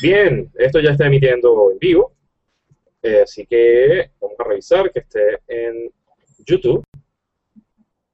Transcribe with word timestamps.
Bien, 0.00 0.50
esto 0.54 0.80
ya 0.80 0.90
está 0.90 1.06
emitiendo 1.06 1.70
en 1.70 1.78
vivo, 1.78 2.12
eh, 3.02 3.22
así 3.22 3.46
que 3.46 4.10
vamos 4.20 4.36
a 4.38 4.44
revisar 4.44 4.90
que 4.90 5.00
esté 5.00 5.40
en 5.46 5.92
YouTube. 6.44 6.84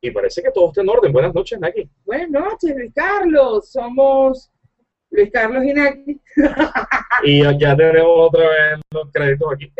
Y 0.00 0.10
parece 0.10 0.42
que 0.42 0.50
todo 0.50 0.68
está 0.68 0.82
en 0.82 0.88
orden. 0.88 1.12
Buenas 1.12 1.34
noches, 1.34 1.58
Naki. 1.58 1.88
Buenas 2.04 2.30
noches, 2.30 2.76
Luis 2.76 2.92
Carlos. 2.94 3.70
Somos 3.70 4.50
Luis 5.10 5.30
Carlos 5.32 5.64
y 5.64 5.72
Naki. 5.72 6.20
y 7.24 7.58
ya 7.58 7.76
tenemos 7.76 8.28
otra 8.28 8.48
vez 8.48 8.80
los 8.90 9.10
créditos 9.10 9.52
aquí. 9.52 9.72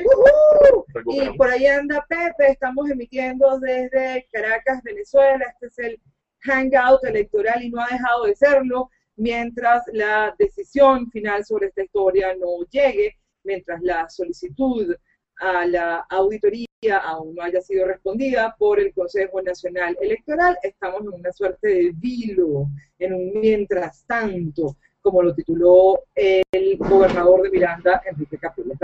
Y 1.06 1.37
por 1.37 1.51
ahí 1.51 1.66
anda 1.66 2.05
Pepe. 2.09 2.52
Estamos 2.52 2.91
emitiendo 2.91 3.59
desde 3.61 4.27
Caracas, 4.33 4.83
Venezuela. 4.83 5.45
Este 5.52 5.66
es 5.66 5.79
el 5.79 6.01
hangout 6.41 7.05
electoral 7.05 7.62
y 7.62 7.70
no 7.70 7.80
ha 7.80 7.88
dejado 7.88 8.25
de 8.25 8.34
serlo 8.34 8.91
mientras 9.19 9.83
la 9.93 10.35
decisión 10.39 11.11
final 11.11 11.45
sobre 11.45 11.67
esta 11.67 11.83
historia 11.83 12.35
no 12.37 12.65
llegue, 12.71 13.17
mientras 13.45 13.83
la 13.83 14.09
solicitud 14.09 14.95
a 15.41 15.67
la 15.67 16.07
auditoría 16.09 16.67
aún 17.03 17.35
no 17.35 17.43
haya 17.43 17.61
sido 17.61 17.87
respondida 17.87 18.55
por 18.59 18.81
el 18.81 18.93
Consejo 18.93 19.43
Nacional 19.43 19.97
Electoral, 20.01 20.57
estamos 20.63 21.03
en 21.03 21.09
una 21.21 21.33
suerte 21.33 21.69
de 21.69 21.93
vilo, 21.95 22.69
en 22.99 23.15
un 23.15 23.41
mientras 23.41 24.05
tanto, 24.07 24.77
como 25.01 25.23
lo 25.23 25.35
tituló 25.35 26.05
el 26.15 26.77
gobernador 26.79 27.43
de 27.43 27.51
Miranda, 27.51 28.03
Enrique 28.05 28.39
Capriles 28.39 28.79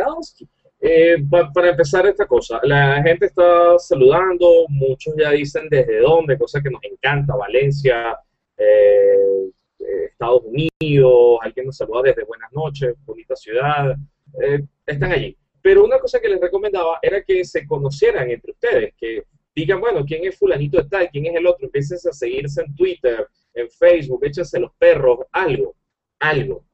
eh, 0.80 1.16
para 1.30 1.71
empezar 1.71 2.07
esta 2.07 2.27
cosa, 2.27 2.60
la 2.62 3.02
gente 3.02 3.27
está 3.27 3.79
saludando, 3.79 4.66
muchos 4.69 5.15
ya 5.16 5.30
dicen 5.30 5.66
desde 5.71 6.01
dónde, 6.01 6.37
cosa 6.37 6.60
que 6.60 6.69
nos 6.69 6.82
encanta, 6.85 7.35
Valencia, 7.35 8.19
eh, 8.57 9.51
eh, 9.85 10.07
Estados 10.10 10.43
Unidos, 10.45 11.38
alguien 11.43 11.66
nos 11.66 11.77
saluda 11.77 12.02
desde 12.02 12.24
Buenas 12.24 12.52
noches, 12.52 12.95
bonita 13.04 13.37
ciudad, 13.37 13.96
están 14.87 15.13
allí. 15.13 15.37
Pero 15.63 15.85
una 15.85 15.99
cosa 15.99 16.21
que 16.21 16.29
les 16.29 16.41
recomendaba 16.41 16.99
era 17.01 17.23
que 17.23 17.45
se 17.45 17.66
conocieran 17.66 18.30
entre 18.30 18.52
ustedes, 18.52 18.95
que 18.99 19.24
digan, 19.54 19.80
bueno, 19.80 20.04
quién 20.04 20.24
es 20.24 20.37
fulanito 20.38 20.79
de 20.79 20.88
tal, 20.88 21.09
quién 21.10 21.26
es 21.26 21.37
el 21.37 21.46
otro, 21.46 21.66
empiecen 21.66 21.96
a 21.96 22.13
seguirse 22.13 22.63
en 22.63 22.74
Twitter, 22.74 23.29
en 23.54 23.71
Facebook, 23.71 24.24
échense 24.24 24.59
los 24.59 24.73
perros, 24.76 25.21
algo, 25.30 25.76
algo. 26.19 26.65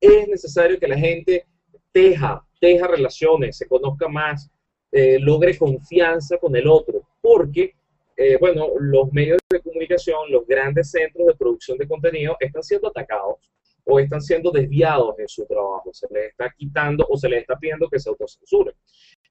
Es 0.00 0.28
necesario 0.28 0.78
que 0.78 0.86
la 0.86 0.98
gente 0.98 1.46
teja 1.90 2.46
teja 2.60 2.86
relaciones, 2.86 3.56
se 3.56 3.68
conozca 3.68 4.08
más, 4.08 4.50
eh, 4.92 5.18
logre 5.18 5.56
confianza 5.56 6.38
con 6.38 6.54
el 6.56 6.66
otro, 6.66 7.02
porque, 7.20 7.74
eh, 8.16 8.36
bueno, 8.40 8.68
los 8.78 9.12
medios 9.12 9.38
de 9.50 9.60
comunicación, 9.60 10.30
los 10.30 10.46
grandes 10.46 10.90
centros 10.90 11.26
de 11.26 11.34
producción 11.34 11.76
de 11.78 11.86
contenido 11.86 12.36
están 12.40 12.62
siendo 12.62 12.88
atacados 12.88 13.36
o 13.84 14.00
están 14.00 14.20
siendo 14.20 14.50
desviados 14.50 15.18
en 15.18 15.28
su 15.28 15.46
trabajo, 15.46 15.92
se 15.92 16.06
les 16.10 16.30
está 16.30 16.52
quitando 16.56 17.06
o 17.08 17.16
se 17.16 17.28
les 17.28 17.42
está 17.42 17.56
pidiendo 17.56 17.88
que 17.88 18.00
se 18.00 18.08
autocensuren. 18.08 18.74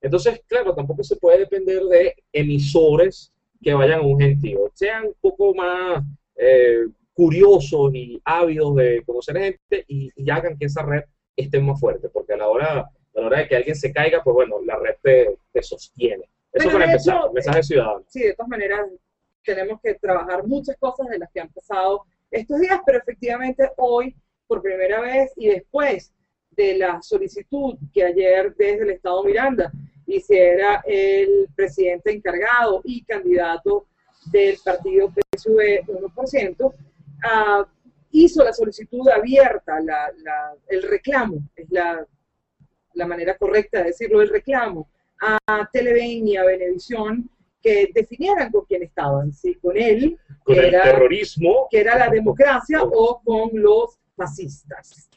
Entonces, 0.01 0.41
claro, 0.47 0.73
tampoco 0.73 1.03
se 1.03 1.17
puede 1.17 1.39
depender 1.39 1.83
de 1.83 2.15
emisores 2.31 3.33
que 3.61 3.73
vayan 3.73 3.99
a 3.99 4.03
un 4.03 4.19
gentío, 4.19 4.71
sean 4.73 5.07
un 5.07 5.15
poco 5.19 5.53
más 5.53 6.03
eh, 6.37 6.85
curiosos 7.13 7.93
y 7.93 8.21
ávidos 8.23 8.75
de 8.75 9.03
conocer 9.05 9.37
gente 9.37 9.85
y, 9.87 10.11
hagan 10.29 10.57
que 10.57 10.65
esa 10.65 10.83
red 10.83 11.03
esté 11.35 11.59
más 11.59 11.79
fuerte, 11.79 12.09
porque 12.09 12.33
a 12.33 12.37
la 12.37 12.47
hora 12.47 12.79
a 12.79 13.21
la 13.21 13.27
hora 13.27 13.39
de 13.39 13.47
que 13.47 13.55
alguien 13.55 13.75
se 13.75 13.93
caiga, 13.93 14.21
pues 14.23 14.33
bueno, 14.33 14.57
la 14.65 14.77
red 14.77 14.95
te, 15.01 15.63
sostiene. 15.63 16.25
Eso 16.55 16.71
para 16.71 16.85
empezar, 16.85 17.31
mensaje 17.33 17.63
ciudadano. 17.63 18.03
Sí, 18.07 18.23
de 18.23 18.33
todas 18.33 18.49
maneras, 18.49 18.81
tenemos 19.43 19.79
que 19.81 19.95
trabajar 19.95 20.45
muchas 20.47 20.75
cosas 20.77 21.07
de 21.07 21.19
las 21.19 21.29
que 21.31 21.41
han 21.41 21.49
pasado 21.49 22.05
estos 22.31 22.59
días, 22.59 22.79
pero 22.85 22.97
efectivamente 22.97 23.69
hoy, 23.77 24.15
por 24.47 24.61
primera 24.61 25.01
vez 25.01 25.31
y 25.35 25.49
después 25.49 26.13
de 26.51 26.77
la 26.77 27.01
solicitud 27.01 27.77
que 27.93 28.03
ayer 28.03 28.55
desde 28.55 28.83
el 28.83 28.89
Estado 28.91 29.23
Miranda 29.23 29.71
hiciera 30.07 30.81
el 30.85 31.47
presidente 31.55 32.11
encargado 32.11 32.81
y 32.83 33.03
candidato 33.03 33.87
del 34.31 34.57
partido 34.63 35.11
PSV 35.11 35.85
1%, 35.87 36.65
uh, 36.65 37.65
hizo 38.11 38.43
la 38.43 38.53
solicitud 38.53 39.07
abierta, 39.09 39.79
el 40.69 40.83
reclamo, 40.83 41.39
es 41.55 41.69
la 41.69 42.05
la 42.95 43.05
manera 43.05 43.37
correcta 43.37 43.79
de 43.79 43.85
decirlo, 43.85 44.21
el 44.21 44.29
reclamo 44.29 44.89
a 45.21 45.69
Televen 45.71 46.27
y 46.27 46.37
a 46.37 46.43
Venevisión 46.43 47.29
que 47.61 47.89
definieran 47.93 48.51
con 48.51 48.63
quién 48.65 48.83
estaban, 48.83 49.33
si 49.33 49.55
con 49.55 49.75
él, 49.75 50.19
con 50.43 50.55
el 50.55 50.69
terrorismo, 50.69 51.67
que 51.71 51.79
era 51.79 51.97
la 51.97 52.09
democracia, 52.09 52.83
o 52.83 53.21
con 53.23 53.49
los 53.53 53.97
fascistas. 54.15 55.09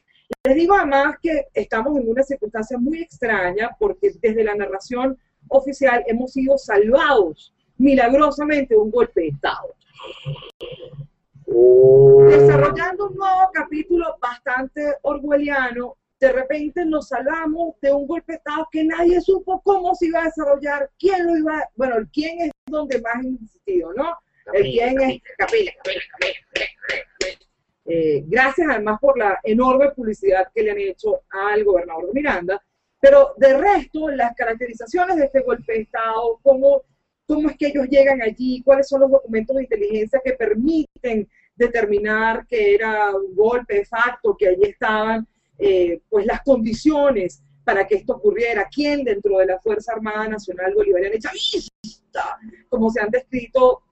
Les 0.44 0.56
digo 0.56 0.75
además 0.75 1.16
que 1.22 1.48
estamos 1.53 1.98
en 1.98 2.09
una 2.09 2.22
circunstancia 2.22 2.78
muy 2.78 3.03
extraña 3.03 3.76
porque 3.78 4.12
desde 4.20 4.44
la 4.44 4.54
narración 4.54 5.19
oficial 5.48 6.03
hemos 6.06 6.32
sido 6.32 6.56
salvados 6.56 7.54
milagrosamente 7.76 8.75
de 8.75 8.80
un 8.80 8.91
golpe 8.91 9.20
de 9.20 9.28
Estado. 9.28 9.75
Oh. 11.47 12.25
Desarrollando 12.28 13.09
un 13.09 13.16
nuevo 13.16 13.50
capítulo 13.53 14.16
bastante 14.20 14.94
orwelliano 15.03 15.97
de 16.20 16.32
repente 16.32 16.84
nos 16.84 17.08
salvamos 17.08 17.74
de 17.80 17.92
un 17.92 18.06
golpe 18.06 18.32
de 18.32 18.36
Estado 18.38 18.68
que 18.70 18.84
nadie 18.84 19.20
supo 19.20 19.62
cómo 19.62 19.94
se 19.94 20.06
iba 20.06 20.22
a 20.22 20.24
desarrollar, 20.24 20.90
quién 20.98 21.26
lo 21.26 21.36
iba, 21.36 21.58
a, 21.58 21.68
bueno, 21.76 21.96
el 21.96 22.08
quién 22.08 22.40
es 22.40 22.50
donde 22.66 23.00
más 23.00 23.22
insistido, 23.24 23.92
¿no? 23.94 24.16
el 24.52 24.62
quién 24.62 25.00
es 25.00 25.22
Capilla, 25.36 25.72
eh, 27.84 28.22
gracias 28.26 28.68
además 28.70 28.98
por 29.00 29.16
la 29.16 29.38
enorme 29.42 29.90
publicidad 29.90 30.48
que 30.54 30.62
le 30.62 30.72
han 30.72 30.78
hecho 30.78 31.22
al 31.30 31.64
gobernador 31.64 32.06
de 32.06 32.12
Miranda, 32.12 32.62
pero 33.00 33.34
de 33.36 33.56
resto, 33.56 34.10
las 34.10 34.34
caracterizaciones 34.34 35.16
de 35.16 35.26
este 35.26 35.40
golpe 35.40 35.72
de 35.72 35.80
Estado, 35.82 36.38
cómo, 36.42 36.82
cómo 37.26 37.48
es 37.48 37.56
que 37.56 37.68
ellos 37.68 37.86
llegan 37.88 38.20
allí, 38.22 38.62
cuáles 38.62 38.88
son 38.88 39.02
los 39.02 39.10
documentos 39.10 39.56
de 39.56 39.62
inteligencia 39.62 40.20
que 40.24 40.32
permiten 40.32 41.28
determinar 41.54 42.46
que 42.46 42.74
era 42.74 43.14
un 43.14 43.34
golpe 43.34 43.76
de 43.76 43.84
facto, 43.84 44.36
que 44.36 44.48
allí 44.48 44.64
estaban 44.64 45.26
eh, 45.58 46.00
pues 46.08 46.24
las 46.26 46.42
condiciones 46.42 47.42
para 47.64 47.86
que 47.86 47.96
esto 47.96 48.14
ocurriera, 48.14 48.69
quién 48.72 49.04
dentro 49.04 49.38
de 49.38 49.46
la 49.46 49.60
Fuerza 49.60 49.92
Armada 49.92 50.26
Nacional 50.28 50.72
Bolivariana 50.74 51.19
chavista, 51.19 52.38
como 52.69 52.91
se 52.91 53.00
han 53.00 53.10
descrito 53.10 53.82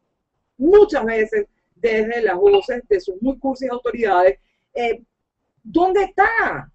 muchas 0.56 1.04
veces 1.04 1.46
desde 1.74 2.22
las 2.22 2.36
voces 2.36 2.82
de 2.88 3.00
sus 3.00 3.20
muy 3.20 3.38
cursis 3.38 3.70
autoridades, 3.70 4.38
eh, 4.72 5.02
¿dónde 5.62 6.04
está? 6.04 6.70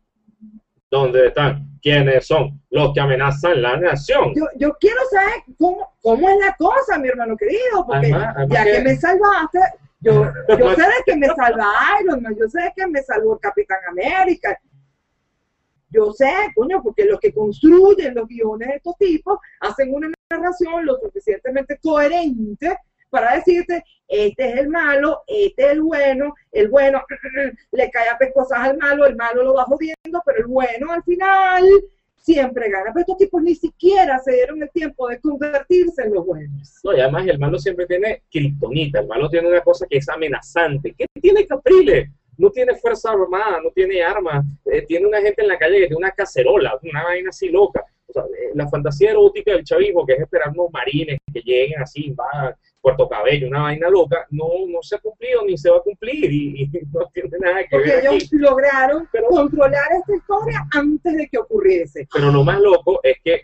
¿Dónde 0.91 1.27
están? 1.27 1.79
¿Quiénes 1.81 2.27
son 2.27 2.61
los 2.69 2.93
que 2.93 2.99
amenazan 2.99 3.61
la 3.61 3.77
nación? 3.77 4.33
Yo, 4.35 4.45
yo 4.57 4.75
quiero 4.79 4.99
saber 5.09 5.43
cómo, 5.57 5.93
cómo 6.01 6.29
es 6.29 6.35
la 6.37 6.55
cosa, 6.55 6.99
mi 6.99 7.07
hermano 7.07 7.35
querido, 7.35 7.85
porque 7.87 8.09
ya 8.09 8.63
que... 8.63 8.81
me 8.81 8.95
salvaste, 8.95 9.59
yo, 10.01 10.31
yo 10.49 10.75
sé 10.75 10.81
de 10.81 11.03
que 11.05 11.15
me 11.15 11.27
salva 11.27 11.73
Iron 12.01 12.21
Man, 12.21 12.35
yo 12.37 12.47
sé 12.47 12.61
de 12.61 12.73
que 12.75 12.85
me 12.87 13.01
salvó 13.01 13.33
el 13.33 13.39
Capitán 13.39 13.79
América, 13.89 14.59
yo 15.91 16.11
sé, 16.13 16.31
coño, 16.55 16.81
porque 16.81 17.05
los 17.05 17.19
que 17.19 17.33
construyen 17.33 18.15
los 18.15 18.27
guiones 18.27 18.69
de 18.69 18.75
estos 18.75 18.97
tipos 18.97 19.37
hacen 19.59 19.93
una 19.93 20.11
narración 20.31 20.85
lo 20.85 20.97
suficientemente 20.99 21.77
coherente 21.81 22.77
para 23.09 23.35
decirte, 23.35 23.83
este 24.07 24.49
es 24.49 24.57
el 24.57 24.69
malo, 24.69 25.21
este 25.27 25.65
es 25.65 25.71
el 25.73 25.81
bueno, 25.81 26.33
el 26.51 26.69
bueno 26.69 27.03
le 27.71 27.91
cae 27.91 28.07
a 28.07 28.17
pescosas 28.17 28.59
al 28.59 28.77
malo, 28.77 29.05
el 29.05 29.17
malo 29.17 29.43
lo 29.43 29.53
va 29.53 29.65
jodiendo, 29.65 30.23
pero 30.25 30.39
el 30.39 30.47
bueno 30.47 30.91
al 30.91 31.03
final 31.03 31.65
siempre 32.21 32.69
gana. 32.69 32.91
Pero 32.93 33.01
estos 33.01 33.17
tipos 33.17 33.41
ni 33.41 33.55
siquiera 33.55 34.17
se 34.19 34.31
dieron 34.33 34.61
el 34.63 34.69
tiempo 34.71 35.09
de 35.09 35.19
convertirse 35.19 36.03
en 36.03 36.13
los 36.13 36.25
buenos. 36.25 36.79
No, 36.83 36.95
y 36.95 37.01
además 37.01 37.27
el 37.27 37.39
malo 37.39 37.59
siempre 37.59 37.85
tiene 37.85 38.23
kriptonita, 38.31 38.99
el 38.99 39.07
malo 39.07 39.29
tiene 39.29 39.49
una 39.49 39.61
cosa 39.61 39.85
que 39.89 39.97
es 39.97 40.07
amenazante. 40.07 40.95
¿Qué 40.97 41.05
tiene 41.21 41.45
Capriles? 41.45 42.09
No 42.41 42.49
tiene 42.49 42.75
fuerza 42.75 43.11
armada, 43.11 43.61
no 43.63 43.69
tiene 43.69 44.01
armas, 44.01 44.43
eh, 44.65 44.81
tiene 44.81 45.05
una 45.05 45.21
gente 45.21 45.43
en 45.43 45.47
la 45.47 45.59
calle 45.59 45.75
que 45.75 45.87
tiene 45.87 45.97
una 45.97 46.11
cacerola, 46.11 46.77
una 46.81 47.03
vaina 47.03 47.29
así 47.29 47.49
loca. 47.49 47.85
O 48.07 48.13
sea, 48.13 48.23
eh, 48.23 48.51
la 48.55 48.67
fantasía 48.67 49.11
erótica 49.11 49.51
del 49.51 49.63
chavismo, 49.63 50.05
que 50.05 50.13
es 50.13 50.21
esperar 50.21 50.49
unos 50.49 50.71
marines 50.71 51.19
que 51.31 51.41
lleguen 51.41 51.79
así, 51.79 52.11
va 52.11 52.57
Puerto 52.81 53.07
Cabello, 53.07 53.47
una 53.47 53.61
vaina 53.61 53.89
loca, 53.89 54.25
no, 54.31 54.47
no 54.67 54.81
se 54.81 54.95
ha 54.95 54.99
cumplido 54.99 55.45
ni 55.45 55.55
se 55.55 55.69
va 55.69 55.77
a 55.77 55.81
cumplir 55.81 56.31
y, 56.33 56.67
no 56.91 57.07
tiene 57.13 57.29
nada 57.39 57.61
que 57.61 57.69
Porque 57.69 57.89
ver. 57.89 58.05
ellos 58.07 58.27
lograron 58.31 59.07
controlar 59.29 59.87
esta 59.99 60.15
historia 60.15 60.67
antes 60.71 61.15
de 61.15 61.27
que 61.27 61.37
ocurriese. 61.37 62.07
Pero 62.11 62.31
lo 62.31 62.43
más 62.43 62.59
loco 62.59 62.99
es 63.03 63.17
que 63.23 63.43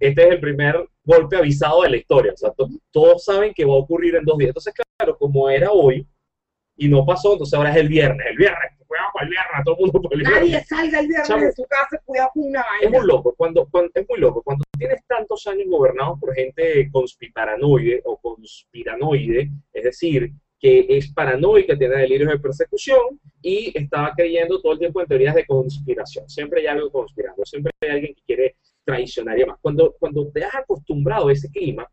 este 0.00 0.26
es 0.26 0.30
el 0.32 0.40
primer 0.40 0.84
golpe 1.04 1.36
avisado 1.36 1.82
de 1.82 1.90
la 1.90 1.96
historia. 1.96 2.32
O 2.32 2.36
sea, 2.36 2.52
todos 2.90 3.24
saben 3.24 3.54
que 3.54 3.64
va 3.64 3.74
a 3.74 3.76
ocurrir 3.76 4.16
en 4.16 4.24
dos 4.24 4.36
días. 4.36 4.48
Entonces, 4.48 4.74
claro, 4.98 5.16
como 5.16 5.48
era 5.48 5.70
hoy, 5.70 6.04
y 6.76 6.88
no 6.88 7.04
pasó, 7.04 7.32
entonces 7.32 7.54
ahora 7.54 7.70
es 7.70 7.76
el 7.76 7.88
viernes, 7.88 8.26
el 8.30 8.36
viernes, 8.36 8.72
cuidado 8.86 9.08
con 9.12 9.22
el 9.22 9.28
viernes, 9.28 9.64
todo 9.64 9.74
el 9.74 9.80
mundo 9.80 10.02
por 10.02 10.14
el 10.14 10.20
viernes. 10.20 10.40
Nadie 10.40 10.64
salga 10.64 11.00
el 11.00 11.08
viernes 11.08 11.40
de 11.40 11.52
su 11.52 11.64
casa, 11.64 12.02
cuidado 12.04 12.30
con 12.34 12.44
una 12.44 12.62
vaina. 12.62 12.86
Es 12.86 12.90
muy 12.90 13.06
loco, 13.06 13.34
cuando, 13.36 13.68
es 13.94 14.08
muy 14.08 14.18
loco, 14.18 14.42
cuando 14.42 14.64
tienes 14.78 15.06
tantos 15.06 15.46
años 15.46 15.66
gobernados 15.68 16.18
por 16.20 16.34
gente 16.34 16.88
conspiparanoide 16.90 18.02
o 18.04 18.18
conspiranoide, 18.18 19.50
es 19.72 19.84
decir, 19.84 20.32
que 20.62 20.86
es 20.88 21.12
paranoica, 21.12 21.76
tiene 21.76 21.96
delirios 21.96 22.30
de 22.30 22.38
persecución 22.38 23.20
y 23.42 23.76
estaba 23.76 24.12
creyendo 24.14 24.62
todo 24.62 24.74
el 24.74 24.78
tiempo 24.78 25.00
en 25.00 25.08
teorías 25.08 25.34
de 25.34 25.44
conspiración. 25.44 26.28
Siempre 26.28 26.60
hay 26.60 26.68
algo 26.68 26.90
conspirando, 26.90 27.44
siempre 27.44 27.72
hay 27.80 27.90
alguien 27.90 28.14
que 28.14 28.22
quiere 28.24 28.56
traicionar 28.84 29.38
y 29.38 29.44
más. 29.44 29.58
Cuando, 29.60 29.96
cuando 29.98 30.30
te 30.30 30.44
has 30.44 30.54
acostumbrado 30.54 31.28
a 31.28 31.32
ese 31.32 31.50
clima, 31.50 31.84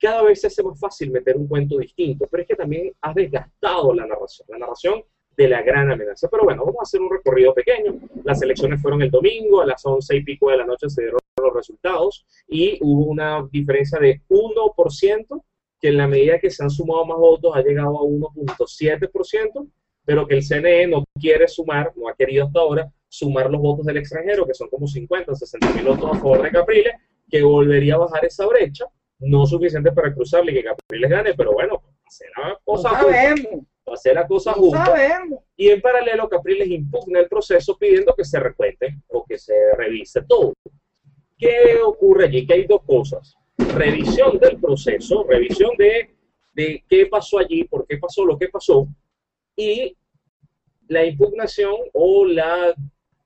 cada 0.00 0.22
vez 0.22 0.40
se 0.40 0.46
hace 0.46 0.62
más 0.62 0.78
fácil 0.78 1.10
meter 1.10 1.36
un 1.36 1.48
cuento 1.48 1.78
distinto, 1.78 2.26
pero 2.30 2.42
es 2.42 2.48
que 2.48 2.56
también 2.56 2.92
has 3.00 3.14
desgastado 3.14 3.92
la 3.94 4.06
narración, 4.06 4.46
la 4.50 4.58
narración 4.58 5.02
de 5.36 5.48
la 5.48 5.62
gran 5.62 5.90
amenaza. 5.90 6.28
Pero 6.28 6.44
bueno, 6.44 6.64
vamos 6.64 6.80
a 6.80 6.82
hacer 6.82 7.00
un 7.00 7.10
recorrido 7.10 7.54
pequeño. 7.54 7.98
Las 8.24 8.42
elecciones 8.42 8.82
fueron 8.82 9.02
el 9.02 9.10
domingo, 9.10 9.60
a 9.60 9.66
las 9.66 9.84
once 9.86 10.16
y 10.16 10.24
pico 10.24 10.50
de 10.50 10.58
la 10.58 10.66
noche 10.66 10.90
se 10.90 11.02
dieron 11.02 11.20
los 11.40 11.54
resultados 11.54 12.26
y 12.48 12.78
hubo 12.80 13.06
una 13.06 13.46
diferencia 13.50 13.98
de 14.00 14.20
1% 14.28 15.42
que 15.80 15.88
en 15.88 15.96
la 15.96 16.08
medida 16.08 16.40
que 16.40 16.50
se 16.50 16.62
han 16.62 16.70
sumado 16.70 17.06
más 17.06 17.18
votos 17.18 17.52
ha 17.54 17.62
llegado 17.62 17.98
a 17.98 18.02
1.7%, 18.02 19.70
pero 20.04 20.26
que 20.26 20.34
el 20.34 20.42
CNE 20.42 20.88
no 20.88 21.04
quiere 21.20 21.46
sumar, 21.46 21.92
no 21.94 22.08
ha 22.08 22.14
querido 22.14 22.46
hasta 22.46 22.58
ahora, 22.58 22.92
sumar 23.08 23.48
los 23.48 23.60
votos 23.60 23.86
del 23.86 23.98
extranjero, 23.98 24.44
que 24.44 24.54
son 24.54 24.68
como 24.68 24.88
50, 24.88 25.34
60 25.34 25.72
mil 25.74 25.84
votos 25.84 26.10
a 26.10 26.20
favor 26.20 26.42
de 26.42 26.50
Capriles, 26.50 26.94
que 27.30 27.42
volvería 27.42 27.94
a 27.94 27.98
bajar 27.98 28.24
esa 28.24 28.46
brecha, 28.46 28.86
no 29.20 29.46
suficiente 29.46 29.92
para 29.92 30.12
cruzarle 30.12 30.52
y 30.52 30.54
que 30.56 30.64
Capriles 30.64 31.10
gane, 31.10 31.34
pero 31.34 31.52
bueno, 31.52 31.82
hacer 32.06 32.28
la 32.36 32.58
cosa 32.64 32.90
no 32.90 32.96
sabemos. 32.96 33.64
Hacer 33.86 34.14
la 34.14 34.26
cosa 34.26 34.54
no 34.56 34.70
sabemos. 34.70 35.44
Y 35.56 35.70
en 35.70 35.80
paralelo, 35.80 36.28
Capriles 36.28 36.68
impugna 36.68 37.20
el 37.20 37.28
proceso 37.28 37.76
pidiendo 37.76 38.14
que 38.14 38.24
se 38.24 38.38
recuente 38.38 38.98
o 39.08 39.24
que 39.24 39.38
se 39.38 39.54
revise 39.76 40.22
todo. 40.22 40.52
¿Qué 41.36 41.78
ocurre 41.84 42.26
allí? 42.26 42.46
Que 42.46 42.54
hay 42.54 42.66
dos 42.66 42.82
cosas 42.84 43.38
revisión 43.58 44.38
del 44.38 44.58
proceso, 44.58 45.24
revisión 45.24 45.76
de, 45.76 46.10
de 46.54 46.84
qué 46.88 47.06
pasó 47.06 47.38
allí, 47.38 47.64
por 47.64 47.86
qué 47.86 47.98
pasó 47.98 48.24
lo 48.24 48.38
que 48.38 48.48
pasó, 48.48 48.86
y 49.56 49.96
la 50.88 51.04
impugnación 51.04 51.74
o 51.92 52.24
la, 52.24 52.74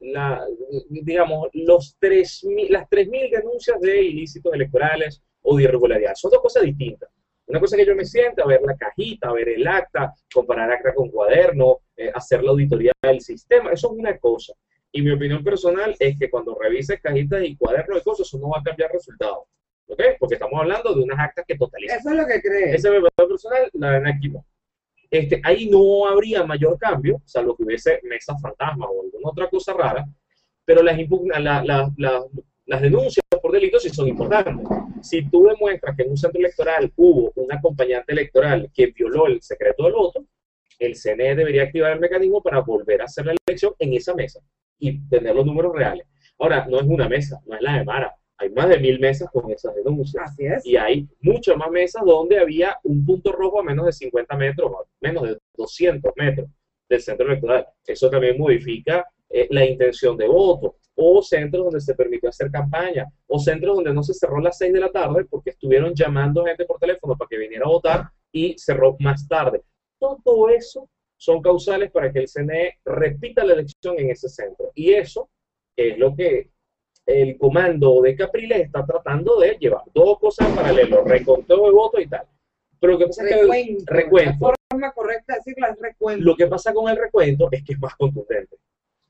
la 0.00 0.44
digamos, 0.88 1.48
los 1.52 1.96
3, 2.00 2.46
las 2.70 2.88
3.000 2.88 3.30
denuncias 3.30 3.80
de 3.80 4.02
ilícitos 4.02 4.52
electorales 4.52 5.22
o 5.42 5.56
de 5.56 5.64
irregularidades. 5.64 6.20
Son 6.20 6.30
dos 6.30 6.40
cosas 6.40 6.62
distintas. 6.62 7.10
Una 7.46 7.60
cosa 7.60 7.76
que 7.76 7.84
yo 7.84 7.94
me 7.94 8.04
siento 8.04 8.42
a 8.42 8.46
ver 8.46 8.62
la 8.62 8.76
cajita, 8.76 9.32
ver 9.32 9.48
el 9.48 9.66
acta, 9.66 10.14
comparar 10.32 10.70
acta 10.70 10.94
con 10.94 11.10
cuaderno, 11.10 11.80
eh, 11.96 12.10
hacer 12.14 12.42
la 12.42 12.50
auditoría 12.50 12.92
del 13.02 13.20
sistema, 13.20 13.72
eso 13.72 13.92
es 13.92 13.98
una 13.98 14.16
cosa. 14.18 14.54
Y 14.92 15.02
mi 15.02 15.10
opinión 15.10 15.42
personal 15.42 15.94
es 15.98 16.18
que 16.18 16.30
cuando 16.30 16.56
revises 16.58 17.00
cajitas 17.00 17.42
y 17.44 17.56
cuadernos 17.56 17.98
de 17.98 18.04
cosas, 18.04 18.26
eso 18.26 18.38
no 18.38 18.50
va 18.50 18.60
a 18.60 18.62
cambiar 18.62 18.90
resultados. 18.92 19.44
¿ok? 19.86 20.00
Porque 20.18 20.34
estamos 20.34 20.60
hablando 20.60 20.94
de 20.94 21.02
unas 21.02 21.18
actas 21.18 21.44
que 21.46 21.56
totalizan. 21.56 21.98
Eso 21.98 22.10
es 22.10 22.16
lo 22.16 22.26
que 22.26 22.40
crees. 22.40 22.74
Ese 22.76 22.96
es 22.96 23.04
personal, 23.14 23.70
la 23.72 23.90
ven 23.90 24.06
aquí 24.06 24.28
no. 24.28 24.44
Este, 25.10 25.40
ahí 25.44 25.68
no 25.68 26.06
habría 26.06 26.42
mayor 26.44 26.78
cambio, 26.78 27.20
salvo 27.26 27.54
que 27.54 27.64
hubiese 27.64 28.00
mesas 28.04 28.40
fantasmas 28.40 28.88
o 28.90 29.02
alguna 29.02 29.28
otra 29.28 29.50
cosa 29.50 29.74
rara, 29.74 30.06
pero 30.64 30.82
las, 30.82 30.96
la, 31.38 31.62
la, 31.62 32.24
las 32.72 32.80
denuncias 32.80 33.22
por 33.42 33.52
delitos 33.52 33.82
sí 33.82 33.90
son 33.90 34.08
importantes. 34.08 34.54
Si 35.02 35.28
tú 35.28 35.44
demuestras 35.44 35.94
que 35.94 36.04
en 36.04 36.10
un 36.12 36.16
centro 36.16 36.40
electoral 36.40 36.90
hubo 36.96 37.30
un 37.36 37.52
acompañante 37.52 38.14
electoral 38.14 38.70
que 38.72 38.86
violó 38.86 39.26
el 39.26 39.42
secreto 39.42 39.84
del 39.84 39.92
voto, 39.92 40.24
el 40.78 40.96
CNE 40.96 41.34
debería 41.34 41.64
activar 41.64 41.92
el 41.92 42.00
mecanismo 42.00 42.42
para 42.42 42.60
volver 42.60 43.02
a 43.02 43.04
hacer 43.04 43.26
la 43.26 43.34
elección 43.46 43.74
en 43.78 43.92
esa 43.92 44.14
mesa 44.14 44.40
y 44.78 45.06
tener 45.06 45.34
los 45.34 45.44
números 45.44 45.74
reales. 45.74 46.06
Ahora, 46.38 46.66
no 46.66 46.80
es 46.80 46.86
una 46.86 47.10
mesa, 47.10 47.42
no 47.44 47.56
es 47.56 47.60
la 47.60 47.76
de 47.76 47.84
Mara, 47.84 48.16
hay 48.38 48.48
más 48.48 48.70
de 48.70 48.78
mil 48.78 48.98
mesas 48.98 49.28
con 49.30 49.50
esas 49.50 49.74
denuncias. 49.74 50.30
Así 50.30 50.46
es. 50.46 50.64
Y 50.64 50.78
hay 50.78 51.06
muchas 51.20 51.54
más 51.58 51.70
mesas 51.70 52.02
donde 52.06 52.38
había 52.38 52.78
un 52.84 53.04
punto 53.04 53.32
rojo 53.32 53.60
a 53.60 53.62
menos 53.62 53.84
de 53.84 53.92
50 53.92 54.34
metros, 54.38 54.72
menos 54.98 55.24
de 55.24 55.38
200 55.58 56.10
metros 56.16 56.48
del 56.88 57.02
centro 57.02 57.26
electoral. 57.26 57.66
Eso 57.86 58.08
también 58.08 58.38
modifica 58.38 59.06
eh, 59.28 59.46
la 59.50 59.66
intención 59.66 60.16
de 60.16 60.26
voto. 60.26 60.76
O 60.94 61.22
centros 61.22 61.64
donde 61.64 61.80
se 61.80 61.94
permitió 61.94 62.28
hacer 62.28 62.50
campaña. 62.50 63.06
O 63.26 63.38
centros 63.38 63.76
donde 63.76 63.94
no 63.94 64.02
se 64.02 64.14
cerró 64.14 64.38
a 64.38 64.42
las 64.42 64.58
6 64.58 64.72
de 64.72 64.80
la 64.80 64.90
tarde 64.90 65.24
porque 65.24 65.50
estuvieron 65.50 65.94
llamando 65.94 66.44
gente 66.44 66.64
por 66.64 66.78
teléfono 66.78 67.16
para 67.16 67.28
que 67.28 67.38
viniera 67.38 67.64
a 67.64 67.70
votar 67.70 68.10
y 68.30 68.56
cerró 68.58 68.96
más 69.00 69.26
tarde. 69.28 69.62
Todo 69.98 70.48
eso 70.48 70.88
son 71.16 71.40
causales 71.40 71.90
para 71.92 72.12
que 72.12 72.18
el 72.18 72.28
CNE 72.28 72.78
repita 72.84 73.44
la 73.44 73.52
elección 73.52 73.98
en 73.98 74.10
ese 74.10 74.28
centro. 74.28 74.72
Y 74.74 74.92
eso 74.92 75.30
es 75.76 75.96
lo 75.96 76.14
que 76.16 76.50
el 77.06 77.38
comando 77.38 78.00
de 78.02 78.16
Capriles 78.16 78.60
está 78.60 78.84
tratando 78.84 79.38
de 79.38 79.56
llevar 79.58 79.82
dos 79.94 80.18
cosas 80.18 80.48
en 80.48 80.54
paralelo, 80.54 81.04
reconteo 81.04 81.66
de 81.66 81.70
votos 81.70 82.00
y 82.00 82.08
tal. 82.08 82.26
Pero 82.80 82.94
lo 82.94 82.98
que 82.98 83.06
pasa 83.06 83.22
recuento, 83.22 83.52
es 83.52 83.66
que 83.66 83.72
el 83.72 83.86
recuento, 83.86 84.48
la 84.48 84.54
forma 84.68 84.92
correcta 84.92 85.34
de 85.34 85.38
decirlo 85.38 85.66
es 85.68 85.78
recuento. 85.80 86.24
Lo 86.24 86.36
que 86.36 86.46
pasa 86.48 86.74
con 86.74 86.88
el 86.88 86.96
recuento 86.96 87.48
es 87.52 87.64
que 87.64 87.72
es 87.74 87.78
más 87.78 87.94
contundente. 87.94 88.56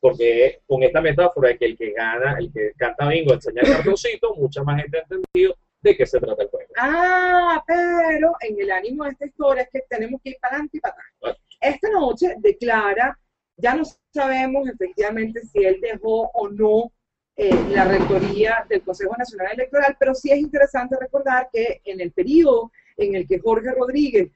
Porque 0.03 0.63
con 0.67 0.83
esta 0.83 1.01
metáfora 1.01 1.51
de 1.51 1.59
que 1.59 1.65
el 1.65 1.79
que 1.79 1.93
gana, 1.93 2.35
el 2.37 2.53
que 2.53 2.73
canta 2.77 3.09
bingo 3.09 3.35
enseña 3.35 3.63
el 3.63 3.73
cartoncito, 3.73 4.35
mucha 4.35 4.65
más 4.65 4.83
gente 4.83 4.99
ha 4.99 5.03
entendido 5.03 5.55
de 5.81 5.97
qué 5.97 6.05
se 6.05 6.19
trata 6.19 6.43
el 6.43 6.49
juego. 6.49 6.73
Ah, 6.77 7.63
pero 7.65 8.33
en 8.41 8.61
el 8.61 8.73
ánimo 8.73 9.05
de 9.05 9.11
esta 9.11 9.27
historia 9.27 9.63
es 9.63 9.69
que 9.71 9.85
tenemos 9.89 10.21
que 10.21 10.31
ir 10.31 10.37
para 10.41 10.57
adelante 10.57 10.79
y 10.79 10.81
para 10.81 10.97
atrás. 10.97 11.37
Esta 11.61 11.89
noche 11.91 12.35
declara, 12.39 13.17
ya 13.57 13.77
no 13.77 13.85
sabemos 14.13 14.69
efectivamente 14.69 15.41
si 15.43 15.65
él 15.65 15.79
dejó 15.81 16.33
o 16.35 16.49
no 16.49 16.93
eh, 17.37 17.55
la 17.71 17.85
rectoría 17.85 18.67
del 18.69 18.83
Consejo 18.83 19.15
Nacional 19.17 19.53
Electoral, 19.53 19.97
pero 20.01 20.17
sí 20.17 20.33
es 20.33 20.39
interesante 20.39 20.97
recordar 20.99 21.49
que 21.53 21.81
en 21.85 22.01
el 22.01 22.11
periodo 22.11 22.73
en 22.97 23.15
el 23.15 23.29
que 23.29 23.39
Jorge 23.39 23.71
Rodríguez 23.71 24.33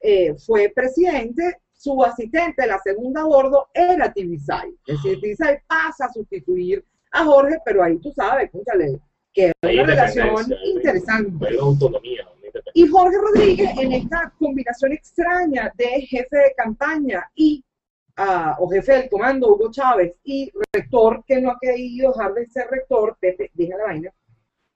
eh, 0.00 0.34
fue 0.34 0.68
presidente, 0.68 1.62
su 1.76 2.02
asistente 2.02 2.62
de 2.62 2.68
la 2.68 2.78
segunda 2.78 3.24
bordo 3.24 3.68
era 3.72 4.12
Tibisay. 4.12 4.74
Es 4.86 5.02
decir, 5.02 5.20
Tibisay 5.20 5.58
pasa 5.66 6.06
a 6.06 6.12
sustituir 6.12 6.84
a 7.12 7.24
Jorge, 7.24 7.58
pero 7.64 7.82
ahí 7.82 7.98
tú 7.98 8.12
sabes, 8.12 8.46
escúchale, 8.46 9.00
que 9.32 9.46
es 9.48 9.54
una 9.62 9.84
relación 9.84 10.46
interesante. 10.64 11.58
autonomía, 11.58 12.26
y 12.74 12.86
Jorge 12.88 13.16
Rodríguez, 13.18 13.70
en 13.78 13.92
esta 13.92 14.32
combinación 14.38 14.92
extraña 14.92 15.72
de 15.76 16.02
jefe 16.02 16.36
de 16.36 16.54
campaña 16.56 17.30
y 17.34 17.62
o 18.58 18.68
jefe 18.70 18.92
del 18.92 19.10
comando, 19.10 19.54
Hugo 19.54 19.70
Chávez, 19.70 20.16
y 20.24 20.50
rector 20.72 21.22
que 21.26 21.40
no 21.40 21.50
ha 21.50 21.58
querido 21.60 22.12
dejar 22.12 22.32
de 22.32 22.46
ser 22.46 22.66
rector, 22.70 23.16
Pepe, 23.20 23.50
deja 23.52 23.76
la 23.76 23.84
vaina, 23.84 24.10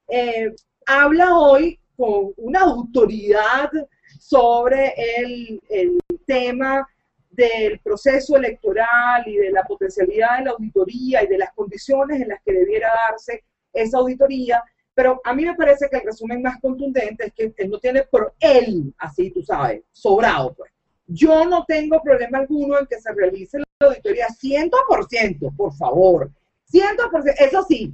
eh, 0.08 0.54
habla 0.86 1.38
hoy 1.38 1.78
con 1.96 2.34
una 2.36 2.60
autoridad 2.60 3.70
sobre 4.18 4.92
el, 5.16 5.60
el 5.70 5.98
tema 6.30 6.88
del 7.30 7.80
proceso 7.80 8.36
electoral 8.36 9.26
y 9.26 9.36
de 9.36 9.50
la 9.50 9.64
potencialidad 9.64 10.38
de 10.38 10.44
la 10.44 10.50
auditoría 10.52 11.24
y 11.24 11.26
de 11.26 11.38
las 11.38 11.52
condiciones 11.54 12.20
en 12.20 12.28
las 12.28 12.40
que 12.44 12.52
debiera 12.52 12.88
darse 13.08 13.44
esa 13.72 13.98
auditoría, 13.98 14.62
pero 14.94 15.20
a 15.24 15.32
mí 15.34 15.44
me 15.44 15.54
parece 15.54 15.88
que 15.88 15.96
el 15.96 16.04
resumen 16.04 16.42
más 16.42 16.60
contundente 16.60 17.26
es 17.26 17.32
que 17.32 17.54
él 17.56 17.70
no 17.70 17.78
tiene 17.78 18.02
por 18.02 18.34
él, 18.40 18.92
así 18.98 19.30
tú 19.30 19.42
sabes, 19.42 19.82
sobrado, 19.92 20.54
pues, 20.54 20.70
yo 21.06 21.44
no 21.44 21.64
tengo 21.66 22.00
problema 22.02 22.38
alguno 22.38 22.78
en 22.78 22.86
que 22.86 23.00
se 23.00 23.12
realice 23.12 23.58
la 23.58 23.88
auditoría 23.88 24.28
100%, 24.28 25.56
por 25.56 25.74
favor. 25.74 26.30
100%, 26.72 27.34
eso 27.38 27.64
sí, 27.64 27.92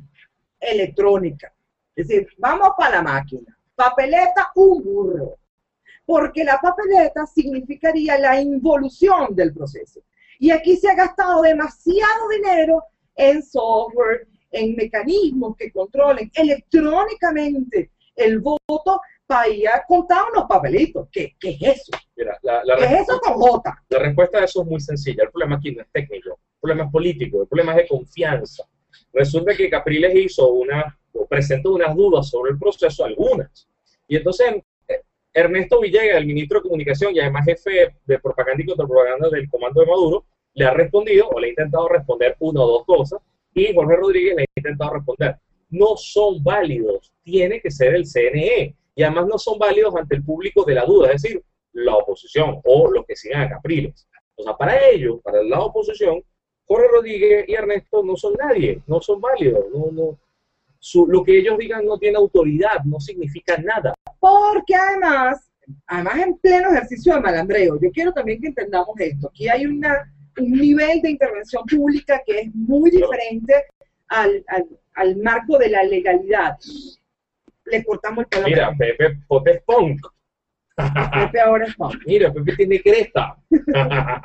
electrónica. 0.60 1.50
Es 1.94 2.08
decir, 2.08 2.28
vamos 2.36 2.70
para 2.76 2.96
la 2.96 3.02
máquina. 3.02 3.56
Papeleta, 3.74 4.50
un 4.54 4.84
burro. 4.84 5.38
Porque 6.06 6.44
la 6.44 6.58
papeleta 6.60 7.26
significaría 7.26 8.18
la 8.18 8.40
involución 8.40 9.34
del 9.34 9.52
proceso. 9.52 10.00
Y 10.38 10.50
aquí 10.50 10.76
se 10.76 10.88
ha 10.88 10.94
gastado 10.94 11.42
demasiado 11.42 12.28
dinero 12.30 12.82
en 13.16 13.42
software, 13.42 14.28
en 14.52 14.76
mecanismos 14.76 15.56
que 15.56 15.72
controlen 15.72 16.30
electrónicamente 16.34 17.90
el 18.14 18.40
voto 18.40 19.00
para 19.26 19.48
ir 19.48 19.68
a 19.68 19.84
contar 19.86 20.24
unos 20.32 20.46
papelitos. 20.48 21.08
¿Qué, 21.10 21.34
qué 21.38 21.50
es 21.60 21.80
eso? 21.80 21.92
Mira, 22.16 22.38
la, 22.42 22.64
la 22.64 22.76
¿Qué 22.76 22.84
es 22.84 23.00
eso 23.02 23.18
con 23.20 23.34
J? 23.34 23.82
La 23.88 23.98
respuesta 23.98 24.38
a 24.38 24.44
eso 24.44 24.62
es 24.62 24.68
muy 24.68 24.80
sencilla. 24.80 25.24
El 25.24 25.30
problema 25.30 25.56
aquí 25.56 25.72
no 25.72 25.82
es 25.82 25.88
técnico, 25.92 26.30
el 26.30 26.60
problema 26.60 26.84
es 26.84 26.90
político, 26.90 27.42
el 27.42 27.48
problema 27.48 27.72
es 27.72 27.78
de 27.78 27.88
confianza. 27.88 28.64
Resulta 29.12 29.54
que 29.54 29.68
Capriles 29.68 30.14
hizo 30.14 30.52
una, 30.52 30.98
o 31.12 31.26
presentó 31.26 31.74
unas 31.74 31.94
dudas 31.94 32.28
sobre 32.28 32.52
el 32.52 32.58
proceso, 32.58 33.04
algunas. 33.04 33.68
Y 34.06 34.16
entonces 34.16 34.62
Ernesto 35.36 35.80
Villegas, 35.80 36.16
el 36.16 36.26
ministro 36.26 36.58
de 36.58 36.62
Comunicación 36.62 37.14
y 37.14 37.20
además 37.20 37.44
jefe 37.44 37.94
de 38.06 38.18
propaganda 38.18 38.62
y 38.62 38.66
contrapropaganda 38.66 39.28
del 39.28 39.50
comando 39.50 39.82
de 39.82 39.86
Maduro, 39.86 40.24
le 40.54 40.64
ha 40.64 40.70
respondido 40.72 41.28
o 41.28 41.38
le 41.38 41.48
ha 41.48 41.50
intentado 41.50 41.88
responder 41.88 42.36
una 42.40 42.62
o 42.62 42.66
dos 42.66 42.86
cosas 42.86 43.20
y 43.52 43.74
Jorge 43.74 43.96
Rodríguez 43.96 44.34
le 44.34 44.42
ha 44.44 44.46
intentado 44.56 44.94
responder. 44.94 45.36
No 45.68 45.94
son 45.98 46.42
válidos, 46.42 47.12
tiene 47.22 47.60
que 47.60 47.70
ser 47.70 47.94
el 47.94 48.06
CNE 48.06 48.74
y 48.94 49.02
además 49.02 49.26
no 49.26 49.38
son 49.38 49.58
válidos 49.58 49.94
ante 49.94 50.16
el 50.16 50.24
público 50.24 50.64
de 50.64 50.74
la 50.74 50.86
duda, 50.86 51.12
es 51.12 51.20
decir, 51.20 51.42
la 51.74 51.96
oposición 51.96 52.58
o 52.64 52.90
los 52.90 53.04
que 53.04 53.14
sigan 53.14 53.42
a 53.42 53.50
Capriles. 53.50 54.08
O 54.36 54.42
sea, 54.42 54.56
para 54.56 54.88
ellos, 54.88 55.20
para 55.22 55.42
la 55.42 55.60
oposición, 55.60 56.24
Jorge 56.64 56.88
Rodríguez 56.88 57.44
y 57.46 57.52
Ernesto 57.52 58.02
no 58.02 58.16
son 58.16 58.32
nadie, 58.38 58.80
no 58.86 59.02
son 59.02 59.20
válidos, 59.20 59.66
no, 59.70 59.90
no, 59.92 60.18
lo 61.08 61.24
que 61.24 61.38
ellos 61.38 61.58
digan 61.58 61.84
no 61.84 61.98
tiene 61.98 62.18
autoridad, 62.18 62.84
no 62.84 63.00
significa 63.00 63.56
nada. 63.58 63.94
Porque 64.18 64.74
además, 64.74 65.50
además 65.86 66.18
en 66.18 66.38
pleno 66.38 66.70
ejercicio 66.70 67.14
de 67.14 67.20
malandreo. 67.20 67.78
Yo 67.80 67.90
quiero 67.90 68.12
también 68.12 68.40
que 68.40 68.48
entendamos 68.48 68.98
esto. 68.98 69.28
Aquí 69.28 69.48
hay 69.48 69.66
una, 69.66 70.12
un 70.38 70.52
nivel 70.52 71.00
de 71.02 71.10
intervención 71.10 71.64
pública 71.66 72.22
que 72.24 72.40
es 72.40 72.54
muy 72.54 72.90
diferente 72.90 73.54
al, 74.08 74.44
al, 74.94 75.16
marco 75.16 75.58
de 75.58 75.70
la 75.70 75.82
legalidad. 75.82 76.56
Le 77.64 77.84
cortamos 77.84 78.24
el 78.24 78.28
pelo. 78.28 78.46
Mira, 78.46 78.74
Pepe, 78.76 79.18
Pote 79.26 79.50
es 79.52 79.62
punk. 79.62 80.00
Pepe 80.76 81.40
ahora 81.40 81.66
es 81.66 81.74
punk. 81.74 81.96
Mira, 82.06 82.32
Pepe 82.32 82.56
tiene 82.56 82.80
cresta. 82.80 83.36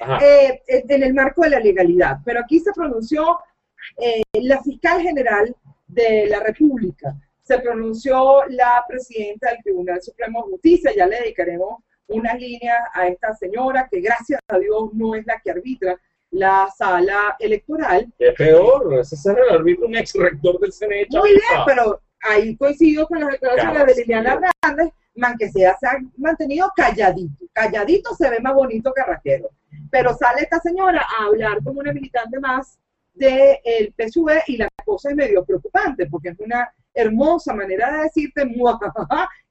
Eh, 0.22 0.62
en 0.66 1.02
el 1.02 1.14
marco 1.14 1.42
de 1.42 1.50
la 1.50 1.60
legalidad. 1.60 2.18
Pero 2.24 2.40
aquí 2.40 2.58
se 2.58 2.72
pronunció 2.72 3.38
eh, 3.96 4.22
la 4.42 4.62
fiscal 4.62 5.00
general 5.00 5.54
de 5.86 6.26
la 6.28 6.40
República, 6.40 7.14
se 7.42 7.58
pronunció 7.58 8.44
la 8.48 8.84
presidenta 8.88 9.50
del 9.50 9.62
Tribunal 9.62 10.00
Supremo 10.02 10.44
de 10.44 10.52
Justicia, 10.52 10.92
ya 10.94 11.06
le 11.06 11.20
dedicaremos 11.20 11.82
unas 12.06 12.38
líneas 12.38 12.78
a 12.92 13.08
esta 13.08 13.34
señora 13.34 13.88
que 13.90 14.00
gracias 14.00 14.40
a 14.48 14.58
Dios 14.58 14.90
no 14.92 15.14
es 15.14 15.26
la 15.26 15.40
que 15.40 15.50
arbitra 15.50 15.96
la 16.30 16.68
sala 16.76 17.36
electoral. 17.38 18.12
Es 18.18 18.34
peor, 18.34 18.98
ese 19.00 19.14
es 19.16 19.26
el 19.26 19.36
árbitro, 19.50 19.86
un 19.86 19.96
ex 19.96 20.14
rector 20.14 20.60
del 20.60 20.72
CNE. 20.72 21.06
Muy 21.10 21.30
bien, 21.30 21.64
pero 21.66 22.00
ahí 22.20 22.56
coincido 22.56 23.06
con 23.06 23.20
las 23.20 23.30
declaraciones 23.30 23.86
de 23.86 23.94
Liliana 24.02 24.38
Hernández, 24.62 24.92
man 25.16 25.36
que 25.38 25.50
se 25.50 25.66
ha 25.66 25.76
mantenido 26.16 26.70
calladito. 26.76 27.44
Calladito 27.52 28.14
se 28.14 28.30
ve 28.30 28.40
más 28.40 28.54
bonito 28.54 28.92
que 28.94 29.02
raquero. 29.02 29.50
Pero 29.90 30.14
sale 30.14 30.42
esta 30.42 30.60
señora 30.60 31.04
a 31.18 31.24
hablar 31.24 31.62
como 31.64 31.80
una 31.80 31.92
militante 31.92 32.38
más 32.38 32.78
del 33.14 33.94
PSV 33.96 34.44
y 34.46 34.56
la 34.56 34.68
cosa 34.84 35.10
es 35.10 35.16
medio 35.16 35.44
preocupante 35.44 36.06
porque 36.06 36.30
es 36.30 36.38
una 36.40 36.72
hermosa 36.94 37.54
manera 37.54 37.92
de 37.92 38.02
decirte, 38.04 38.42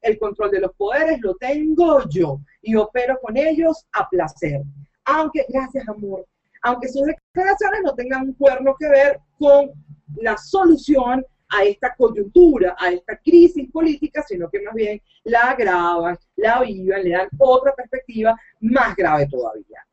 el 0.02 0.20
control 0.20 0.52
de 0.52 0.62
los 0.62 0.74
poderes 0.76 1.20
lo 1.22 1.36
tengo 1.36 2.08
yo 2.10 2.40
y 2.62 2.76
opero 2.76 3.20
con 3.22 3.38
ellos 3.38 3.86
a 3.94 4.08
placer. 4.10 4.62
Aunque, 5.06 5.46
gracias 5.50 5.88
amor, 5.88 6.26
aunque 6.62 6.90
sus 6.90 7.04
declaraciones 7.06 7.82
no 7.84 7.96
tengan 7.96 8.24
un 8.24 8.34
cuerno 8.34 8.76
que 8.78 8.90
ver 8.90 9.20
con 9.38 9.72
la 10.18 10.38
solución 10.38 11.26
a 11.50 11.64
esta 11.64 11.96
coyuntura, 11.96 12.76
a 12.78 12.92
esta 12.92 13.18
crisis 13.18 13.72
política, 13.72 14.24
sino 14.28 14.50
que 14.50 14.62
más 14.62 14.76
bien 14.76 15.02
la 15.24 15.52
agravan, 15.52 16.18
la 16.36 16.58
avivan, 16.58 17.04
le 17.04 17.12
dan 17.12 17.30
otra 17.40 17.74
perspectiva 17.74 18.40
más 18.60 18.96
grave 18.96 19.28
todavía. 19.28 19.84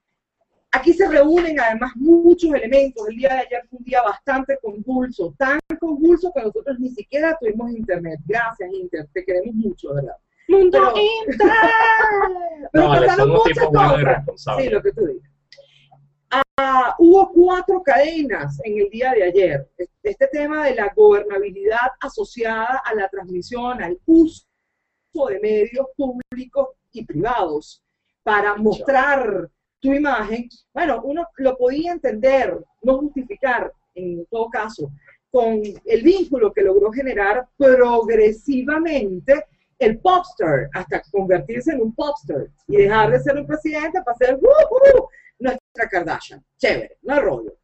Aquí 0.72 0.92
se 0.92 1.08
reúnen 1.08 1.58
además 1.58 1.92
muchos 1.96 2.52
elementos. 2.52 3.08
El 3.08 3.16
día 3.16 3.28
de 3.30 3.40
ayer 3.40 3.66
fue 3.68 3.78
un 3.78 3.84
día 3.84 4.02
bastante 4.02 4.58
convulso, 4.60 5.34
tan 5.38 5.58
convulso 5.80 6.32
que 6.34 6.42
nosotros 6.42 6.78
ni 6.78 6.90
siquiera 6.90 7.36
tuvimos 7.40 7.70
internet. 7.70 8.20
Gracias, 8.26 8.70
Inter, 8.72 9.08
te 9.12 9.24
queremos 9.24 9.54
mucho, 9.54 9.94
¿verdad? 9.94 10.16
Mundo 10.48 10.92
Inter. 10.96 11.48
pero 12.72 12.88
pasaron 12.88 13.30
muchas 13.30 14.24
cosas. 14.24 14.56
Sí, 14.58 14.68
lo 14.68 14.82
que 14.82 14.92
tú 14.92 15.06
dices. 15.06 15.30
Ah, 16.58 16.94
hubo 16.98 17.30
cuatro 17.32 17.82
cadenas 17.82 18.58
en 18.64 18.78
el 18.78 18.90
día 18.90 19.12
de 19.12 19.24
ayer. 19.24 19.70
Este 20.02 20.26
tema 20.28 20.64
de 20.64 20.74
la 20.74 20.92
gobernabilidad 20.94 21.92
asociada 22.00 22.82
a 22.84 22.94
la 22.94 23.08
transmisión, 23.08 23.82
al 23.82 23.98
uso 24.06 24.46
de 25.28 25.40
medios 25.40 25.86
públicos 25.96 26.68
y 26.92 27.04
privados 27.04 27.82
para 28.22 28.56
mostrar 28.56 29.50
tu 29.80 29.92
imagen, 29.92 30.48
bueno, 30.72 31.00
uno 31.04 31.26
lo 31.36 31.56
podía 31.56 31.92
entender, 31.92 32.58
no 32.82 32.98
justificar 32.98 33.72
en 33.94 34.26
todo 34.26 34.48
caso, 34.48 34.90
con 35.30 35.60
el 35.84 36.02
vínculo 36.02 36.52
que 36.52 36.62
logró 36.62 36.90
generar 36.92 37.46
progresivamente 37.56 39.44
el 39.78 39.98
popstar, 39.98 40.70
hasta 40.72 41.02
convertirse 41.10 41.72
en 41.72 41.82
un 41.82 41.94
popstar 41.94 42.48
y 42.66 42.76
dejar 42.76 43.10
de 43.10 43.20
ser 43.20 43.36
un 43.36 43.46
presidente 43.46 44.00
para 44.02 44.16
ser 44.16 44.36
uh, 44.36 45.08
nuestra 45.38 45.88
Kardashian. 45.90 46.42
Chévere, 46.56 46.96
no 47.02 47.20
rollo. 47.20 47.56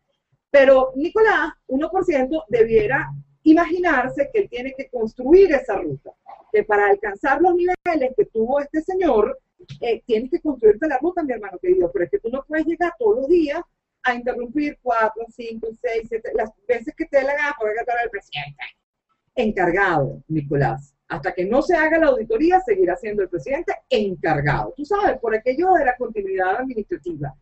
Pero 0.50 0.92
Nicolás, 0.96 1.52
1%, 1.68 2.44
debiera 2.48 3.10
imaginarse 3.44 4.30
que 4.32 4.48
tiene 4.48 4.74
que 4.76 4.88
construir 4.88 5.52
esa 5.52 5.76
ruta, 5.76 6.10
que 6.52 6.64
para 6.64 6.86
alcanzar 6.86 7.40
los 7.40 7.54
niveles 7.54 8.12
que 8.16 8.26
tuvo 8.26 8.60
este 8.60 8.82
señor, 8.82 9.38
eh, 9.80 10.02
tienes 10.06 10.30
que 10.30 10.40
construirte 10.40 10.86
la 10.88 10.98
ruta, 10.98 11.22
mi 11.22 11.32
hermano 11.32 11.58
querido, 11.58 11.90
pero 11.92 12.04
es 12.04 12.10
que 12.10 12.18
tú 12.18 12.28
no 12.30 12.44
puedes 12.46 12.66
llegar 12.66 12.92
todos 12.98 13.20
los 13.20 13.28
días 13.28 13.60
a 14.02 14.14
interrumpir 14.14 14.78
cuatro, 14.82 15.24
cinco, 15.30 15.68
seis, 15.80 16.06
siete, 16.08 16.32
las 16.34 16.50
veces 16.66 16.94
que 16.96 17.06
te 17.06 17.18
dé 17.18 17.24
la 17.24 17.34
gana 17.34 17.54
por 17.58 17.68
al 17.68 18.10
presidente. 18.10 18.62
Encargado, 19.34 20.22
Nicolás. 20.28 20.94
Hasta 21.08 21.32
que 21.32 21.44
no 21.44 21.62
se 21.62 21.76
haga 21.76 21.98
la 21.98 22.06
auditoría, 22.08 22.60
seguirá 22.60 22.96
siendo 22.96 23.22
el 23.22 23.28
presidente 23.28 23.74
encargado. 23.88 24.72
Tú 24.76 24.84
sabes, 24.84 25.18
por 25.18 25.34
aquello 25.34 25.72
de 25.74 25.84
la 25.84 25.96
continuidad 25.96 26.56
administrativa. 26.56 27.34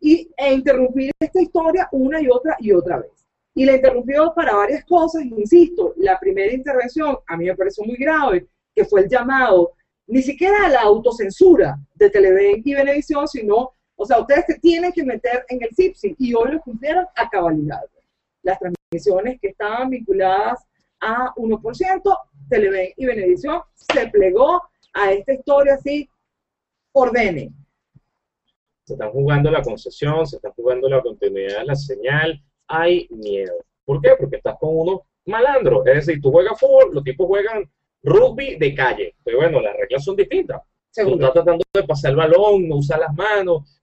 Y, 0.00 0.30
e 0.36 0.54
interrumpir 0.54 1.10
esta 1.18 1.40
historia 1.40 1.88
una 1.92 2.20
y 2.20 2.28
otra 2.28 2.56
y 2.58 2.72
otra 2.72 2.98
vez. 2.98 3.26
Y 3.54 3.64
la 3.64 3.74
interrumpió 3.74 4.32
para 4.34 4.54
varias 4.54 4.84
cosas, 4.84 5.24
insisto, 5.24 5.92
la 5.96 6.18
primera 6.18 6.52
intervención 6.52 7.18
a 7.26 7.36
mí 7.36 7.46
me 7.46 7.56
pareció 7.56 7.84
muy 7.84 7.96
grave, 7.96 8.46
que 8.74 8.84
fue 8.84 9.02
el 9.02 9.08
llamado 9.08 9.72
ni 10.08 10.22
siquiera 10.22 10.68
la 10.68 10.80
autocensura 10.80 11.78
de 11.94 12.10
Televen 12.10 12.62
y 12.64 12.74
Venevisión, 12.74 13.28
sino, 13.28 13.74
o 13.94 14.04
sea, 14.06 14.20
ustedes 14.20 14.46
se 14.46 14.58
tienen 14.58 14.90
que 14.90 15.04
meter 15.04 15.44
en 15.48 15.62
el 15.62 15.68
CIPSI 15.74 16.16
y 16.18 16.34
hoy 16.34 16.52
lo 16.52 16.60
cumplieron 16.60 17.06
a 17.14 17.28
cabalidad. 17.28 17.82
Las 18.42 18.58
transmisiones 18.58 19.38
que 19.40 19.48
estaban 19.48 19.90
vinculadas 19.90 20.64
a 21.00 21.34
1%, 21.36 22.18
Televen 22.48 22.88
y 22.96 23.04
Venevisión 23.04 23.60
se 23.74 24.08
plegó 24.08 24.62
a 24.94 25.12
esta 25.12 25.34
historia 25.34 25.74
así, 25.74 26.08
ordene. 26.92 27.52
Se 28.84 28.94
están 28.94 29.10
jugando 29.10 29.50
la 29.50 29.62
concesión, 29.62 30.26
se 30.26 30.36
está 30.36 30.50
jugando 30.52 30.88
la 30.88 31.02
continuidad 31.02 31.58
de 31.58 31.66
la 31.66 31.74
señal, 31.76 32.42
hay 32.66 33.06
miedo. 33.10 33.52
¿Por 33.84 34.00
qué? 34.00 34.12
Porque 34.18 34.36
estás 34.36 34.56
con 34.58 34.70
uno 34.72 35.02
malandro. 35.26 35.84
Es 35.84 36.06
decir, 36.06 36.22
tú 36.22 36.30
juegas 36.30 36.58
fútbol, 36.58 36.94
los 36.94 37.04
tipos 37.04 37.26
juegan 37.26 37.70
rugby 38.08 38.56
de 38.56 38.74
calle. 38.74 39.14
Pero 39.24 39.38
bueno, 39.38 39.60
las 39.60 39.76
reglas 39.76 40.04
son 40.04 40.16
distintas. 40.16 40.62
se 40.90 41.02
está 41.02 41.32
tratando 41.32 41.64
de 41.72 41.82
pasar 41.84 42.10
el 42.10 42.16
balón, 42.16 42.68
no 42.68 42.76
usa 42.76 42.98
las 42.98 43.14
manos, 43.14 43.80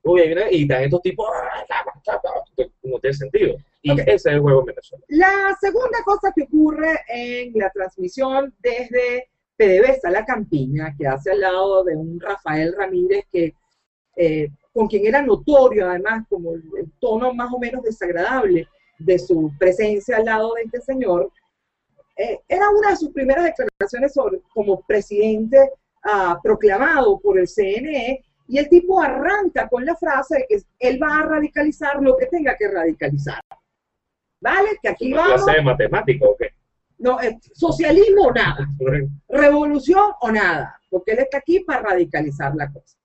y 0.50 0.62
están 0.62 0.82
estos 0.82 1.02
tipos, 1.02 1.26
ah, 1.32 1.64
no 2.82 2.98
tiene 2.98 3.14
sentido. 3.14 3.56
Y 3.82 3.92
ese 3.92 4.14
es 4.14 4.26
el 4.26 4.40
juego 4.40 4.60
en 4.60 4.66
Venezuela. 4.66 5.04
La 5.08 5.56
segunda 5.60 5.98
cosa 6.04 6.32
que 6.34 6.42
ocurre 6.42 7.00
en 7.08 7.52
la 7.54 7.70
transmisión 7.70 8.54
desde 8.58 9.28
PDVSA, 9.56 10.10
la 10.10 10.24
campiña, 10.24 10.94
que 10.98 11.06
hace 11.06 11.30
al 11.30 11.40
lado 11.40 11.84
de 11.84 11.96
un 11.96 12.20
Rafael 12.20 12.74
Ramírez 12.76 13.24
que 13.32 13.54
eh, 14.16 14.48
con 14.72 14.88
quien 14.88 15.06
era 15.06 15.22
notorio 15.22 15.88
además 15.88 16.24
como 16.28 16.52
el, 16.54 16.92
tono 17.00 17.32
más 17.34 17.52
o 17.52 17.58
menos 17.58 17.82
desagradable 17.82 18.68
de 18.98 19.18
su 19.18 19.52
presencia 19.58 20.16
al 20.16 20.24
lado 20.24 20.54
de 20.54 20.62
este 20.62 20.80
señor, 20.80 21.30
eh, 22.16 22.40
era 22.48 22.70
una 22.70 22.90
de 22.90 22.96
sus 22.96 23.10
primeras 23.10 23.44
declaraciones 23.44 24.14
sobre, 24.14 24.40
como 24.54 24.80
presidente 24.82 25.70
ah, 26.02 26.38
proclamado 26.42 27.20
por 27.20 27.38
el 27.38 27.46
CNE, 27.46 28.24
y 28.48 28.58
el 28.58 28.68
tipo 28.68 29.02
arranca 29.02 29.68
con 29.68 29.84
la 29.84 29.96
frase 29.96 30.36
de 30.36 30.46
que 30.48 30.62
él 30.78 31.02
va 31.02 31.18
a 31.18 31.22
radicalizar 31.22 32.00
lo 32.00 32.16
que 32.16 32.26
tenga 32.26 32.56
que 32.56 32.68
radicalizar. 32.68 33.40
¿Vale? 34.40 34.78
Que 34.80 34.88
aquí 34.88 35.12
vamos. 35.12 35.42
clase 35.42 35.58
de 35.58 35.62
matemática 35.62 36.26
o 36.26 36.36
qué? 36.36 36.50
No, 36.98 37.20
eh, 37.20 37.38
socialismo 37.52 38.26
o 38.26 38.32
nada. 38.32 38.68
Revolución 39.28 40.12
o 40.20 40.30
nada. 40.30 40.80
Porque 40.88 41.12
él 41.12 41.18
está 41.20 41.38
aquí 41.38 41.60
para 41.60 41.82
radicalizar 41.82 42.54
la 42.54 42.70
cosa. 42.70 42.96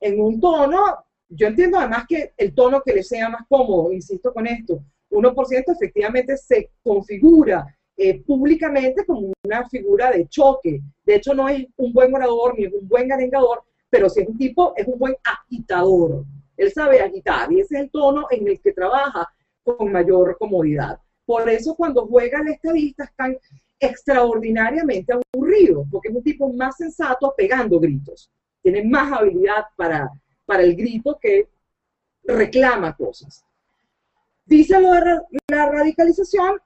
En 0.00 0.20
un 0.20 0.40
tono, 0.40 1.04
yo 1.28 1.48
entiendo 1.48 1.78
además 1.78 2.04
que 2.08 2.32
el 2.36 2.54
tono 2.54 2.82
que 2.82 2.92
le 2.94 3.02
sea 3.02 3.28
más 3.28 3.42
cómodo, 3.48 3.92
insisto 3.92 4.32
con 4.32 4.46
esto, 4.46 4.82
1% 5.10 5.64
efectivamente 5.74 6.36
se 6.36 6.70
configura 6.82 7.75
eh, 7.96 8.22
públicamente 8.22 9.06
como 9.06 9.32
una 9.42 9.68
figura 9.68 10.10
de 10.10 10.28
choque. 10.28 10.82
De 11.04 11.14
hecho, 11.14 11.32
no 11.34 11.48
es 11.48 11.66
un 11.76 11.92
buen 11.92 12.14
orador 12.14 12.54
ni 12.56 12.64
es 12.64 12.72
un 12.72 12.86
buen 12.86 13.10
arengador, 13.10 13.62
pero 13.88 14.10
si 14.10 14.20
es 14.20 14.28
un 14.28 14.36
tipo, 14.36 14.74
es 14.76 14.86
un 14.86 14.98
buen 14.98 15.16
agitador. 15.24 16.24
Él 16.56 16.72
sabe 16.72 17.00
agitar 17.00 17.50
y 17.52 17.60
ese 17.60 17.76
es 17.76 17.80
el 17.82 17.90
tono 17.90 18.26
en 18.30 18.48
el 18.48 18.60
que 18.60 18.72
trabaja 18.72 19.28
con 19.62 19.90
mayor 19.90 20.36
comodidad. 20.38 20.98
Por 21.24 21.48
eso 21.48 21.74
cuando 21.74 22.06
juega 22.06 22.40
el 22.40 22.48
estadista 22.48 23.04
están 23.04 23.36
extraordinariamente 23.80 25.12
aburrido, 25.12 25.84
porque 25.90 26.08
es 26.08 26.14
un 26.14 26.22
tipo 26.22 26.52
más 26.52 26.76
sensato 26.76 27.34
pegando 27.36 27.80
gritos. 27.80 28.30
Tiene 28.62 28.84
más 28.84 29.12
habilidad 29.12 29.64
para, 29.76 30.10
para 30.44 30.62
el 30.62 30.76
grito 30.76 31.18
que 31.20 31.48
reclama 32.24 32.94
cosas. 32.94 33.44
Dice 34.44 34.80
lo 34.80 34.92
de 34.92 35.20
la 35.48 35.70
radicalización, 35.70 36.60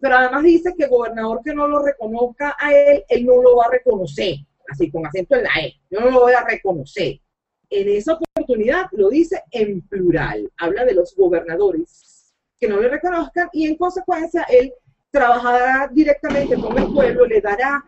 pero 0.00 0.16
además 0.16 0.42
dice 0.42 0.74
que 0.76 0.84
el 0.84 0.90
gobernador 0.90 1.40
que 1.44 1.54
no 1.54 1.68
lo 1.68 1.82
reconozca 1.82 2.56
a 2.58 2.74
él, 2.74 3.04
él 3.08 3.26
no 3.26 3.42
lo 3.42 3.56
va 3.56 3.66
a 3.66 3.70
reconocer, 3.70 4.36
así 4.68 4.90
con 4.90 5.06
acento 5.06 5.36
en 5.36 5.44
la 5.44 5.50
E, 5.60 5.74
yo 5.90 6.00
no 6.00 6.10
lo 6.10 6.20
voy 6.20 6.32
a 6.32 6.44
reconocer. 6.44 7.20
En 7.68 7.88
esa 7.88 8.14
oportunidad 8.14 8.86
lo 8.92 9.10
dice 9.10 9.42
en 9.50 9.82
plural, 9.82 10.50
habla 10.56 10.84
de 10.84 10.94
los 10.94 11.14
gobernadores 11.14 12.34
que 12.58 12.68
no 12.68 12.80
le 12.80 12.88
reconozcan 12.88 13.48
y 13.52 13.66
en 13.66 13.76
consecuencia 13.76 14.42
él 14.50 14.72
trabajará 15.10 15.88
directamente 15.92 16.56
con 16.56 16.76
el 16.78 16.92
pueblo, 16.92 17.26
le 17.26 17.40
dará 17.40 17.84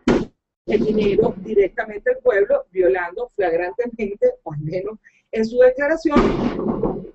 el 0.65 0.85
dinero 0.85 1.33
directamente 1.37 2.11
al 2.11 2.17
pueblo, 2.17 2.65
violando 2.71 3.29
flagrantemente, 3.35 4.31
o 4.43 4.53
al 4.53 4.59
menos 4.59 4.97
en 5.31 5.45
su 5.45 5.57
declaración, 5.59 7.09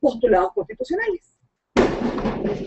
postulados 0.00 0.52
constitucionales. 0.54 1.39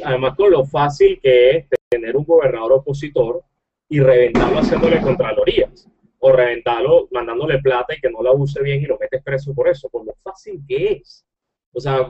Además, 0.04 0.36
con 0.36 0.52
lo 0.52 0.66
fácil 0.66 1.20
que 1.22 1.50
es 1.58 1.66
tener 1.90 2.16
un 2.16 2.26
gobernador 2.26 2.74
opositor 2.74 3.44
y 3.90 4.00
reventarlo 4.00 4.60
haciéndole 4.60 5.02
contralorías, 5.02 5.88
o 6.20 6.32
reventarlo 6.32 7.08
mandándole 7.12 7.60
plata 7.60 7.94
y 7.96 8.00
que 8.00 8.10
no 8.10 8.22
la 8.22 8.32
use 8.32 8.62
bien 8.62 8.82
y 8.82 8.86
lo 8.86 8.98
metes 8.98 9.22
preso 9.24 9.54
por 9.54 9.68
eso, 9.68 9.90
por 9.90 10.06
lo 10.06 10.14
fácil 10.24 10.62
que 10.68 10.94
es. 10.94 11.26
O 11.74 11.80
sea, 11.80 12.08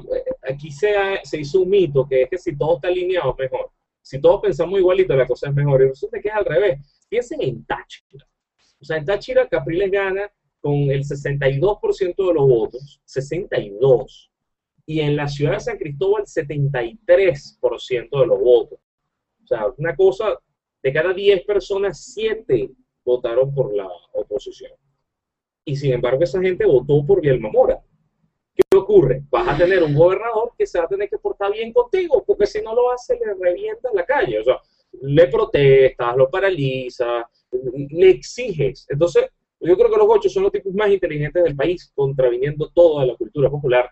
aquí 0.47 0.71
se, 0.71 0.93
se 1.23 1.39
hizo 1.39 1.61
un 1.61 1.69
mito 1.69 2.07
que 2.07 2.23
es 2.23 2.29
que 2.29 2.37
si 2.37 2.55
todo 2.55 2.75
está 2.75 2.89
alineado 2.89 3.31
es 3.31 3.51
mejor. 3.51 3.71
Si 4.01 4.19
todos 4.19 4.41
pensamos 4.41 4.79
igualito, 4.79 5.15
la 5.15 5.25
cosa 5.25 5.47
es 5.47 5.55
mejor. 5.55 5.81
Y 5.81 5.87
resulta 5.87 6.19
que 6.19 6.27
es 6.27 6.33
al 6.35 6.45
revés. 6.45 6.79
Piensen 7.07 7.41
en 7.41 7.65
Táchira. 7.65 8.27
O 8.81 8.85
sea, 8.85 8.97
en 8.97 9.05
Táchira 9.05 9.47
Capriles 9.47 9.89
gana 9.89 10.29
con 10.59 10.73
el 10.73 11.03
62% 11.03 12.27
de 12.27 12.33
los 12.33 12.47
votos, 12.47 13.01
62. 13.05 14.31
Y 14.85 14.99
en 14.99 15.15
la 15.15 15.27
ciudad 15.27 15.53
de 15.53 15.59
San 15.61 15.77
Cristóbal, 15.77 16.23
73% 16.25 18.19
de 18.19 18.27
los 18.27 18.39
votos. 18.39 18.79
O 19.43 19.47
sea, 19.47 19.65
una 19.77 19.95
cosa, 19.95 20.37
de 20.81 20.93
cada 20.93 21.13
10 21.13 21.45
personas, 21.45 22.03
7 22.13 22.69
votaron 23.05 23.53
por 23.53 23.73
la 23.73 23.87
oposición. 24.13 24.71
Y 25.65 25.75
sin 25.75 25.93
embargo, 25.93 26.23
esa 26.23 26.41
gente 26.41 26.65
votó 26.65 27.05
por 27.05 27.21
Bielma 27.21 27.49
Mora. 27.49 27.81
¿Qué 28.55 28.77
ocurre? 28.77 29.23
Vas 29.29 29.47
a 29.47 29.57
tener 29.57 29.81
un 29.81 29.95
gobernador 29.95 30.51
que 30.57 30.67
se 30.67 30.77
va 30.77 30.85
a 30.85 30.89
tener 30.89 31.09
que 31.09 31.17
portar 31.17 31.51
bien 31.51 31.73
contigo, 31.73 32.23
porque 32.25 32.45
si 32.45 32.61
no 32.61 32.75
lo 32.75 32.91
hace, 32.91 33.15
le 33.15 33.33
revienta 33.33 33.89
la 33.93 34.05
calle. 34.05 34.39
O 34.39 34.43
sea, 34.43 34.59
le 35.01 35.27
protestas, 35.27 36.15
lo 36.15 36.29
paralizas, 36.29 37.25
le 37.51 38.09
exiges. 38.09 38.85
Entonces, 38.89 39.25
yo 39.59 39.77
creo 39.77 39.89
que 39.89 39.97
los 39.97 40.07
ocho 40.09 40.29
son 40.29 40.43
los 40.43 40.51
tipos 40.51 40.73
más 40.73 40.91
inteligentes 40.91 41.43
del 41.43 41.55
país, 41.55 41.91
contraviniendo 41.95 42.69
toda 42.69 43.05
la 43.05 43.15
cultura 43.15 43.49
popular. 43.49 43.89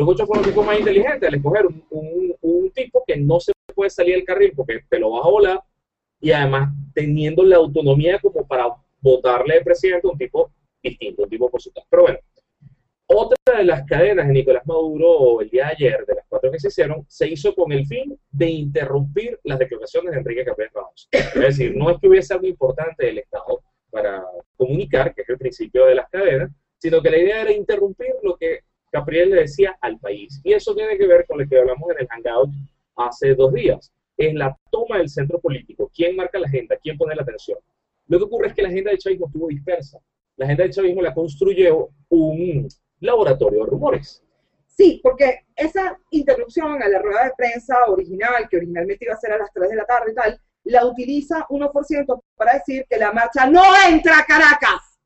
Los 0.00 0.08
ocho 0.08 0.24
fueron 0.24 0.44
los 0.44 0.50
tipos 0.50 0.64
más 0.64 0.78
inteligentes 0.78 1.28
al 1.28 1.34
escoger 1.34 1.66
un, 1.66 2.72
tipo 2.74 3.04
que 3.06 3.18
no 3.18 3.38
se 3.38 3.52
puede 3.74 3.90
salir 3.90 4.14
del 4.14 4.24
carril 4.24 4.54
porque 4.56 4.80
te 4.88 4.98
lo 4.98 5.10
vas 5.10 5.26
a 5.26 5.28
volar 5.28 5.62
y 6.18 6.30
además 6.30 6.72
teniendo 6.94 7.44
la 7.44 7.56
autonomía 7.56 8.18
como 8.18 8.46
para 8.46 8.68
votarle 9.02 9.56
de 9.56 9.60
presidente 9.60 10.08
a 10.08 10.10
un 10.10 10.16
tipo 10.16 10.50
distinto, 10.82 11.24
un 11.24 11.28
tipo 11.28 11.44
opositor. 11.44 11.82
Pero 11.90 12.04
bueno, 12.04 12.18
otra 13.08 13.58
de 13.58 13.64
las 13.64 13.84
cadenas 13.84 14.26
de 14.26 14.32
Nicolás 14.32 14.66
Maduro 14.66 15.42
el 15.42 15.50
día 15.50 15.66
de 15.66 15.72
ayer, 15.72 16.06
de 16.06 16.14
las 16.14 16.24
cuatro 16.30 16.50
que 16.50 16.60
se 16.60 16.68
hicieron, 16.68 17.04
se 17.06 17.28
hizo 17.28 17.54
con 17.54 17.70
el 17.70 17.84
fin 17.84 18.18
de 18.30 18.48
interrumpir 18.48 19.38
las 19.44 19.58
declaraciones 19.58 20.12
de 20.12 20.18
Enrique 20.18 20.46
Capriles 20.46 20.72
Ramos. 20.72 21.08
Es 21.10 21.34
decir, 21.34 21.76
no 21.76 21.90
es 21.90 21.98
que 22.00 22.08
hubiese 22.08 22.32
algo 22.32 22.46
importante 22.46 23.04
del 23.04 23.18
Estado 23.18 23.60
para 23.90 24.24
comunicar, 24.56 25.14
que 25.14 25.20
es 25.22 25.28
el 25.28 25.36
principio 25.36 25.84
de 25.84 25.96
las 25.96 26.08
cadenas, 26.08 26.50
sino 26.78 27.02
que 27.02 27.10
la 27.10 27.18
idea 27.18 27.42
era 27.42 27.52
interrumpir 27.52 28.14
lo 28.22 28.38
que 28.38 28.60
Capriel 28.90 29.30
le 29.30 29.42
decía 29.42 29.76
al 29.80 29.98
país. 29.98 30.40
Y 30.44 30.52
eso 30.52 30.74
tiene 30.74 30.98
que 30.98 31.06
ver 31.06 31.26
con 31.26 31.38
lo 31.38 31.48
que 31.48 31.58
hablamos 31.58 31.90
en 31.90 32.00
el 32.00 32.08
Hangout 32.08 32.50
hace 32.96 33.34
dos 33.34 33.52
días. 33.52 33.92
Es 34.16 34.34
la 34.34 34.56
toma 34.70 34.98
del 34.98 35.08
centro 35.08 35.40
político. 35.40 35.90
¿Quién 35.94 36.16
marca 36.16 36.38
la 36.38 36.46
agenda? 36.46 36.76
¿Quién 36.76 36.98
pone 36.98 37.14
la 37.14 37.22
atención? 37.22 37.58
Lo 38.06 38.18
que 38.18 38.24
ocurre 38.24 38.48
es 38.48 38.54
que 38.54 38.62
la 38.62 38.68
agenda 38.68 38.90
del 38.90 38.98
chavismo 38.98 39.26
estuvo 39.26 39.48
dispersa. 39.48 39.98
La 40.36 40.46
agenda 40.46 40.64
del 40.64 40.72
chavismo 40.72 41.02
la 41.02 41.14
construyó 41.14 41.88
un 42.08 42.68
laboratorio 43.00 43.64
de 43.64 43.70
rumores. 43.70 44.22
Sí, 44.66 45.00
porque 45.02 45.46
esa 45.54 45.98
interrupción 46.10 46.82
a 46.82 46.88
la 46.88 47.00
rueda 47.00 47.24
de 47.24 47.32
prensa 47.36 47.76
original, 47.88 48.48
que 48.48 48.56
originalmente 48.56 49.04
iba 49.04 49.14
a 49.14 49.18
ser 49.18 49.32
a 49.32 49.38
las 49.38 49.52
3 49.52 49.70
de 49.70 49.76
la 49.76 49.84
tarde 49.84 50.12
y 50.12 50.14
tal, 50.14 50.40
la 50.64 50.86
utiliza 50.86 51.46
1% 51.48 52.22
para 52.34 52.54
decir 52.54 52.86
que 52.88 52.96
la 52.96 53.12
marcha 53.12 53.46
no 53.46 53.62
entra 53.88 54.18
a 54.18 54.24
Caracas. 54.24 54.98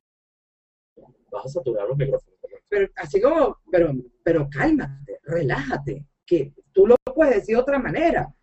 Vas 1.31 1.45
a 1.45 1.49
saturar 1.49 1.87
los 1.87 1.97
micrófonos. 1.97 2.34
Pero 2.69 2.89
así 2.95 3.21
como, 3.21 3.57
pero, 3.71 3.93
pero 4.23 4.49
cálmate, 4.49 5.19
relájate, 5.23 6.05
que 6.25 6.53
tú 6.71 6.87
lo 6.87 6.95
puedes 7.13 7.35
decir 7.35 7.55
de 7.55 7.61
otra 7.61 7.79
manera. 7.79 8.33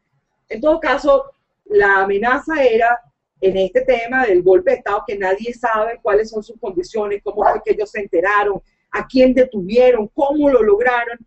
En 0.49 0.61
todo 0.61 0.79
caso, 0.81 1.25
la 1.65 2.03
amenaza 2.03 2.63
era 2.63 2.99
en 3.41 3.57
este 3.57 3.83
tema 3.83 4.25
del 4.25 4.43
golpe 4.43 4.71
de 4.71 4.77
Estado 4.79 5.05
que 5.07 5.19
nadie 5.19 5.53
sabe 5.53 5.99
cuáles 6.01 6.31
son 6.31 6.43
sus 6.43 6.59
condiciones, 6.61 7.23
cómo 7.25 7.43
fue 7.43 7.61
que 7.65 7.73
ellos 7.73 7.91
se 7.91 8.01
enteraron, 8.01 8.63
a 8.93 9.07
quién 9.07 9.35
detuvieron, 9.35 10.09
cómo 10.09 10.49
lo 10.49 10.63
lograron. 10.63 11.19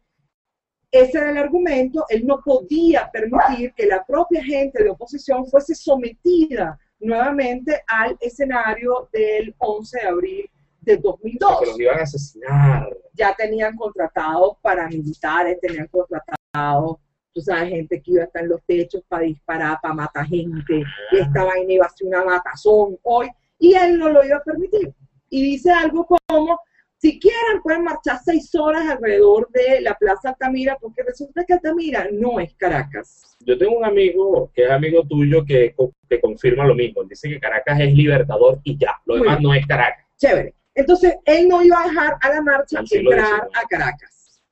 Ese 0.90 1.18
era 1.18 1.32
el 1.32 1.38
argumento, 1.38 2.06
él 2.08 2.26
no 2.26 2.40
podía 2.42 3.12
permitir 3.12 3.74
que 3.74 3.86
la 3.86 4.06
propia 4.06 4.42
gente 4.44 4.82
de 4.82 4.90
oposición 4.90 5.46
fuese 5.48 5.76
sometida 5.76 6.80
nuevamente 7.00 7.84
al 7.88 8.18
escenario 8.22 9.10
del 9.12 9.54
11 9.58 10.00
de 10.00 10.08
abril 10.08 10.50
de 10.86 10.98
2002. 10.98 11.60
Que 11.60 11.66
los 11.66 11.80
iban 11.80 12.00
a 12.00 12.04
asesinar. 12.04 12.98
Ya 13.14 13.36
tenían 13.36 13.76
contratados 13.76 14.58
paramilitares, 14.62 15.60
tenían 15.60 15.88
contratados, 15.88 16.98
tú 17.34 17.42
sabes, 17.42 17.70
gente 17.70 18.02
que 18.02 18.12
iba 18.12 18.22
a 18.24 18.26
estar 18.26 18.44
en 18.44 18.50
los 18.50 18.64
techos 18.66 19.04
para 19.08 19.24
disparar, 19.24 19.80
para 19.82 19.94
matar 19.94 20.26
gente, 20.26 20.84
y 21.12 21.18
esta 21.18 21.44
vaina 21.44 21.74
iba 21.74 21.86
a 21.86 21.90
ser 21.90 22.08
una 22.08 22.24
matazón 22.24 22.98
hoy, 23.04 23.28
y 23.60 23.74
él 23.74 23.98
no 24.00 24.10
lo 24.10 24.24
iba 24.24 24.38
a 24.38 24.44
permitir. 24.44 24.94
Y 25.30 25.44
dice 25.44 25.72
algo 25.72 26.06
como, 26.06 26.60
si 26.98 27.20
quieren, 27.20 27.62
pueden 27.62 27.84
marchar 27.84 28.20
seis 28.24 28.54
horas 28.56 28.88
alrededor 28.88 29.50
de 29.52 29.82
la 29.82 29.96
Plaza 29.96 30.30
Altamira, 30.30 30.78
porque 30.80 31.04
resulta 31.04 31.44
que 31.44 31.54
Altamira 31.54 32.08
no 32.12 32.40
es 32.40 32.54
Caracas. 32.56 33.36
Yo 33.42 33.58
tengo 33.58 33.78
un 33.78 33.86
amigo 33.86 34.50
que 34.54 34.64
es 34.64 34.72
amigo 34.72 35.04
tuyo 35.06 35.44
que, 35.46 35.76
que 36.10 36.22
confirma 36.22 36.66
lo 36.66 36.74
mismo. 36.74 37.04
Dice 37.04 37.30
que 37.30 37.40
Caracas 37.40 37.80
es 37.80 37.94
libertador 37.94 38.60
y 38.64 38.78
ya, 38.78 38.96
lo 39.06 39.16
demás 39.16 39.42
no 39.42 39.54
es 39.54 39.66
Caracas. 39.68 40.06
Chévere. 40.18 40.56
Entonces, 40.76 41.16
él 41.26 41.48
no 41.48 41.64
iba 41.64 41.82
a 41.82 41.88
dejar 41.88 42.18
a 42.22 42.30
la 42.30 42.42
marcha 42.42 42.84
entrar 42.92 43.50
a 43.54 43.68
Caracas. 43.68 44.44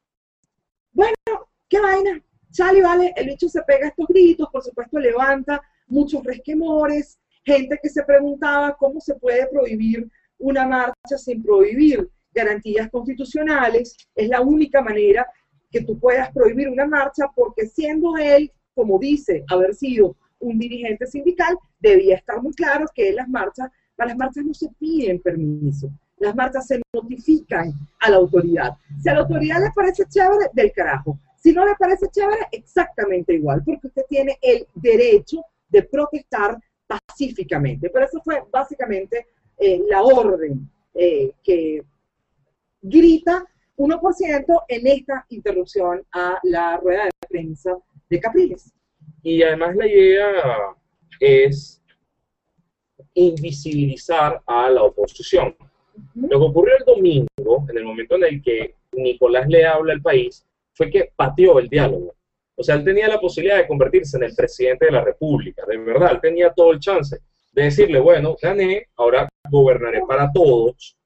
Bueno, 0.93 1.13
qué 1.67 1.79
vaina. 1.79 2.23
Sale, 2.49 2.81
vale, 2.81 3.13
el 3.15 3.27
bicho 3.27 3.49
se 3.49 3.61
pega 3.63 3.87
estos 3.87 4.07
gritos, 4.07 4.47
por 4.51 4.63
supuesto 4.63 4.99
levanta 4.99 5.61
muchos 5.87 6.23
resquemores, 6.23 7.19
gente 7.43 7.79
que 7.81 7.89
se 7.89 8.03
preguntaba 8.03 8.75
cómo 8.77 9.01
se 9.01 9.15
puede 9.15 9.47
prohibir 9.47 10.07
una 10.37 10.67
marcha 10.67 11.17
sin 11.17 11.41
prohibir 11.43 12.09
garantías 12.31 12.89
constitucionales, 12.89 13.95
es 14.15 14.29
la 14.29 14.41
única 14.41 14.81
manera 14.81 15.25
que 15.71 15.81
tú 15.81 15.99
puedas 15.99 16.31
prohibir 16.31 16.69
una 16.69 16.85
marcha 16.85 17.25
porque 17.35 17.65
siendo 17.65 18.17
él, 18.17 18.51
como 18.75 18.99
dice, 18.99 19.43
haber 19.49 19.73
sido 19.73 20.15
un 20.39 20.59
dirigente 20.59 21.07
sindical, 21.07 21.57
debía 21.79 22.15
estar 22.15 22.41
muy 22.41 22.53
claro 22.53 22.85
que 22.93 23.13
las 23.13 23.27
marchas, 23.27 23.69
para 23.95 24.09
las 24.09 24.17
marchas 24.17 24.45
no 24.45 24.53
se 24.53 24.69
piden 24.79 25.19
permiso, 25.21 25.89
las 26.23 26.35
marchas 26.35 26.67
se 26.67 26.81
notifican 26.93 27.73
a 27.99 28.09
la 28.09 28.17
autoridad. 28.17 28.77
Si 29.01 29.09
a 29.09 29.13
la 29.13 29.19
autoridad 29.21 29.61
le 29.61 29.71
parece 29.75 30.05
chévere, 30.07 30.49
del 30.53 30.71
carajo. 30.71 31.19
Si 31.37 31.51
no 31.51 31.65
le 31.65 31.75
parece 31.75 32.07
chévere, 32.09 32.47
exactamente 32.51 33.33
igual, 33.33 33.61
porque 33.65 33.87
usted 33.87 34.03
tiene 34.07 34.37
el 34.41 34.65
derecho 34.73 35.43
de 35.67 35.83
protestar 35.83 36.57
pacíficamente. 36.87 37.89
Pero 37.89 38.05
eso 38.05 38.21
fue 38.23 38.43
básicamente 38.49 39.27
eh, 39.57 39.81
la 39.89 40.01
orden 40.01 40.69
eh, 40.93 41.31
que 41.43 41.83
grita 42.81 43.45
1% 43.75 44.63
en 44.67 44.87
esta 44.87 45.25
interrupción 45.29 46.05
a 46.13 46.39
la 46.43 46.77
rueda 46.77 47.05
de 47.05 47.27
prensa 47.27 47.77
de 48.09 48.19
Capriles. 48.19 48.71
Y 49.23 49.43
además 49.43 49.75
la 49.75 49.87
idea 49.87 50.31
es 51.19 51.81
invisibilizar 53.13 54.41
a 54.45 54.69
la 54.69 54.83
oposición. 54.83 55.55
Lo 56.15 56.39
que 56.39 56.45
ocurrió 56.45 56.77
el 56.77 56.85
domingo, 56.85 57.65
en 57.69 57.77
el 57.77 57.83
momento 57.83 58.15
en 58.15 58.23
el 58.23 58.41
que 58.41 58.75
Nicolás 58.93 59.47
le 59.47 59.65
habla 59.65 59.93
al 59.93 60.01
país, 60.01 60.45
fue 60.73 60.89
que 60.89 61.11
pateó 61.15 61.59
el 61.59 61.69
diálogo. 61.69 62.13
O 62.55 62.63
sea, 62.63 62.75
él 62.75 62.83
tenía 62.83 63.07
la 63.07 63.19
posibilidad 63.19 63.57
de 63.57 63.67
convertirse 63.67 64.17
en 64.17 64.23
el 64.23 64.35
presidente 64.35 64.85
de 64.85 64.91
la 64.91 65.03
República, 65.03 65.65
de 65.67 65.77
verdad, 65.77 66.11
él 66.13 66.21
tenía 66.21 66.53
todo 66.53 66.71
el 66.71 66.79
chance 66.79 67.17
de 67.51 67.63
decirle, 67.63 67.99
bueno, 67.99 68.35
gané, 68.41 68.87
ahora 68.95 69.29
gobernaré 69.49 70.01
para 70.07 70.31
todos, 70.31 70.97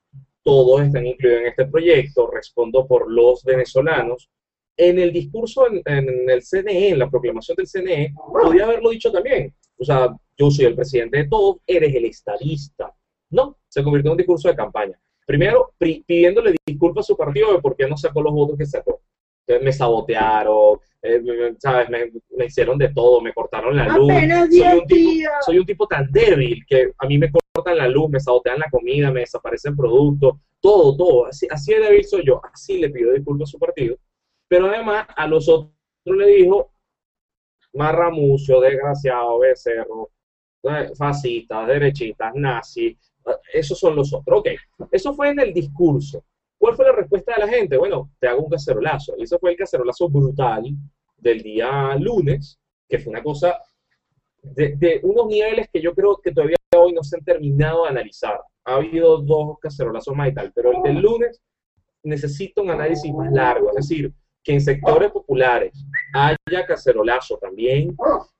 todos 0.43 0.81
están 0.81 1.05
incluidos 1.05 1.41
en 1.41 1.47
este 1.47 1.65
proyecto, 1.65 2.31
respondo 2.31 2.87
por 2.87 3.11
los 3.11 3.43
venezolanos. 3.43 4.29
En 4.77 4.97
el 4.97 5.11
discurso 5.11 5.67
en, 5.67 5.83
el 6.29 6.41
CNE, 6.41 6.89
en 6.89 6.99
la 6.99 7.09
proclamación 7.09 7.57
del 7.57 7.67
CNE, 7.67 8.13
podía 8.15 8.63
haberlo 8.63 8.91
dicho 8.91 9.11
también. 9.11 9.53
O 9.77 9.83
sea, 9.83 10.15
yo 10.37 10.49
soy 10.49 10.65
el 10.65 10.75
presidente 10.75 11.17
de 11.17 11.27
todos, 11.27 11.57
eres 11.67 11.93
el 11.93 12.05
estadista. 12.05 12.93
No, 13.29 13.57
se 13.77 13.83
convirtió 13.83 14.09
en 14.09 14.13
un 14.13 14.17
discurso 14.17 14.49
de 14.49 14.55
campaña. 14.55 14.99
Primero, 15.25 15.73
pidiéndole 15.77 16.55
disculpas 16.65 17.05
a 17.05 17.07
su 17.07 17.17
partido 17.17 17.53
de 17.53 17.59
por 17.59 17.75
qué 17.75 17.87
no 17.87 17.95
sacó 17.95 18.23
los 18.23 18.33
votos 18.33 18.57
que 18.57 18.65
sacó. 18.65 19.01
Entonces 19.45 19.65
me 19.65 19.71
sabotearon, 19.71 20.79
eh, 21.01 21.55
¿sabes? 21.59 21.89
Me, 21.89 22.45
hicieron 22.45 22.77
de 22.77 22.89
todo, 22.89 23.21
me 23.21 23.33
cortaron 23.33 23.75
la 23.75 23.87
luz. 23.87 24.07
Soy 24.07 24.79
un, 24.79 24.87
tipo, 24.87 25.29
soy 25.45 25.59
un 25.59 25.65
tipo 25.65 25.87
tan 25.87 26.11
débil 26.11 26.65
que 26.67 26.91
a 26.97 27.07
mí 27.07 27.19
me 27.19 27.29
cortan 27.31 27.77
la 27.77 27.87
luz, 27.87 28.09
me 28.09 28.19
sabotean 28.19 28.59
la 28.59 28.69
comida, 28.69 29.11
me 29.11 29.21
desaparecen 29.21 29.75
productos, 29.75 30.37
todo, 30.59 30.97
todo. 30.97 31.27
Así, 31.27 31.47
así 31.51 31.73
de 31.73 31.81
débil 31.81 32.03
soy 32.03 32.25
yo. 32.25 32.41
Así 32.51 32.79
le 32.79 32.89
pido 32.89 33.13
disculpas 33.13 33.49
a 33.49 33.51
su 33.51 33.59
partido. 33.59 33.97
Pero 34.47 34.67
además 34.67 35.05
a 35.15 35.27
los 35.27 35.47
otros 35.47 35.71
le 36.05 36.25
dijo, 36.27 36.71
marramucio, 37.73 38.59
desgraciado, 38.59 39.39
becerro, 39.39 40.09
fascistas, 40.97 41.67
derechistas, 41.67 42.33
nazis, 42.35 42.97
esos 43.53 43.79
son 43.79 43.95
los 43.95 44.13
otros. 44.13 44.39
Ok, 44.39 44.49
eso 44.91 45.13
fue 45.13 45.29
en 45.29 45.39
el 45.39 45.53
discurso. 45.53 46.23
¿Cuál 46.57 46.75
fue 46.75 46.85
la 46.85 46.93
respuesta 46.93 47.33
de 47.35 47.45
la 47.45 47.47
gente? 47.47 47.77
Bueno, 47.77 48.11
te 48.19 48.27
hago 48.27 48.43
un 48.43 48.49
cacerolazo. 48.49 49.13
Y 49.17 49.23
eso 49.23 49.37
fue 49.39 49.51
el 49.51 49.57
cacerolazo 49.57 50.09
brutal 50.09 50.65
del 51.17 51.41
día 51.41 51.95
lunes, 51.95 52.59
que 52.87 52.99
fue 52.99 53.11
una 53.11 53.23
cosa 53.23 53.57
de, 54.41 54.99
unos 55.03 55.27
niveles 55.27 55.67
que 55.71 55.81
yo 55.81 55.93
creo 55.93 56.17
que 56.17 56.31
todavía 56.31 56.57
hoy 56.75 56.93
no 56.93 57.03
se 57.03 57.17
han 57.17 57.23
terminado 57.23 57.83
de 57.83 57.89
analizar. 57.89 58.39
Ha 58.65 58.75
habido 58.75 59.17
dos 59.17 59.57
cacerolazos 59.59 60.15
más 60.15 60.29
y 60.29 60.33
tal, 60.33 60.51
pero 60.53 60.71
el 60.71 60.81
del 60.83 61.01
lunes 61.01 61.41
necesita 62.03 62.61
un 62.61 62.69
análisis 62.69 63.13
más 63.13 63.31
largo, 63.31 63.69
es 63.69 63.75
decir, 63.75 64.13
que 64.47 64.53
en 64.53 64.61
sectores 64.61 65.11
populares 65.11 65.73
haya 66.13 66.65
cacerolazo 66.65 67.37
también, 67.37 67.93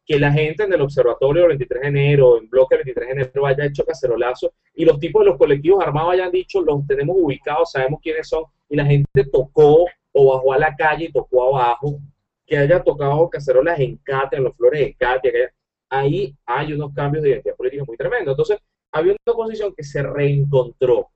que 0.06 0.18
la 0.18 0.32
gente 0.32 0.64
en 0.64 0.72
el 0.72 0.80
observatorio 0.80 1.42
del 1.42 1.50
23 1.50 1.82
de 1.82 1.88
enero, 1.90 2.38
en 2.38 2.50
bloque 2.50 2.78
del 2.78 2.86
23 2.86 3.08
de 3.08 3.24
enero, 3.24 3.46
haya 3.46 3.66
hecho 3.66 3.84
cacerolazo 3.84 4.54
y 4.74 4.86
los 4.86 5.02
tipos 5.02 5.26
de 5.26 5.32
los 5.32 5.38
colectivos 5.38 5.84
armados 5.84 6.14
hayan 6.14 6.32
dicho, 6.32 6.62
los 6.62 6.88
tenemos 6.88 7.18
ubicados, 7.20 7.74
sabemos 7.74 8.00
quiénes 8.02 8.30
son, 8.30 8.46
y 8.70 8.78
la 8.78 8.86
gente 8.86 9.26
tocó 9.30 9.86
o 10.14 10.34
bajó 10.34 10.54
a 10.54 10.58
la 10.58 10.74
calle 10.78 11.06
y 11.10 11.12
tocó 11.12 11.54
abajo, 11.58 12.00
que 12.46 12.58
haya 12.58 12.82
tocado 12.82 13.30
cacerolas 13.30 13.78
en 13.82 13.98
Katia, 13.98 14.38
en 14.38 14.46
los 14.46 14.56
flores 14.56 14.80
de 14.80 14.94
Katia, 14.94 15.30
que 15.30 15.50
ahí 15.90 16.34
hay 16.46 16.72
unos 16.72 16.94
cambios 16.94 17.22
de 17.22 17.32
identidad 17.32 17.58
política 17.58 17.84
muy 17.86 17.98
tremendos. 17.98 18.32
Entonces, 18.32 18.60
había 18.94 19.12
una 19.12 19.34
oposición 19.34 19.76
que 19.76 19.84
se 19.84 20.02
reencontró. 20.02 21.10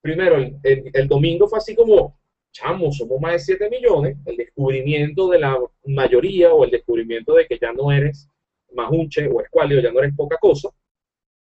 Primero, 0.00 0.36
el 0.62 1.06
domingo 1.06 1.48
fue 1.48 1.58
así 1.58 1.76
como, 1.76 2.17
chamo, 2.52 2.92
somos 2.92 3.20
más 3.20 3.32
de 3.32 3.38
7 3.38 3.70
millones, 3.70 4.16
el 4.26 4.36
descubrimiento 4.36 5.28
de 5.28 5.38
la 5.38 5.58
mayoría 5.84 6.52
o 6.52 6.64
el 6.64 6.70
descubrimiento 6.70 7.34
de 7.34 7.46
que 7.46 7.58
ya 7.58 7.72
no 7.72 7.92
eres 7.92 8.28
majunche 8.72 9.28
o 9.28 9.40
escuálio, 9.40 9.80
ya 9.80 9.92
no 9.92 10.00
eres 10.00 10.14
poca 10.14 10.36
cosa. 10.38 10.68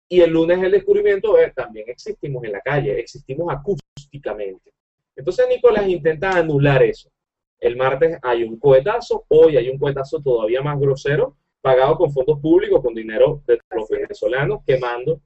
Y 0.08 0.20
el 0.20 0.30
lunes 0.30 0.62
el 0.62 0.70
descubrimiento 0.70 1.34
de 1.34 1.50
también 1.50 1.88
existimos 1.88 2.44
en 2.44 2.52
la 2.52 2.60
calle, 2.60 2.98
existimos 3.00 3.52
acústicamente. 3.52 4.72
Entonces 5.16 5.46
Nicolás 5.48 5.88
intenta 5.88 6.30
anular 6.30 6.82
eso. 6.82 7.10
El 7.58 7.76
martes 7.76 8.18
hay 8.22 8.44
un 8.44 8.58
cohetazo, 8.58 9.24
hoy 9.28 9.56
hay 9.56 9.68
un 9.68 9.78
cohetazo 9.78 10.20
todavía 10.20 10.62
más 10.62 10.78
grosero, 10.78 11.36
pagado 11.60 11.96
con 11.96 12.12
fondos 12.12 12.38
públicos, 12.38 12.82
con 12.82 12.94
dinero 12.94 13.42
de 13.46 13.58
los 13.74 13.88
venezolanos, 13.88 14.60
quemando 14.64 15.20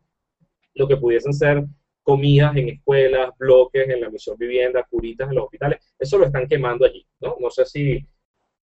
lo 0.74 0.88
que 0.88 0.96
pudiesen 0.96 1.34
ser 1.34 1.64
comidas 2.02 2.56
en 2.56 2.68
escuelas, 2.70 3.30
bloques, 3.38 3.88
en 3.88 4.00
la 4.00 4.10
misión 4.10 4.36
vivienda, 4.36 4.86
curitas 4.88 5.28
en 5.28 5.36
los 5.36 5.44
hospitales, 5.44 5.94
eso 5.98 6.18
lo 6.18 6.26
están 6.26 6.46
quemando 6.48 6.84
allí, 6.84 7.06
¿no? 7.20 7.36
No 7.38 7.50
sé 7.50 7.64
si 7.66 8.06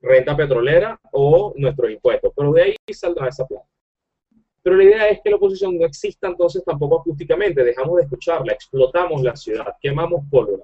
renta 0.02 0.36
petrolera 0.36 1.00
o 1.12 1.54
nuestros 1.56 1.91
impuestos, 1.91 2.32
pero 2.36 2.54
de 2.54 2.62
ahí 2.62 2.76
saldrá 2.93 3.28
esa 3.28 3.45
plata. 3.45 3.67
Pero 4.62 4.78
la 4.78 4.84
idea 4.84 5.10
es 5.10 5.21
que 5.21 5.30
la 5.30 5.36
oposición 5.36 5.78
no 5.78 5.86
exista 5.86 6.28
entonces 6.28 6.63
tampoco 6.63 7.00
acústicamente, 7.00 7.63
dejamos 7.63 7.98
de 7.98 8.04
escucharla, 8.04 8.54
explotamos 8.54 9.21
la 9.21 9.36
ciudad, 9.36 9.76
quemamos 9.80 10.24
pólvora 10.30 10.63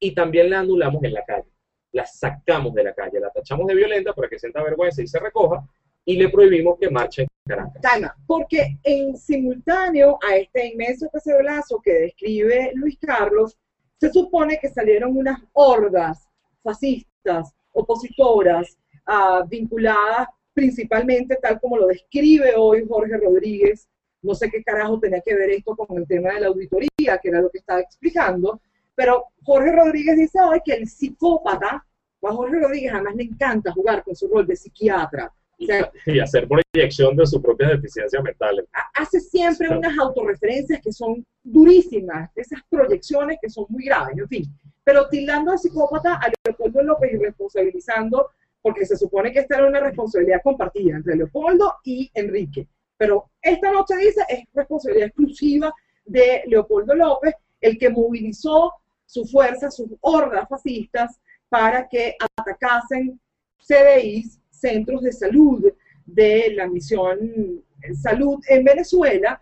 y 0.00 0.12
también 0.12 0.50
la 0.50 0.60
anulamos 0.60 1.02
en 1.04 1.14
la 1.14 1.24
calle, 1.24 1.48
la 1.92 2.04
sacamos 2.06 2.74
de 2.74 2.84
la 2.84 2.94
calle, 2.94 3.20
la 3.20 3.30
tachamos 3.30 3.66
de 3.68 3.74
violenta 3.74 4.12
para 4.12 4.28
que 4.28 4.38
sienta 4.38 4.62
vergüenza 4.62 5.02
y 5.02 5.06
se 5.06 5.20
recoja 5.20 5.64
y 6.04 6.16
le 6.16 6.28
prohibimos 6.28 6.78
que 6.78 6.90
marche 6.90 7.26
Caracas. 7.46 8.12
porque 8.26 8.78
en 8.82 9.16
simultáneo 9.16 10.18
a 10.26 10.36
este 10.36 10.68
inmenso 10.68 11.08
cacerolazo 11.10 11.80
que 11.82 11.92
describe 11.92 12.72
Luis 12.74 12.98
Carlos, 12.98 13.58
se 14.00 14.10
supone 14.10 14.58
que 14.58 14.70
salieron 14.70 15.16
unas 15.16 15.40
hordas 15.52 16.26
fascistas, 16.62 17.52
opositoras, 17.72 18.78
uh, 19.06 19.46
vinculadas 19.46 20.28
principalmente, 20.54 21.36
tal 21.36 21.60
como 21.60 21.76
lo 21.76 21.88
describe 21.88 22.54
hoy 22.56 22.86
Jorge 22.88 23.16
Rodríguez, 23.18 23.88
no 24.22 24.34
sé 24.34 24.48
qué 24.48 24.62
carajo 24.62 24.98
tenía 24.98 25.20
que 25.20 25.34
ver 25.34 25.50
esto 25.50 25.76
con 25.76 25.98
el 25.98 26.06
tema 26.06 26.32
de 26.32 26.40
la 26.40 26.46
auditoría, 26.46 27.18
que 27.20 27.28
era 27.28 27.42
lo 27.42 27.50
que 27.50 27.58
estaba 27.58 27.80
explicando, 27.80 28.60
pero 28.94 29.26
Jorge 29.42 29.72
Rodríguez 29.72 30.16
dice 30.16 30.40
hoy 30.40 30.60
que 30.64 30.74
el 30.74 30.88
psicópata, 30.88 31.84
a 32.22 32.32
Jorge 32.32 32.58
Rodríguez 32.58 32.92
además 32.94 33.16
le 33.16 33.24
encanta 33.24 33.72
jugar 33.72 34.02
con 34.02 34.16
su 34.16 34.28
rol 34.28 34.46
de 34.46 34.56
psiquiatra, 34.56 35.30
y 35.58 36.20
hacer 36.20 36.48
proyección 36.48 37.16
de 37.16 37.26
su 37.26 37.40
propia 37.40 37.68
deficiencia 37.68 38.20
mental. 38.20 38.66
Hace 38.94 39.20
siempre 39.20 39.68
unas 39.68 39.96
autorreferencias 39.98 40.80
que 40.80 40.92
son 40.92 41.24
durísimas, 41.42 42.30
esas 42.36 42.60
proyecciones 42.68 43.38
que 43.40 43.50
son 43.50 43.66
muy 43.68 43.84
graves, 43.84 44.16
en 44.18 44.28
fin. 44.28 44.44
Pero 44.82 45.08
tildando 45.08 45.52
al 45.52 45.58
psicópata 45.58 46.14
a 46.14 46.30
Leopoldo 46.44 46.82
López 46.82 47.12
y 47.12 47.16
responsabilizando, 47.16 48.30
porque 48.60 48.86
se 48.86 48.96
supone 48.96 49.32
que 49.32 49.40
esta 49.40 49.56
era 49.56 49.66
una 49.66 49.80
responsabilidad 49.80 50.40
compartida 50.42 50.96
entre 50.96 51.16
Leopoldo 51.16 51.74
y 51.84 52.10
Enrique. 52.14 52.68
Pero 52.96 53.30
esta 53.40 53.70
noche 53.72 53.96
dice 53.96 54.22
es 54.28 54.44
responsabilidad 54.52 55.08
exclusiva 55.08 55.72
de 56.04 56.42
Leopoldo 56.46 56.94
López, 56.94 57.34
el 57.60 57.78
que 57.78 57.90
movilizó 57.90 58.72
su 59.06 59.24
fuerza, 59.26 59.70
sus 59.70 59.90
hordas 60.00 60.48
fascistas, 60.48 61.18
para 61.48 61.88
que 61.88 62.16
atacasen 62.36 63.20
CDIs 63.58 64.40
centros 64.64 65.02
de 65.02 65.12
salud 65.12 65.72
de 66.06 66.52
la 66.54 66.66
misión 66.66 67.62
salud 67.92 68.40
en 68.48 68.64
Venezuela, 68.64 69.40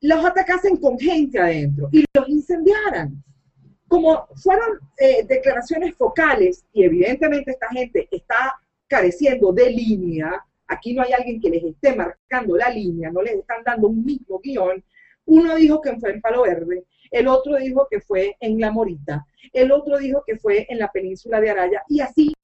los 0.00 0.24
atacasen 0.24 0.76
con 0.76 0.98
gente 0.98 1.38
adentro 1.38 1.88
y 1.92 2.04
los 2.14 2.28
incendiaran. 2.28 3.22
Como 3.88 4.26
fueron 4.34 4.78
eh, 4.98 5.24
declaraciones 5.24 5.94
focales 5.94 6.64
y 6.72 6.84
evidentemente 6.84 7.52
esta 7.52 7.68
gente 7.68 8.08
está 8.10 8.54
careciendo 8.88 9.52
de 9.52 9.70
línea, 9.70 10.44
aquí 10.66 10.92
no 10.94 11.02
hay 11.02 11.12
alguien 11.12 11.40
que 11.40 11.50
les 11.50 11.64
esté 11.64 11.94
marcando 11.94 12.56
la 12.56 12.68
línea, 12.68 13.10
no 13.10 13.22
les 13.22 13.34
están 13.34 13.62
dando 13.64 13.88
un 13.88 14.04
mismo 14.04 14.40
guion, 14.40 14.82
uno 15.26 15.54
dijo 15.54 15.80
que 15.80 15.96
fue 15.96 16.10
en 16.12 16.20
Palo 16.20 16.42
Verde, 16.42 16.84
el 17.10 17.28
otro 17.28 17.56
dijo 17.56 17.86
que 17.88 18.00
fue 18.00 18.36
en 18.40 18.60
La 18.60 18.72
Morita, 18.72 19.24
el 19.52 19.70
otro 19.70 19.98
dijo 19.98 20.24
que 20.26 20.36
fue 20.36 20.66
en 20.68 20.78
la 20.78 20.90
península 20.90 21.40
de 21.40 21.50
Araya, 21.50 21.82
y 21.88 22.00
así 22.00 22.34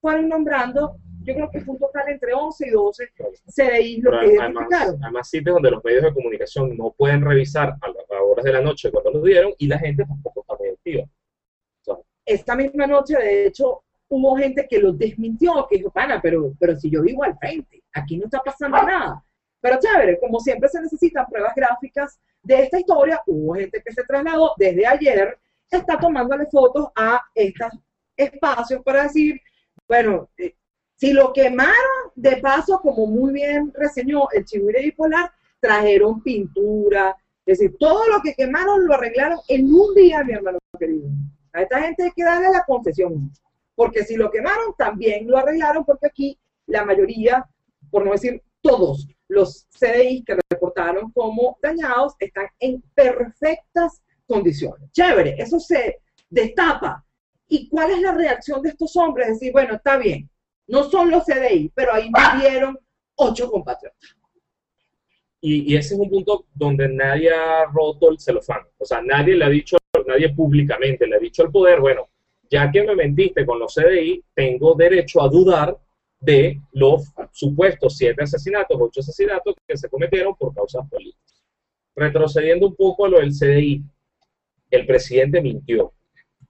fueron 0.00 0.28
nombrando 0.28 0.96
yo 1.26 1.34
creo 1.34 1.50
que 1.50 1.60
fue 1.60 1.74
un 1.74 1.80
total 1.80 2.08
entre 2.08 2.32
11 2.32 2.66
y 2.68 2.70
12 2.70 3.08
CDI 3.46 4.00
lo 4.00 4.20
que 4.20 4.26
identificaron. 4.26 5.02
Además, 5.02 5.28
sitios 5.28 5.54
donde 5.54 5.70
los 5.72 5.84
medios 5.84 6.04
de 6.04 6.14
comunicación 6.14 6.76
no 6.76 6.94
pueden 6.96 7.22
revisar 7.22 7.76
a 7.80 7.88
las 7.88 8.20
horas 8.22 8.44
de 8.44 8.52
la 8.52 8.60
noche 8.60 8.90
cuando 8.90 9.10
los 9.10 9.24
dieron 9.24 9.52
y 9.58 9.66
la 9.66 9.78
gente 9.78 10.04
tampoco 10.04 10.40
está 10.40 10.56
muy 10.56 10.68
activa. 10.68 11.04
Esta 12.24 12.56
misma 12.56 12.86
noche, 12.86 13.16
de 13.16 13.46
hecho, 13.46 13.82
hubo 14.08 14.36
gente 14.36 14.66
que 14.68 14.78
los 14.78 14.96
desmintió, 14.98 15.66
que 15.68 15.78
dijo, 15.78 15.90
pana, 15.90 16.20
pero, 16.22 16.52
pero 16.58 16.76
si 16.76 16.90
yo 16.90 17.02
vivo 17.02 17.24
al 17.24 17.36
frente, 17.38 17.82
aquí 17.92 18.16
no 18.16 18.24
está 18.24 18.40
pasando 18.40 18.82
nada. 18.82 19.24
Pero 19.60 19.78
chévere, 19.80 20.18
como 20.20 20.38
siempre 20.40 20.68
se 20.68 20.80
necesitan 20.80 21.26
pruebas 21.26 21.54
gráficas 21.54 22.20
de 22.42 22.62
esta 22.62 22.78
historia, 22.78 23.20
hubo 23.26 23.54
gente 23.54 23.82
que 23.84 23.92
se 23.92 24.04
trasladó 24.04 24.52
desde 24.56 24.86
ayer, 24.86 25.38
está 25.70 25.98
tomándole 25.98 26.46
fotos 26.46 26.88
a 26.94 27.20
estos 27.34 27.72
espacios 28.16 28.82
para 28.82 29.04
decir, 29.04 29.40
bueno, 29.88 30.28
eh, 30.38 30.54
si 30.96 31.12
lo 31.12 31.32
quemaron, 31.32 31.74
de 32.14 32.38
paso, 32.38 32.80
como 32.80 33.06
muy 33.06 33.32
bien 33.32 33.72
reseñó 33.74 34.28
el 34.32 34.44
Chihuire 34.44 34.82
Bipolar, 34.82 35.30
trajeron 35.60 36.22
pintura, 36.22 37.16
es 37.44 37.58
decir, 37.58 37.76
todo 37.78 38.08
lo 38.08 38.20
que 38.22 38.34
quemaron 38.34 38.86
lo 38.86 38.94
arreglaron 38.94 39.38
en 39.48 39.72
un 39.72 39.94
día, 39.94 40.24
mi 40.24 40.32
hermano 40.32 40.58
querido. 40.78 41.08
A 41.52 41.62
esta 41.62 41.80
gente 41.80 42.02
hay 42.02 42.10
que 42.10 42.24
darle 42.24 42.50
la 42.50 42.64
concesión, 42.64 43.30
porque 43.74 44.04
si 44.04 44.16
lo 44.16 44.30
quemaron, 44.30 44.74
también 44.76 45.28
lo 45.28 45.38
arreglaron, 45.38 45.84
porque 45.84 46.06
aquí 46.06 46.38
la 46.66 46.84
mayoría, 46.84 47.46
por 47.90 48.04
no 48.04 48.12
decir 48.12 48.42
todos, 48.60 49.06
los 49.28 49.66
CDI 49.78 50.24
que 50.24 50.38
reportaron 50.50 51.12
como 51.12 51.56
dañados 51.62 52.14
están 52.18 52.48
en 52.58 52.82
perfectas 52.94 54.02
condiciones. 54.26 54.90
Chévere, 54.92 55.36
eso 55.38 55.60
se 55.60 56.00
destapa. 56.28 57.04
¿Y 57.48 57.68
cuál 57.68 57.92
es 57.92 58.00
la 58.00 58.12
reacción 58.12 58.60
de 58.62 58.70
estos 58.70 58.96
hombres? 58.96 59.28
Es 59.28 59.34
decir, 59.34 59.52
bueno, 59.52 59.74
está 59.74 59.96
bien, 59.98 60.28
no 60.68 60.84
son 60.84 61.10
los 61.10 61.24
CDI, 61.24 61.70
pero 61.74 61.92
ahí 61.94 62.10
murieron 62.10 62.78
ocho 63.16 63.50
compatriotas. 63.50 64.16
Y, 65.40 65.76
ese 65.76 65.94
es 65.94 66.00
un 66.00 66.10
punto 66.10 66.46
donde 66.54 66.88
nadie 66.88 67.30
ha 67.30 67.66
roto 67.66 68.10
el 68.10 68.18
celofán. 68.18 68.62
O 68.78 68.84
sea, 68.84 69.00
nadie 69.00 69.36
le 69.36 69.44
ha 69.44 69.48
dicho, 69.48 69.76
nadie 70.06 70.30
públicamente 70.30 71.06
le 71.06 71.16
ha 71.16 71.20
dicho 71.20 71.42
al 71.42 71.52
poder, 71.52 71.80
bueno, 71.80 72.08
ya 72.50 72.70
que 72.70 72.82
me 72.82 72.96
mentiste 72.96 73.44
con 73.44 73.58
los 73.58 73.74
CDI, 73.74 74.24
tengo 74.34 74.74
derecho 74.74 75.22
a 75.22 75.28
dudar 75.28 75.76
de 76.18 76.60
los 76.72 77.12
supuestos 77.32 77.96
siete 77.96 78.24
asesinatos, 78.24 78.76
ocho 78.80 79.00
asesinatos 79.00 79.54
que 79.66 79.76
se 79.76 79.88
cometieron 79.88 80.34
por 80.34 80.54
causas 80.54 80.88
políticas. 80.88 81.44
Retrocediendo 81.94 82.66
un 82.66 82.74
poco 82.74 83.06
a 83.06 83.08
lo 83.08 83.20
del 83.20 83.30
CDI, 83.30 83.82
el 84.70 84.86
presidente 84.86 85.40
mintió, 85.40 85.92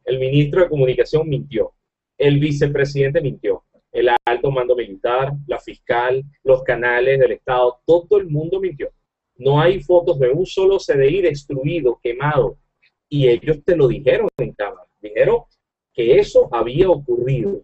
el 0.04 0.18
ministro 0.18 0.62
de 0.62 0.68
Comunicación 0.68 1.28
mintió, 1.28 1.74
el 2.16 2.38
vicepresidente 2.38 3.20
mintió, 3.20 3.64
el 3.96 4.10
alto 4.26 4.50
mando 4.50 4.76
militar, 4.76 5.32
la 5.46 5.58
fiscal, 5.58 6.22
los 6.44 6.62
canales 6.62 7.18
del 7.18 7.32
Estado, 7.32 7.80
todo 7.86 8.18
el 8.18 8.28
mundo 8.28 8.60
mintió. 8.60 8.90
No 9.36 9.58
hay 9.58 9.82
fotos 9.82 10.18
de 10.18 10.30
un 10.30 10.44
solo 10.44 10.76
CDI 10.78 11.22
destruido, 11.22 11.98
quemado. 12.02 12.58
Y 13.08 13.28
ellos 13.28 13.64
te 13.64 13.74
lo 13.74 13.88
dijeron 13.88 14.28
en 14.36 14.52
cámara. 14.52 14.86
Dijeron 15.00 15.44
que 15.94 16.18
eso 16.18 16.48
había 16.52 16.90
ocurrido. 16.90 17.62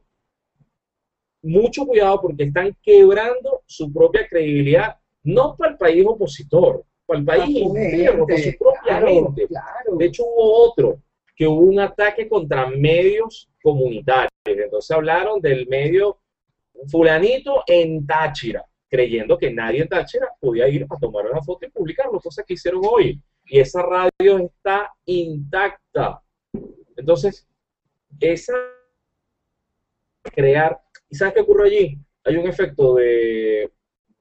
Mucho 1.43 1.85
cuidado 1.85 2.21
porque 2.23 2.45
están 2.45 2.75
quebrando 2.83 3.63
su 3.67 3.93
propia 3.93 4.27
credibilidad 4.27 4.97
no 5.25 5.55
para 5.57 5.73
el 5.73 5.79
país 5.79 6.05
opositor, 6.07 6.85
para 7.05 7.21
el 7.21 7.27
país 7.27 7.57
interno, 7.57 8.27
para 8.27 8.39
su 8.39 8.59
propia 8.59 9.07
gente. 9.07 9.49
De 9.99 10.05
hecho, 10.07 10.25
hubo 10.25 10.71
otro, 10.71 10.99
hubo 11.47 11.61
un 11.61 11.81
ataque 11.81 12.29
contra 12.29 12.69
medios 12.69 13.49
comunitarios. 13.63 14.31
Entonces 14.45 14.91
hablaron 14.91 15.41
del 15.41 15.67
medio 15.69 16.19
fulanito 16.89 17.63
en 17.67 18.07
Táchira, 18.07 18.65
creyendo 18.89 19.39
que 19.39 19.53
nadie 19.53 19.83
en 19.83 19.89
Táchira 19.89 20.29
podía 20.41 20.69
ir 20.69 20.87
a 20.89 20.99
tomar 20.99 21.27
una 21.27 21.43
foto 21.43 21.67
y 21.67 21.71
publicarlo, 21.71 22.21
cosa 22.21 22.43
que 22.43 22.55
hicieron 22.55 22.83
hoy. 22.85 23.21
Y 23.47 23.61
esa 23.61 23.83
radio 23.83 24.39
está 24.39 24.93
intacta. 25.07 26.23
Entonces, 26.97 27.47
esa 28.21 28.55
crear, 30.23 30.81
¿y 31.09 31.17
sabes 31.17 31.35
qué 31.35 31.41
ocurre 31.41 31.67
allí? 31.67 31.99
Hay 32.25 32.37
un 32.37 32.47
efecto 32.47 32.95
de, 32.95 33.71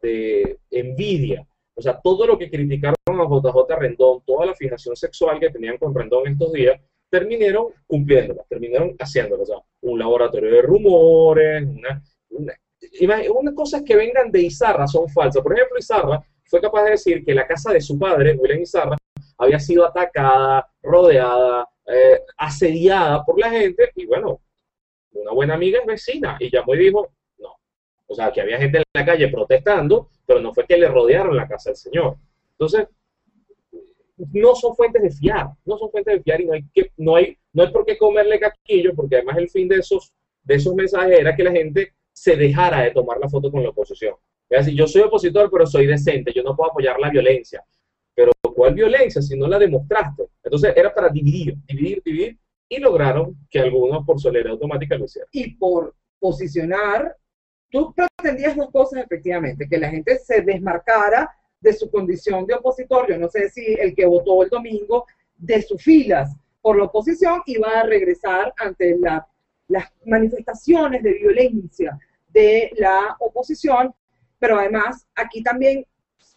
de 0.01 0.59
envidia. 0.71 1.45
O 1.73 1.81
sea, 1.81 1.99
todo 1.99 2.25
lo 2.25 2.37
que 2.37 2.49
criticaron 2.49 2.95
a 3.07 3.23
JJ 3.23 3.75
Rendón, 3.79 4.21
toda 4.25 4.45
la 4.45 4.55
fijación 4.55 4.95
sexual 4.95 5.39
que 5.39 5.49
tenían 5.49 5.77
con 5.77 5.95
Rendón 5.95 6.27
estos 6.27 6.51
días, 6.51 6.79
terminaron 7.11 7.67
cumpliéndola, 7.85 8.43
terminaron 8.49 8.95
haciéndolo. 8.97 9.43
O 9.43 9.45
sea, 9.45 9.57
un 9.81 9.99
laboratorio 9.99 10.49
de 10.49 10.61
rumores, 10.61 11.63
una, 11.63 12.01
una, 12.29 13.53
cosas 13.53 13.83
que 13.85 13.95
vengan 13.95 14.31
de 14.31 14.41
Izarra 14.43 14.87
son 14.87 15.07
falsas. 15.09 15.43
Por 15.43 15.53
ejemplo, 15.53 15.77
Izarra 15.77 16.25
fue 16.45 16.61
capaz 16.61 16.85
de 16.85 16.91
decir 16.91 17.23
que 17.23 17.35
la 17.35 17.45
casa 17.45 17.71
de 17.73 17.81
su 17.81 17.99
padre, 17.99 18.35
William 18.35 18.61
Izarra, 18.61 18.97
había 19.37 19.59
sido 19.59 19.85
atacada, 19.85 20.67
rodeada, 20.81 21.67
eh, 21.85 22.21
asediada 22.37 23.23
por 23.25 23.39
la 23.39 23.49
gente, 23.49 23.91
y 23.95 24.05
bueno, 24.05 24.39
una 25.13 25.31
buena 25.31 25.55
amiga 25.55 25.79
es 25.79 25.85
vecina, 25.85 26.37
y 26.39 26.49
llamó 26.49 26.75
y 26.75 26.79
dijo, 26.79 27.11
no. 27.39 27.57
O 28.07 28.15
sea, 28.15 28.31
que 28.31 28.41
había 28.41 28.57
gente 28.57 28.77
en 28.77 28.83
la 28.93 29.05
calle 29.05 29.27
protestando, 29.27 30.09
pero 30.25 30.39
no 30.39 30.53
fue 30.53 30.65
que 30.65 30.77
le 30.77 30.87
rodearon 30.87 31.35
la 31.35 31.47
casa 31.47 31.71
del 31.71 31.77
señor. 31.77 32.17
Entonces, 32.51 32.87
no 34.17 34.55
son 34.55 34.75
fuentes 34.75 35.01
de 35.01 35.11
fiar, 35.11 35.49
no 35.65 35.77
son 35.77 35.89
fuentes 35.91 36.15
de 36.15 36.23
fiar 36.23 36.41
y 36.41 36.45
no 36.45 36.53
hay 36.53 36.63
que, 36.73 36.91
no 36.97 37.15
hay, 37.15 37.37
no 37.53 37.63
hay 37.63 37.71
por 37.71 37.85
qué 37.85 37.97
comerle 37.97 38.39
casquillo, 38.39 38.93
porque 38.95 39.17
además 39.17 39.37
el 39.37 39.49
fin 39.49 39.67
de 39.67 39.77
esos, 39.77 40.13
de 40.43 40.55
esos 40.55 40.75
mensajes 40.75 41.19
era 41.19 41.35
que 41.35 41.43
la 41.43 41.51
gente 41.51 41.93
se 42.11 42.35
dejara 42.35 42.81
de 42.81 42.91
tomar 42.91 43.17
la 43.19 43.29
foto 43.29 43.51
con 43.51 43.63
la 43.63 43.69
oposición. 43.69 44.15
Es 44.49 44.65
decir, 44.65 44.77
yo 44.77 44.85
soy 44.85 45.01
opositor, 45.01 45.49
pero 45.49 45.65
soy 45.65 45.87
decente, 45.87 46.33
yo 46.33 46.43
no 46.43 46.55
puedo 46.55 46.71
apoyar 46.71 46.99
la 46.99 47.09
violencia. 47.09 47.63
Pero 48.13 48.31
¿cuál 48.53 48.73
violencia 48.73 49.21
si 49.21 49.37
no 49.37 49.47
la 49.47 49.57
demostraste? 49.57 50.23
Entonces 50.43 50.73
era 50.75 50.93
para 50.93 51.09
dividir, 51.09 51.55
dividir, 51.65 52.01
dividir, 52.03 52.37
y 52.67 52.79
lograron 52.79 53.37
que 53.49 53.59
algunos 53.59 54.05
por 54.05 54.19
soledad 54.19 54.51
automática 54.51 54.97
lo 54.97 55.05
hicieran. 55.05 55.29
Y 55.31 55.55
por 55.55 55.95
posicionar, 56.19 57.15
tú 57.69 57.93
pretendías 57.93 58.55
dos 58.55 58.69
cosas 58.71 59.03
efectivamente, 59.03 59.67
que 59.69 59.77
la 59.77 59.89
gente 59.89 60.19
se 60.19 60.41
desmarcara 60.41 61.29
de 61.61 61.73
su 61.73 61.89
condición 61.89 62.45
de 62.45 62.55
opositor, 62.55 63.07
yo 63.07 63.17
no 63.17 63.29
sé 63.29 63.49
si 63.49 63.63
el 63.79 63.95
que 63.95 64.05
votó 64.05 64.43
el 64.43 64.49
domingo, 64.49 65.05
de 65.37 65.61
sus 65.61 65.81
filas 65.81 66.35
por 66.61 66.77
la 66.77 66.85
oposición 66.85 67.41
iba 67.45 67.79
a 67.79 67.83
regresar 67.83 68.53
ante 68.57 68.97
las 69.67 69.91
manifestaciones 70.05 71.01
de 71.01 71.13
violencia 71.13 71.97
de 72.29 72.71
la 72.77 73.15
oposición, 73.19 73.93
pero 74.37 74.59
además 74.59 75.07
aquí 75.15 75.41
también 75.41 75.85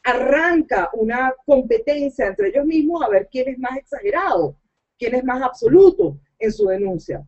arranca 0.02 0.90
una 0.94 1.34
competencia 1.46 2.26
entre 2.26 2.48
ellos 2.48 2.64
mismos 2.64 3.02
a 3.02 3.08
ver 3.08 3.28
quién 3.30 3.48
es 3.48 3.58
más 3.58 3.76
exagerado, 3.76 4.56
quién 4.98 5.14
es 5.14 5.24
más 5.24 5.42
absoluto 5.42 6.18
en 6.38 6.52
su 6.52 6.66
denuncia. 6.66 7.26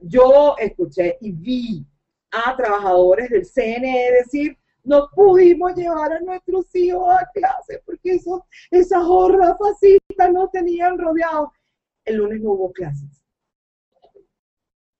yo 0.00 0.54
escuché 0.58 1.18
y 1.20 1.32
vi 1.32 1.86
a 2.30 2.56
trabajadores 2.56 3.30
del 3.30 3.46
CNE 3.46 4.12
decir, 4.12 4.56
no 4.84 5.08
pudimos 5.14 5.74
llevar 5.74 6.12
a 6.12 6.20
nuestros 6.20 6.74
hijos 6.74 7.08
a 7.08 7.28
clase 7.32 7.82
porque 7.84 8.14
eso, 8.14 8.46
esas 8.70 9.02
hordas 9.02 9.56
fascistas 9.58 10.32
no 10.32 10.48
tenían 10.50 10.98
rodeado. 10.98 11.52
El 12.04 12.16
lunes 12.16 12.40
no 12.40 12.50
hubo 12.50 12.72
clases. 12.72 13.22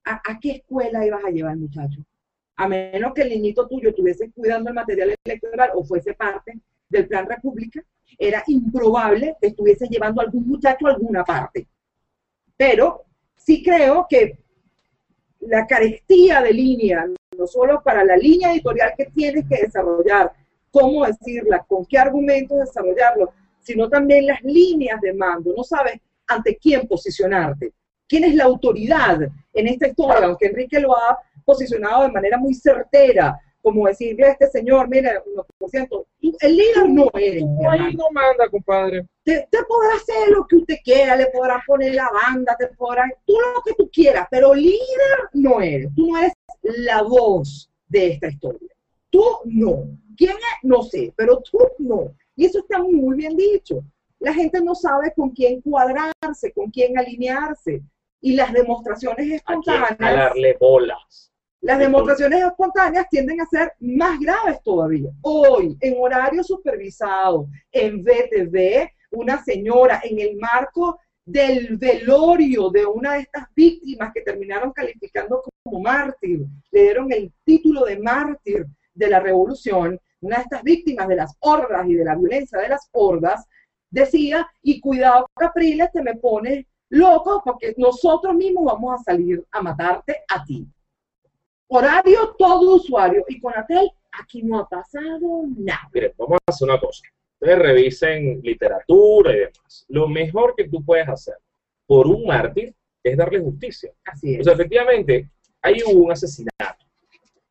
¿A, 0.05 0.38
qué 0.40 0.53
escuela 0.53 1.07
ibas 1.07 1.25
a 1.25 1.31
llevar, 1.31 1.57
muchacho? 1.57 2.05
A 2.57 2.68
menos 2.68 3.12
que 3.14 3.23
el 3.23 3.31
niñito 3.31 3.66
tuyo 3.66 3.90
estuviese 3.90 4.31
cuidando 4.33 4.68
el 4.68 4.75
material 4.75 5.14
electoral 5.25 5.70
o 5.75 5.85
fuese 5.85 6.14
parte 6.14 6.59
del 6.88 7.09
Plan 7.09 7.27
República, 7.27 7.83
era 8.18 8.44
improbable 8.47 9.37
que 9.40 9.49
estuviese 9.49 9.87
llevando 9.88 10.20
a 10.20 10.25
algún 10.25 10.47
muchacho 10.47 10.87
a 10.87 10.90
alguna 10.90 11.25
parte. 11.25 11.66
Pero 12.57 13.05
sí 13.35 13.62
creo 13.62 14.07
que 14.09 14.38
la 15.40 15.66
carestía 15.66 16.40
de 16.42 16.53
línea 16.53 17.07
no 17.38 17.47
solo 17.47 17.83
para 17.83 18.05
la 18.05 18.16
línea 18.16 18.53
editorial 18.53 18.92
que 18.97 19.07
tienes 19.07 19.44
que 19.49 19.62
desarrollar, 19.62 20.33
cómo 20.70 21.07
decirla, 21.07 21.64
con 21.66 21.85
qué 21.87 21.99
argumentos 21.99 22.59
desarrollarlo, 22.59 23.33
sino 23.61 23.88
también 23.88 24.27
las 24.27 24.42
líneas 24.42 25.01
de 25.01 25.12
mando. 25.12 25.53
No 25.57 25.62
sabes 25.62 26.01
ante 26.27 26.57
quién 26.57 26.87
posicionarte, 26.87 27.73
quién 28.09 28.25
es 28.25 28.35
la 28.35 28.44
autoridad 28.44 29.20
en 29.53 29.68
esta 29.68 29.88
historia, 29.88 30.27
aunque 30.27 30.47
Enrique 30.47 30.81
lo 30.81 30.97
ha 30.97 31.18
posicionado 31.44 32.03
de 32.03 32.12
manera 32.12 32.38
muy 32.38 32.55
certera, 32.55 33.40
como 33.64 33.87
decirle 33.87 34.27
a 34.27 34.33
este 34.33 34.47
señor, 34.49 34.88
mire, 34.88 35.11
por 35.57 35.70
ciento, 35.70 36.07
el 36.20 36.57
líder 36.57 36.87
no 36.87 37.09
eres. 37.14 37.44
ahí 37.70 37.94
no 37.94 38.11
manda, 38.12 38.47
compadre. 38.51 39.07
Te, 39.23 39.49
te, 39.51 39.59
podrá 39.64 39.94
hacer 39.97 40.29
lo 40.29 40.47
que 40.47 40.57
usted 40.57 40.77
quiera, 40.85 41.16
le 41.16 41.29
podrá 41.29 41.62
poner 41.66 41.94
la 41.94 42.11
banda, 42.11 42.55
te 42.59 42.66
tú 42.66 43.33
lo 43.33 43.62
que 43.64 43.73
tú 43.73 43.88
quieras, 43.90 44.29
pero 44.31 44.53
líder 44.53 45.31
no 45.33 45.62
eres. 45.62 45.88
Tú 45.97 46.09
no 46.09 46.18
eres 46.18 46.35
la 46.64 47.03
voz 47.03 47.70
de 47.88 48.09
esta 48.09 48.29
historia. 48.29 48.68
Tú 49.11 49.22
no. 49.44 49.88
¿Quién 50.16 50.33
es? 50.33 50.59
No 50.62 50.83
sé, 50.83 51.12
pero 51.16 51.40
tú 51.40 51.59
no. 51.79 52.14
Y 52.37 52.46
eso 52.46 52.61
está 52.61 52.83
muy 52.83 53.16
bien 53.16 53.37
dicho. 53.37 53.85
La 54.18 54.33
gente 54.33 54.61
no 54.62 54.74
sabe 54.74 55.12
con 55.14 55.31
quién 55.31 55.61
cuadrarse, 55.61 56.53
con 56.55 56.70
quién 56.70 56.98
alinearse. 56.98 57.83
Y 58.20 58.35
las 58.35 58.53
demostraciones 58.53 59.31
espontáneas. 59.31 59.96
A 60.00 60.12
darle 60.12 60.57
bolas. 60.59 61.31
Las 61.61 61.79
demostraciones 61.79 62.42
espontáneas 62.42 63.09
tienden 63.09 63.40
a 63.40 63.46
ser 63.46 63.72
más 63.81 64.18
graves 64.18 64.62
todavía. 64.62 65.11
Hoy, 65.22 65.77
en 65.81 65.94
horario 65.98 66.42
supervisado, 66.42 67.48
en 67.72 68.03
VTV, 68.03 68.90
una 69.12 69.42
señora 69.42 70.00
en 70.05 70.18
el 70.18 70.37
marco 70.37 70.98
del 71.24 71.78
velorio 71.78 72.68
de 72.70 72.84
una 72.84 73.14
de 73.14 73.20
estas 73.20 73.46
víctimas 73.54 74.12
que 74.12 74.20
terminaron 74.20 74.72
calificando 74.72 75.42
como 75.62 75.80
mártir, 75.80 76.40
le 76.70 76.82
dieron 76.82 77.10
el 77.12 77.32
título 77.44 77.84
de 77.84 77.98
mártir 77.98 78.66
de 78.92 79.08
la 79.08 79.20
revolución, 79.20 79.98
una 80.20 80.37
de 80.37 80.42
estas 80.42 80.62
víctimas 80.62 81.08
de 81.08 81.16
las 81.16 81.34
hordas 81.40 81.87
y 81.88 81.94
de 81.94 82.04
la 82.04 82.14
violencia 82.14 82.58
de 82.58 82.68
las 82.68 82.88
hordas, 82.92 83.46
decía, 83.90 84.46
y 84.62 84.80
cuidado 84.80 85.26
Capriles, 85.34 85.90
te 85.92 86.02
me 86.02 86.16
pones 86.16 86.66
loco 86.90 87.42
porque 87.44 87.74
nosotros 87.76 88.34
mismos 88.34 88.64
vamos 88.66 89.00
a 89.00 89.02
salir 89.02 89.44
a 89.50 89.62
matarte 89.62 90.24
a 90.28 90.44
ti. 90.44 90.66
Horario 91.68 92.34
todo 92.38 92.76
usuario, 92.76 93.24
y 93.28 93.40
con 93.40 93.56
Atel 93.56 93.90
aquí 94.12 94.42
no 94.42 94.60
ha 94.60 94.68
pasado 94.68 95.44
nada. 95.56 95.88
Miren, 95.92 96.12
vamos 96.18 96.38
a 96.46 96.50
hacer 96.52 96.68
una 96.68 96.78
cosa 96.78 97.02
revisen 97.44 98.40
literatura 98.42 99.33
y 99.33 99.38
demás. 99.38 99.87
Lo 99.88 100.09
mejor 100.09 100.54
que 100.57 100.68
tú 100.68 100.85
puedes 100.85 101.09
hacer 101.09 101.35
por 101.87 102.07
un 102.07 102.26
mártir 102.26 102.74
es 103.02 103.16
darle 103.16 103.40
justicia. 103.40 103.92
Así 104.04 104.35
es. 104.35 104.40
O 104.40 104.44
sea, 104.44 104.54
efectivamente, 104.54 105.28
hay 105.61 105.83
un 105.83 106.11
asesinato. 106.11 106.85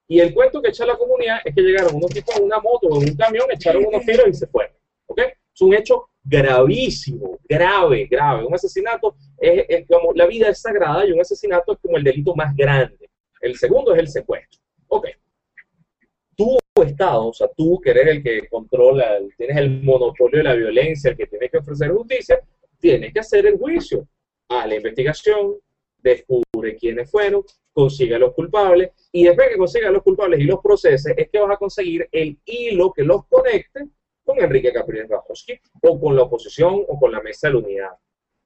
Y 0.08 0.20
el 0.20 0.34
cuento 0.34 0.62
que 0.62 0.70
echa 0.70 0.86
la 0.86 0.98
comunidad 0.98 1.40
es 1.46 1.56
que 1.56 1.62
llegaron 1.62 1.96
unos 1.96 2.12
tipos 2.12 2.36
en 2.36 2.44
una 2.44 2.60
moto 2.60 2.88
o 2.88 3.02
en 3.02 3.10
un 3.10 3.16
camión, 3.16 3.46
echaron 3.52 3.86
unos 3.86 4.06
tiros 4.06 4.28
y 4.28 4.34
se 4.34 4.48
fueron. 4.48 4.76
¿Ok? 5.06 5.22
Es 5.22 5.62
un 5.62 5.74
hecho 5.74 6.10
gravísimo, 6.24 7.40
grave, 7.48 8.08
grave. 8.10 8.46
Un 8.46 8.54
asesinato 8.54 9.16
es, 9.40 9.86
como 9.88 10.14
la 10.14 10.26
vida 10.26 10.50
es 10.50 10.62
sagrada 10.62 11.06
y 11.06 11.12
un 11.12 11.22
asesinato 11.22 11.74
es 11.74 11.80
como 11.80 11.98
el 11.98 12.04
delito 12.04 12.36
más 12.36 12.56
grande. 12.56 13.10
El 13.42 13.56
segundo 13.58 13.94
es 13.94 14.00
el 14.00 14.08
secuestro. 14.08 14.60
Ok 14.88 15.08
tú 16.36 16.58
Estado, 16.82 17.28
o 17.28 17.34
sea, 17.34 17.48
tú 17.56 17.80
que 17.80 17.92
eres 17.92 18.08
el 18.08 18.24
que 18.24 18.48
controla, 18.48 19.20
tienes 19.38 19.58
el 19.58 19.84
monopolio 19.84 20.40
de 20.40 20.44
la 20.44 20.54
violencia, 20.54 21.12
el 21.12 21.18
que 21.18 21.28
tiene 21.28 21.50
que 21.50 21.58
ofrecer 21.58 21.92
justicia, 21.92 22.40
tienes 22.80 23.14
que 23.14 23.20
hacer 23.20 23.46
el 23.46 23.58
juicio 23.58 24.08
a 24.50 24.66
la 24.66 24.76
investigación, 24.76 25.56
descubre 26.00 26.76
quiénes 26.78 27.10
fueron, 27.10 27.44
consigue 27.72 28.16
a 28.16 28.20
los 28.20 28.34
culpables, 28.34 28.92
y 29.12 29.26
después 29.26 29.50
que 29.50 29.58
consiga 29.58 29.92
los 29.92 30.04
culpables 30.04 30.40
y 30.40 30.44
los 30.44 30.60
proceses, 30.62 31.14
es 31.16 31.30
que 31.30 31.40
vas 31.40 31.52
a 31.52 31.58
conseguir 31.58 32.08
el 32.12 32.38
hilo 32.46 32.92
que 32.92 33.04
los 33.04 33.26
conecte 33.28 33.88
con 34.24 34.42
Enrique 34.42 34.74
Capriles 34.74 35.10
Rajowski, 35.10 35.60
o 35.82 36.00
con 36.00 36.16
la 36.16 36.24
oposición, 36.24 36.84
o 36.88 37.00
con 37.00 37.12
la 37.12 37.22
mesa 37.22 37.48
de 37.48 37.54
la 37.54 37.60
unidad. 37.60 37.92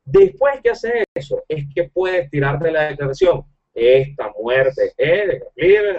Después 0.03 0.59
que 0.61 0.71
hace 0.71 1.03
eso, 1.13 1.43
es 1.47 1.65
que 1.73 1.85
puedes 1.85 2.29
tirarte 2.29 2.71
la 2.71 2.89
declaración, 2.89 3.45
esta 3.73 4.33
muerte 4.39 4.93
es 4.97 5.27
de 5.27 5.39
Capriles 5.39 5.95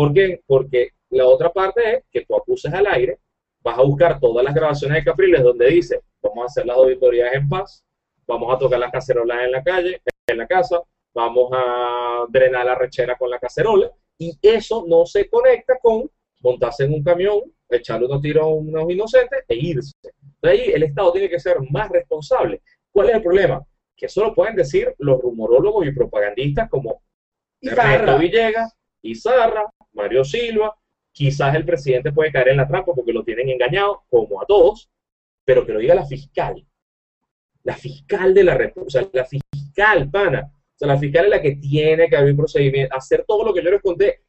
¿Por 0.00 0.14
qué? 0.14 0.40
Porque 0.46 0.92
la 1.10 1.26
otra 1.26 1.52
parte 1.52 1.96
es 1.96 2.04
que 2.10 2.24
tú 2.24 2.34
acuses 2.34 2.72
al 2.72 2.86
aire, 2.86 3.18
vas 3.62 3.78
a 3.78 3.82
buscar 3.82 4.18
todas 4.18 4.42
las 4.42 4.54
grabaciones 4.54 4.96
de 4.96 5.04
Capriles 5.04 5.42
donde 5.42 5.66
dice, 5.68 6.00
vamos 6.22 6.42
a 6.42 6.46
hacer 6.46 6.64
las 6.64 6.78
auditorías 6.78 7.34
en 7.34 7.46
paz, 7.46 7.84
vamos 8.26 8.50
a 8.50 8.58
tocar 8.58 8.78
las 8.78 8.90
cacerolas 8.90 9.44
en 9.44 9.52
la 9.52 9.62
calle, 9.62 10.00
en 10.26 10.38
la 10.38 10.46
casa, 10.46 10.80
vamos 11.12 11.50
a 11.52 12.24
drenar 12.30 12.64
la 12.64 12.76
rechera 12.76 13.14
con 13.18 13.28
la 13.28 13.38
cacerola, 13.38 13.92
y 14.16 14.38
eso 14.40 14.86
no 14.88 15.04
se 15.04 15.28
conecta 15.28 15.78
con 15.78 16.10
montarse 16.40 16.84
en 16.84 16.94
un 16.94 17.04
camión 17.04 17.42
echarle 17.68 18.06
unos 18.06 18.22
tiros 18.22 18.44
a 18.44 18.46
unos 18.46 18.90
inocentes 18.90 19.44
e 19.48 19.54
irse. 19.54 19.92
De 20.40 20.50
ahí 20.50 20.72
el 20.72 20.84
Estado 20.84 21.12
tiene 21.12 21.28
que 21.28 21.38
ser 21.38 21.58
más 21.70 21.90
responsable. 21.90 22.62
¿Cuál 22.90 23.10
es 23.10 23.16
el 23.16 23.22
problema? 23.22 23.62
Que 23.94 24.06
eso 24.06 24.24
lo 24.24 24.34
pueden 24.34 24.56
decir 24.56 24.94
los 24.96 25.20
rumorólogos 25.20 25.86
y 25.86 25.92
propagandistas 25.92 26.70
como 26.70 27.02
Ernesto 27.60 28.18
Villegas, 28.18 28.74
Izarra, 29.02 29.66
Mario 29.92 30.24
Silva, 30.24 30.76
quizás 31.12 31.54
el 31.54 31.64
presidente 31.64 32.12
puede 32.12 32.32
caer 32.32 32.48
en 32.48 32.58
la 32.58 32.68
trampa 32.68 32.92
porque 32.94 33.12
lo 33.12 33.24
tienen 33.24 33.48
engañado, 33.48 34.04
como 34.08 34.40
a 34.40 34.46
todos, 34.46 34.90
pero 35.44 35.66
que 35.66 35.72
lo 35.72 35.80
diga 35.80 35.94
la 35.94 36.06
fiscal. 36.06 36.66
La 37.62 37.76
fiscal 37.76 38.32
de 38.32 38.44
la 38.44 38.54
República, 38.54 39.06
la 39.12 39.24
fiscal, 39.24 40.10
pana. 40.10 40.52
O 40.52 40.78
sea, 40.78 40.88
la 40.88 40.98
fiscal 40.98 41.24
es 41.26 41.30
la 41.30 41.42
que 41.42 41.56
tiene 41.56 42.08
que 42.08 42.16
abrir 42.16 42.36
procedimiento, 42.36 42.96
hacer 42.96 43.24
todo 43.26 43.44
lo 43.44 43.52
que 43.52 43.62
yo 43.62 43.70
les 43.70 43.82
conté. 43.82 44.22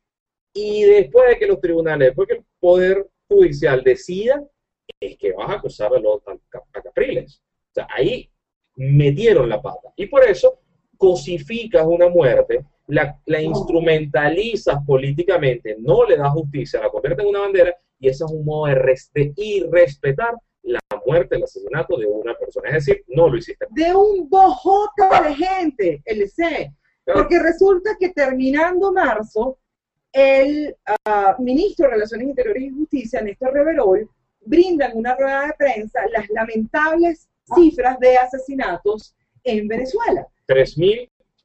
Y 0.54 0.84
después 0.84 1.30
de 1.30 1.38
que 1.38 1.48
los 1.48 1.62
tribunales, 1.62 2.10
después 2.10 2.28
que 2.28 2.36
el 2.36 2.46
Poder 2.60 3.08
Judicial 3.30 3.84
decida, 3.84 4.44
es 5.00 5.18
que 5.18 5.32
vas 5.32 5.50
a 5.50 5.54
acusar 5.54 5.94
a, 5.94 6.00
los, 6.00 6.22
a 6.28 6.82
Capriles. 6.82 7.42
O 7.70 7.74
sea, 7.74 7.88
ahí 7.90 8.30
metieron 8.76 9.48
la 9.48 9.62
pata. 9.62 9.94
Y 9.96 10.08
por 10.08 10.24
eso 10.24 10.60
cosificas 10.98 11.86
una 11.86 12.10
muerte, 12.10 12.66
la, 12.92 13.18
la 13.26 13.42
instrumentalizas 13.42 14.84
políticamente, 14.86 15.78
no 15.80 16.04
le 16.04 16.18
das 16.18 16.32
justicia, 16.32 16.82
la 16.82 16.90
convierte 16.90 17.22
en 17.22 17.30
una 17.30 17.40
bandera, 17.40 17.74
y 17.98 18.10
ese 18.10 18.26
es 18.26 18.32
un 18.32 18.44
modo 18.44 18.66
de, 18.68 18.76
de 19.14 19.32
irrespetar 19.38 20.36
la 20.64 20.80
muerte, 21.06 21.38
el 21.38 21.44
asesinato 21.44 21.98
de 21.98 22.06
una 22.06 22.36
persona. 22.36 22.68
Es 22.68 22.86
decir, 22.86 23.06
no 23.08 23.30
lo 23.30 23.38
hiciste. 23.38 23.66
De 23.70 23.96
un 23.96 24.30
bojota 24.30 25.24
de 25.24 25.36
gente, 25.36 26.02
LC. 26.04 26.74
Porque 27.06 27.40
resulta 27.40 27.92
que 27.98 28.10
terminando 28.10 28.92
marzo, 28.92 29.58
el 30.12 30.76
ah, 31.06 31.38
ministro 31.40 31.86
de 31.86 31.94
Relaciones 31.94 32.28
Interiores 32.28 32.64
y 32.64 32.70
Justicia, 32.72 33.22
Néstor 33.22 33.54
Reverol, 33.54 34.10
brinda 34.42 34.88
en 34.88 34.98
una 34.98 35.16
rueda 35.16 35.48
de 35.48 35.54
prensa 35.58 36.02
las 36.12 36.30
lamentables 36.30 37.30
cifras 37.56 37.98
de 38.00 38.18
asesinatos 38.18 39.16
en 39.46 39.70
Venezuela. 39.70 40.28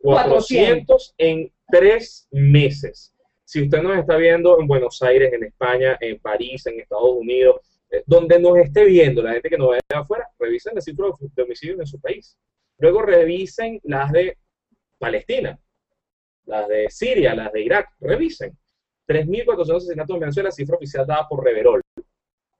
3.400 0.07 1.15
en 1.19 1.53
tres 1.69 2.29
meses. 2.31 3.13
Si 3.45 3.63
usted 3.63 3.83
nos 3.83 3.99
está 3.99 4.17
viendo 4.17 4.61
en 4.61 4.67
Buenos 4.67 5.03
Aires, 5.03 5.33
en 5.33 5.45
España, 5.45 5.97
en 6.01 6.19
París, 6.21 6.67
en 6.67 6.81
Estados 6.81 7.13
Unidos, 7.17 7.61
eh, 7.91 8.03
donde 8.07 8.39
nos 8.39 8.57
esté 8.59 8.85
viendo, 8.85 9.23
la 9.23 9.33
gente 9.33 9.49
que 9.49 9.59
nos 9.59 9.71
ve 9.71 9.81
de 9.89 9.97
afuera, 9.97 10.29
revisen 10.39 10.75
las 10.75 10.85
cifras 10.85 11.13
de 11.21 11.43
homicidios 11.43 11.81
en 11.81 11.87
su 11.87 12.01
país. 12.01 12.37
Luego 12.79 13.03
revisen 13.03 13.81
las 13.85 14.13
de 14.13 14.37
Palestina, 14.99 15.59
las 16.45 16.69
de 16.69 16.91
Siria, 16.91 17.35
las 17.35 17.53
de 17.53 17.63
Irak, 17.63 17.89
revisen. 18.01 18.57
3.400 19.07 19.77
asesinatos 19.77 20.15
en 20.15 20.21
Venezuela, 20.21 20.51
cifra 20.51 20.77
oficial 20.77 21.07
dada 21.07 21.27
por 21.29 21.45
Reverol. 21.45 21.81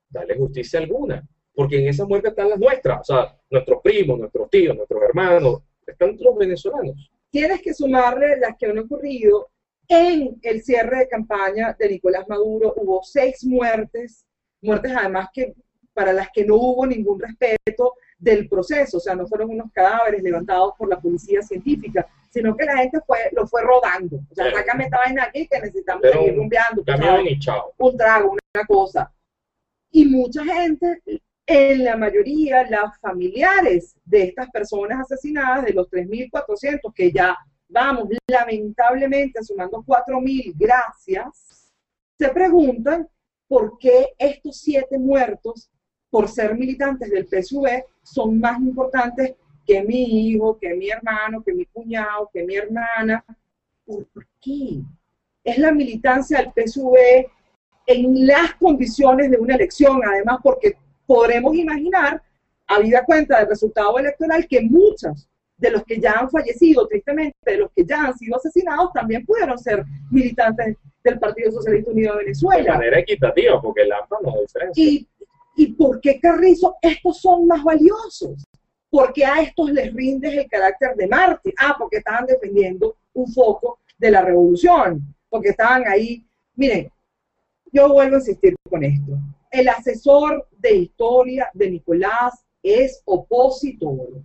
Dale 0.09 0.37
justicia 0.37 0.79
alguna, 0.79 1.27
porque 1.53 1.79
en 1.79 1.89
esa 1.89 2.05
muerte 2.05 2.29
están 2.29 2.49
las 2.49 2.59
nuestras, 2.59 3.01
o 3.01 3.03
sea, 3.03 3.37
nuestros 3.49 3.81
primos, 3.81 4.17
nuestros 4.19 4.49
tíos, 4.49 4.75
nuestros 4.75 5.01
hermanos, 5.03 5.61
están 5.85 6.17
los 6.19 6.37
venezolanos. 6.37 7.11
Tienes 7.29 7.61
que 7.61 7.73
sumarle 7.73 8.37
las 8.37 8.55
que 8.57 8.67
han 8.67 8.77
ocurrido 8.79 9.49
en 9.87 10.37
el 10.41 10.61
cierre 10.63 10.99
de 10.99 11.07
campaña 11.07 11.75
de 11.77 11.89
Nicolás 11.89 12.27
Maduro. 12.27 12.73
Hubo 12.77 13.01
seis 13.03 13.43
muertes 13.43 14.27
muertes 14.61 14.91
además 14.95 15.29
que 15.33 15.53
para 15.93 16.13
las 16.13 16.29
que 16.31 16.45
no 16.45 16.55
hubo 16.55 16.85
ningún 16.85 17.19
respeto 17.19 17.95
del 18.19 18.47
proceso, 18.47 18.97
o 18.97 18.99
sea, 18.99 19.15
no 19.15 19.27
fueron 19.27 19.49
unos 19.49 19.71
cadáveres 19.71 20.21
levantados 20.21 20.73
por 20.77 20.89
la 20.89 20.99
policía 20.99 21.41
científica, 21.41 22.07
sino 22.29 22.55
que 22.55 22.65
la 22.65 22.77
gente 22.77 22.99
fue, 23.05 23.17
lo 23.31 23.47
fue 23.47 23.63
rodando. 23.63 24.17
O 24.29 24.35
sea, 24.35 24.51
sácame 24.51 24.85
esta 24.85 24.97
vaina 24.97 25.23
aquí 25.23 25.47
que 25.47 25.59
necesitamos 25.59 26.03
seguir 26.11 26.35
rumbeando. 26.35 26.83
Un 27.77 27.97
trago, 27.97 28.31
una 28.31 28.65
cosa. 28.67 29.11
Y 29.91 30.05
mucha 30.05 30.43
gente, 30.43 31.01
en 31.47 31.85
la 31.85 31.95
mayoría, 31.95 32.69
las 32.69 32.99
familiares 32.99 33.95
de 34.03 34.23
estas 34.23 34.51
personas 34.51 34.99
asesinadas, 34.99 35.63
de 35.65 35.73
los 35.73 35.89
3.400, 35.89 36.93
que 36.93 37.09
ya 37.09 37.37
vamos 37.69 38.09
lamentablemente 38.27 39.41
sumando 39.41 39.81
4.000, 39.81 40.53
gracias, 40.57 41.71
se 42.19 42.29
preguntan 42.29 43.07
por 43.47 43.77
qué 43.79 44.07
estos 44.17 44.59
siete 44.59 44.97
muertos, 44.99 45.69
por 46.09 46.27
ser 46.27 46.55
militantes 46.55 47.09
del 47.09 47.27
PSV, 47.27 47.85
son 48.03 48.39
más 48.39 48.59
importantes 48.59 49.35
que 49.65 49.83
mi 49.83 50.29
hijo, 50.29 50.57
que 50.57 50.73
mi 50.73 50.89
hermano, 50.89 51.41
que 51.43 51.53
mi 51.53 51.65
cuñado, 51.65 52.29
que 52.33 52.43
mi 52.43 52.55
hermana. 52.55 53.23
¿Por 53.85 54.07
qué? 54.41 54.81
Es 55.43 55.57
la 55.57 55.71
militancia 55.71 56.39
del 56.39 56.51
PSV 56.51 57.29
en 57.85 58.27
las 58.27 58.55
condiciones 58.55 59.31
de 59.31 59.37
una 59.37 59.55
elección, 59.55 60.01
además 60.05 60.39
porque 60.43 60.77
podremos 61.07 61.55
imaginar, 61.55 62.21
habida 62.67 63.03
cuenta 63.05 63.39
del 63.39 63.49
resultado 63.49 63.97
electoral, 63.97 64.45
que 64.47 64.61
muchos 64.61 65.27
de 65.57 65.71
los 65.71 65.83
que 65.83 65.99
ya 65.99 66.11
han 66.11 66.29
fallecido, 66.29 66.87
tristemente, 66.87 67.35
de 67.43 67.57
los 67.57 67.71
que 67.75 67.83
ya 67.83 68.05
han 68.05 68.17
sido 68.17 68.35
asesinados, 68.35 68.91
también 68.93 69.25
pudieron 69.25 69.57
ser 69.57 69.83
militantes 70.11 70.77
del 71.03 71.17
Partido 71.17 71.51
Socialista 71.51 71.89
Unido 71.89 72.13
de 72.13 72.25
Venezuela. 72.25 72.73
De 72.73 72.77
manera 72.77 72.99
equitativa, 72.99 73.59
porque 73.59 73.81
el 73.81 73.91
AMPA 73.91 74.17
no 74.23 74.41
diferencia. 74.41 74.83
¿Y, 74.83 75.07
¿Y 75.55 75.73
por 75.73 75.99
qué, 75.99 76.19
Carrizo, 76.19 76.75
estos 76.81 77.19
son 77.19 77.47
más 77.47 77.63
valiosos? 77.63 78.43
Porque 78.89 79.25
a 79.25 79.41
estos 79.41 79.71
les 79.71 79.91
rindes 79.93 80.33
el 80.33 80.47
carácter 80.47 80.95
de 80.95 81.07
mártir. 81.07 81.53
Ah, 81.59 81.75
porque 81.77 81.97
estaban 81.97 82.25
defendiendo 82.25 82.97
un 83.13 83.31
foco 83.33 83.79
de 83.97 84.11
la 84.11 84.21
revolución, 84.21 85.01
porque 85.29 85.49
estaban 85.49 85.87
ahí. 85.87 86.23
Miren, 86.55 86.91
yo 87.71 87.91
vuelvo 87.91 88.15
a 88.15 88.19
insistir 88.19 88.55
con 88.69 88.83
esto. 88.83 89.17
El 89.57 89.69
asesor 89.69 90.47
de 90.51 90.75
historia 90.75 91.49
de 91.51 91.71
Nicolás 91.71 92.45
es 92.61 93.01
opositor. 93.05 94.21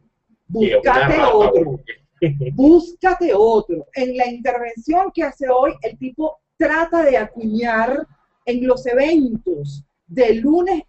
Búscate 0.46 1.22
otro. 1.22 1.80
Búscate 2.52 3.32
otro. 3.34 3.86
En 3.94 4.14
la 4.14 4.26
intervención 4.26 5.10
que 5.10 5.22
hace 5.22 5.48
hoy, 5.48 5.72
el 5.80 5.96
tipo 5.96 6.38
trata 6.58 7.02
de 7.02 7.16
acuñar 7.16 8.06
en 8.44 8.66
los 8.66 8.84
eventos 8.84 9.82
de 10.06 10.34
lunes 10.34 10.82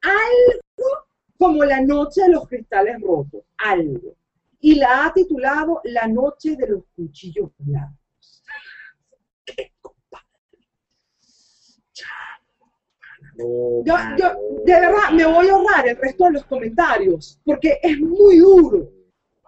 algo 0.00 0.88
como 1.36 1.64
la 1.64 1.80
noche 1.80 2.22
de 2.22 2.28
los 2.28 2.46
cristales 2.46 3.00
rotos, 3.00 3.42
algo. 3.56 4.14
Y 4.60 4.76
la 4.76 5.06
ha 5.06 5.12
titulado 5.12 5.80
La 5.82 6.06
noche 6.06 6.54
de 6.54 6.68
los 6.68 6.84
cuchillos 6.94 7.50
blancos. 7.58 7.97
Yo, 13.38 13.94
yo, 14.16 14.28
de 14.64 14.72
verdad, 14.72 15.10
me 15.12 15.24
voy 15.24 15.48
a 15.48 15.52
ahorrar 15.52 15.88
el 15.88 15.96
resto 15.96 16.24
de 16.24 16.32
los 16.32 16.44
comentarios, 16.44 17.38
porque 17.44 17.78
es 17.82 17.98
muy 18.00 18.38
duro. 18.38 18.90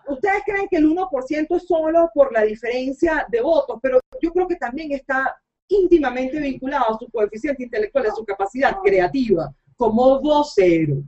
Ustedes 0.06 0.42
creen 0.44 0.68
que 0.68 0.76
el 0.76 0.88
1% 0.88 1.56
es 1.56 1.66
solo 1.66 2.10
por 2.14 2.32
la 2.32 2.42
diferencia 2.42 3.26
de 3.28 3.40
votos, 3.40 3.78
pero 3.82 4.00
yo 4.20 4.32
creo 4.32 4.46
que 4.46 4.56
también 4.56 4.92
está 4.92 5.36
íntimamente 5.68 6.40
vinculado 6.40 6.94
a 6.94 6.98
su 6.98 7.08
coeficiente 7.10 7.64
intelectual, 7.64 8.06
a 8.06 8.14
su 8.14 8.24
capacidad 8.24 8.76
creativa 8.82 9.52
como 9.76 10.20
vocero. 10.20 11.02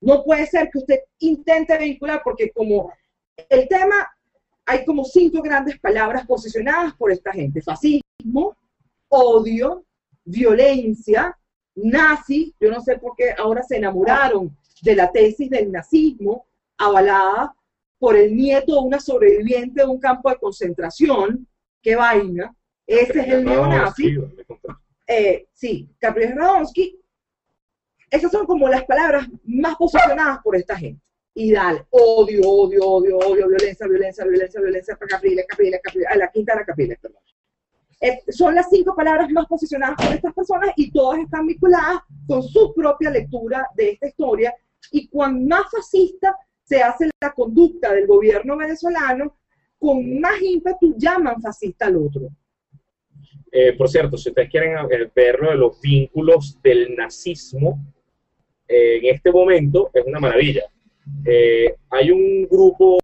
No 0.00 0.24
puede 0.24 0.46
ser 0.46 0.70
que 0.70 0.78
usted 0.78 1.00
intente 1.18 1.76
vincular, 1.78 2.20
porque 2.24 2.50
como 2.50 2.92
el 3.48 3.68
tema, 3.68 4.08
hay 4.66 4.84
como 4.84 5.04
cinco 5.04 5.40
grandes 5.42 5.78
palabras 5.78 6.26
posicionadas 6.26 6.94
por 6.94 7.12
esta 7.12 7.32
gente. 7.32 7.62
Fascismo, 7.62 8.56
odio, 9.08 9.84
violencia, 10.24 11.36
nazi, 11.84 12.54
yo 12.60 12.70
no 12.70 12.80
sé 12.80 12.98
por 12.98 13.14
qué 13.16 13.34
ahora 13.36 13.62
se 13.62 13.76
enamoraron 13.76 14.56
de 14.82 14.94
la 14.94 15.10
tesis 15.10 15.50
del 15.50 15.70
nazismo, 15.72 16.46
avalada 16.76 17.54
por 17.98 18.16
el 18.16 18.34
nieto 18.34 18.74
de 18.74 18.80
una 18.80 19.00
sobreviviente 19.00 19.82
de 19.82 19.88
un 19.88 19.98
campo 19.98 20.30
de 20.30 20.38
concentración, 20.38 21.46
qué 21.82 21.96
vaina, 21.96 22.54
ese 22.86 23.20
es 23.20 23.28
el 23.28 23.44
neonazi. 23.44 24.16
Eh, 25.06 25.46
sí, 25.52 25.88
Gabriel 26.00 26.36
Radonsky. 26.36 26.98
Esas 28.10 28.32
son 28.32 28.46
como 28.46 28.68
las 28.68 28.84
palabras 28.84 29.26
más 29.44 29.76
posicionadas 29.76 30.38
por 30.42 30.56
esta 30.56 30.76
gente. 30.76 31.02
Y 31.34 31.52
dale, 31.52 31.86
odio, 31.90 32.40
odio, 32.42 32.80
odio, 32.84 33.18
odio, 33.18 33.48
violencia, 33.48 33.86
violencia, 33.86 34.24
violencia, 34.24 34.60
violencia, 34.60 34.96
Capriles, 34.96 35.44
Capriles, 35.46 35.80
Capriles, 35.82 36.08
a 36.10 36.16
la 36.16 36.30
quinta 36.30 36.54
la 36.54 36.64
Capriles, 36.64 36.98
perdón. 36.98 37.22
Eh, 38.00 38.20
son 38.28 38.54
las 38.54 38.68
cinco 38.70 38.94
palabras 38.94 39.28
más 39.30 39.46
posicionadas 39.46 39.96
por 39.96 40.14
estas 40.14 40.32
personas 40.32 40.70
y 40.76 40.90
todas 40.92 41.18
están 41.20 41.46
vinculadas 41.46 42.00
con 42.26 42.42
su 42.42 42.72
propia 42.74 43.10
lectura 43.10 43.66
de 43.74 43.90
esta 43.90 44.08
historia. 44.08 44.54
Y 44.92 45.08
cuando 45.08 45.56
más 45.56 45.70
fascista 45.70 46.36
se 46.62 46.82
hace 46.82 47.10
la 47.20 47.32
conducta 47.32 47.92
del 47.92 48.06
gobierno 48.06 48.56
venezolano, 48.56 49.36
con 49.78 50.20
más 50.20 50.40
ímpetu 50.40 50.94
llaman 50.96 51.40
fascista 51.40 51.86
al 51.86 51.96
otro. 51.96 52.28
Eh, 53.50 53.72
por 53.72 53.88
cierto, 53.88 54.16
si 54.16 54.28
ustedes 54.28 54.50
quieren 54.50 54.76
eh, 54.76 55.10
ver 55.14 55.40
de 55.40 55.54
los 55.56 55.80
vínculos 55.80 56.60
del 56.62 56.94
nazismo, 56.94 57.80
en 58.70 59.14
este 59.14 59.32
momento 59.32 59.90
es 59.94 60.04
una 60.04 60.20
maravilla. 60.20 60.64
Hay 61.90 62.10
un 62.10 62.46
grupo 62.48 62.98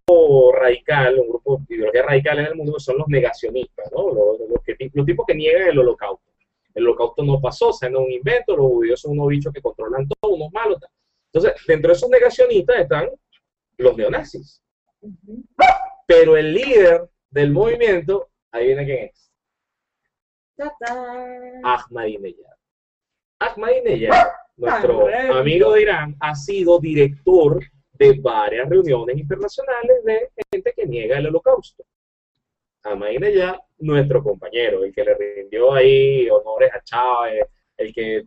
radical, 0.53 1.19
un 1.19 1.29
grupo 1.29 1.61
de 1.67 1.75
ideología 1.75 2.03
radical 2.03 2.39
en 2.39 2.45
el 2.45 2.55
mundo 2.55 2.73
que 2.73 2.79
son 2.79 2.97
los 2.97 3.07
negacionistas, 3.07 3.91
¿no? 3.91 4.11
los, 4.13 5.05
tipos 5.05 5.25
que 5.27 5.35
niegan 5.35 5.69
el 5.69 5.79
holocausto. 5.79 6.31
el 6.73 6.87
holocausto 6.87 7.23
no 7.23 7.39
pasó, 7.39 7.69
o 7.69 7.73
sea, 7.73 7.89
no 7.89 8.01
es 8.01 8.05
un 8.07 8.11
invento, 8.11 8.55
los 8.55 8.67
judíos 8.67 9.01
son 9.01 9.11
unos 9.11 9.27
bichos 9.27 9.53
que 9.53 9.61
controlan 9.61 10.07
todo, 10.07 10.33
unos 10.33 10.51
malos. 10.51 10.79
Entonces, 11.31 11.61
dentro 11.67 11.89
de 11.89 11.97
esos 11.97 12.09
negacionistas 12.09 12.79
están 12.79 13.09
los 13.77 13.97
neonazis. 13.97 14.63
Pero 16.07 16.37
el 16.37 16.53
líder 16.53 17.09
del 17.29 17.51
movimiento, 17.51 18.29
ahí 18.51 18.67
viene 18.67 18.85
quién 18.85 19.09
es. 19.09 19.31
Ahmadinejad. 21.63 22.55
Ahmadinejad, 23.39 24.27
nuestro 24.55 25.07
amigo 25.33 25.73
de 25.73 25.81
Irán, 25.81 26.15
ha 26.19 26.33
sido 26.35 26.79
director 26.79 27.59
de 27.97 28.19
varias 28.21 28.69
reuniones 28.69 29.17
internacionales 29.17 30.03
de 30.03 30.29
gente 30.51 30.73
que 30.75 30.85
niega 30.85 31.17
el 31.17 31.27
holocausto. 31.27 31.83
Ahmadinejad, 32.83 33.55
nuestro 33.79 34.23
compañero, 34.23 34.83
el 34.83 34.93
que 34.93 35.03
le 35.03 35.15
rindió 35.15 35.73
ahí 35.73 36.29
honores 36.29 36.71
a 36.73 36.81
Chávez, 36.81 37.45
el 37.77 37.93
que 37.93 38.25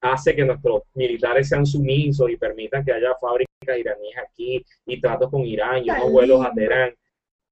hace 0.00 0.34
que 0.34 0.44
nuestros 0.44 0.82
militares 0.94 1.48
sean 1.48 1.64
sumisos 1.64 2.30
y 2.30 2.36
permitan 2.36 2.84
que 2.84 2.92
haya 2.92 3.14
fábricas 3.20 3.78
iraníes 3.78 4.16
aquí 4.18 4.64
y 4.86 5.00
tratos 5.00 5.30
con 5.30 5.42
Irán 5.42 5.84
y 5.84 5.90
unos 5.90 6.10
vuelos 6.10 6.44
a 6.44 6.52
Teherán. 6.52 6.94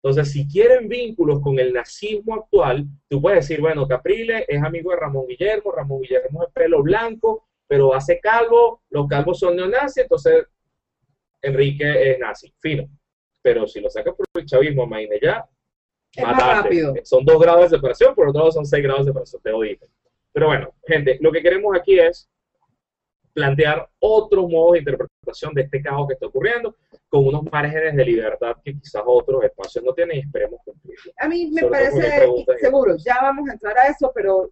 Entonces, 0.02 0.32
si 0.32 0.48
quieren 0.48 0.88
vínculos 0.88 1.40
con 1.40 1.58
el 1.58 1.72
nazismo 1.72 2.34
actual, 2.34 2.86
tú 3.08 3.22
puedes 3.22 3.46
decir, 3.46 3.60
bueno, 3.60 3.86
Capriles 3.86 4.44
es 4.48 4.62
amigo 4.62 4.90
de 4.90 4.96
Ramón 4.96 5.26
Guillermo, 5.28 5.70
Ramón 5.70 6.02
Guillermo 6.02 6.42
es 6.42 6.52
pelo 6.52 6.82
blanco, 6.82 7.46
pero 7.68 7.94
hace 7.94 8.18
calvo, 8.18 8.82
los 8.90 9.06
calvos 9.06 9.38
son 9.38 9.56
neonazis, 9.56 10.02
entonces 10.02 10.46
Enrique 11.42 12.12
es 12.12 12.18
nazi, 12.18 12.52
fino. 12.60 12.88
Pero 13.42 13.66
si 13.66 13.80
lo 13.80 13.90
sacas 13.90 14.14
por 14.14 14.26
el 14.34 14.46
chavismo, 14.46 14.84
imagínate 14.84 15.20
ya, 15.20 15.48
Son 17.02 17.24
dos 17.24 17.40
grados 17.40 17.70
de 17.70 17.76
separación, 17.76 18.14
por 18.14 18.28
otro 18.28 18.40
lado 18.40 18.52
son 18.52 18.64
seis 18.64 18.82
grados 18.82 19.04
de 19.04 19.10
separación, 19.10 19.42
te 19.42 19.50
lo 19.50 19.60
dije. 19.60 19.86
Pero 20.32 20.46
bueno, 20.46 20.74
gente, 20.86 21.18
lo 21.20 21.32
que 21.32 21.42
queremos 21.42 21.76
aquí 21.76 21.98
es 21.98 22.28
plantear 23.32 23.88
otros 23.98 24.48
modos 24.48 24.72
de 24.72 24.78
interpretación 24.80 25.54
de 25.54 25.62
este 25.62 25.82
caos 25.82 26.06
que 26.06 26.14
está 26.14 26.26
ocurriendo 26.26 26.76
con 27.08 27.26
unos 27.26 27.42
márgenes 27.50 27.96
de 27.96 28.04
libertad 28.04 28.56
que 28.64 28.78
quizás 28.78 29.02
otros 29.04 29.42
espacios 29.44 29.84
no 29.84 29.94
tienen 29.94 30.18
y 30.18 30.20
esperemos 30.20 30.60
cumplir. 30.64 30.98
A 31.18 31.28
mí 31.28 31.50
me 31.50 31.64
parece 31.64 32.26
seguro, 32.60 32.96
ya 32.98 33.18
vamos 33.22 33.48
a 33.48 33.54
entrar 33.54 33.76
a 33.78 33.88
eso, 33.88 34.12
pero 34.14 34.50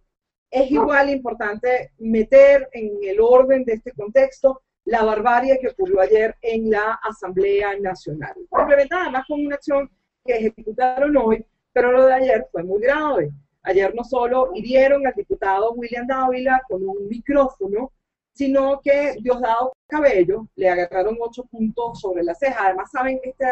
es 0.49 0.69
igual 0.69 1.09
importante 1.09 1.91
meter 1.99 2.67
en 2.73 2.91
el 3.03 3.19
orden 3.21 3.63
de 3.63 3.73
este 3.73 3.91
contexto 3.93 4.61
la 4.85 5.03
barbarie 5.03 5.59
que 5.59 5.69
ocurrió 5.69 6.01
ayer 6.01 6.35
en 6.41 6.69
la 6.69 6.99
Asamblea 7.03 7.77
Nacional. 7.79 8.35
Complementada 8.49 9.03
además 9.03 9.25
con 9.27 9.45
una 9.45 9.55
acción 9.55 9.89
que 10.25 10.37
ejecutaron 10.37 11.15
hoy, 11.17 11.45
pero 11.71 11.91
lo 11.91 12.05
de 12.05 12.13
ayer 12.13 12.47
fue 12.51 12.63
muy 12.63 12.81
grave. 12.81 13.31
Ayer 13.63 13.93
no 13.93 14.03
solo 14.03 14.51
hirieron 14.55 15.05
al 15.05 15.13
diputado 15.13 15.73
William 15.73 16.07
Dávila 16.07 16.61
con 16.67 16.87
un 16.87 17.07
micrófono, 17.07 17.91
sino 18.33 18.81
que 18.81 19.17
Diosdado 19.21 19.73
Cabello 19.87 20.47
le 20.55 20.69
agarraron 20.69 21.17
ocho 21.19 21.43
puntos 21.45 21.99
sobre 21.99 22.23
la 22.23 22.33
ceja. 22.33 22.65
Además, 22.65 22.89
saben 22.91 23.19
que 23.21 23.29
esta, 23.29 23.49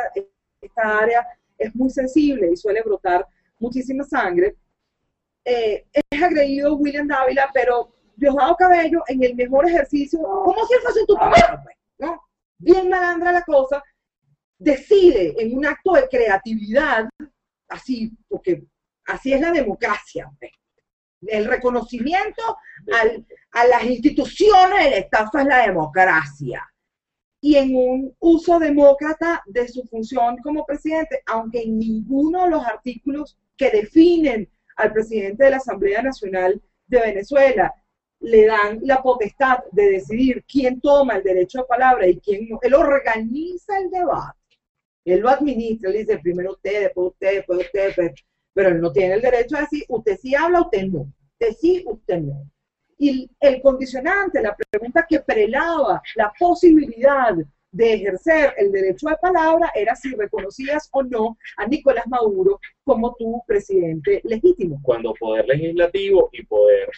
esta 0.62 1.00
área 1.00 1.28
es 1.58 1.76
muy 1.76 1.90
sensible 1.90 2.50
y 2.52 2.58
suele 2.58 2.82
brotar 2.82 3.28
muchísima 3.60 4.04
sangre. 4.04 4.56
Eh, 5.46 5.86
es 5.94 6.24
agredido 6.24 6.76
William 6.76 7.08
Dávila, 7.08 7.50
pero 7.54 7.92
Diosdado 8.20 8.56
Cabello, 8.56 9.04
en 9.08 9.24
el 9.24 9.36
mejor 9.36 9.68
ejercicio, 9.68 10.20
como 10.20 10.66
si 10.66 10.74
él 10.74 10.80
fuese 10.82 11.06
tu 11.06 11.16
papá, 11.16 11.62
pues, 11.64 11.76
¿no? 11.98 12.22
Bien 12.58 12.90
malandra 12.90 13.32
la 13.32 13.44
cosa, 13.44 13.84
decide 14.58 15.36
en 15.42 15.58
un 15.58 15.66
acto 15.66 15.94
de 15.94 16.08
creatividad, 16.10 17.10
así, 17.70 18.12
porque 18.28 18.66
así 19.06 19.34
es 19.34 19.42
la 19.42 19.52
democracia, 19.52 20.30
pues, 20.40 20.52
el 21.28 21.46
reconocimiento 21.46 22.58
a 23.52 23.68
las 23.68 23.84
instituciones 23.84 24.86
del 24.86 24.94
Estado 24.94 25.40
es 25.40 25.46
la 25.46 25.66
democracia. 25.66 26.66
Y 27.42 27.56
en 27.56 27.76
un 27.76 28.16
uso 28.20 28.60
demócrata 28.60 29.42
de 29.46 29.68
su 29.68 29.84
función 29.84 30.38
como 30.38 30.66
presidente, 30.66 31.22
aunque 31.26 31.62
en 31.62 31.78
ninguno 31.78 32.44
de 32.44 32.52
los 32.52 32.66
artículos 32.66 33.38
que 33.56 33.70
definen 33.70 34.50
al 34.76 34.94
presidente 34.94 35.46
de 35.46 35.52
la 35.52 35.58
Asamblea 35.58 36.02
Nacional 36.02 36.62
de 36.88 37.00
Venezuela 37.00 37.74
le 38.22 38.46
dan 38.46 38.80
la 38.84 39.02
potestad 39.02 39.60
de 39.72 39.92
decidir 39.92 40.44
quién 40.46 40.82
toma 40.82 41.18
el 41.18 41.24
derecho 41.24 41.60
de 41.60 41.66
palabra 41.66 42.08
y 42.08 42.20
quién 42.20 42.50
no. 42.50 42.60
Él 42.62 42.74
organiza 42.74 43.78
el 43.80 43.90
debate. 43.90 44.38
Él 45.06 45.22
lo 45.22 45.30
administra, 45.30 45.90
él 45.90 45.98
dice 45.98 46.20
primero 46.20 46.52
usted, 46.52 46.84
después 46.84 47.14
usted, 47.14 47.36
después 47.36 47.60
usted, 47.60 48.14
pero 48.54 48.70
él 48.70 48.82
no 48.82 48.92
tiene 48.92 49.16
el 49.16 49.22
derecho 49.22 49.58
a 49.58 49.62
decir, 49.62 49.84
usted 49.88 50.18
sí 50.18 50.36
habla, 50.36 50.62
usted 50.62 50.84
no. 50.84 51.12
Usted 51.34 51.56
sí, 51.60 51.84
usted 51.88 52.20
no. 52.20 52.46
Y 52.98 53.30
el 53.40 53.62
condicionante, 53.62 54.42
la 54.42 54.56
pregunta 54.56 55.06
que 55.08 55.22
prelaba 55.22 56.02
la 56.16 56.34
posibilidad 56.38 57.34
de 57.72 57.94
ejercer 57.94 58.54
el 58.58 58.72
derecho 58.72 59.08
de 59.08 59.16
palabra 59.22 59.72
era 59.74 59.96
si 59.96 60.14
reconocías 60.16 60.90
o 60.92 61.04
no 61.04 61.38
a 61.56 61.66
Nicolás 61.68 62.08
Maduro 62.08 62.60
como 62.84 63.16
tu 63.16 63.42
presidente 63.48 64.22
legítimo. 64.26 64.80
Cuando 64.84 65.14
poder 65.14 65.46
legislativo 65.48 66.30
y 66.34 66.44
poder 66.46 66.90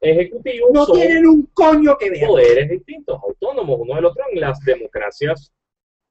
ejecutivo 0.00 0.68
no 0.72 0.86
tienen 0.86 1.26
un 1.26 1.46
coño 1.52 1.96
que 1.98 2.10
ver. 2.10 2.26
Poderes 2.26 2.70
distintos, 2.70 3.20
autónomos 3.22 3.80
uno 3.80 3.94
del 3.94 4.04
otro 4.06 4.24
en 4.32 4.40
las 4.40 4.58
democracias 4.60 5.52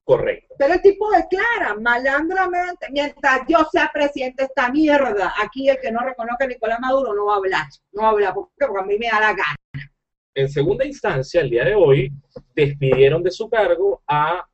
Correcto. 0.10 0.56
Pero 0.58 0.74
el 0.74 0.82
tipo 0.82 1.08
declara 1.12 1.76
malandramente, 1.76 2.88
mientras 2.90 3.42
yo 3.48 3.60
sea 3.72 3.92
presidente 3.94 4.42
de 4.42 4.48
esta 4.48 4.72
mierda, 4.72 5.36
aquí 5.40 5.70
el 5.70 5.80
que 5.80 5.92
no 5.92 6.00
reconozca 6.00 6.46
a 6.46 6.48
Nicolás 6.48 6.80
Maduro 6.80 7.14
no 7.14 7.28
va 7.28 7.36
a 7.36 7.38
hablar, 7.38 7.68
no 7.92 8.02
va 8.02 8.08
a 8.08 8.12
hablar, 8.14 8.34
porque, 8.34 8.50
a 8.76 8.86
mí 8.88 8.98
me 8.98 9.06
da 9.06 9.20
la 9.20 9.34
gana. 9.34 9.92
En 10.34 10.50
segunda 10.50 10.84
instancia, 10.84 11.42
el 11.42 11.52
día 11.52 11.64
de 11.64 11.76
hoy, 11.76 12.12
despidieron 12.56 13.22
de 13.22 13.30
su 13.30 13.48
cargo 13.52 14.02
a 14.08 14.50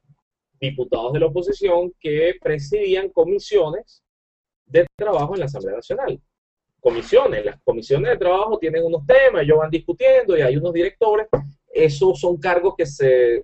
diputados 0.60 1.14
de 1.14 1.22
la 1.22 1.28
oposición 1.28 1.94
que 2.02 2.34
presidían 2.42 3.08
comisiones 3.08 4.04
de 4.66 4.86
trabajo 4.98 5.36
en 5.36 5.40
la 5.40 5.46
Asamblea 5.46 5.78
Nacional. 5.78 6.22
Comisiones, 6.86 7.44
las 7.44 7.60
comisiones 7.64 8.12
de 8.12 8.18
trabajo 8.18 8.60
tienen 8.60 8.86
unos 8.86 9.08
temas, 9.08 9.42
ellos 9.42 9.58
van 9.58 9.72
discutiendo 9.72 10.38
y 10.38 10.42
hay 10.42 10.56
unos 10.56 10.72
directores. 10.72 11.26
Esos 11.74 12.20
son 12.20 12.38
cargos 12.38 12.76
que 12.78 12.86
se, 12.86 13.44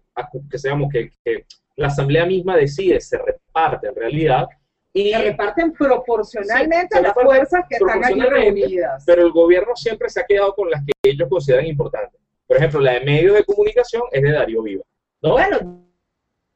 que, 0.51 0.59
seamos, 0.59 0.89
que, 0.93 1.09
que 1.25 1.45
la 1.75 1.87
asamblea 1.87 2.23
misma 2.27 2.55
decide, 2.55 3.01
se 3.01 3.17
reparte 3.17 3.87
en 3.87 3.95
realidad. 3.95 4.47
Y 4.93 5.09
se 5.09 5.23
reparten 5.23 5.73
proporcionalmente 5.73 6.99
a 6.99 7.01
las 7.01 7.13
fuerzas 7.15 7.65
que 7.67 7.77
están 7.77 8.05
aquí 8.05 8.21
reunidas. 8.21 9.03
Pero 9.07 9.23
el 9.23 9.31
gobierno 9.31 9.75
siempre 9.75 10.07
se 10.09 10.19
ha 10.19 10.23
quedado 10.23 10.53
con 10.53 10.69
las 10.69 10.85
que 10.85 10.91
ellos 11.09 11.27
consideran 11.27 11.65
importantes. 11.65 12.21
Por 12.45 12.57
ejemplo, 12.57 12.79
la 12.79 12.93
de 12.93 12.99
medios 13.01 13.33
de 13.33 13.43
comunicación 13.43 14.03
es 14.11 14.21
de 14.21 14.31
Darío 14.33 14.61
Viva. 14.61 14.83
¿no? 15.23 15.31
Bueno, 15.31 15.83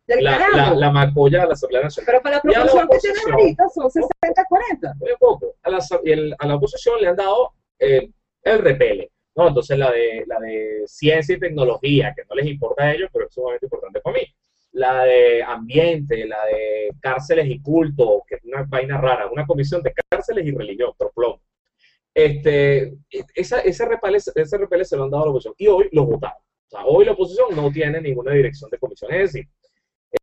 la, 0.08 0.48
la, 0.50 0.74
la, 0.76 0.92
macolla 0.92 1.42
de 1.42 1.48
la 1.48 1.54
Asamblea 1.54 1.82
Nacional. 1.82 2.06
Pero 2.06 2.22
para 2.22 2.36
la 2.36 2.42
proporción 2.42 2.88
que 2.90 2.98
tienen 3.00 3.34
ahorita 3.34 3.64
son 3.70 3.90
60-40. 3.90 4.96
Muy 5.00 5.10
poco. 5.20 5.56
A 5.64 5.70
la, 5.70 5.80
a 6.40 6.48
la 6.48 6.56
oposición 6.56 7.02
le 7.02 7.08
han 7.08 7.16
dado 7.16 7.54
eh, 7.80 8.10
el 8.44 8.60
repele. 8.60 9.12
¿no? 9.36 9.48
Entonces 9.48 9.78
la 9.78 9.92
de, 9.92 10.24
la 10.28 10.40
de 10.40 10.84
ciencia 10.86 11.36
y 11.36 11.40
tecnología, 11.40 12.14
que 12.16 12.24
no 12.30 12.36
les 12.36 12.46
importa 12.48 12.84
a 12.84 12.94
ellos, 12.94 13.10
pero 13.12 13.26
es 13.26 13.34
sumamente 13.34 13.66
importante 13.66 14.00
para 14.00 14.18
mí 14.18 14.26
la 14.76 15.06
de 15.06 15.42
ambiente, 15.42 16.26
la 16.26 16.46
de 16.46 16.90
cárceles 17.00 17.48
y 17.48 17.62
culto, 17.62 18.24
que 18.28 18.36
es 18.36 18.44
una 18.44 18.64
vaina 18.64 19.00
rara, 19.00 19.30
una 19.32 19.48
comisión 19.48 19.82
de 19.82 19.94
cárceles 20.10 20.46
y 20.46 20.52
religión, 20.52 20.92
plomo. 21.16 21.42
Este, 22.14 22.94
esa, 23.34 23.62
ese, 23.62 23.86
repele, 23.86 24.18
ese 24.18 24.58
repele 24.58 24.84
se 24.84 24.98
lo 24.98 25.06
han 25.06 25.12
dado 25.12 25.24
a 25.24 25.26
la 25.28 25.32
oposición 25.32 25.56
y 25.58 25.68
hoy 25.68 25.88
lo 25.94 26.06
votaron. 26.06 26.38
O 26.38 26.70
sea, 26.70 26.86
hoy 26.86 27.06
la 27.06 27.14
oposición 27.14 27.56
no 27.56 27.72
tiene 27.72 28.02
ninguna 28.02 28.34
dirección 28.34 28.70
de 28.70 28.78
comisión. 28.78 29.14
Es 29.14 29.32
decir, 29.32 29.48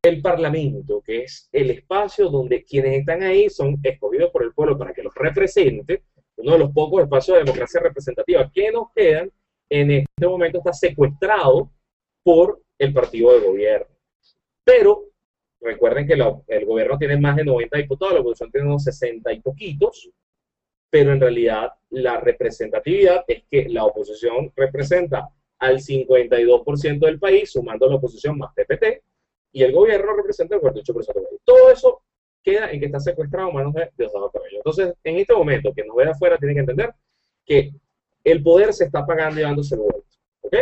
el 0.03 0.23
Parlamento, 0.23 1.03
que 1.03 1.23
es 1.25 1.49
el 1.53 1.71
espacio 1.71 2.29
donde 2.29 2.65
quienes 2.65 3.01
están 3.01 3.23
ahí 3.23 3.49
son 3.51 3.79
escogidos 3.83 4.31
por 4.31 4.43
el 4.43 4.53
pueblo 4.53 4.79
para 4.79 4.93
que 4.93 5.03
los 5.03 5.15
represente, 5.15 6.03
uno 6.37 6.53
de 6.53 6.59
los 6.59 6.73
pocos 6.73 7.03
espacios 7.03 7.37
de 7.37 7.45
democracia 7.45 7.81
representativa 7.81 8.51
que 8.53 8.71
nos 8.71 8.93
quedan, 8.95 9.31
en 9.69 9.91
este 9.91 10.27
momento 10.27 10.59
está 10.59 10.73
secuestrado 10.73 11.71
por 12.23 12.61
el 12.79 12.93
partido 12.93 13.33
de 13.33 13.47
gobierno. 13.47 13.87
Pero 14.65 15.05
recuerden 15.61 16.07
que 16.07 16.15
el 16.15 16.67
gobierno 16.67 16.99
tiene 16.99 17.17
más 17.17 17.37
de 17.37 17.45
90 17.45 17.79
diputados, 17.79 18.15
la 18.15 18.21
oposición 18.21 18.51
tiene 18.51 18.67
unos 18.67 18.85
60 18.85 19.33
y 19.33 19.41
poquitos, 19.41 20.11
pero 20.91 21.13
en 21.13 21.21
realidad 21.21 21.73
la 21.91 22.21
representatividad 22.21 23.25
es 23.27 23.45
que 23.51 23.69
la 23.69 23.85
oposición 23.85 24.53
representa 24.55 25.29
al 25.59 25.79
52% 25.79 26.99
del 26.99 27.19
país, 27.19 27.53
sumando 27.53 27.89
la 27.89 27.97
oposición 27.97 28.37
más 28.37 28.53
PPT, 28.55 29.03
y 29.53 29.63
el 29.63 29.73
gobierno 29.73 30.15
representa 30.15 30.57
el 30.57 30.63
48% 30.63 31.15
del. 31.15 31.41
Todo 31.45 31.71
eso 31.71 32.03
queda 32.43 32.71
en 32.71 32.81
que 32.81 32.87
está 32.87 33.01
secuestrado 33.01 33.49
en 33.49 33.55
manos 33.55 33.75
de 33.75 33.91
Diosdado 33.97 34.31
Cabello. 34.31 34.57
Entonces, 34.57 34.95
en 35.05 35.17
este 35.19 35.35
momento, 35.35 35.73
que 35.73 35.85
nos 35.85 35.97
ve 35.97 36.11
afuera 36.11 36.39
tiene 36.39 36.55
que 36.55 36.61
entender 36.61 36.95
que 37.45 37.73
el 38.25 38.43
poder 38.43 38.73
se 38.73 38.85
está 38.85 39.05
pagando 39.07 39.41
y 39.41 39.43
dándose 39.43 39.75
el 39.75 39.83
vuelto. 39.83 40.05
¿Ok? 40.41 40.57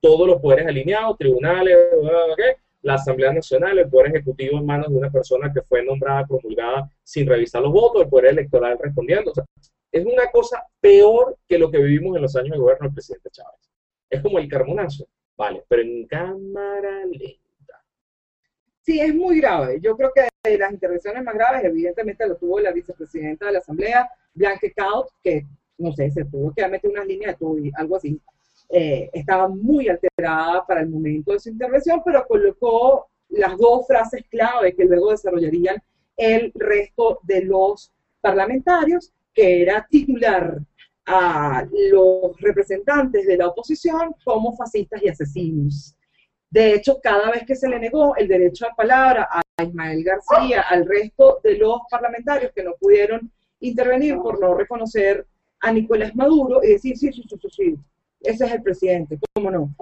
Todos 0.00 0.26
los 0.26 0.40
poderes 0.40 0.66
alineados, 0.66 1.18
tribunales, 1.18 1.76
¿ok? 1.94 2.40
la 2.82 2.94
Asamblea 2.94 3.32
Nacional, 3.32 3.78
el 3.78 3.88
Poder 3.88 4.08
Ejecutivo 4.08 4.58
en 4.58 4.66
manos 4.66 4.88
de 4.88 4.96
una 4.96 5.10
persona 5.10 5.52
que 5.52 5.62
fue 5.62 5.84
nombrada, 5.84 6.26
promulgada 6.26 6.90
sin 7.02 7.26
revisar 7.26 7.62
los 7.62 7.72
votos, 7.72 8.02
el 8.02 8.08
Poder 8.08 8.26
Electoral 8.26 8.78
respondiendo. 8.80 9.32
es 9.92 10.06
una 10.06 10.30
cosa 10.30 10.64
peor 10.80 11.36
que 11.46 11.58
lo 11.58 11.70
que 11.70 11.78
vivimos 11.78 12.16
en 12.16 12.22
los 12.22 12.34
años 12.36 12.52
de 12.52 12.58
gobierno 12.58 12.86
del 12.86 12.94
presidente 12.94 13.30
Chávez. 13.30 13.70
Es 14.08 14.22
como 14.22 14.38
el 14.38 14.48
carmonazo, 14.48 15.06
vale, 15.36 15.64
pero 15.68 15.82
en 15.82 16.06
cámara 16.06 17.04
lenta. 17.06 17.39
Sí, 18.82 19.00
es 19.00 19.14
muy 19.14 19.40
grave. 19.40 19.78
Yo 19.80 19.96
creo 19.96 20.10
que 20.14 20.28
de 20.42 20.58
las 20.58 20.72
intervenciones 20.72 21.22
más 21.22 21.34
graves, 21.34 21.64
evidentemente 21.64 22.26
lo 22.26 22.36
tuvo 22.36 22.60
la 22.60 22.72
vicepresidenta 22.72 23.46
de 23.46 23.52
la 23.52 23.58
Asamblea, 23.58 24.08
Bianca 24.34 24.66
Kaut, 24.74 25.08
que 25.22 25.46
no 25.80 25.92
sé, 25.92 26.10
se 26.10 26.24
tuvo 26.24 26.52
que 26.54 26.66
meter 26.68 26.90
unas 26.90 27.06
líneas 27.06 27.32
de 27.32 27.38
todo 27.38 27.58
y 27.58 27.72
algo 27.74 27.96
así. 27.96 28.20
Eh, 28.68 29.10
estaba 29.12 29.48
muy 29.48 29.88
alterada 29.88 30.64
para 30.66 30.82
el 30.82 30.90
momento 30.90 31.32
de 31.32 31.40
su 31.40 31.48
intervención, 31.48 32.02
pero 32.04 32.26
colocó 32.26 33.08
las 33.30 33.56
dos 33.56 33.86
frases 33.86 34.24
clave 34.28 34.74
que 34.74 34.84
luego 34.84 35.10
desarrollarían 35.10 35.82
el 36.16 36.52
resto 36.54 37.20
de 37.22 37.44
los 37.44 37.92
parlamentarios, 38.20 39.12
que 39.32 39.62
era 39.62 39.86
titular 39.90 40.60
a 41.06 41.66
los 41.90 42.38
representantes 42.40 43.26
de 43.26 43.36
la 43.36 43.48
oposición 43.48 44.14
como 44.24 44.54
fascistas 44.56 45.02
y 45.02 45.08
asesinos. 45.08 45.96
De 46.50 46.74
hecho, 46.74 47.00
cada 47.00 47.30
vez 47.30 47.44
que 47.46 47.54
se 47.54 47.68
le 47.68 47.78
negó 47.78 48.16
el 48.16 48.26
derecho 48.26 48.66
a 48.66 48.74
palabra 48.74 49.28
a 49.30 49.62
Ismael 49.62 50.02
García, 50.02 50.62
al 50.62 50.84
resto 50.86 51.40
de 51.44 51.56
los 51.56 51.80
parlamentarios 51.88 52.52
que 52.52 52.64
no 52.64 52.72
pudieron 52.78 53.30
intervenir 53.60 54.16
por 54.16 54.40
no 54.40 54.54
reconocer 54.54 55.26
a 55.60 55.72
Nicolás 55.72 56.14
Maduro 56.16 56.60
y 56.62 56.68
decir, 56.68 56.96
sí, 56.96 57.12
sí, 57.12 57.22
sí, 57.22 57.38
sí, 57.40 57.48
sí 57.50 57.78
ese 58.20 58.44
es 58.44 58.52
el 58.52 58.62
presidente, 58.62 59.18
¿cómo 59.32 59.50
no? 59.50 59.74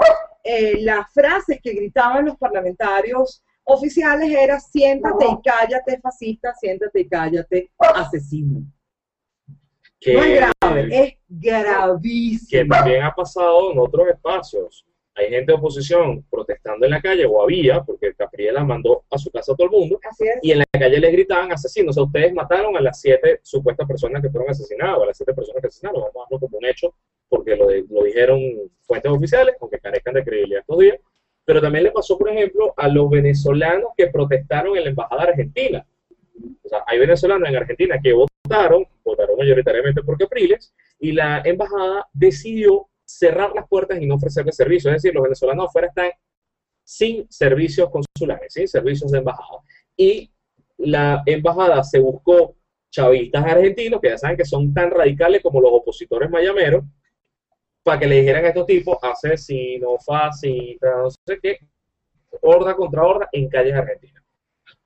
Eh, 0.44 0.80
las 0.80 1.12
frases 1.12 1.60
que 1.62 1.72
gritaban 1.72 2.26
los 2.26 2.36
parlamentarios 2.36 3.42
oficiales 3.64 4.30
era 4.30 4.60
siéntate 4.60 5.26
y 5.26 5.42
cállate 5.42 6.00
fascista, 6.00 6.54
siéntate 6.54 7.00
y 7.00 7.08
cállate 7.08 7.70
asesino. 7.78 8.60
no 10.06 10.22
es 10.22 10.52
grave, 10.60 10.88
es 10.90 11.14
gravísimo. 11.28 12.48
Que 12.62 12.64
también 12.64 13.02
ha 13.02 13.14
pasado 13.14 13.72
en 13.72 13.78
otros 13.78 14.08
espacios 14.08 14.86
hay 15.18 15.30
gente 15.30 15.52
de 15.52 15.58
oposición 15.58 16.24
protestando 16.30 16.86
en 16.86 16.92
la 16.92 17.02
calle, 17.02 17.26
o 17.26 17.42
había, 17.42 17.82
porque 17.82 18.14
Capriela 18.14 18.62
mandó 18.64 19.02
a 19.10 19.18
su 19.18 19.30
casa 19.30 19.52
a 19.52 19.56
todo 19.56 19.66
el 19.66 19.72
mundo, 19.72 20.00
y 20.42 20.52
en 20.52 20.58
la 20.58 20.64
calle 20.70 21.00
les 21.00 21.12
gritaban 21.12 21.50
asesinos. 21.50 21.90
O 21.90 21.94
sea, 21.94 22.02
ustedes 22.04 22.32
mataron 22.32 22.76
a 22.76 22.80
las 22.80 23.00
siete 23.00 23.40
supuestas 23.42 23.86
personas 23.86 24.22
que 24.22 24.30
fueron 24.30 24.50
asesinadas, 24.50 25.02
a 25.02 25.06
las 25.06 25.16
siete 25.16 25.34
personas 25.34 25.60
que 25.60 25.66
asesinaron, 25.66 26.02
vamos 26.02 26.16
a 26.16 26.20
darlo 26.20 26.38
como 26.38 26.58
un 26.58 26.66
hecho, 26.66 26.94
porque 27.28 27.56
lo, 27.56 27.68
lo 27.68 28.04
dijeron 28.04 28.40
fuentes 28.82 29.10
oficiales, 29.10 29.56
aunque 29.60 29.80
carezcan 29.80 30.14
de 30.14 30.24
credibilidad 30.24 30.60
estos 30.60 30.78
días. 30.78 30.98
Pero 31.44 31.60
también 31.60 31.84
le 31.84 31.90
pasó, 31.90 32.16
por 32.16 32.28
ejemplo, 32.28 32.74
a 32.76 32.88
los 32.88 33.10
venezolanos 33.10 33.90
que 33.96 34.06
protestaron 34.08 34.76
en 34.76 34.84
la 34.84 34.90
embajada 34.90 35.22
argentina. 35.22 35.84
O 36.62 36.68
sea, 36.68 36.84
hay 36.86 36.98
venezolanos 36.98 37.48
en 37.48 37.56
Argentina 37.56 37.98
que 38.02 38.12
votaron, 38.12 38.86
votaron 39.02 39.36
mayoritariamente 39.36 40.02
por 40.02 40.16
Capriles, 40.16 40.72
y 41.00 41.12
la 41.12 41.42
embajada 41.44 42.06
decidió 42.12 42.86
cerrar 43.08 43.52
las 43.54 43.66
puertas 43.66 44.00
y 44.00 44.06
no 44.06 44.16
ofrecerle 44.16 44.52
servicio. 44.52 44.90
Es 44.90 45.02
decir, 45.02 45.14
los 45.14 45.22
venezolanos 45.22 45.66
afuera 45.66 45.88
están 45.88 46.10
sin 46.84 47.30
servicios 47.30 47.90
consulares, 47.90 48.52
sin 48.52 48.68
servicios 48.68 49.10
de 49.10 49.18
embajada. 49.18 49.60
Y 49.96 50.30
la 50.76 51.22
embajada 51.26 51.82
se 51.82 51.98
buscó 51.98 52.54
chavistas 52.90 53.44
argentinos, 53.44 54.00
que 54.00 54.10
ya 54.10 54.18
saben 54.18 54.36
que 54.36 54.44
son 54.44 54.72
tan 54.72 54.90
radicales 54.90 55.42
como 55.42 55.60
los 55.60 55.70
opositores 55.72 56.30
mayameros, 56.30 56.84
para 57.82 57.98
que 57.98 58.06
le 58.06 58.20
dijeran 58.20 58.44
a 58.44 58.48
estos 58.48 58.66
tipos 58.66 58.98
asesinos, 59.02 60.04
fascistas, 60.04 60.94
no 60.96 61.10
sé 61.10 61.38
qué, 61.42 61.58
horda 62.42 62.74
contra 62.76 63.04
horda 63.04 63.28
en 63.32 63.48
calles 63.48 63.74
argentinas. 63.74 64.22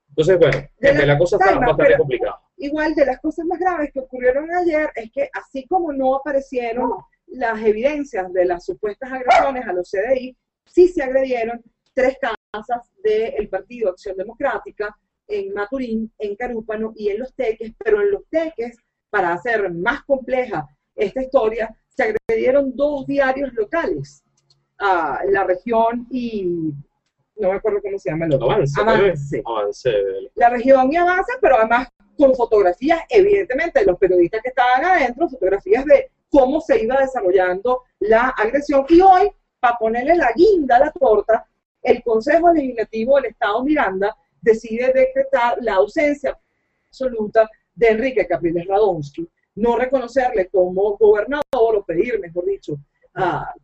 Entonces, 0.09 0.39
bueno, 0.39 0.69
la, 0.79 1.07
la 1.07 1.19
cosa 1.19 1.37
está 1.41 1.59
bastante 1.59 1.97
complicada. 1.97 2.41
Igual 2.59 2.95
de 2.95 3.07
las 3.07 3.21
cosas 3.21 3.47
más 3.47 3.59
graves 3.59 3.91
que 3.93 4.01
ocurrieron 4.01 4.49
ayer 4.53 4.91
es 4.95 5.11
que 5.11 5.29
así 5.33 5.67
como 5.67 5.93
no 5.93 6.15
aparecieron 6.15 6.93
las 7.33 7.63
evidencias 7.63 8.33
de 8.33 8.45
las 8.45 8.65
supuestas 8.65 9.13
agresiones 9.13 9.67
a 9.67 9.73
los 9.73 9.91
CDI, 9.91 10.37
sí 10.67 10.89
se 10.89 11.03
agredieron 11.03 11.63
tres 11.95 12.17
casas 12.21 12.91
del 13.03 13.49
Partido 13.49 13.91
Acción 13.91 14.17
Democrática 14.17 14.97
en 15.29 15.53
Maturín, 15.53 16.13
en 16.19 16.37
Carúpano 16.37 16.93
y 16.97 17.09
en 17.09 17.21
Los 17.21 17.35
Teques, 17.35 17.73
pero 17.79 18.01
en 18.03 18.11
Los 18.11 18.27
Teques, 18.29 18.77
para 19.11 19.33
hacer 19.33 19.73
más 19.73 20.05
compleja 20.05 20.67
esta 20.95 21.23
historia, 21.23 21.75
se 21.89 22.15
agredieron 22.29 22.75
dos 22.75 23.07
diarios 23.07 23.53
locales, 23.55 24.23
a 24.79 25.21
la 25.31 25.45
región 25.45 26.07
y 26.11 26.45
no 27.37 27.51
me 27.51 27.57
acuerdo 27.57 27.81
cómo 27.83 27.99
se 27.99 28.11
llama 28.11 28.27
el 28.27 28.35
otro. 28.35 28.51
Avance. 28.51 28.81
Avance. 28.81 29.43
Avance. 29.45 29.91
La 30.35 30.51
región 30.51 30.93
y 30.93 30.97
Avance, 30.97 31.33
pero 31.41 31.57
además 31.57 31.89
con 32.17 32.35
fotografías, 32.35 33.01
evidentemente, 33.09 33.81
de 33.81 33.87
los 33.87 33.99
periodistas 33.99 34.43
que 34.43 34.51
estaban 34.51 34.85
adentro, 34.85 35.29
fotografías 35.29 35.85
de 35.87 36.11
cómo 36.33 36.63
se 36.63 36.83
iba 36.83 36.99
desarrollando 36.99 37.83
la 38.01 38.29
agresión. 38.31 38.87
Y 38.89 39.03
hoy, 39.03 39.31
para 39.61 39.77
ponerle 39.77 40.17
la 40.17 40.33
guinda 40.35 40.77
a 40.77 40.87
la 40.87 40.91
torta, 40.91 41.47
el 41.83 42.03
Consejo 42.03 42.51
Legislativo 42.51 43.17
del 43.17 43.27
Estado 43.27 43.63
Miranda 43.63 44.17
decide 44.41 44.93
decretar 44.95 45.59
la 45.61 45.75
ausencia 45.75 46.37
absoluta 46.89 47.49
de 47.75 47.89
Enrique 47.89 48.27
Capriles 48.27 48.67
Radonsky, 48.67 49.29
no 49.57 49.77
reconocerle 49.77 50.49
como 50.49 50.97
gobernador 50.97 51.77
o 51.77 51.85
pedir, 51.85 52.19
mejor 52.19 52.47
dicho, 52.47 52.79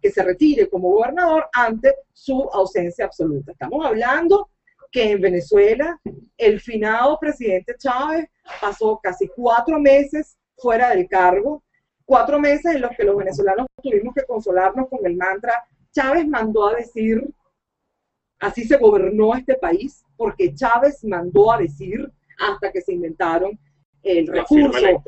que 0.02 0.10
se 0.10 0.22
retire 0.22 0.68
como 0.68 0.90
gobernador 0.90 1.48
ante 1.54 1.94
su 2.12 2.48
ausencia 2.52 3.06
absoluta. 3.06 3.52
Estamos 3.52 3.84
hablando 3.86 4.50
que 4.90 5.12
en 5.12 5.22
Venezuela 5.22 5.98
el 6.36 6.60
finado 6.60 7.18
presidente 7.18 7.74
Chávez 7.78 8.28
pasó 8.60 9.00
casi 9.02 9.28
cuatro 9.28 9.78
meses 9.80 10.36
fuera 10.56 10.90
del 10.90 11.08
cargo, 11.08 11.62
cuatro 12.08 12.40
meses 12.40 12.74
en 12.74 12.80
los 12.80 12.90
que 12.96 13.04
los 13.04 13.16
venezolanos 13.16 13.66
tuvimos 13.82 14.14
que 14.14 14.24
consolarnos 14.24 14.88
con 14.88 15.04
el 15.04 15.14
mantra, 15.14 15.62
Chávez 15.92 16.26
mandó 16.26 16.68
a 16.68 16.76
decir, 16.76 17.22
así 18.40 18.64
se 18.64 18.78
gobernó 18.78 19.34
este 19.34 19.56
país, 19.56 20.02
porque 20.16 20.54
Chávez 20.54 21.04
mandó 21.04 21.52
a 21.52 21.58
decir 21.58 22.10
hasta 22.38 22.72
que 22.72 22.80
se 22.80 22.94
inventaron 22.94 23.58
el 24.02 24.26
recurso 24.26 25.02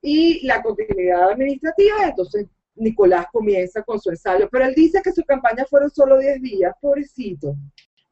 y 0.00 0.46
la 0.46 0.62
continuidad 0.62 1.32
administrativa, 1.32 2.06
entonces 2.06 2.46
Nicolás 2.76 3.26
comienza 3.32 3.82
con 3.82 3.98
su 4.00 4.10
ensayo, 4.10 4.48
pero 4.52 4.66
él 4.66 4.74
dice 4.76 5.02
que 5.02 5.10
su 5.10 5.24
campaña 5.24 5.64
fueron 5.68 5.90
solo 5.90 6.16
10 6.16 6.40
días, 6.40 6.74
pobrecito, 6.80 7.56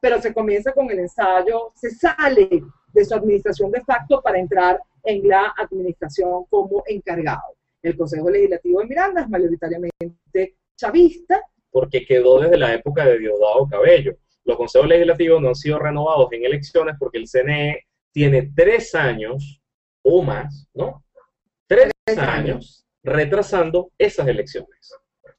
pero 0.00 0.20
se 0.20 0.34
comienza 0.34 0.72
con 0.72 0.90
el 0.90 0.98
ensayo, 0.98 1.72
se 1.76 1.90
sale 1.90 2.64
de 2.92 3.04
su 3.04 3.14
administración 3.14 3.70
de 3.70 3.84
facto 3.84 4.20
para 4.20 4.40
entrar 4.40 4.80
en 5.04 5.28
la 5.28 5.54
administración 5.56 6.46
como 6.50 6.82
encargado. 6.88 7.55
El 7.86 7.96
Consejo 7.96 8.28
Legislativo 8.28 8.80
de 8.80 8.86
Miranda 8.86 9.20
es 9.22 9.28
mayoritariamente 9.28 10.56
chavista. 10.74 11.40
Porque 11.70 12.04
quedó 12.04 12.40
desde 12.40 12.58
la 12.58 12.74
época 12.74 13.06
de 13.06 13.16
Diosdado 13.16 13.68
Cabello. 13.68 14.16
Los 14.44 14.56
consejos 14.56 14.88
legislativos 14.88 15.40
no 15.40 15.48
han 15.48 15.54
sido 15.54 15.78
renovados 15.78 16.32
en 16.32 16.44
elecciones 16.44 16.96
porque 16.98 17.18
el 17.18 17.28
CNE 17.28 17.86
tiene 18.12 18.50
tres 18.56 18.92
años 18.96 19.62
o 20.02 20.20
más, 20.20 20.68
¿no? 20.74 21.04
Tres, 21.68 21.92
años 22.16 22.84
retrasando 23.04 23.92
esas 23.98 24.26
elecciones. 24.26 24.92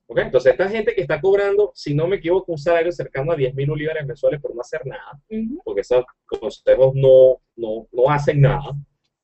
Entonces, 0.08 0.54
esta 0.54 0.70
gente 0.70 0.95
que 0.95 1.02
está 1.02 1.20
cobrando, 1.20 1.74
si 1.76 1.93
no 1.93 2.08
me 2.08 2.16
equivoco, 2.16 2.54
un 2.54 2.58
salario 2.58 2.93
cercano 2.93 3.34
a 3.34 3.36
10 3.36 3.56
mil 3.56 3.70
bolívares 3.70 4.06
mensuales 4.06 4.39
por 4.41 4.56
no 4.56 4.62
hacer 4.62 4.86
nada, 4.86 5.22
porque 5.66 5.82
esos 5.82 6.06
consejos 6.26 6.93
no, 6.95 7.41
no, 7.58 7.88
no 7.91 8.10
hacen 8.10 8.39
nada, 8.39 8.74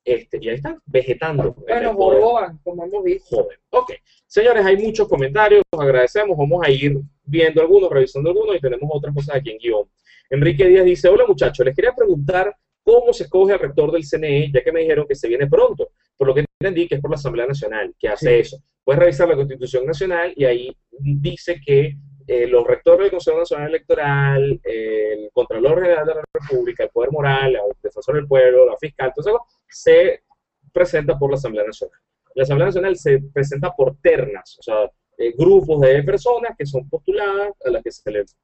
este, 0.06 0.38
y 0.42 0.50
ahí 0.50 0.56
están 0.56 0.80
vegetando. 0.86 1.54
Bueno, 1.54 1.94
joder, 1.94 2.52
como 2.64 2.84
hemos 2.84 3.04
visto. 3.04 3.38
Joder. 3.38 3.60
Ok. 3.70 3.94
Señores, 4.28 4.66
hay 4.66 4.78
muchos 4.78 5.08
comentarios, 5.08 5.62
los 5.72 5.82
agradecemos. 5.82 6.38
Vamos 6.38 6.66
a 6.66 6.70
ir 6.70 7.00
viendo 7.24 7.62
algunos, 7.62 7.90
revisando 7.90 8.30
algunos 8.30 8.56
y 8.56 8.60
tenemos 8.60 8.90
otras 8.92 9.14
cosas 9.14 9.36
aquí 9.36 9.52
en 9.52 9.58
guion. 9.58 9.90
Enrique 10.30 10.68
Díaz 10.68 10.86
dice: 10.86 11.08
Hola 11.08 11.26
muchachos, 11.28 11.66
les 11.66 11.76
quería 11.76 11.94
preguntar 11.94 12.54
cómo 12.84 13.14
se 13.14 13.24
escoge 13.24 13.54
al 13.54 13.60
rector 13.60 13.92
del 13.92 14.04
CNE, 14.04 14.52
ya 14.54 14.64
que 14.64 14.72
me 14.72 14.82
dijeron 14.82 15.08
que 15.08 15.16
se 15.16 15.28
viene 15.28 15.48
pronto. 15.48 15.90
Por 16.18 16.28
lo 16.28 16.34
que 16.34 16.46
entendí 16.60 16.88
que 16.88 16.96
es 16.96 17.02
por 17.02 17.12
la 17.12 17.16
Asamblea 17.16 17.48
Nacional 17.48 17.94
que 17.98 18.10
hace 18.10 18.40
eso. 18.40 18.58
Puedes 18.84 19.00
revisar 19.00 19.30
la 19.30 19.36
Constitución 19.36 19.86
Nacional 19.86 20.34
y 20.36 20.46
ahí 20.46 20.78
dice 20.92 21.62
que 21.66 21.96
eh, 22.28 22.48
los 22.48 22.66
rectores 22.66 23.02
del 23.02 23.12
Consejo 23.12 23.40
Nacional 23.40 23.70
Electoral, 23.70 24.60
el 24.64 25.30
Contralor 25.34 25.82
General 25.82 26.06
de 26.06 26.16
la 26.16 26.24
República, 26.34 26.84
el 26.84 26.90
Poder 26.90 27.12
Moral, 27.12 27.56
el 27.56 27.62
Defensor 27.82 28.16
del 28.16 28.28
Pueblo, 28.28 28.66
la 28.66 28.78
Fiscal, 28.78 29.12
todo 29.14 29.30
eso, 29.30 29.46
se 29.74 30.24
presenta 30.72 31.18
por 31.18 31.30
la 31.30 31.38
Asamblea 31.38 31.66
Nacional. 31.66 32.00
La 32.36 32.44
Asamblea 32.44 32.68
Nacional 32.68 32.96
se 32.96 33.20
presenta 33.34 33.74
por 33.76 33.98
ternas, 34.02 34.58
o 34.60 34.64
sea, 34.64 34.92
eh, 35.18 35.34
grupos 35.38 35.80
de 35.82 36.02
personas 36.02 36.56
que 36.58 36.66
son 36.66 36.90
postuladas, 36.90 37.52
a 37.64 37.70
las 37.70 37.84
que 37.84 37.92
se 37.92 38.12
les, 38.12 38.36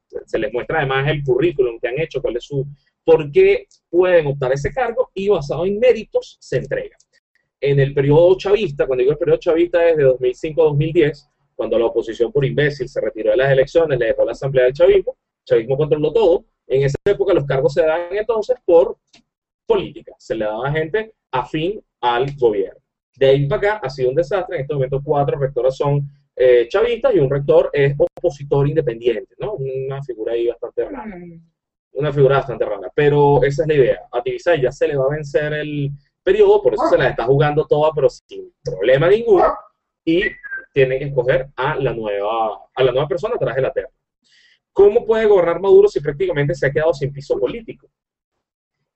muestra 0.52 0.78
además 0.78 1.08
el 1.08 1.24
currículum 1.24 1.80
que 1.80 1.88
han 1.88 1.98
hecho, 1.98 2.22
cuál 2.22 2.36
es 2.36 2.44
su, 2.44 2.64
por 3.04 3.30
qué 3.32 3.66
pueden 3.88 4.28
optar 4.28 4.52
ese 4.52 4.72
cargo 4.72 5.10
y 5.14 5.28
basado 5.28 5.66
en 5.66 5.78
méritos 5.80 6.36
se 6.40 6.58
entrega. 6.58 6.96
En 7.60 7.80
el 7.80 7.92
periodo 7.92 8.36
chavista, 8.38 8.86
cuando 8.86 9.00
digo 9.00 9.12
el 9.12 9.18
periodo 9.18 9.38
chavista 9.38 9.80
desde 9.80 10.04
2005 10.04 10.62
a 10.62 10.64
2010, 10.66 11.28
cuando 11.56 11.78
la 11.78 11.86
oposición 11.86 12.32
por 12.32 12.44
imbécil 12.44 12.88
se 12.88 13.00
retiró 13.00 13.32
de 13.32 13.36
las 13.36 13.50
elecciones, 13.50 13.98
le 13.98 14.06
dejó 14.06 14.24
la 14.24 14.32
asamblea 14.32 14.64
del 14.66 14.72
chavismo, 14.72 15.16
el 15.40 15.44
chavismo 15.44 15.76
controló 15.76 16.12
todo, 16.12 16.44
en 16.68 16.84
esa 16.84 16.96
época 17.04 17.34
los 17.34 17.44
cargos 17.44 17.74
se 17.74 17.82
daban 17.82 18.16
entonces 18.16 18.56
por 18.64 18.96
política, 19.66 20.14
se 20.18 20.36
le 20.36 20.44
daba 20.44 20.68
a 20.68 20.72
gente 20.72 21.14
afín 21.32 21.82
al 22.00 22.34
gobierno. 22.36 22.80
De 23.16 23.26
ahí 23.26 23.46
para 23.46 23.74
acá 23.74 23.86
ha 23.86 23.90
sido 23.90 24.10
un 24.10 24.14
desastre. 24.14 24.56
En 24.56 24.62
este 24.62 24.74
momento 24.74 25.00
cuatro 25.04 25.38
rectoras 25.38 25.76
son 25.76 26.08
eh, 26.36 26.68
chavistas 26.68 27.14
y 27.14 27.18
un 27.18 27.30
rector 27.30 27.70
es 27.72 27.94
opositor 27.98 28.68
independiente, 28.68 29.34
¿no? 29.38 29.54
Una 29.54 30.02
figura 30.02 30.32
ahí 30.32 30.48
bastante 30.48 30.84
rara. 30.84 31.16
Mm. 31.16 31.42
Una 31.92 32.12
figura 32.12 32.36
bastante 32.36 32.64
rara. 32.64 32.90
Pero 32.94 33.42
esa 33.42 33.62
es 33.62 33.68
la 33.68 33.74
idea. 33.74 34.00
A 34.10 34.22
Tibisay 34.22 34.62
ya 34.62 34.72
se 34.72 34.88
le 34.88 34.96
va 34.96 35.04
a 35.06 35.10
vencer 35.10 35.52
el 35.52 35.90
periodo, 36.22 36.62
por 36.62 36.74
eso 36.74 36.88
se 36.88 36.96
la 36.96 37.08
está 37.08 37.24
jugando 37.24 37.66
toda, 37.66 37.90
pero 37.94 38.08
sin 38.08 38.52
problema 38.62 39.08
ninguno. 39.08 39.54
Y 40.04 40.22
tiene 40.72 40.98
que 40.98 41.06
escoger 41.06 41.48
a 41.56 41.76
la 41.76 41.92
nueva, 41.92 42.68
a 42.74 42.82
la 42.82 42.92
nueva 42.92 43.08
persona 43.08 43.34
atrás 43.34 43.56
de 43.56 43.62
la 43.62 43.72
terna. 43.72 43.90
¿Cómo 44.72 45.04
puede 45.04 45.26
gobernar 45.26 45.60
Maduro 45.60 45.88
si 45.88 46.00
prácticamente 46.00 46.54
se 46.54 46.66
ha 46.66 46.72
quedado 46.72 46.94
sin 46.94 47.12
piso 47.12 47.38
político? 47.38 47.90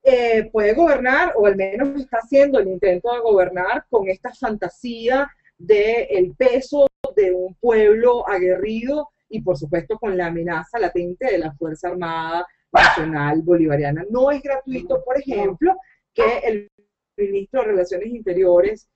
Eh, 0.07 0.51
puede 0.53 0.75
gobernar, 0.75 1.33
o 1.35 1.47
al 1.47 1.57
menos 1.57 1.99
está 1.99 2.19
haciendo 2.19 2.59
el 2.59 2.69
intento 2.69 3.11
de 3.11 3.21
gobernar 3.21 3.87
con 3.89 4.07
esta 4.07 4.35
fantasía 4.35 5.31
del 5.57 6.07
el 6.11 6.35
peso 6.37 6.87
de 7.17 7.33
un 7.33 7.55
pueblo 7.55 8.29
aguerrido 8.29 9.09
y 9.31 9.41
por 9.41 9.57
supuesto 9.57 9.99
con 9.99 10.15
la 10.15 10.27
amenaza 10.27 10.79
latente 10.79 11.27
de 11.33 11.39
la 11.39 11.55
Fuerza 11.55 11.89
Armada 11.89 12.47
Nacional 12.71 13.41
Bolivariana. 13.41 14.05
No 14.11 14.31
es 14.31 14.43
gratuito, 14.43 15.03
por 15.03 15.19
ejemplo, 15.19 15.75
que 16.13 16.39
el 16.45 16.69
ministro 17.17 17.63
de 17.63 17.67
Relaciones 17.69 18.09
Interiores 18.09 18.87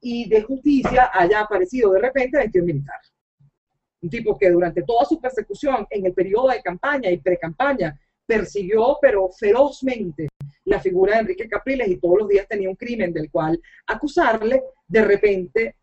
y 0.00 0.28
de 0.28 0.42
Justicia 0.42 1.10
haya 1.12 1.40
aparecido 1.40 1.92
de 1.92 2.00
repente 2.00 2.36
vestido 2.36 2.64
militar. 2.64 2.98
Un 4.00 4.10
tipo 4.10 4.36
que 4.36 4.50
durante 4.50 4.82
toda 4.82 5.04
su 5.04 5.20
persecución 5.20 5.86
en 5.90 6.06
el 6.06 6.14
periodo 6.14 6.48
de 6.48 6.62
campaña 6.62 7.10
y 7.10 7.18
pre-campaña 7.18 7.96
persiguió, 8.28 8.98
pero 9.00 9.30
ferozmente, 9.30 10.28
la 10.66 10.78
figura 10.78 11.14
de 11.14 11.20
Enrique 11.20 11.48
Capriles 11.48 11.88
y 11.88 11.96
todos 11.96 12.18
los 12.18 12.28
días 12.28 12.46
tenía 12.46 12.68
un 12.68 12.76
crimen 12.76 13.12
del 13.12 13.30
cual 13.30 13.58
acusarle, 13.86 14.62
de 14.86 15.02
repente 15.02 15.74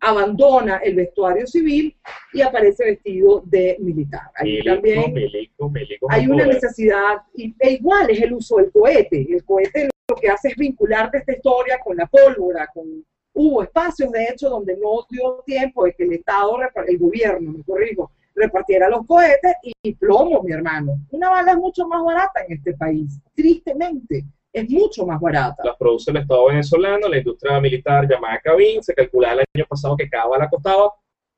abandona 0.00 0.78
el 0.78 0.94
vestuario 0.94 1.46
civil 1.46 1.94
y 2.32 2.40
aparece 2.40 2.84
vestido 2.84 3.42
de 3.44 3.76
militar. 3.80 4.30
Ahí 4.34 4.52
Milico, 4.52 4.74
también 4.74 5.12
milico, 5.12 5.70
milico, 5.70 6.06
hay 6.10 6.26
una 6.26 6.46
necesidad, 6.46 7.18
y, 7.34 7.54
e 7.58 7.72
igual 7.72 8.10
es 8.10 8.20
el 8.22 8.32
uso 8.32 8.56
del 8.56 8.72
cohete. 8.72 9.26
El 9.30 9.44
cohete 9.44 9.88
lo 10.08 10.16
que 10.16 10.28
hace 10.28 10.48
es 10.48 10.56
vincularte 10.56 11.18
esta 11.18 11.32
historia 11.32 11.78
con 11.82 11.96
la 11.96 12.06
pólvora, 12.06 12.68
con... 12.72 13.04
Hubo 13.36 13.64
espacios, 13.64 14.12
de 14.12 14.26
hecho, 14.26 14.48
donde 14.48 14.76
no 14.76 15.06
dio 15.10 15.42
tiempo 15.44 15.84
de 15.84 15.92
que 15.92 16.04
el 16.04 16.12
Estado, 16.12 16.56
el 16.86 16.98
gobierno, 16.98 17.52
me 17.52 17.64
corrijo, 17.64 18.12
repartiera 18.34 18.88
los 18.88 19.06
cohetes 19.06 19.54
y 19.62 19.94
plomo, 19.94 20.42
mi 20.42 20.52
hermano. 20.52 20.98
Una 21.10 21.30
bala 21.30 21.52
es 21.52 21.58
mucho 21.58 21.86
más 21.86 22.02
barata 22.02 22.44
en 22.46 22.56
este 22.58 22.74
país, 22.74 23.20
tristemente, 23.34 24.24
es 24.52 24.70
mucho 24.70 25.06
más 25.06 25.20
barata. 25.20 25.62
Las 25.64 25.76
produce 25.76 26.10
el 26.10 26.18
Estado 26.18 26.46
venezolano, 26.46 27.08
la 27.08 27.18
industria 27.18 27.60
militar 27.60 28.08
llamada 28.08 28.40
Cabin, 28.40 28.82
se 28.82 28.94
calculaba 28.94 29.42
el 29.42 29.46
año 29.54 29.66
pasado 29.68 29.96
que 29.96 30.08
cada 30.08 30.26
bala 30.26 30.48
costaba 30.48 30.92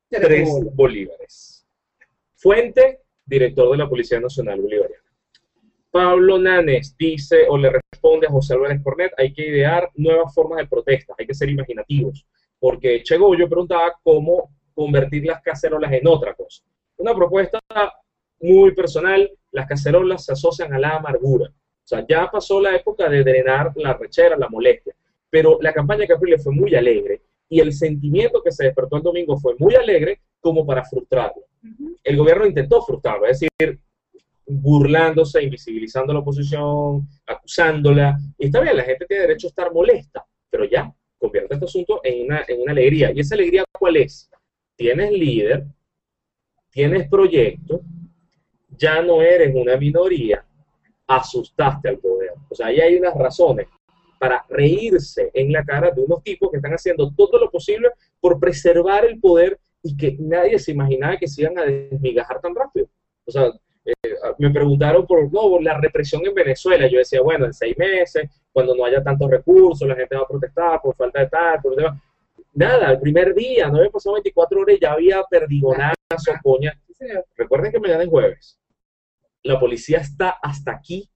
tres 0.09 0.49
bolívares. 0.75 1.67
Fuente, 2.35 3.01
director 3.25 3.71
de 3.71 3.79
la 3.79 3.89
Policía 3.89 4.21
Nacional 4.21 4.61
Bolivariana. 4.61 5.03
Pablo 5.91 6.39
Nanes 6.39 6.95
dice 6.99 7.47
o 7.49 7.57
le 7.57 7.71
responde 7.71 8.27
a 8.27 8.31
José 8.31 8.53
Álvarez 8.53 8.83
Cornet, 8.83 9.13
hay 9.17 9.33
que 9.33 9.49
idear 9.49 9.91
nuevas 9.95 10.35
formas 10.35 10.59
de 10.59 10.67
protesta, 10.67 11.15
hay 11.19 11.27
que 11.27 11.33
ser 11.33 11.49
imaginativos, 11.49 12.27
porque 12.59 13.03
Che 13.03 13.17
Goyo 13.17 13.49
preguntaba 13.49 13.95
cómo 14.03 14.51
convertir 14.75 15.25
las 15.25 15.41
cacerolas 15.41 15.91
en 15.93 16.07
otra 16.07 16.35
cosa. 16.35 16.63
Una 16.99 17.15
propuesta 17.15 17.61
muy 18.41 18.75
personal, 18.75 19.31
las 19.53 19.67
cacerolas 19.67 20.25
se 20.25 20.33
asocian 20.33 20.73
a 20.73 20.79
la 20.79 20.97
amargura. 20.97 21.49
O 21.49 21.89
sea, 21.89 22.05
ya 22.09 22.31
pasó 22.31 22.61
la 22.61 22.75
época 22.75 23.09
de 23.09 23.23
drenar 23.23 23.73
la 23.77 23.95
rechera, 23.95 24.37
la 24.37 24.49
molestia, 24.49 24.95
pero 25.31 25.59
la 25.61 25.73
campaña 25.73 26.01
de 26.01 26.09
Capriles 26.09 26.43
fue 26.43 26.53
muy 26.53 26.75
alegre 26.75 27.23
y 27.49 27.61
el 27.61 27.73
sentimiento 27.73 28.43
que 28.43 28.51
se 28.51 28.65
despertó 28.65 28.97
el 28.97 29.03
domingo 29.03 29.39
fue 29.39 29.55
muy 29.59 29.75
alegre 29.77 30.21
como 30.41 30.67
para 30.67 30.85
frustrarlo 30.85 31.47
el 32.07 32.17
gobierno 32.17 32.47
intentó 32.47 32.83
frustrarlo, 32.83 33.27
es 33.27 33.41
decir, 33.41 33.81
burlándose, 34.47 35.43
invisibilizando 35.43 36.13
a 36.13 36.15
la 36.15 36.21
oposición, 36.21 37.09
acusándola. 37.27 38.17
Y 38.39 38.47
está 38.47 38.61
bien, 38.61 38.77
la 38.77 38.85
gente 38.85 39.07
tiene 39.07 39.23
derecho 39.23 39.49
a 39.49 39.51
estar 39.51 39.73
molesta, 39.73 40.25
pero 40.49 40.65
ya, 40.65 40.93
convierte 41.19 41.55
este 41.55 41.65
asunto 41.65 42.01
en 42.05 42.27
una, 42.27 42.45
en 42.47 42.63
una 42.63 42.73
alegría. 42.73 43.11
¿Y 43.13 43.21
esa 43.21 43.35
alegría 43.35 43.65
cuál 43.77 43.97
es? 43.97 44.31
Tienes 44.77 45.11
líder, 45.11 45.67
tienes 46.77 47.09
proyecto, 47.09 47.81
ya 48.77 49.01
no 49.01 49.23
eres 49.23 49.55
una 49.55 49.79
minoría, 49.79 50.45
asustaste 51.07 51.89
al 51.89 51.97
poder. 51.97 52.33
O 52.51 52.55
sea, 52.55 52.67
ahí 52.67 52.81
hay 52.81 52.97
unas 52.97 53.15
razones 53.15 53.67
para 54.19 54.45
reírse 54.51 55.31
en 55.33 55.53
la 55.53 55.65
cara 55.65 55.91
de 55.91 56.03
unos 56.03 56.23
tipos 56.23 56.51
que 56.51 56.59
están 56.59 56.75
haciendo 56.75 57.11
todo 57.17 57.39
lo 57.39 57.51
posible 57.51 57.89
por 58.21 58.39
preservar 58.39 59.07
el 59.07 59.19
poder 59.19 59.59
y 59.83 59.97
que 59.97 60.17
nadie 60.19 60.59
se 60.59 60.73
imaginaba 60.73 61.17
que 61.17 61.29
se 61.29 61.41
iban 61.41 61.59
a 61.59 61.65
desmigajar 61.65 62.43
tan 62.43 62.55
rápido. 62.55 62.89
O 63.25 63.31
sea, 63.31 63.51
eh, 63.87 64.15
me 64.39 64.51
preguntaron 64.51 65.07
por, 65.07 65.33
no, 65.33 65.59
la 65.59 65.81
represión 65.81 66.27
en 66.27 66.35
Venezuela. 66.35 66.89
Yo 66.89 66.99
decía, 66.99 67.23
bueno, 67.23 67.47
en 67.47 67.55
seis 67.55 67.75
meses, 67.79 68.29
cuando 68.53 68.77
no 68.77 68.85
haya 68.85 69.03
tantos 69.03 69.31
recursos, 69.31 69.89
la 69.89 69.97
gente 69.97 70.15
va 70.15 70.25
a 70.25 70.29
protestar 70.29 70.83
por 70.83 70.95
falta 70.95 71.21
de 71.21 71.29
tal, 71.29 71.59
por 71.63 71.75
demás. 71.75 71.99
Nada, 72.57 72.91
el 72.91 73.01
primer 73.01 73.35
día, 73.35 73.69
no 73.69 73.77
había 73.77 73.91
pasado 73.91 74.15
24 74.15 74.61
horas 74.61 74.77
y 74.77 74.81
ya 74.81 74.93
había 74.93 75.23
perdigonazo, 75.25 75.95
coña. 76.43 76.73
Recuerden 77.37 77.71
que 77.71 77.79
mañana 77.79 78.03
es 78.03 78.09
jueves. 78.09 78.59
La 79.43 79.61
policía 79.61 79.99
está 79.99 80.39
hasta 80.43 80.73
aquí 80.73 81.07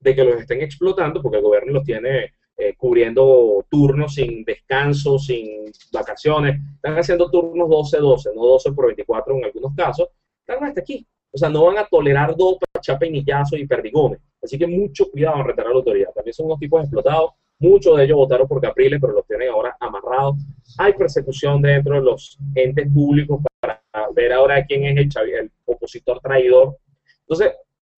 de 0.00 0.14
que 0.14 0.22
los 0.22 0.38
estén 0.38 0.60
explotando 0.60 1.22
porque 1.22 1.38
el 1.38 1.44
gobierno 1.44 1.72
los 1.72 1.84
tiene 1.84 2.34
eh, 2.58 2.74
cubriendo 2.76 3.64
turnos 3.70 4.16
sin 4.16 4.44
descanso, 4.44 5.18
sin 5.18 5.72
vacaciones. 5.90 6.60
Están 6.74 6.98
haciendo 6.98 7.30
turnos 7.30 7.70
12-12, 7.70 8.34
no 8.34 8.46
12 8.48 8.72
por 8.72 8.86
24 8.88 9.38
en 9.38 9.44
algunos 9.46 9.74
casos. 9.74 10.08
Están 10.46 10.62
hasta 10.62 10.82
aquí. 10.82 11.06
O 11.30 11.38
sea, 11.38 11.48
no 11.48 11.64
van 11.64 11.78
a 11.78 11.86
tolerar 11.86 12.36
dos 12.36 12.58
chapinillazos 12.82 13.58
y 13.58 13.66
perdigones. 13.66 14.20
Así 14.42 14.58
que 14.58 14.66
mucho 14.66 15.10
cuidado 15.10 15.40
en 15.40 15.46
retener 15.46 15.68
a 15.68 15.70
la 15.70 15.76
autoridad. 15.76 16.12
También 16.14 16.34
son 16.34 16.46
unos 16.46 16.58
tipos 16.58 16.82
explotados. 16.82 17.30
Muchos 17.62 17.96
de 17.96 18.04
ellos 18.04 18.16
votaron 18.16 18.48
por 18.48 18.60
Capriles, 18.60 19.00
pero 19.00 19.12
los 19.12 19.26
tienen 19.26 19.48
ahora 19.50 19.76
amarrados. 19.78 20.36
Hay 20.78 20.94
persecución 20.94 21.62
dentro 21.62 21.94
de 21.94 22.00
los 22.02 22.36
entes 22.56 22.88
públicos 22.92 23.40
para 23.60 23.80
ver 24.14 24.32
ahora 24.32 24.64
quién 24.66 24.84
es 24.84 24.96
el, 24.96 25.08
chavi- 25.08 25.38
el 25.38 25.50
opositor 25.64 26.20
traidor. 26.20 26.76
Entonces, 27.20 27.52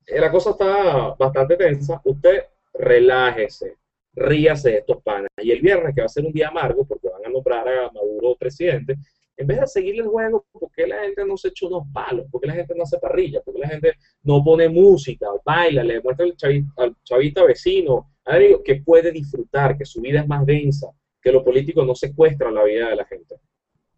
eh, 0.07 0.19
la 0.19 0.29
cosa 0.29 0.51
está 0.51 1.15
bastante 1.17 1.55
tensa. 1.55 2.01
Usted 2.03 2.43
relájese, 2.73 3.77
ríase 4.13 4.71
de 4.71 4.77
estos 4.79 5.01
panas. 5.01 5.29
Y 5.41 5.51
el 5.51 5.61
viernes, 5.61 5.95
que 5.95 6.01
va 6.01 6.05
a 6.05 6.09
ser 6.09 6.25
un 6.25 6.33
día 6.33 6.49
amargo, 6.49 6.85
porque 6.85 7.07
van 7.07 7.25
a 7.25 7.29
nombrar 7.29 7.65
a 7.67 7.91
Maduro 7.91 8.35
presidente, 8.37 8.97
en 9.37 9.47
vez 9.47 9.61
de 9.61 9.67
seguirle 9.67 10.01
el 10.01 10.07
juego, 10.09 10.45
¿por 10.51 10.69
qué 10.71 10.85
la 10.85 10.99
gente 11.03 11.25
no 11.25 11.37
se 11.37 11.47
echa 11.47 11.65
unos 11.67 11.83
palos? 11.91 12.27
¿Por 12.29 12.39
qué 12.41 12.47
la 12.47 12.53
gente 12.53 12.75
no 12.75 12.83
hace 12.83 12.99
parrilla? 12.99 13.41
¿Por 13.41 13.53
qué 13.55 13.61
la 13.61 13.67
gente 13.69 13.93
no 14.23 14.43
pone 14.43 14.69
música, 14.69 15.27
baila, 15.43 15.83
le 15.83 16.01
muestra 16.01 16.25
al 16.25 16.35
al 16.77 16.95
chavista 17.03 17.43
vecino, 17.43 18.12
a 18.25 18.37
ver, 18.37 18.57
que 18.63 18.75
puede 18.75 19.11
disfrutar, 19.11 19.77
que 19.77 19.85
su 19.85 20.01
vida 20.01 20.21
es 20.21 20.27
más 20.27 20.45
densa, 20.45 20.87
que 21.21 21.31
lo 21.31 21.43
político 21.43 21.83
no 21.85 21.95
secuestra 21.95 22.51
la 22.51 22.63
vida 22.63 22.89
de 22.89 22.95
la 22.95 23.05
gente? 23.05 23.35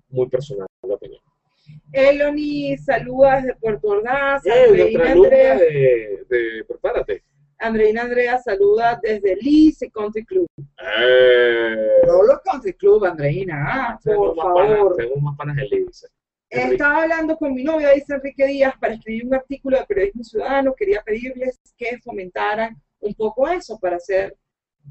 Muy 0.10 0.28
personal, 0.30 0.68
la 0.84 0.96
opinión. 0.96 1.22
Eloni, 1.92 2.78
saluda 2.78 3.38
desde 3.42 3.56
Puerto 3.56 3.88
Ordaz. 3.90 4.46
Eh, 4.46 4.68
nuestra 4.70 5.12
Andrea, 5.12 5.58
de, 5.58 6.26
de 6.30 6.66
Prepárate. 6.68 7.24
Andreina 7.58 8.02
Andrea 8.04 8.38
saluda 8.38 9.00
desde 9.02 9.36
Lice 9.38 9.90
Country 9.90 10.26
Club. 10.26 10.46
Eh, 10.58 11.76
No 12.06 12.24
los 12.24 12.40
Country 12.44 12.74
Club, 12.74 13.06
Andreina, 13.06 13.66
ah, 13.68 14.00
por 14.04 14.36
más 14.36 14.46
panas, 14.54 14.78
favor. 14.78 14.96
tengo 14.98 15.16
más 15.18 15.38
panas 15.38 15.58
en. 15.58 15.64
Enrique. 15.64 15.92
Estaba 16.50 17.02
hablando 17.04 17.36
con 17.38 17.54
mi 17.54 17.64
novia, 17.64 17.90
dice 17.92 18.14
Enrique 18.14 18.46
Díaz, 18.46 18.76
para 18.80 18.94
escribir 18.94 19.26
un 19.26 19.34
artículo 19.36 19.78
de 19.80 19.86
periodismo 19.86 20.24
ciudadano. 20.24 20.76
Quería 20.76 21.02
pedirles 21.02 21.60
que 21.78 21.98
fomentaran 22.04 22.78
un 23.06 23.14
poco 23.14 23.48
eso 23.48 23.78
para 23.80 23.98
hacer 23.98 24.36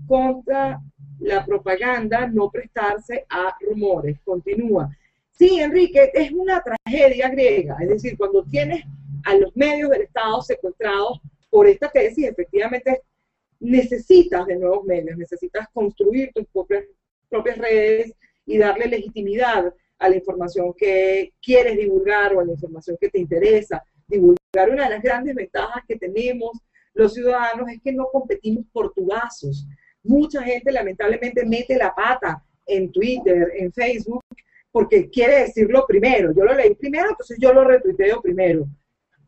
contra 0.06 0.80
la 1.20 1.44
propaganda, 1.44 2.26
no 2.26 2.50
prestarse 2.50 3.26
a 3.28 3.56
rumores. 3.60 4.18
Continúa. 4.24 4.90
Sí, 5.32 5.60
Enrique, 5.60 6.10
es 6.14 6.30
una 6.32 6.62
tragedia 6.62 7.28
griega. 7.28 7.76
Es 7.80 7.88
decir, 7.88 8.16
cuando 8.16 8.44
tienes 8.44 8.84
a 9.24 9.36
los 9.36 9.54
medios 9.56 9.90
del 9.90 10.02
Estado 10.02 10.42
secuestrados 10.42 11.20
por 11.50 11.66
esta 11.66 11.88
tesis, 11.90 12.26
efectivamente 12.26 13.02
necesitas 13.60 14.46
de 14.46 14.56
nuevos 14.56 14.84
medios, 14.84 15.16
necesitas 15.16 15.66
construir 15.72 16.30
tus 16.32 16.46
propias, 16.46 16.84
propias 17.28 17.58
redes 17.58 18.12
y 18.46 18.58
darle 18.58 18.86
legitimidad 18.86 19.72
a 19.98 20.08
la 20.08 20.16
información 20.16 20.72
que 20.76 21.32
quieres 21.40 21.76
divulgar 21.76 22.34
o 22.34 22.40
a 22.40 22.44
la 22.44 22.52
información 22.52 22.96
que 23.00 23.08
te 23.08 23.18
interesa 23.18 23.82
divulgar. 24.06 24.70
Una 24.70 24.84
de 24.84 24.90
las 24.90 25.02
grandes 25.02 25.34
ventajas 25.34 25.82
que 25.88 25.96
tenemos 25.96 26.50
los 26.94 27.12
ciudadanos 27.14 27.68
es 27.70 27.80
que 27.82 27.92
no 27.92 28.06
competimos 28.10 28.64
por 28.72 28.92
tubazos. 28.92 29.66
Mucha 30.02 30.42
gente 30.42 30.70
lamentablemente 30.72 31.44
mete 31.44 31.76
la 31.76 31.94
pata 31.94 32.42
en 32.66 32.90
Twitter, 32.92 33.52
en 33.56 33.72
Facebook, 33.72 34.22
porque 34.70 35.08
quiere 35.10 35.40
decirlo 35.40 35.84
primero. 35.86 36.32
Yo 36.34 36.44
lo 36.44 36.54
leí 36.54 36.74
primero, 36.74 37.10
entonces 37.10 37.36
yo 37.40 37.52
lo 37.52 37.64
retuiteo 37.64 38.20
primero. 38.22 38.66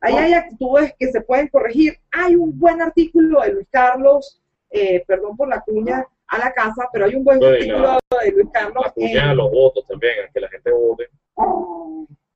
Ahí 0.01 0.15
hay 0.15 0.33
actitudes 0.35 0.93
que 0.99 1.11
se 1.11 1.21
pueden 1.23 1.49
corregir. 1.49 1.95
Hay 2.13 2.37
un 2.37 2.59
buen 2.59 2.81
artículo 2.83 3.41
de 3.41 3.53
Luis 3.55 3.67
Carlos, 3.71 4.41
eh, 4.71 5.03
perdón 5.07 5.37
por 5.37 5.49
la 5.49 5.61
cuña, 5.63 6.05
a 6.29 6.39
la 6.39 6.53
casa, 6.53 6.89
pero 6.93 7.07
hay 7.07 7.15
un 7.15 7.25
buen 7.25 7.43
artículo 7.43 7.79
la- 7.81 7.99
de 8.25 8.33
Luis 8.33 8.49
Carlos 8.53 8.83
La 8.85 8.93
en- 8.97 9.09
cuña 9.09 9.29
de 9.31 9.35
los 9.35 9.51
votos 9.51 9.87
también, 9.87 10.13
a 10.29 10.33
que 10.33 10.41
la 10.41 10.49
gente 10.49 10.71
vote. 10.73 11.09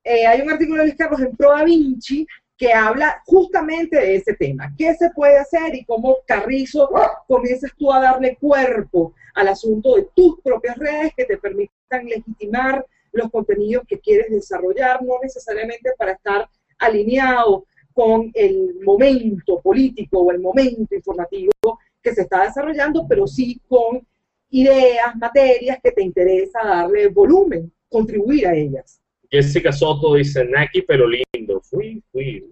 eh, 0.04 0.26
hay 0.26 0.40
un 0.40 0.50
artículo 0.50 0.78
de 0.78 0.84
Luis 0.88 0.96
Carlos 0.98 1.20
en 1.20 1.36
Pro 1.36 1.50
Da 1.50 1.64
Vinci 1.64 2.26
que 2.61 2.74
habla 2.74 3.22
justamente 3.24 3.96
de 3.96 4.16
ese 4.16 4.34
tema. 4.34 4.74
¿Qué 4.76 4.94
se 4.94 5.08
puede 5.12 5.38
hacer 5.38 5.74
y 5.74 5.82
cómo 5.86 6.18
Carrizo 6.26 6.90
comienzas 7.26 7.70
tú 7.78 7.90
a 7.90 8.02
darle 8.02 8.36
cuerpo 8.36 9.14
al 9.34 9.48
asunto 9.48 9.96
de 9.96 10.06
tus 10.14 10.38
propias 10.42 10.76
redes 10.76 11.14
que 11.16 11.24
te 11.24 11.38
permitan 11.38 12.04
legitimar 12.04 12.84
los 13.12 13.30
contenidos 13.30 13.84
que 13.88 13.98
quieres 13.98 14.30
desarrollar, 14.30 15.02
no 15.02 15.14
necesariamente 15.22 15.92
para 15.96 16.12
estar 16.12 16.50
alineado 16.78 17.64
con 17.94 18.30
el 18.34 18.76
momento 18.84 19.58
político 19.62 20.20
o 20.20 20.30
el 20.30 20.40
momento 20.40 20.94
informativo 20.94 21.50
que 22.02 22.14
se 22.14 22.22
está 22.22 22.44
desarrollando, 22.44 23.06
pero 23.08 23.26
sí 23.26 23.58
con 23.68 24.06
ideas, 24.50 25.16
materias 25.16 25.78
que 25.82 25.92
te 25.92 26.02
interesa 26.02 26.61
darle 26.62 27.08
volumen, 27.08 27.72
contribuir 27.88 28.46
a 28.46 28.54
ellas. 28.54 29.00
Jessica 29.30 29.72
Soto 29.72 30.14
dice, 30.14 30.44
Naki 30.44 30.82
pero 30.82 31.06
lindo. 31.06 31.60
Fui, 31.62 32.02
fui. 32.10 32.44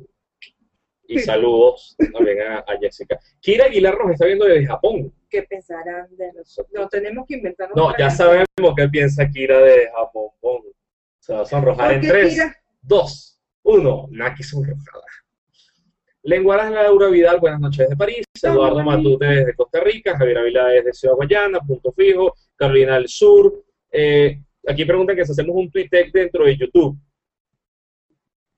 Y 1.10 1.18
Sí. 1.20 1.24
saludos 1.24 1.96
también 2.12 2.40
a, 2.42 2.58
a 2.58 2.78
Jessica. 2.78 3.18
Kira 3.40 3.64
Aguilar 3.64 3.96
nos 3.98 4.12
está 4.12 4.26
viendo 4.26 4.44
desde 4.44 4.66
Japón. 4.66 5.12
¿Qué 5.30 5.42
pensarán 5.42 6.14
de 6.16 6.32
nosotros? 6.34 6.70
No 6.74 6.86
tenemos 6.88 7.26
que 7.26 7.36
inventarnos. 7.36 7.74
No, 7.76 7.96
ya 7.98 8.10
sabemos 8.10 8.46
qué 8.76 8.88
piensa 8.88 9.28
Kira 9.30 9.58
de 9.58 9.88
Japón. 9.90 10.30
Se 11.18 11.32
va 11.32 11.40
a 11.42 11.44
sonrojar 11.46 11.92
en 11.92 12.00
Porque 12.00 12.08
tres, 12.12 12.34
Kira- 12.34 12.56
dos, 12.82 13.40
uno. 13.62 14.06
Naki 14.10 14.42
sonrojada. 14.42 15.04
Lenguaras 16.22 16.70
Laura 16.72 17.08
Vidal, 17.08 17.40
buenas 17.40 17.60
noches 17.60 17.88
de 17.88 17.96
París. 17.96 18.24
Eduardo. 18.42 18.82
Matute 18.82 19.24
desde 19.24 19.54
Costa 19.54 19.80
Rica. 19.80 20.16
Javier 20.18 20.38
Ávila 20.38 20.66
desde 20.68 20.92
Ciudad 20.92 21.14
Guayana, 21.14 21.60
Punto 21.60 21.90
Fijo. 21.92 22.34
Carolina 22.56 22.94
del 22.96 23.08
Sur. 23.08 23.64
Eh, 23.90 24.42
aquí 24.68 24.84
preguntan 24.84 25.16
que 25.16 25.24
si 25.24 25.32
hacemos 25.32 25.56
un 25.56 25.70
Twitter 25.70 26.10
dentro 26.12 26.44
de 26.44 26.56
YouTube. 26.56 26.96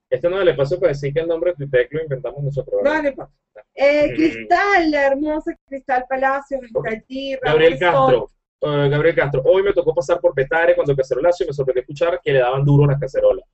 Este 0.09 0.29
no 0.29 0.43
le 0.43 0.53
paso 0.53 0.77
para 0.79 0.89
decir 0.91 1.13
que 1.13 1.21
el 1.21 1.27
nombre 1.27 1.51
de 1.51 1.55
Twitter 1.57 1.87
lo 1.91 2.03
inventamos 2.03 2.43
nosotros. 2.43 2.81
¿verdad? 2.83 2.97
No, 2.97 3.03
no 3.03 3.09
importa. 3.09 3.33
Eh, 3.75 4.09
Mm. 4.11 4.15
Cristal, 4.15 4.91
la 4.91 5.07
hermosa 5.07 5.55
Cristal 5.65 6.05
Palacios 6.09 6.61
está 6.63 6.89
allí. 6.89 7.37
Gabriel. 7.41 7.79
Castro. 7.79 8.29
eh, 8.61 8.89
Gabriel 8.89 9.15
Castro, 9.15 9.41
hoy 9.45 9.63
me 9.63 9.73
tocó 9.73 9.95
pasar 9.95 10.19
por 10.19 10.33
Petare 10.33 10.75
cuando 10.75 10.95
Cacerolazo 10.95 11.43
y 11.43 11.47
me 11.47 11.53
sorprendió 11.53 11.81
escuchar 11.81 12.19
que 12.21 12.33
le 12.33 12.39
daban 12.39 12.65
duro 12.65 12.83
a 12.83 12.87
las 12.87 12.99
cacerolas. 12.99 13.45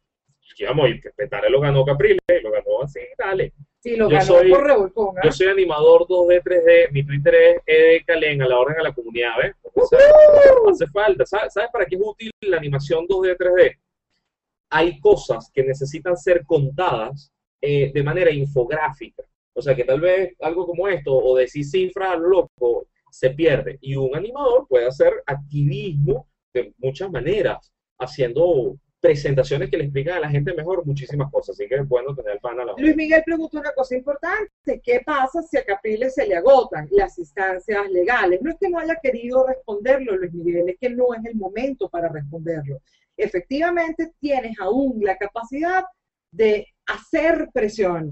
Y 0.59 0.63
vamos, 0.65 0.89
y 0.89 0.99
Petare 1.15 1.51
lo 1.51 1.59
ganó 1.61 1.85
Capriles, 1.85 2.17
lo 2.41 2.51
ganó 2.51 2.81
así, 2.83 2.99
dale. 3.17 3.53
Sí, 3.87 3.95
lo 3.95 4.09
Yo 4.09 4.17
ganó 4.17 4.25
soy- 4.25 4.49
por 4.49 4.63
revolcón. 4.65 5.17
¿ah? 5.17 5.21
Yo 5.23 5.31
soy 5.31 5.47
animador 5.47 6.05
2D, 6.07 6.41
3D, 6.43 6.91
mi 6.91 7.05
Twitter 7.05 7.35
es 7.35 7.61
edcalen, 8.01 8.41
a 8.41 8.47
la 8.47 8.59
orden 8.59 8.77
a 8.79 8.83
la 8.83 8.93
comunidad, 8.93 9.31
¿ves? 9.41 9.55
O 9.73 9.85
sea, 9.87 9.99
hace 10.69 10.87
falta. 10.87 11.25
¿Sabes 11.25 11.53
¿Sabes 11.53 11.69
para 11.71 11.85
qué 11.85 11.95
es 11.95 12.01
útil 12.03 12.29
la 12.41 12.57
animación 12.57 13.05
2D, 13.07 13.37
3D? 13.37 13.77
Hay 14.71 14.99
cosas 14.99 15.49
que 15.53 15.63
necesitan 15.63 16.17
ser 16.17 16.43
contadas 16.45 17.31
eh, 17.61 17.91
de 17.93 18.03
manera 18.03 18.29
infográfica. 18.29 19.23
O 19.53 19.61
sea, 19.61 19.73
que 19.73 19.85
tal 19.85 20.01
vez 20.01 20.35
algo 20.41 20.65
como 20.67 20.87
esto, 20.89 21.15
o 21.15 21.37
decir 21.37 21.63
cifras 21.63 22.11
a 22.11 22.15
lo 22.17 22.27
loco, 22.27 22.87
se 23.09 23.29
pierde. 23.29 23.77
Y 23.81 23.95
un 23.95 24.13
animador 24.15 24.67
puede 24.67 24.85
hacer 24.85 25.23
activismo 25.25 26.27
de 26.53 26.73
muchas 26.77 27.09
maneras, 27.09 27.71
haciendo 27.97 28.75
presentaciones 29.07 29.69
que 29.69 29.77
le 29.77 29.85
explican 29.85 30.17
a 30.17 30.19
la 30.19 30.29
gente 30.29 30.53
mejor 30.53 30.85
muchísimas 30.85 31.31
cosas. 31.31 31.55
Así 31.55 31.65
que 31.69 31.75
es 31.75 31.87
bueno 31.87 32.13
tener 32.13 32.33
el 32.33 32.39
pan 32.39 32.59
a 32.59 32.65
la 32.65 32.73
mano. 32.73 32.77
Luis 32.77 32.93
Miguel 32.93 33.23
preguntó 33.25 33.57
una 33.57 33.71
cosa 33.71 33.95
importante, 33.95 34.81
¿qué 34.83 35.01
pasa 35.05 35.41
si 35.41 35.57
a 35.57 35.63
Capriles 35.63 36.13
se 36.13 36.27
le 36.27 36.35
agotan 36.35 36.89
las 36.91 37.17
instancias 37.17 37.89
legales? 37.89 38.41
No 38.41 38.49
es 38.49 38.57
que 38.59 38.69
no 38.69 38.79
haya 38.79 38.97
querido 39.01 39.47
responderlo 39.47 40.17
Luis 40.17 40.33
Miguel, 40.33 40.67
es 40.67 40.77
que 40.77 40.89
no 40.89 41.13
es 41.13 41.23
el 41.23 41.35
momento 41.37 41.87
para 41.87 42.09
responderlo. 42.09 42.81
Efectivamente, 43.15 44.11
tienes 44.19 44.59
aún 44.59 44.99
la 45.01 45.15
capacidad 45.15 45.85
de 46.29 46.67
hacer 46.85 47.47
presión. 47.53 48.11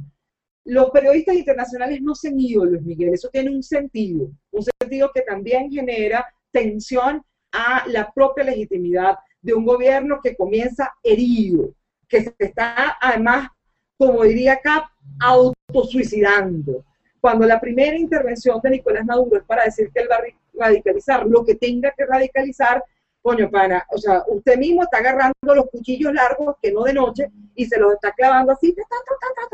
Los 0.63 0.91
periodistas 0.91 1.35
internacionales 1.35 2.01
no 2.01 2.15
se 2.15 2.29
han 2.29 2.39
ido, 2.39 2.63
Luis 2.63 2.83
Miguel, 2.83 3.13
eso 3.13 3.27
tiene 3.29 3.51
un 3.51 3.63
sentido, 3.63 4.31
un 4.51 4.63
sentido 4.79 5.11
que 5.13 5.23
también 5.23 5.69
genera 5.69 6.25
tensión 6.51 7.21
a 7.51 7.85
la 7.87 8.09
propia 8.13 8.45
legitimidad 8.45 9.17
de 9.45 9.53
un 9.53 9.65
gobierno 9.65 10.19
que 10.23 10.35
comienza 10.35 10.91
herido, 11.03 11.69
que 12.07 12.23
se 12.23 12.35
está 12.39 12.97
además 12.99 13.49
como 13.97 14.23
diría 14.23 14.53
acá, 14.53 14.91
autosuicidando. 15.21 16.83
Cuando 17.21 17.45
la 17.45 17.59
primera 17.59 17.95
intervención 17.95 18.59
de 18.61 18.71
Nicolás 18.71 19.05
Maduro 19.05 19.37
es 19.37 19.43
para 19.43 19.63
decir 19.63 19.89
que 19.93 20.01
él 20.01 20.09
va 20.11 20.17
a 20.17 20.67
radicalizar 20.67 21.25
lo 21.25 21.43
que 21.45 21.55
tenga 21.55 21.93
que 21.97 22.05
radicalizar, 22.05 22.83
coño, 23.21 23.49
pana, 23.49 23.85
o 23.91 23.97
sea, 23.97 24.23
usted 24.27 24.57
mismo 24.57 24.83
está 24.83 24.97
agarrando 24.97 25.55
los 25.55 25.69
cuchillos 25.71 26.13
largos, 26.13 26.55
que 26.61 26.71
no 26.71 26.83
de 26.83 26.93
noche, 26.93 27.31
y 27.55 27.65
se 27.65 27.79
los 27.79 27.93
está 27.93 28.11
clavando 28.11 28.51
así, 28.51 28.73
ta, 28.73 28.83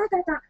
ta, 0.09 0.23
ta. 0.25 0.41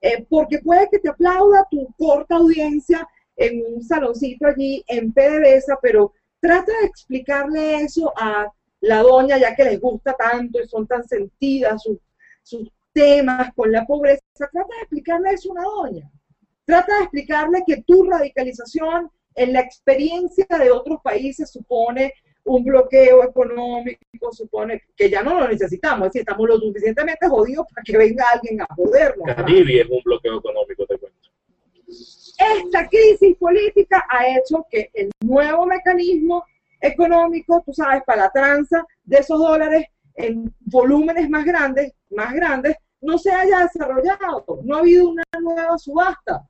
Eh, 0.00 0.24
porque 0.28 0.60
puede 0.60 0.88
que 0.88 1.00
te 1.00 1.08
aplauda 1.08 1.66
tu 1.70 1.88
corta 1.98 2.36
audiencia 2.36 3.08
en 3.36 3.64
un 3.74 3.82
saloncito 3.82 4.46
allí 4.46 4.84
en 4.86 5.12
PDVSA, 5.12 5.78
pero 5.82 6.12
trata 6.40 6.72
de 6.80 6.86
explicarle 6.86 7.82
eso 7.82 8.12
a 8.16 8.52
la 8.80 9.02
doña, 9.02 9.38
ya 9.38 9.54
que 9.54 9.64
les 9.64 9.80
gusta 9.80 10.14
tanto 10.14 10.60
y 10.60 10.68
son 10.68 10.86
tan 10.86 11.06
sentidas 11.06 11.82
sus, 11.82 11.98
sus 12.42 12.68
temas 12.92 13.52
con 13.54 13.70
la 13.72 13.86
pobreza, 13.86 14.22
trata 14.34 14.58
de 14.58 14.82
explicarle 14.82 15.30
eso 15.30 15.50
a 15.50 15.52
una 15.52 15.62
doña. 15.62 16.10
Trata 16.64 16.96
de 16.96 17.02
explicarle 17.04 17.62
que 17.66 17.82
tu 17.82 18.04
radicalización 18.04 19.10
en 19.34 19.52
la 19.52 19.60
experiencia 19.60 20.46
de 20.58 20.70
otros 20.70 21.00
países 21.02 21.50
supone 21.50 22.12
un 22.44 22.64
bloqueo 22.64 23.24
económico, 23.24 24.32
supone 24.32 24.82
que 24.96 25.10
ya 25.10 25.22
no 25.22 25.38
lo 25.38 25.48
necesitamos, 25.48 26.06
es 26.06 26.12
decir, 26.12 26.20
estamos 26.22 26.48
lo 26.48 26.58
suficientemente 26.58 27.28
jodidos 27.28 27.66
para 27.72 27.84
que 27.84 27.96
venga 27.96 28.24
alguien 28.32 28.60
a 28.62 28.66
jodernos. 28.74 29.26
¿no? 29.26 29.36
Caribe 29.36 29.80
es 29.80 29.88
un 29.88 30.00
bloqueo 30.04 30.38
económico, 30.38 30.86
te 30.86 30.98
cuento. 30.98 31.18
Esta 31.86 32.88
crisis 32.88 33.36
política 33.36 34.04
ha 34.08 34.36
hecho 34.36 34.64
que 34.70 34.90
el 34.94 35.10
nuevo 35.24 35.66
mecanismo 35.66 36.44
económico, 36.80 37.62
tú 37.64 37.72
sabes, 37.72 38.02
para 38.04 38.24
la 38.24 38.30
tranza 38.30 38.84
de 39.04 39.18
esos 39.18 39.38
dólares 39.38 39.86
en 40.14 40.52
volúmenes 40.60 41.30
más 41.30 41.44
grandes, 41.44 41.92
más 42.10 42.32
grandes, 42.32 42.76
no 43.00 43.18
se 43.18 43.30
haya 43.30 43.60
desarrollado. 43.60 44.60
No 44.64 44.76
ha 44.76 44.80
habido 44.80 45.08
una 45.10 45.22
nueva 45.40 45.78
subasta. 45.78 46.46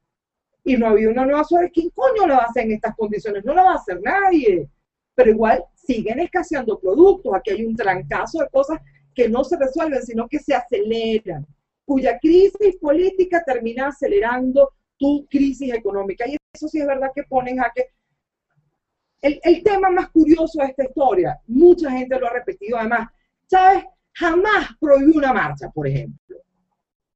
Y 0.65 0.77
no 0.77 0.87
ha 0.87 0.91
habido 0.91 1.11
una 1.11 1.25
nueva 1.25 1.45
subasta. 1.45 1.71
¿Quién 1.71 1.91
coño 1.91 2.27
lo 2.27 2.35
va 2.35 2.45
a 2.45 2.47
hacer 2.47 2.65
en 2.65 2.73
estas 2.73 2.97
condiciones? 2.97 3.45
No 3.45 3.55
lo 3.55 3.65
va 3.65 3.73
a 3.73 3.77
hacer 3.77 4.01
nadie. 4.03 4.69
Pero 5.15 5.31
igual 5.31 5.65
siguen 5.75 6.21
escaseando 6.21 6.79
productos. 6.79 7.35
Aquí 7.35 7.51
hay 7.51 7.65
un 7.65 7.77
trancazo 7.77 8.39
de 8.41 8.49
cosas 8.49 8.81
que 9.15 9.29
no 9.29 9.45
se 9.45 9.59
resuelven, 9.59 10.03
sino 10.03 10.29
que 10.29 10.39
se 10.39 10.55
aceleran, 10.55 11.45
cuya 11.85 12.19
crisis 12.19 12.77
política 12.81 13.43
termina 13.45 13.89
acelerando 13.89 14.71
tu 14.97 15.27
crisis 15.29 15.75
económica. 15.75 16.25
Y 16.29 16.37
eso 16.53 16.69
sí 16.69 16.81
es 16.81 16.87
verdad 16.87 17.11
que 17.15 17.25
ponen 17.25 17.61
a 17.61 17.73
que... 17.75 17.87
El, 19.21 19.41
el 19.43 19.63
tema 19.63 19.91
más 19.91 20.11
curioso 20.11 20.61
de 20.61 20.67
esta 20.67 20.85
historia, 20.85 21.41
mucha 21.47 21.91
gente 21.91 22.19
lo 22.19 22.27
ha 22.27 22.33
repetido 22.33 22.79
además, 22.79 23.09
¿sabes? 23.47 23.85
Jamás 24.13 24.71
prohibió 24.81 25.15
una 25.17 25.33
marcha, 25.33 25.71
por 25.71 25.87
ejemplo. 25.87 26.37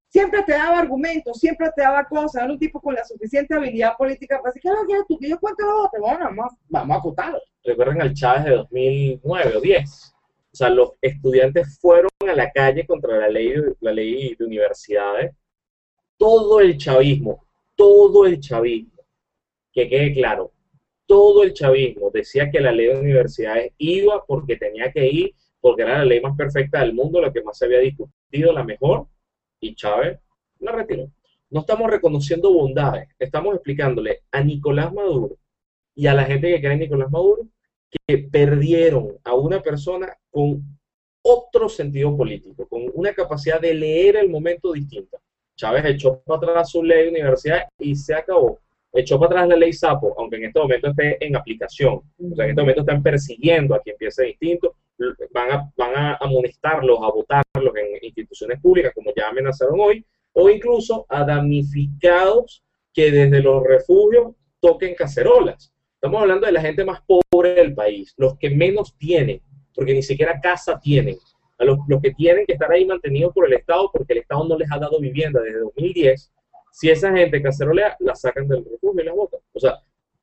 Siempre 0.09 0.43
te 0.43 0.53
daba 0.53 0.81
argumentos, 0.81 1.39
siempre 1.39 1.71
te 1.75 1.83
daba 1.83 2.05
cosas, 2.05 2.43
era 2.43 2.53
un 2.53 2.59
tipo 2.59 2.81
con 2.81 2.95
la 2.95 3.03
suficiente 3.03 3.55
habilidad 3.55 3.97
política 3.97 4.39
para 4.39 4.53
decir, 4.53 4.63
¿qué 4.63 4.87
quieres 4.87 5.05
tú? 5.09 5.19
Que 5.19 5.31
yo 5.31 5.41
cuento 5.41 5.65
los 5.65 5.75
votos. 5.75 6.01
Bueno, 6.01 6.25
vamos, 6.25 6.53
vamos 6.69 6.97
a 6.97 6.99
acotarlo. 6.99 7.41
Recuerden 7.65 8.03
al 8.03 8.13
Chávez 8.13 8.45
de 8.45 8.51
2009 8.51 9.57
o 9.57 9.61
10. 9.61 10.15
O 10.53 10.57
sea, 10.57 10.69
los 10.69 10.91
estudiantes 11.01 11.79
fueron 11.81 12.11
a 12.29 12.35
la 12.35 12.51
calle 12.51 12.87
contra 12.87 13.17
la 13.17 13.29
ley, 13.31 13.55
la 13.81 13.93
ley 13.93 14.35
de 14.35 14.45
universidades. 14.45 15.35
Todo 16.19 16.61
el 16.61 16.77
chavismo, 16.77 17.47
todo 17.75 18.27
el 18.27 18.39
chavismo, 18.39 19.03
que 19.73 19.89
quede 19.89 20.13
claro, 20.13 20.53
todo 21.13 21.43
el 21.43 21.53
chavismo 21.53 22.11
decía 22.11 22.51
que 22.51 22.59
la 22.59 22.73
ley 22.73 22.87
de 22.87 22.99
universidades 22.99 23.75
iba 23.77 24.25
porque 24.25 24.57
tenía 24.57 24.91
que 24.91 25.07
ir, 25.07 25.35
porque 25.61 25.83
era 25.83 25.99
la 25.99 26.07
ley 26.07 26.23
más 26.23 26.35
perfecta 26.35 26.81
del 26.81 26.95
mundo, 26.95 27.21
la 27.21 27.31
que 27.31 27.43
más 27.43 27.59
se 27.59 27.67
había 27.67 27.81
discutido, 27.81 28.51
la 28.51 28.65
mejor, 28.65 29.09
y 29.61 29.75
Chávez 29.75 30.19
la 30.61 30.73
retiró. 30.73 31.11
No 31.51 31.61
estamos 31.61 31.91
reconociendo 31.91 32.51
bondades, 32.51 33.11
estamos 33.19 33.55
explicándole 33.55 34.21
a 34.31 34.43
Nicolás 34.43 34.91
Maduro 34.91 35.37
y 35.95 36.07
a 36.07 36.15
la 36.15 36.25
gente 36.25 36.49
que 36.51 36.61
cree 36.61 36.73
en 36.73 36.79
Nicolás 36.79 37.11
Maduro 37.11 37.47
que 37.91 38.17
perdieron 38.17 39.19
a 39.23 39.35
una 39.35 39.63
persona 39.63 40.17
con 40.31 40.65
otro 41.21 41.69
sentido 41.69 42.17
político, 42.17 42.67
con 42.69 42.91
una 42.95 43.13
capacidad 43.13 43.61
de 43.61 43.75
leer 43.75 44.17
el 44.17 44.31
momento 44.31 44.73
distinta. 44.73 45.19
Chávez 45.57 45.85
echó 45.85 46.23
para 46.23 46.39
atrás 46.39 46.71
su 46.71 46.83
ley 46.83 47.05
de 47.05 47.11
universidad 47.11 47.69
y 47.79 47.95
se 47.97 48.15
acabó. 48.15 48.62
Echó 48.95 49.19
para 49.19 49.31
atrás 49.31 49.49
la 49.49 49.57
ley 49.57 49.73
Sapo, 49.73 50.15
aunque 50.19 50.37
en 50.37 50.45
este 50.45 50.61
momento 50.61 50.89
esté 50.89 51.25
en 51.25 51.35
aplicación. 51.35 51.95
O 51.95 52.35
sea, 52.37 52.45
en 52.45 52.51
este 52.51 52.61
momento 52.61 52.83
están 52.83 53.03
persiguiendo 53.03 53.75
a 53.75 53.81
quien 53.81 53.97
piense 53.97 54.25
distinto, 54.25 54.77
van 55.33 55.51
a, 55.51 55.73
van 55.77 55.97
a 55.97 56.15
amonestarlos, 56.17 56.99
a 57.03 57.11
votarlos 57.11 57.77
en 57.77 58.05
instituciones 58.05 58.61
públicas, 58.61 58.93
como 58.95 59.11
ya 59.17 59.29
amenazaron 59.29 59.81
hoy, 59.81 60.05
o 60.35 60.51
incluso 60.51 61.07
a 61.09 61.25
damnificados 61.25 62.63
que 62.93 63.11
desde 63.11 63.43
los 63.43 63.63
refugios 63.65 64.35
toquen 64.61 64.95
cacerolas. 64.95 65.73
Estamos 65.95 66.21
hablando 66.21 66.47
de 66.47 66.53
la 66.53 66.61
gente 66.61 66.85
más 66.85 67.01
pobre 67.07 67.55
del 67.55 67.75
país, 67.75 68.13
los 68.17 68.37
que 68.39 68.51
menos 68.51 68.97
tienen, 68.99 69.41
porque 69.75 69.95
ni 69.95 70.03
siquiera 70.03 70.41
casa 70.41 70.79
tienen. 70.79 71.17
A 71.59 71.65
los, 71.65 71.79
los 71.87 72.03
que 72.03 72.13
tienen 72.13 72.45
que 72.45 72.55
estar 72.55 72.71
ahí 72.71 72.85
mantenidos 72.85 73.33
por 73.33 73.47
el 73.47 73.53
Estado, 73.55 73.89
porque 73.93 74.13
el 74.15 74.19
Estado 74.21 74.47
no 74.47 74.59
les 74.59 74.71
ha 74.71 74.79
dado 74.79 75.01
vivienda 75.01 75.41
desde 75.41 75.61
2010. 75.61 76.33
Si 76.73 76.89
esa 76.89 77.13
gente 77.13 77.43
cacerolea, 77.43 77.97
la 78.01 78.15
sacan 78.15 78.49
del 78.49 78.65
refugio 78.65 79.03
y 79.03 79.05
la 79.05 79.13
botan. 79.13 79.41
O 79.53 79.61
sea, 79.61 79.79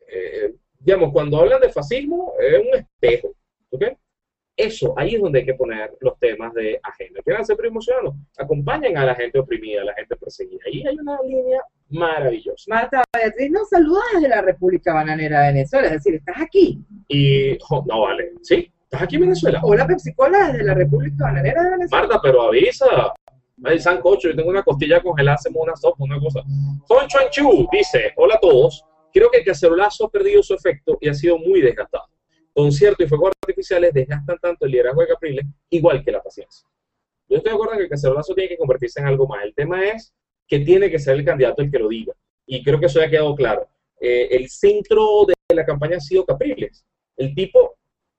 eh, 0.07 0.55
digamos, 0.79 1.13
cuando 1.13 1.39
hablan 1.39 1.61
de 1.61 1.69
fascismo, 1.69 2.33
es 2.39 2.59
un 2.59 2.79
espejo. 2.79 3.35
¿Ok? 3.69 3.83
Eso, 4.57 4.93
ahí 4.97 5.15
es 5.15 5.21
donde 5.21 5.39
hay 5.39 5.45
que 5.45 5.53
poner 5.53 5.95
los 6.01 6.17
temas 6.19 6.53
de 6.53 6.79
agenda. 6.83 7.21
¿Quieren 7.23 7.45
ser 7.45 7.55
primos 7.55 7.85
ciudadanos? 7.85 8.15
Acompañen 8.37 8.97
a 8.97 9.05
la 9.05 9.15
gente 9.15 9.39
oprimida, 9.39 9.83
a 9.83 9.85
la 9.85 9.93
gente 9.93 10.17
perseguida. 10.17 10.59
Ahí 10.65 10.83
hay 10.85 10.97
una 10.97 11.17
línea 11.21 11.61
maravillosa. 11.87 12.65
Marta 12.67 13.03
Beatriz 13.15 13.51
nos 13.51 13.69
saluda 13.69 14.01
desde 14.15 14.27
la 14.27 14.41
República 14.41 14.93
Bananera 14.93 15.41
de 15.41 15.53
Venezuela, 15.53 15.87
es 15.87 15.93
decir, 15.93 16.15
estás 16.15 16.41
aquí. 16.41 16.83
Y, 17.07 17.57
no 17.85 18.01
vale, 18.01 18.33
¿sí? 18.41 18.69
¿Estás 18.83 19.03
aquí 19.03 19.15
en 19.15 19.21
Venezuela? 19.21 19.61
Hola 19.63 19.87
Pepsi 19.87 20.13
Cola 20.13 20.51
desde 20.51 20.63
la 20.65 20.73
República 20.73 21.25
Bananera 21.25 21.63
de 21.63 21.69
Venezuela. 21.69 22.07
Marta, 22.07 22.19
pero 22.21 22.41
avisa. 22.41 23.13
Ay, 23.63 23.79
sancocho, 23.79 24.29
yo 24.29 24.35
tengo 24.35 24.49
una 24.49 24.63
costilla 24.63 25.01
congelada, 25.01 25.35
hacemos 25.35 25.63
una 25.63 25.75
sopa, 25.75 26.03
una 26.03 26.19
cosa. 26.19 26.41
Son 26.87 27.07
Chuan 27.07 27.29
Chu 27.29 27.67
dice, 27.71 28.13
hola 28.15 28.35
a 28.35 28.39
todos. 28.39 28.83
Creo 29.11 29.29
que 29.29 29.39
el 29.39 29.45
cacerolazo 29.45 30.05
ha 30.05 30.09
perdido 30.09 30.41
su 30.43 30.53
efecto 30.53 30.97
y 31.01 31.09
ha 31.09 31.13
sido 31.13 31.37
muy 31.37 31.61
desgastado. 31.61 32.05
Conciertos 32.53 33.05
y 33.05 33.09
fuegos 33.09 33.31
artificiales 33.43 33.93
desgastan 33.93 34.37
tanto 34.39 34.65
el 34.65 34.71
liderazgo 34.71 35.01
de 35.01 35.07
Capriles, 35.07 35.45
igual 35.69 36.03
que 36.03 36.11
la 36.11 36.21
paciencia. 36.21 36.67
Yo 37.27 37.37
estoy 37.37 37.51
de 37.51 37.55
acuerdo 37.55 37.73
en 37.73 37.79
que 37.79 37.83
el 37.85 37.89
cacerolazo 37.89 38.33
tiene 38.33 38.49
que 38.49 38.57
convertirse 38.57 38.99
en 38.99 39.07
algo 39.07 39.27
más. 39.27 39.43
El 39.43 39.53
tema 39.53 39.85
es 39.85 40.13
que 40.47 40.59
tiene 40.59 40.89
que 40.89 40.99
ser 40.99 41.15
el 41.15 41.25
candidato 41.25 41.61
el 41.61 41.71
que 41.71 41.79
lo 41.79 41.87
diga. 41.87 42.13
Y 42.45 42.63
creo 42.63 42.79
que 42.79 42.87
eso 42.87 42.99
ya 42.99 43.09
quedado 43.09 43.35
claro. 43.35 43.67
Eh, 43.99 44.29
el 44.31 44.49
centro 44.49 45.25
de 45.27 45.55
la 45.55 45.65
campaña 45.65 45.97
ha 45.97 46.01
sido 46.01 46.25
Capriles. 46.25 46.85
El 47.17 47.35
tipo, 47.35 47.75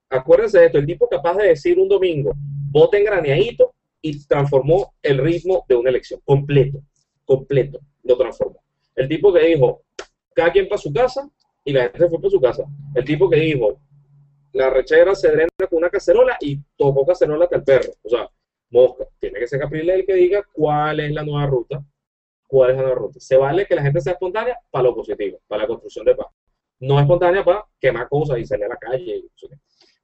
acuérdense 0.08 0.58
de 0.58 0.66
esto, 0.66 0.78
el 0.78 0.86
tipo 0.86 1.08
capaz 1.08 1.36
de 1.36 1.48
decir 1.48 1.78
un 1.78 1.88
domingo, 1.88 2.32
voten 2.70 3.04
graneadito 3.04 3.74
y 4.02 4.26
transformó 4.26 4.94
el 5.02 5.18
ritmo 5.18 5.64
de 5.68 5.76
una 5.76 5.90
elección. 5.90 6.20
Completo, 6.24 6.82
completo, 7.24 7.80
lo 8.02 8.16
transformó. 8.16 8.62
El 8.94 9.08
tipo 9.08 9.32
que 9.32 9.40
dijo, 9.40 9.82
cada 10.34 10.52
quien 10.52 10.68
para 10.68 10.80
su 10.80 10.92
casa 10.92 11.28
y 11.64 11.72
la 11.72 11.82
gente 11.82 12.08
fue 12.08 12.18
para 12.18 12.30
su 12.30 12.40
casa. 12.40 12.64
El 12.94 13.04
tipo 13.04 13.28
que 13.28 13.36
dijo, 13.36 13.80
la 14.52 14.70
rechera 14.70 15.14
se 15.14 15.30
drena 15.30 15.48
con 15.68 15.78
una 15.78 15.90
cacerola 15.90 16.36
y 16.40 16.58
tocó 16.76 17.06
cacerola 17.06 17.44
hasta 17.44 17.56
el 17.56 17.64
perro. 17.64 17.92
O 18.02 18.08
sea, 18.08 18.28
mosca. 18.70 19.06
Tiene 19.18 19.38
que 19.38 19.46
ser 19.46 19.60
Capriles 19.60 19.96
el 19.96 20.06
que 20.06 20.14
diga 20.14 20.42
cuál 20.52 21.00
es 21.00 21.12
la 21.12 21.22
nueva 21.22 21.46
ruta. 21.46 21.84
¿Cuál 22.46 22.70
es 22.70 22.76
la 22.76 22.82
nueva 22.82 22.98
ruta? 22.98 23.20
Se 23.20 23.36
vale 23.36 23.66
que 23.66 23.74
la 23.74 23.82
gente 23.82 24.00
sea 24.00 24.14
espontánea 24.14 24.58
para 24.70 24.84
lo 24.84 24.94
positivo, 24.94 25.38
para 25.46 25.62
la 25.62 25.68
construcción 25.68 26.04
de 26.04 26.14
paz. 26.16 26.26
No 26.80 26.98
espontánea 26.98 27.44
para 27.44 27.64
quemar 27.78 28.08
cosas 28.08 28.38
y 28.38 28.46
salir 28.46 28.64
a 28.64 28.68
la 28.68 28.76
calle. 28.76 29.16
y 29.16 29.22
no. 29.48 29.56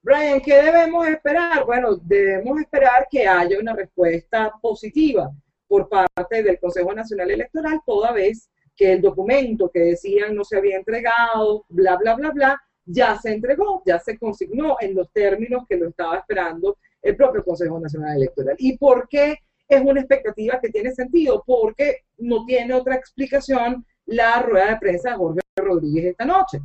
Brian, 0.06 0.40
¿qué 0.40 0.62
debemos 0.62 1.04
esperar? 1.08 1.66
Bueno, 1.66 1.96
debemos 1.96 2.60
esperar 2.60 3.08
que 3.10 3.26
haya 3.26 3.58
una 3.58 3.74
respuesta 3.74 4.52
positiva 4.62 5.32
por 5.66 5.88
parte 5.88 6.44
del 6.44 6.60
Consejo 6.60 6.94
Nacional 6.94 7.32
Electoral, 7.32 7.80
toda 7.84 8.12
vez 8.12 8.48
que 8.76 8.92
el 8.92 9.02
documento 9.02 9.68
que 9.68 9.80
decían 9.80 10.36
no 10.36 10.44
se 10.44 10.58
había 10.58 10.76
entregado, 10.76 11.64
bla, 11.68 11.96
bla, 11.96 12.14
bla, 12.14 12.30
bla, 12.30 12.62
ya 12.84 13.18
se 13.18 13.32
entregó, 13.32 13.82
ya 13.84 13.98
se 13.98 14.16
consignó 14.16 14.76
en 14.78 14.94
los 14.94 15.10
términos 15.10 15.64
que 15.68 15.76
lo 15.76 15.88
estaba 15.88 16.18
esperando 16.18 16.78
el 17.02 17.16
propio 17.16 17.42
Consejo 17.42 17.80
Nacional 17.80 18.16
Electoral. 18.16 18.54
¿Y 18.60 18.78
por 18.78 19.08
qué 19.08 19.38
es 19.66 19.82
una 19.82 20.02
expectativa 20.02 20.60
que 20.60 20.68
tiene 20.68 20.92
sentido? 20.92 21.42
Porque 21.44 22.02
no 22.18 22.46
tiene 22.46 22.74
otra 22.74 22.94
explicación 22.94 23.84
la 24.04 24.40
rueda 24.40 24.68
de 24.68 24.76
prensa 24.76 25.10
de 25.10 25.16
Jorge 25.16 25.40
Rodríguez 25.56 26.04
esta 26.04 26.24
noche. 26.24 26.60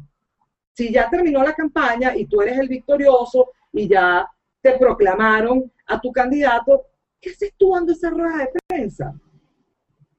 Si 0.74 0.92
ya 0.92 1.10
terminó 1.10 1.44
la 1.44 1.54
campaña 1.54 2.16
y 2.16 2.26
tú 2.26 2.42
eres 2.42 2.58
el 2.58 2.68
victorioso 2.68 3.52
y 3.72 3.88
ya 3.88 4.28
te 4.62 4.78
proclamaron 4.78 5.72
a 5.88 6.00
tu 6.00 6.12
candidato, 6.12 6.86
¿qué 7.20 7.32
haces 7.32 7.54
tú 7.58 7.74
dando 7.74 7.92
esa 7.92 8.10
rueda 8.10 8.38
de 8.38 8.50
prensa? 8.68 9.14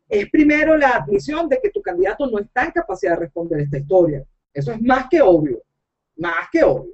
Es 0.08 0.28
primero 0.30 0.76
la 0.76 0.90
admisión 0.90 1.48
de 1.48 1.58
que 1.60 1.70
tu 1.70 1.80
candidato 1.80 2.26
no 2.26 2.38
está 2.38 2.64
en 2.64 2.72
capacidad 2.72 3.12
de 3.12 3.20
responder 3.20 3.60
esta 3.60 3.78
historia. 3.78 4.24
Eso 4.52 4.72
es 4.72 4.82
más 4.82 5.06
que 5.08 5.22
obvio, 5.22 5.62
más 6.16 6.48
que 6.52 6.62
obvio. 6.62 6.92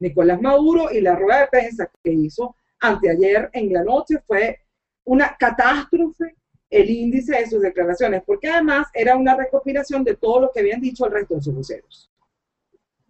Nicolás 0.00 0.40
Maduro 0.40 0.90
y 0.90 1.00
la 1.00 1.14
rueda 1.14 1.40
de 1.40 1.48
prensa 1.48 1.90
que 2.02 2.12
hizo 2.12 2.56
anteayer 2.80 3.50
en 3.52 3.72
la 3.72 3.82
noche 3.84 4.18
fue 4.26 4.60
una 5.04 5.36
catástrofe 5.36 6.36
el 6.70 6.90
índice 6.90 7.32
de 7.32 7.46
sus 7.48 7.62
declaraciones, 7.62 8.22
porque 8.26 8.48
además 8.48 8.88
era 8.92 9.16
una 9.16 9.34
recopilación 9.34 10.04
de 10.04 10.16
todo 10.16 10.40
lo 10.40 10.52
que 10.52 10.60
habían 10.60 10.80
dicho 10.80 11.06
el 11.06 11.12
resto 11.12 11.36
de 11.36 11.42
sus 11.42 11.54
voceros. 11.54 12.10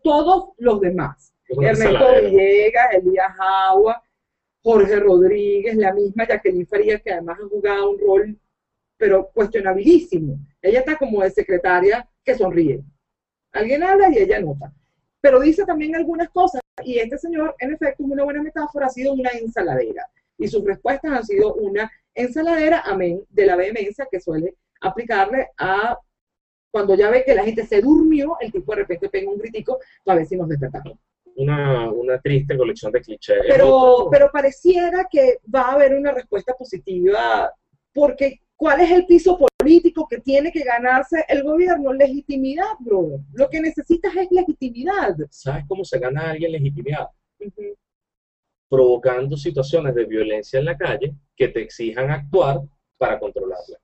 Todos 0.03 0.51
los 0.59 0.81
demás. 0.81 1.33
Ernesto. 1.49 2.07
Villegas, 2.23 2.95
Elías 2.95 3.33
Agua, 3.39 4.03
Jorge 4.63 5.01
Rodríguez, 5.01 5.77
la 5.77 5.93
misma 5.93 6.27
Jacqueline 6.27 6.67
Farías, 6.67 7.03
que 7.03 7.13
además 7.13 7.39
ha 7.43 7.49
jugado 7.49 7.91
un 7.91 7.99
rol, 7.99 8.39
pero 8.97 9.31
cuestionabilísimo. 9.33 10.39
Ella 10.61 10.81
está 10.81 10.97
como 10.97 11.23
de 11.23 11.31
secretaria 11.31 12.09
que 12.25 12.35
sonríe. 12.35 12.83
Alguien 13.53 13.83
habla 13.83 14.11
y 14.11 14.19
ella 14.19 14.41
nota. 14.41 14.73
Pero 15.21 15.41
dice 15.41 15.65
también 15.65 15.97
algunas 15.97 16.29
cosas, 16.31 16.61
y 16.85 16.99
este 16.99 17.19
señor, 17.19 17.55
en 17.59 17.73
efecto, 17.73 18.05
es 18.05 18.11
una 18.11 18.25
buena 18.25 18.43
metáfora, 18.43 18.87
ha 18.87 18.91
sido 18.91 19.13
una 19.13 19.31
ensaladera. 19.31 20.07
Y 20.37 20.47
sus 20.47 20.65
respuestas 20.65 21.11
han 21.13 21.25
sido 21.25 21.55
una 21.55 21.91
ensaladera, 22.15 22.83
amén, 22.85 23.25
de 23.31 23.47
la 23.47 23.57
vehemencia 23.57 24.07
que 24.11 24.21
suele 24.21 24.55
aplicarle 24.81 25.49
a 25.59 25.99
cuando 26.71 26.95
ya 26.95 27.11
ve 27.11 27.25
que 27.25 27.35
la 27.35 27.45
gente 27.45 27.67
se 27.67 27.81
durmió, 27.81 28.37
el 28.41 28.53
tipo 28.53 28.73
de 28.73 28.83
repente 28.83 29.09
pega 29.09 29.31
un 29.31 29.39
gritico 29.39 29.79
para 30.05 30.19
ver 30.19 30.27
si 30.27 30.37
nos 30.37 30.49
despertamos. 30.49 30.99
Una, 31.37 31.91
una 31.91 32.21
triste 32.21 32.57
colección 32.57 32.91
de 32.93 33.01
clichés. 33.01 33.39
Pero, 33.49 34.09
pero 34.11 34.29
pareciera 34.33 35.07
que 35.11 35.39
va 35.55 35.63
a 35.63 35.73
haber 35.75 35.95
una 35.95 36.13
respuesta 36.13 36.53
positiva, 36.55 37.53
porque 37.93 38.41
¿cuál 38.57 38.81
es 38.81 38.91
el 38.91 39.07
piso 39.07 39.39
político 39.39 40.07
que 40.09 40.19
tiene 40.19 40.51
que 40.51 40.65
ganarse 40.65 41.25
el 41.29 41.45
gobierno? 41.45 41.93
Legitimidad, 41.93 42.73
bro. 42.81 43.21
Lo 43.33 43.49
que 43.49 43.61
necesitas 43.61 44.15
es 44.17 44.29
legitimidad. 44.33 45.17
¿Sabes 45.31 45.65
cómo 45.69 45.85
se 45.85 45.99
gana 45.99 46.23
a 46.23 46.31
alguien 46.31 46.53
legitimidad? 46.53 47.09
Provocando 48.69 49.37
situaciones 49.37 49.95
de 49.95 50.05
violencia 50.05 50.59
en 50.59 50.65
la 50.65 50.77
calle 50.77 51.15
que 51.37 51.49
te 51.49 51.63
exijan 51.63 52.11
actuar 52.11 52.61
para 52.99 53.19
controlarla. 53.19 53.79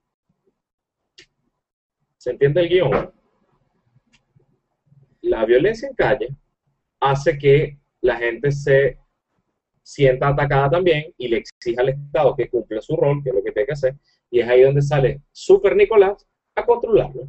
¿Se 2.25 2.31
entiende 2.31 2.61
el 2.61 2.69
guion? 2.69 3.13
La 5.21 5.45
violencia 5.45 5.87
en 5.87 5.93
calle 5.93 6.29
hace 6.99 7.37
que 7.37 7.77
la 8.01 8.17
gente 8.17 8.51
se 8.51 8.97
sienta 9.83 10.29
atacada 10.29 10.71
también 10.71 11.13
y 11.19 11.27
le 11.27 11.37
exija 11.37 11.83
al 11.83 11.89
Estado 11.89 12.35
que 12.35 12.49
cumpla 12.49 12.81
su 12.81 12.95
rol, 12.95 13.21
que 13.23 13.29
es 13.29 13.35
lo 13.35 13.43
que 13.43 13.51
tiene 13.51 13.67
que 13.67 13.73
hacer, 13.73 13.95
y 14.31 14.39
es 14.39 14.47
ahí 14.47 14.63
donde 14.63 14.81
sale 14.81 15.21
Super 15.31 15.75
Nicolás 15.75 16.25
a 16.55 16.65
controlarlo. 16.65 17.27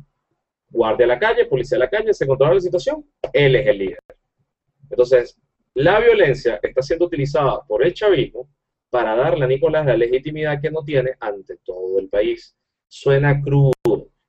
Guardia 0.71 1.07
la 1.07 1.19
calle, 1.19 1.45
policía 1.45 1.77
a 1.77 1.81
la 1.81 1.91
calle, 1.91 2.15
se 2.15 2.27
controla 2.27 2.55
la 2.55 2.61
situación, 2.61 3.05
él 3.35 3.55
es 3.55 3.67
el 3.67 3.77
líder. 3.77 4.01
Entonces, 4.89 5.37
la 5.75 6.01
violencia 6.01 6.59
está 6.63 6.81
siendo 6.81 7.05
utilizada 7.05 7.61
por 7.69 7.85
el 7.85 7.93
chavismo 7.93 8.49
para 8.89 9.15
darle 9.15 9.45
a 9.45 9.49
Nicolás 9.49 9.85
la 9.85 9.95
legitimidad 9.95 10.59
que 10.59 10.71
no 10.71 10.83
tiene 10.83 11.11
ante 11.21 11.59
todo 11.59 11.99
el 11.99 12.09
país. 12.09 12.57
Suena 12.89 13.43
crudo, 13.43 13.73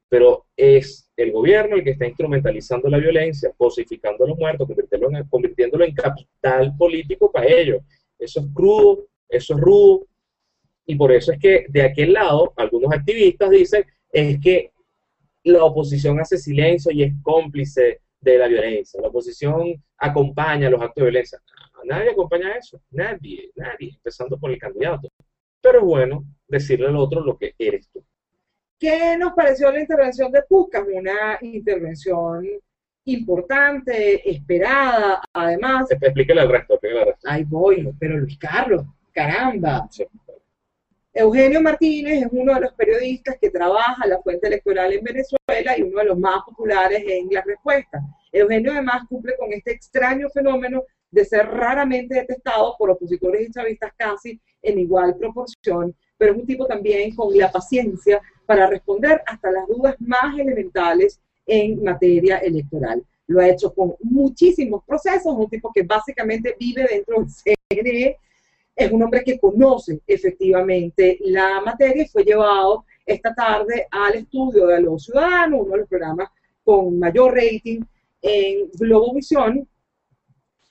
pero 0.09 0.45
es 0.55 1.11
el 1.15 1.31
gobierno 1.31 1.75
el 1.75 1.83
que 1.83 1.91
está 1.91 2.07
instrumentalizando 2.07 2.89
la 2.89 2.97
violencia, 2.97 3.51
cosificando 3.57 4.23
a 4.23 4.27
los 4.29 4.37
muertos, 4.37 4.67
convirtiéndolo 4.67 5.17
en, 5.17 5.27
convirtiéndolo 5.27 5.83
en 5.83 5.93
capital 5.93 6.75
político 6.77 7.31
para 7.31 7.47
ellos. 7.47 7.81
Eso 8.17 8.39
es 8.39 8.47
crudo, 8.53 9.07
eso 9.27 9.55
es 9.55 9.59
rudo, 9.59 10.07
y 10.85 10.95
por 10.95 11.11
eso 11.11 11.33
es 11.33 11.39
que 11.39 11.65
de 11.67 11.81
aquel 11.81 12.13
lado, 12.13 12.53
algunos 12.55 12.91
activistas 12.93 13.49
dicen, 13.49 13.85
es 14.11 14.39
que 14.39 14.71
la 15.43 15.63
oposición 15.63 16.19
hace 16.19 16.37
silencio 16.37 16.91
y 16.91 17.03
es 17.03 17.13
cómplice 17.21 18.01
de 18.21 18.37
la 18.37 18.47
violencia. 18.47 19.01
La 19.01 19.09
oposición 19.09 19.83
acompaña 19.97 20.69
los 20.69 20.81
actos 20.81 20.95
de 21.03 21.11
violencia. 21.11 21.39
Nadie 21.83 22.11
acompaña 22.11 22.53
eso, 22.53 22.81
nadie, 22.89 23.51
nadie, 23.55 23.91
empezando 23.95 24.39
por 24.39 24.49
el 24.51 24.57
candidato. 24.57 25.09
Pero 25.61 25.79
es 25.79 25.85
bueno 25.85 26.23
decirle 26.47 26.87
al 26.87 26.95
otro 26.95 27.21
lo 27.21 27.37
que 27.37 27.53
eres 27.59 27.89
tú. 27.89 28.03
¿Qué 28.79 29.17
nos 29.17 29.33
pareció 29.33 29.71
la 29.71 29.79
intervención 29.79 30.31
de 30.31 30.43
Pucas? 30.43 30.83
Una 30.93 31.37
intervención 31.41 32.45
importante, 33.05 34.29
esperada, 34.29 35.21
además. 35.33 35.89
Explíquele 35.89 36.41
el 36.41 36.49
resto, 36.49 36.73
explíquele 36.75 37.01
el 37.01 37.07
resto. 37.07 37.29
Ahí 37.29 37.43
voy, 37.43 37.91
pero 37.99 38.17
Luis 38.17 38.37
Carlos, 38.37 38.85
caramba. 39.11 39.87
Sí. 39.89 40.05
Eugenio 41.13 41.61
Martínez 41.61 42.25
es 42.25 42.29
uno 42.31 42.53
de 42.53 42.61
los 42.61 42.73
periodistas 42.73 43.37
que 43.41 43.49
trabaja 43.49 44.05
la 44.05 44.21
fuente 44.21 44.47
electoral 44.47 44.93
en 44.93 45.03
Venezuela 45.03 45.75
y 45.75 45.81
uno 45.81 45.97
de 45.97 46.05
los 46.05 46.19
más 46.19 46.43
populares 46.45 47.03
en 47.07 47.27
las 47.31 47.43
respuestas. 47.43 48.03
Eugenio 48.31 48.71
además 48.71 49.01
cumple 49.09 49.35
con 49.35 49.51
este 49.51 49.71
extraño 49.71 50.29
fenómeno 50.29 50.83
de 51.09 51.25
ser 51.25 51.47
raramente 51.47 52.13
detestado 52.13 52.75
por 52.77 52.91
opositores 52.91 53.47
y 53.47 53.51
chavistas 53.51 53.93
casi 53.97 54.39
en 54.61 54.77
igual 54.77 55.15
proporción, 55.17 55.95
pero 56.19 56.33
es 56.33 56.37
un 56.37 56.45
tipo 56.45 56.67
también 56.67 57.15
con 57.15 57.35
la 57.35 57.51
paciencia 57.51 58.21
para 58.47 58.65
responder 58.65 59.21
hasta 59.27 59.51
las 59.51 59.67
dudas 59.67 59.95
más 59.99 60.39
elementales 60.39 61.19
en 61.45 61.83
materia 61.83 62.37
electoral. 62.39 63.03
lo 63.27 63.41
ha 63.41 63.49
hecho 63.49 63.73
con 63.73 63.95
muchísimos 64.03 64.85
procesos, 64.85 65.35
un 65.35 65.49
tipo 65.49 65.69
que 65.73 65.83
básicamente 65.83 66.55
vive 66.57 66.87
dentro 66.89 67.19
del 67.19 67.27
CNE, 67.29 68.17
es 68.73 68.91
un 68.91 69.03
hombre 69.03 69.21
que 69.21 69.37
conoce 69.37 69.99
efectivamente 70.07 71.17
la 71.25 71.59
materia 71.59 72.03
y 72.03 72.07
fue 72.07 72.23
llevado 72.23 72.85
esta 73.05 73.35
tarde 73.35 73.85
al 73.91 74.15
estudio 74.15 74.67
de 74.67 74.79
los 74.79 75.03
ciudadanos, 75.03 75.61
uno 75.61 75.73
de 75.73 75.79
los 75.79 75.89
programas 75.89 76.29
con 76.63 76.97
mayor 76.97 77.35
rating 77.35 77.81
en 78.21 78.69
Globovisión, 78.79 79.67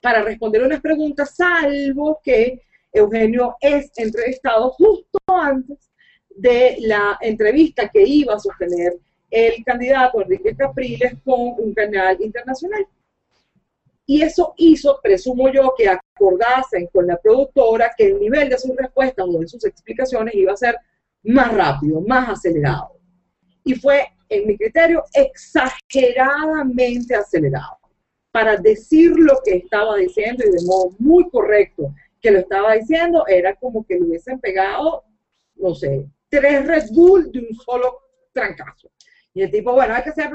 para 0.00 0.22
responder 0.22 0.62
unas 0.62 0.80
preguntas, 0.80 1.34
salvo 1.36 2.20
que 2.22 2.62
Eugenio 2.90 3.56
es 3.60 3.90
entrevistado 3.96 4.70
justo 4.70 5.18
antes 5.26 5.90
de 6.36 6.76
la 6.80 7.18
entrevista 7.20 7.88
que 7.88 8.02
iba 8.02 8.34
a 8.34 8.38
sostener 8.38 8.96
el 9.30 9.64
candidato 9.64 10.22
Enrique 10.22 10.54
Capriles 10.54 11.14
con 11.24 11.54
un 11.58 11.74
canal 11.74 12.16
internacional. 12.20 12.86
Y 14.06 14.22
eso 14.22 14.54
hizo, 14.56 15.00
presumo 15.02 15.52
yo, 15.52 15.74
que 15.76 15.88
acordasen 15.88 16.86
con 16.92 17.08
la 17.08 17.16
productora 17.16 17.92
que 17.96 18.06
el 18.06 18.20
nivel 18.20 18.48
de 18.48 18.58
sus 18.58 18.76
respuestas 18.76 19.26
o 19.26 19.38
de 19.38 19.48
sus 19.48 19.64
explicaciones 19.64 20.32
iba 20.34 20.52
a 20.52 20.56
ser 20.56 20.76
más 21.24 21.52
rápido, 21.52 22.00
más 22.02 22.28
acelerado. 22.28 23.00
Y 23.64 23.74
fue, 23.74 24.06
en 24.28 24.46
mi 24.46 24.56
criterio, 24.56 25.02
exageradamente 25.12 27.16
acelerado 27.16 27.78
para 28.30 28.56
decir 28.58 29.12
lo 29.16 29.40
que 29.44 29.56
estaba 29.56 29.96
diciendo 29.96 30.44
y 30.46 30.50
de 30.50 30.64
modo 30.66 30.90
muy 30.98 31.28
correcto 31.30 31.92
que 32.20 32.30
lo 32.30 32.38
estaba 32.40 32.74
diciendo, 32.74 33.26
era 33.26 33.56
como 33.56 33.86
que 33.86 33.94
le 33.94 34.02
hubiesen 34.02 34.38
pegado, 34.38 35.04
no 35.54 35.74
sé, 35.74 36.06
tres 36.36 36.66
Red 36.66 36.84
Bull 36.92 37.30
de 37.32 37.40
un 37.40 37.54
solo 37.54 38.00
trancazo. 38.32 38.90
Y 39.34 39.42
el 39.42 39.50
tipo, 39.50 39.72
bueno, 39.72 39.94
hay 39.94 40.02
que 40.02 40.10
hacer 40.10 40.30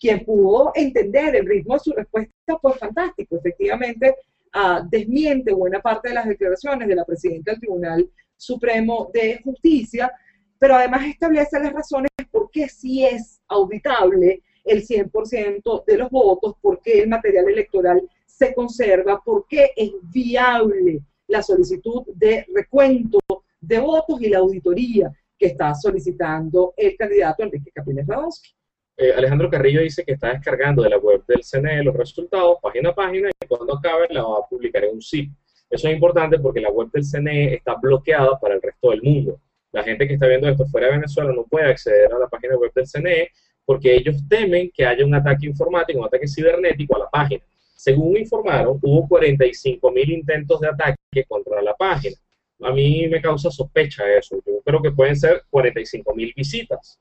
Quien 0.00 0.24
pudo 0.24 0.72
entender 0.74 1.36
el 1.36 1.46
ritmo 1.46 1.74
de 1.74 1.80
su 1.80 1.92
respuesta 1.92 2.58
fue 2.60 2.74
fantástico. 2.74 3.36
Efectivamente, 3.36 4.16
uh, 4.54 4.88
desmiente 4.88 5.52
buena 5.52 5.80
parte 5.80 6.08
de 6.08 6.14
las 6.14 6.26
declaraciones 6.26 6.88
de 6.88 6.94
la 6.94 7.04
presidenta 7.04 7.52
del 7.52 7.60
Tribunal 7.60 8.10
Supremo 8.36 9.10
de 9.12 9.40
Justicia, 9.44 10.12
pero 10.58 10.74
además 10.74 11.06
establece 11.06 11.60
las 11.60 11.72
razones 11.72 12.10
por 12.30 12.50
qué 12.50 12.68
sí 12.68 13.04
es 13.04 13.40
auditable 13.48 14.42
el 14.64 14.86
100% 14.86 15.84
de 15.84 15.96
los 15.98 16.10
votos, 16.10 16.54
por 16.60 16.80
qué 16.80 17.00
el 17.00 17.08
material 17.08 17.48
electoral 17.48 18.02
se 18.26 18.54
conserva, 18.54 19.20
por 19.24 19.46
qué 19.48 19.70
es 19.76 19.90
viable 20.02 21.00
la 21.28 21.42
solicitud 21.42 22.02
de 22.14 22.46
recuento 22.54 23.18
de 23.60 23.78
votos 23.78 24.20
y 24.20 24.28
la 24.28 24.38
auditoría 24.38 25.12
que 25.38 25.46
está 25.46 25.74
solicitando 25.74 26.74
el 26.76 26.96
candidato 26.96 27.42
Enrique 27.42 27.70
Capriles 27.72 28.06
Radonsky. 28.06 28.50
Eh, 28.96 29.12
Alejandro 29.16 29.48
Carrillo 29.48 29.80
dice 29.80 30.04
que 30.04 30.12
está 30.12 30.32
descargando 30.32 30.82
de 30.82 30.90
la 30.90 30.98
web 30.98 31.24
del 31.26 31.42
CNE 31.42 31.82
los 31.82 31.96
resultados 31.96 32.58
página 32.62 32.90
a 32.90 32.94
página 32.94 33.30
y 33.30 33.46
cuando 33.46 33.74
acabe 33.74 34.08
la 34.10 34.22
va 34.22 34.38
a 34.40 34.48
publicar 34.48 34.84
en 34.84 34.94
un 34.94 35.02
zip. 35.02 35.32
Eso 35.70 35.88
es 35.88 35.94
importante 35.94 36.38
porque 36.38 36.60
la 36.60 36.70
web 36.70 36.90
del 36.90 37.04
CNE 37.04 37.54
está 37.54 37.76
bloqueada 37.76 38.38
para 38.38 38.54
el 38.54 38.62
resto 38.62 38.90
del 38.90 39.02
mundo. 39.02 39.40
La 39.72 39.82
gente 39.82 40.06
que 40.06 40.14
está 40.14 40.26
viendo 40.26 40.48
esto 40.48 40.66
fuera 40.66 40.88
de 40.88 40.94
Venezuela 40.94 41.32
no 41.32 41.44
puede 41.44 41.70
acceder 41.70 42.12
a 42.12 42.18
la 42.18 42.28
página 42.28 42.56
web 42.56 42.72
del 42.74 42.86
CNE 42.86 43.30
porque 43.64 43.94
ellos 43.94 44.16
temen 44.28 44.70
que 44.74 44.84
haya 44.84 45.06
un 45.06 45.14
ataque 45.14 45.46
informático, 45.46 46.00
un 46.00 46.06
ataque 46.06 46.26
cibernético 46.26 46.96
a 46.96 47.00
la 47.00 47.08
página. 47.08 47.42
Según 47.76 48.18
informaron, 48.18 48.78
hubo 48.82 49.08
45 49.08 49.90
mil 49.92 50.10
intentos 50.10 50.60
de 50.60 50.68
ataque 50.68 51.24
contra 51.26 51.62
la 51.62 51.74
página 51.74 52.16
a 52.62 52.72
mí 52.72 53.06
me 53.08 53.20
causa 53.20 53.50
sospecha 53.50 54.04
eso. 54.12 54.40
Yo 54.46 54.60
creo 54.64 54.82
que 54.82 54.90
pueden 54.90 55.16
ser 55.16 55.44
45 55.50 56.14
mil 56.14 56.32
visitas. 56.36 56.98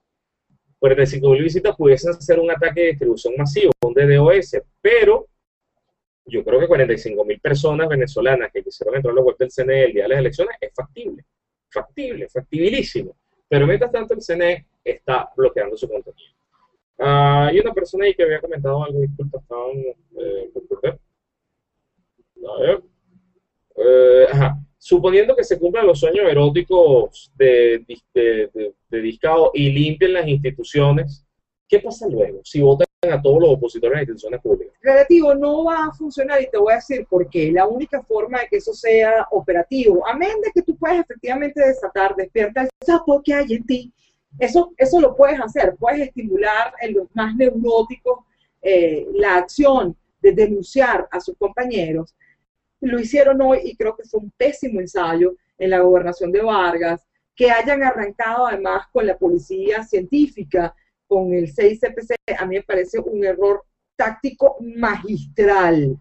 45 0.79 1.29
mil 1.31 1.43
visitas 1.43 1.75
pudiesen 1.75 2.13
ser 2.21 2.39
un 2.39 2.49
ataque 2.49 2.81
de 2.81 2.87
distribución 2.87 3.33
masivo, 3.37 3.71
un 3.81 3.93
DDoS, 3.93 4.61
pero 4.81 5.27
yo 6.25 6.43
creo 6.43 6.59
que 6.59 6.67
45 6.67 7.25
mil 7.25 7.39
personas 7.39 7.89
venezolanas 7.89 8.51
que 8.51 8.63
quisieron 8.63 8.95
entrar 8.95 9.11
a 9.11 9.15
la 9.15 9.21
web 9.21 9.35
del 9.37 9.51
CNE 9.51 9.85
el 9.85 9.93
día 9.93 10.03
de 10.03 10.09
las 10.09 10.19
elecciones 10.19 10.55
es 10.61 10.71
factible, 10.73 11.25
factible, 11.69 12.29
factibilísimo. 12.29 13.15
Pero 13.47 13.67
mientras 13.67 13.91
tanto 13.91 14.13
el 14.13 14.21
CNE 14.21 14.67
está 14.83 15.29
bloqueando 15.35 15.75
su 15.75 15.89
contenido. 15.89 16.33
Ah, 16.99 17.47
hay 17.47 17.59
una 17.59 17.73
persona 17.73 18.05
ahí 18.05 18.13
que 18.13 18.23
había 18.23 18.39
comentado 18.39 18.83
algo, 18.83 18.99
disculpa, 18.99 19.39
estaban 19.39 19.77
eh, 19.77 20.51
A 22.47 22.61
ver. 22.61 22.81
Eh, 23.75 24.27
suponiendo 24.77 25.35
que 25.35 25.43
se 25.43 25.59
cumplan 25.59 25.85
los 25.85 25.99
sueños 25.99 26.25
eróticos 26.29 27.31
de, 27.35 27.85
Discao 28.89 29.51
y 29.53 29.69
limpien 29.71 30.13
las 30.13 30.27
instituciones, 30.27 31.25
¿qué 31.67 31.79
pasa 31.79 32.07
luego 32.07 32.41
si 32.43 32.61
votan 32.61 32.87
a 33.09 33.21
todos 33.21 33.39
los 33.39 33.49
opositores 33.51 33.91
de 33.91 33.95
las 33.95 34.01
instituciones 34.03 34.41
públicas? 34.41 34.73
Relativo, 34.81 35.35
no 35.35 35.65
va 35.65 35.85
a 35.85 35.91
funcionar 35.91 36.41
y 36.41 36.49
te 36.49 36.57
voy 36.57 36.73
a 36.73 36.77
decir 36.77 37.05
por 37.07 37.29
qué. 37.29 37.51
La 37.51 37.67
única 37.67 38.01
forma 38.03 38.39
de 38.39 38.47
que 38.47 38.57
eso 38.57 38.73
sea 38.73 39.27
operativo, 39.31 40.05
amén 40.07 40.41
de 40.43 40.51
que 40.51 40.61
tú 40.61 40.75
puedes 40.77 40.99
efectivamente 41.01 41.61
desatar, 41.65 42.15
despierta 42.15 42.63
el 42.63 42.69
sapo 42.85 43.21
que 43.23 43.33
hay 43.33 43.53
en 43.53 43.65
ti, 43.65 43.93
eso, 44.37 44.73
eso 44.77 45.01
lo 45.01 45.15
puedes 45.15 45.39
hacer, 45.39 45.75
puedes 45.77 46.01
estimular 46.01 46.73
en 46.81 46.93
los 46.93 47.07
más 47.13 47.35
neuróticos 47.35 48.19
eh, 48.61 49.07
la 49.13 49.37
acción 49.37 49.95
de 50.21 50.31
denunciar 50.33 51.07
a 51.11 51.19
sus 51.19 51.35
compañeros, 51.37 52.15
lo 52.81 52.99
hicieron 52.99 53.41
hoy 53.41 53.59
y 53.63 53.75
creo 53.75 53.95
que 53.95 54.03
fue 54.03 54.21
un 54.21 54.31
pésimo 54.31 54.79
ensayo 54.79 55.35
en 55.57 55.69
la 55.69 55.79
gobernación 55.79 56.31
de 56.31 56.41
Vargas, 56.41 57.05
que 57.35 57.51
hayan 57.51 57.83
arrancado 57.83 58.47
además 58.47 58.87
con 58.91 59.05
la 59.05 59.17
policía 59.17 59.83
científica, 59.83 60.73
con 61.07 61.33
el 61.33 61.53
6CPC, 61.53 62.15
a 62.37 62.45
mí 62.45 62.55
me 62.55 62.63
parece 62.63 62.99
un 62.99 63.23
error 63.23 63.63
táctico 63.95 64.57
magistral. 64.61 65.97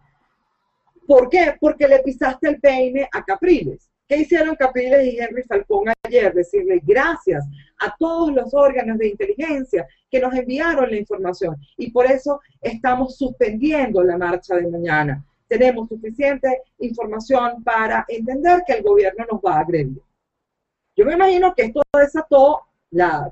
¿Por 1.07 1.29
qué? 1.29 1.55
Porque 1.59 1.89
le 1.89 2.01
pisaste 2.01 2.49
el 2.49 2.61
peine 2.61 3.09
a 3.13 3.25
Capriles. 3.25 3.89
¿Qué 4.07 4.19
hicieron 4.19 4.57
Capriles 4.57 5.05
y 5.05 5.19
Henry 5.19 5.43
Falcón 5.43 5.85
ayer? 6.03 6.33
Decirle 6.33 6.81
gracias 6.83 7.45
a 7.79 7.95
todos 7.99 8.33
los 8.33 8.53
órganos 8.55 8.99
de 8.99 9.09
inteligencia 9.09 9.87
que 10.11 10.21
nos 10.21 10.35
enviaron 10.35 10.91
la 10.91 10.97
información. 10.97 11.57
Y 11.77 11.91
por 11.91 12.07
eso 12.07 12.41
estamos 12.61 13.17
suspendiendo 13.17 14.03
la 14.03 14.17
marcha 14.17 14.57
de 14.57 14.69
mañana 14.69 15.25
tenemos 15.49 15.89
suficiente 15.89 16.63
información 16.79 17.63
para 17.65 18.05
entender 18.09 18.63
que 18.67 18.75
el 18.75 18.83
gobierno 18.83 19.25
nos 19.31 19.41
va 19.41 19.57
a 19.57 19.61
agredir. 19.61 20.01
Yo 20.95 21.05
me 21.05 21.15
imagino 21.15 21.55
que 21.55 21.63
esto 21.63 21.81
desató 21.93 22.61
la 22.91 23.31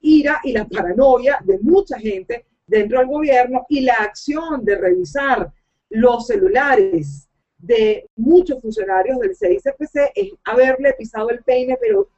ira 0.00 0.40
y 0.44 0.52
la 0.52 0.66
paranoia 0.66 1.38
de 1.44 1.58
mucha 1.60 1.98
gente 1.98 2.44
dentro 2.66 2.98
del 2.98 3.08
gobierno 3.08 3.64
y 3.68 3.80
la 3.80 3.94
acción 3.94 4.64
de 4.64 4.76
revisar 4.76 5.52
los 5.88 6.26
celulares 6.26 7.28
de 7.58 8.08
muchos 8.16 8.60
funcionarios 8.60 9.18
del 9.18 9.34
CICPC 9.34 10.12
es 10.14 10.32
haberle 10.44 10.92
pisado 10.94 11.30
el 11.30 11.42
peine, 11.42 11.78
pero 11.80 12.08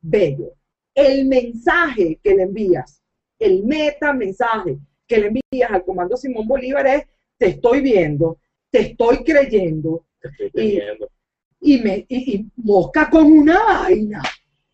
bello. 0.00 0.52
El 0.94 1.26
mensaje 1.26 2.18
que 2.22 2.34
le 2.34 2.44
envías, 2.44 3.02
el 3.38 3.64
meta 3.64 4.12
mensaje 4.12 4.78
que 5.06 5.18
le 5.18 5.26
envías 5.28 5.70
al 5.70 5.84
comando 5.84 6.16
Simón 6.16 6.46
Bolívar 6.46 6.86
es, 6.86 7.04
te 7.38 7.48
estoy 7.48 7.80
viendo, 7.80 8.38
te 8.70 8.80
estoy 8.80 9.24
creyendo. 9.24 10.04
y, 11.60 11.78
me, 11.78 12.06
y, 12.08 12.46
mosca 12.56 13.08
con 13.10 13.30
una 13.30 13.62
vaina. 13.62 14.22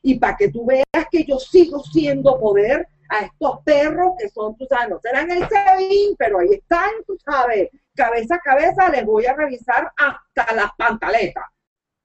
Y 0.03 0.18
para 0.18 0.36
que 0.36 0.51
tú 0.51 0.66
veas 0.66 1.07
que 1.11 1.24
yo 1.24 1.38
sigo 1.38 1.82
siendo 1.82 2.38
poder 2.38 2.86
a 3.09 3.20
estos 3.20 3.61
perros 3.64 4.14
que 4.18 4.28
son, 4.28 4.57
tú 4.57 4.66
sabes, 4.68 4.90
no 4.90 5.01
serán 5.01 5.30
el 5.30 5.47
SEBIN, 5.49 6.16
pero 6.18 6.38
ahí 6.38 6.49
están, 6.53 6.90
tú 7.07 7.16
sabes, 7.24 7.70
cabeza 7.95 8.36
a 8.36 8.40
cabeza 8.40 8.88
les 8.90 9.05
voy 9.05 9.26
a 9.26 9.34
revisar 9.34 9.90
hasta 9.97 10.55
las 10.55 10.70
pantaletas. 10.76 11.45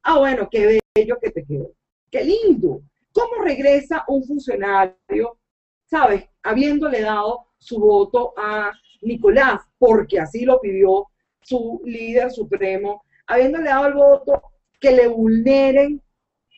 Ah, 0.03 0.19
bueno, 0.19 0.47
qué 0.49 0.81
bello 0.95 1.17
que 1.21 1.31
te 1.31 1.45
quedó. 1.45 1.71
Qué 2.09 2.23
lindo. 2.23 2.81
¿Cómo 3.11 3.43
regresa 3.43 4.05
un 4.07 4.23
funcionario, 4.23 5.37
sabes, 5.85 6.25
habiéndole 6.43 7.01
dado 7.01 7.47
su 7.57 7.79
voto 7.79 8.33
a 8.37 8.71
Nicolás, 9.01 9.61
porque 9.77 10.19
así 10.19 10.45
lo 10.45 10.59
pidió 10.61 11.07
su 11.41 11.81
líder 11.85 12.31
supremo, 12.31 13.03
habiéndole 13.27 13.69
dado 13.69 13.87
el 13.87 13.93
voto, 13.93 14.41
que 14.79 14.91
le 14.91 15.07
vulneren 15.07 16.01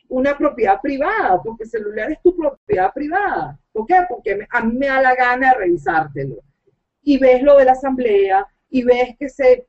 una 0.08 0.36
propiedad 0.36 0.80
privada, 0.80 1.40
porque 1.42 1.64
el 1.64 1.70
celular 1.70 2.12
es 2.12 2.20
tu 2.22 2.36
propiedad 2.36 2.92
privada. 2.92 3.58
¿Por 3.72 3.86
qué? 3.86 3.96
Porque 4.08 4.46
a 4.50 4.64
mí 4.64 4.76
me 4.76 4.86
da 4.86 5.00
la 5.00 5.14
gana 5.14 5.50
de 5.50 5.58
revisártelo. 5.58 6.36
Y 7.02 7.18
ves 7.18 7.42
lo 7.42 7.56
de 7.56 7.64
la 7.64 7.72
asamblea 7.72 8.46
y 8.68 8.84
ves 8.84 9.16
que 9.18 9.28
se 9.28 9.66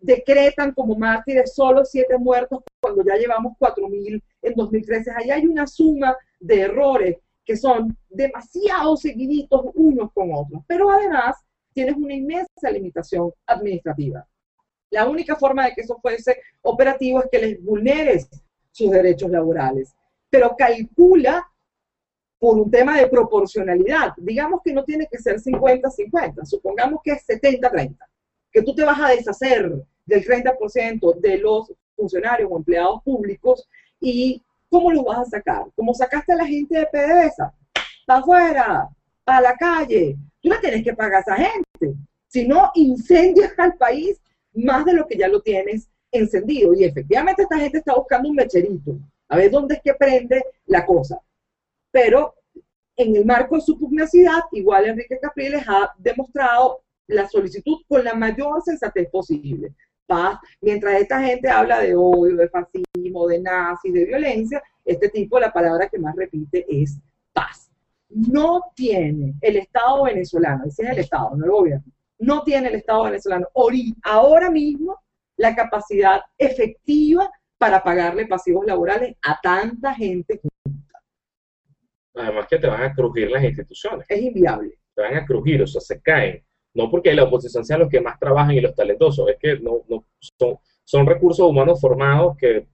decretan 0.00 0.72
como 0.72 0.94
mártires 0.94 1.54
solo 1.54 1.84
siete 1.84 2.16
muertos 2.18 2.62
cuando 2.80 3.04
ya 3.04 3.16
llevamos 3.16 3.54
cuatro 3.58 3.88
mil 3.88 4.22
en 4.42 4.54
2013. 4.54 5.10
Ahí 5.16 5.30
hay 5.30 5.46
una 5.46 5.66
suma 5.66 6.16
de 6.38 6.60
errores 6.62 7.16
que 7.44 7.56
son 7.56 7.96
demasiado 8.08 8.96
seguiditos 8.96 9.62
unos 9.74 10.12
con 10.12 10.30
otros. 10.32 10.62
Pero 10.66 10.90
además 10.90 11.36
tienes 11.72 11.96
una 11.96 12.14
inmensa 12.14 12.70
limitación 12.70 13.32
administrativa. 13.46 14.26
La 14.90 15.08
única 15.08 15.36
forma 15.36 15.66
de 15.66 15.72
que 15.72 15.82
eso 15.82 15.98
fuese 16.00 16.40
operativo 16.62 17.20
es 17.22 17.28
que 17.30 17.38
les 17.38 17.62
vulneres 17.62 18.28
sus 18.72 18.90
derechos 18.90 19.30
laborales. 19.30 19.94
Pero 20.28 20.54
calcula 20.56 21.46
por 22.38 22.58
un 22.58 22.70
tema 22.70 22.98
de 22.98 23.06
proporcionalidad. 23.06 24.14
Digamos 24.16 24.60
que 24.64 24.72
no 24.72 24.84
tiene 24.84 25.06
que 25.06 25.18
ser 25.18 25.36
50-50, 25.36 26.44
supongamos 26.44 27.00
que 27.04 27.12
es 27.12 27.26
70-30, 27.26 27.96
que 28.50 28.62
tú 28.62 28.74
te 28.74 28.84
vas 28.84 28.98
a 28.98 29.08
deshacer 29.08 29.70
del 30.06 30.24
30% 30.24 31.20
de 31.20 31.38
los 31.38 31.72
funcionarios 31.94 32.50
o 32.50 32.56
empleados 32.56 33.02
públicos 33.04 33.68
y 34.00 34.42
¿cómo 34.70 34.90
los 34.90 35.04
vas 35.04 35.18
a 35.18 35.24
sacar? 35.24 35.66
Como 35.76 35.92
sacaste 35.92 36.32
a 36.32 36.36
la 36.36 36.46
gente 36.46 36.78
de 36.78 36.86
PDVSA, 36.86 37.52
para 38.06 38.20
afuera, 38.20 38.88
a 39.38 39.40
la 39.42 39.56
calle, 39.56 40.16
tú 40.40 40.48
la 40.48 40.60
tienes 40.60 40.84
que 40.84 40.94
pagar 40.94 41.18
a 41.18 41.20
esa 41.20 41.36
gente. 41.36 41.98
Si 42.28 42.46
no, 42.46 42.70
incendias 42.74 43.52
al 43.58 43.74
país 43.76 44.20
más 44.54 44.84
de 44.84 44.94
lo 44.94 45.06
que 45.06 45.16
ya 45.16 45.28
lo 45.28 45.40
tienes 45.40 45.88
encendido. 46.12 46.74
Y 46.74 46.84
efectivamente 46.84 47.42
esta 47.42 47.58
gente 47.58 47.78
está 47.78 47.94
buscando 47.94 48.28
un 48.28 48.36
mecherito, 48.36 48.98
a 49.28 49.36
ver 49.36 49.50
dónde 49.50 49.76
es 49.76 49.82
que 49.82 49.94
prende 49.94 50.42
la 50.66 50.84
cosa 50.84 51.20
pero 51.90 52.34
en 52.96 53.16
el 53.16 53.24
marco 53.24 53.56
de 53.56 53.62
su 53.62 53.78
pugnacidad, 53.78 54.40
igual 54.52 54.86
Enrique 54.86 55.18
Capriles 55.20 55.64
ha 55.66 55.92
demostrado 55.98 56.82
la 57.06 57.28
solicitud 57.28 57.78
con 57.88 58.04
la 58.04 58.14
mayor 58.14 58.62
sensatez 58.62 59.08
posible. 59.10 59.74
Paz, 60.06 60.38
mientras 60.60 61.00
esta 61.00 61.20
gente 61.22 61.48
habla 61.48 61.80
de 61.80 61.94
odio, 61.94 62.36
de 62.36 62.48
fascismo, 62.48 63.26
de 63.28 63.40
nazis, 63.40 63.92
de 63.92 64.04
violencia, 64.04 64.62
este 64.84 65.08
tipo 65.08 65.38
la 65.38 65.52
palabra 65.52 65.88
que 65.88 65.98
más 65.98 66.14
repite 66.16 66.66
es 66.68 66.98
paz. 67.32 67.69
No 68.10 68.72
tiene 68.74 69.34
el 69.40 69.56
Estado 69.56 70.04
venezolano, 70.04 70.64
ese 70.66 70.82
es 70.82 70.90
el 70.90 70.98
Estado, 70.98 71.36
no 71.36 71.44
el 71.44 71.50
gobierno, 71.50 71.92
no 72.18 72.42
tiene 72.42 72.68
el 72.68 72.74
Estado 72.74 73.04
venezolano 73.04 73.46
ahora 74.02 74.50
mismo 74.50 74.98
la 75.36 75.54
capacidad 75.54 76.20
efectiva 76.36 77.30
para 77.56 77.82
pagarle 77.82 78.26
pasivos 78.26 78.66
laborales 78.66 79.16
a 79.22 79.38
tanta 79.40 79.94
gente 79.94 80.40
además 82.14 82.46
que 82.48 82.58
te 82.58 82.66
van 82.66 82.82
a 82.82 82.94
crujir 82.94 83.30
las 83.30 83.44
instituciones. 83.44 84.06
Es 84.08 84.22
inviable. 84.22 84.74
Te 84.94 85.02
van 85.02 85.16
a 85.16 85.24
crujir, 85.24 85.62
o 85.62 85.66
sea, 85.66 85.80
se 85.80 86.00
caen. 86.00 86.44
No 86.74 86.90
porque 86.90 87.14
la 87.14 87.24
oposición 87.24 87.64
sea 87.64 87.78
los 87.78 87.88
que 87.88 88.00
más 88.00 88.18
trabajan 88.18 88.52
y 88.52 88.60
los 88.60 88.74
talentosos, 88.74 89.28
es 89.28 89.36
que 89.38 89.58
no, 89.58 89.82
no 89.88 90.04
son, 90.38 90.58
son 90.84 91.06
recursos 91.06 91.46
humanos 91.46 91.80
formados 91.80 92.36
que, 92.36 92.66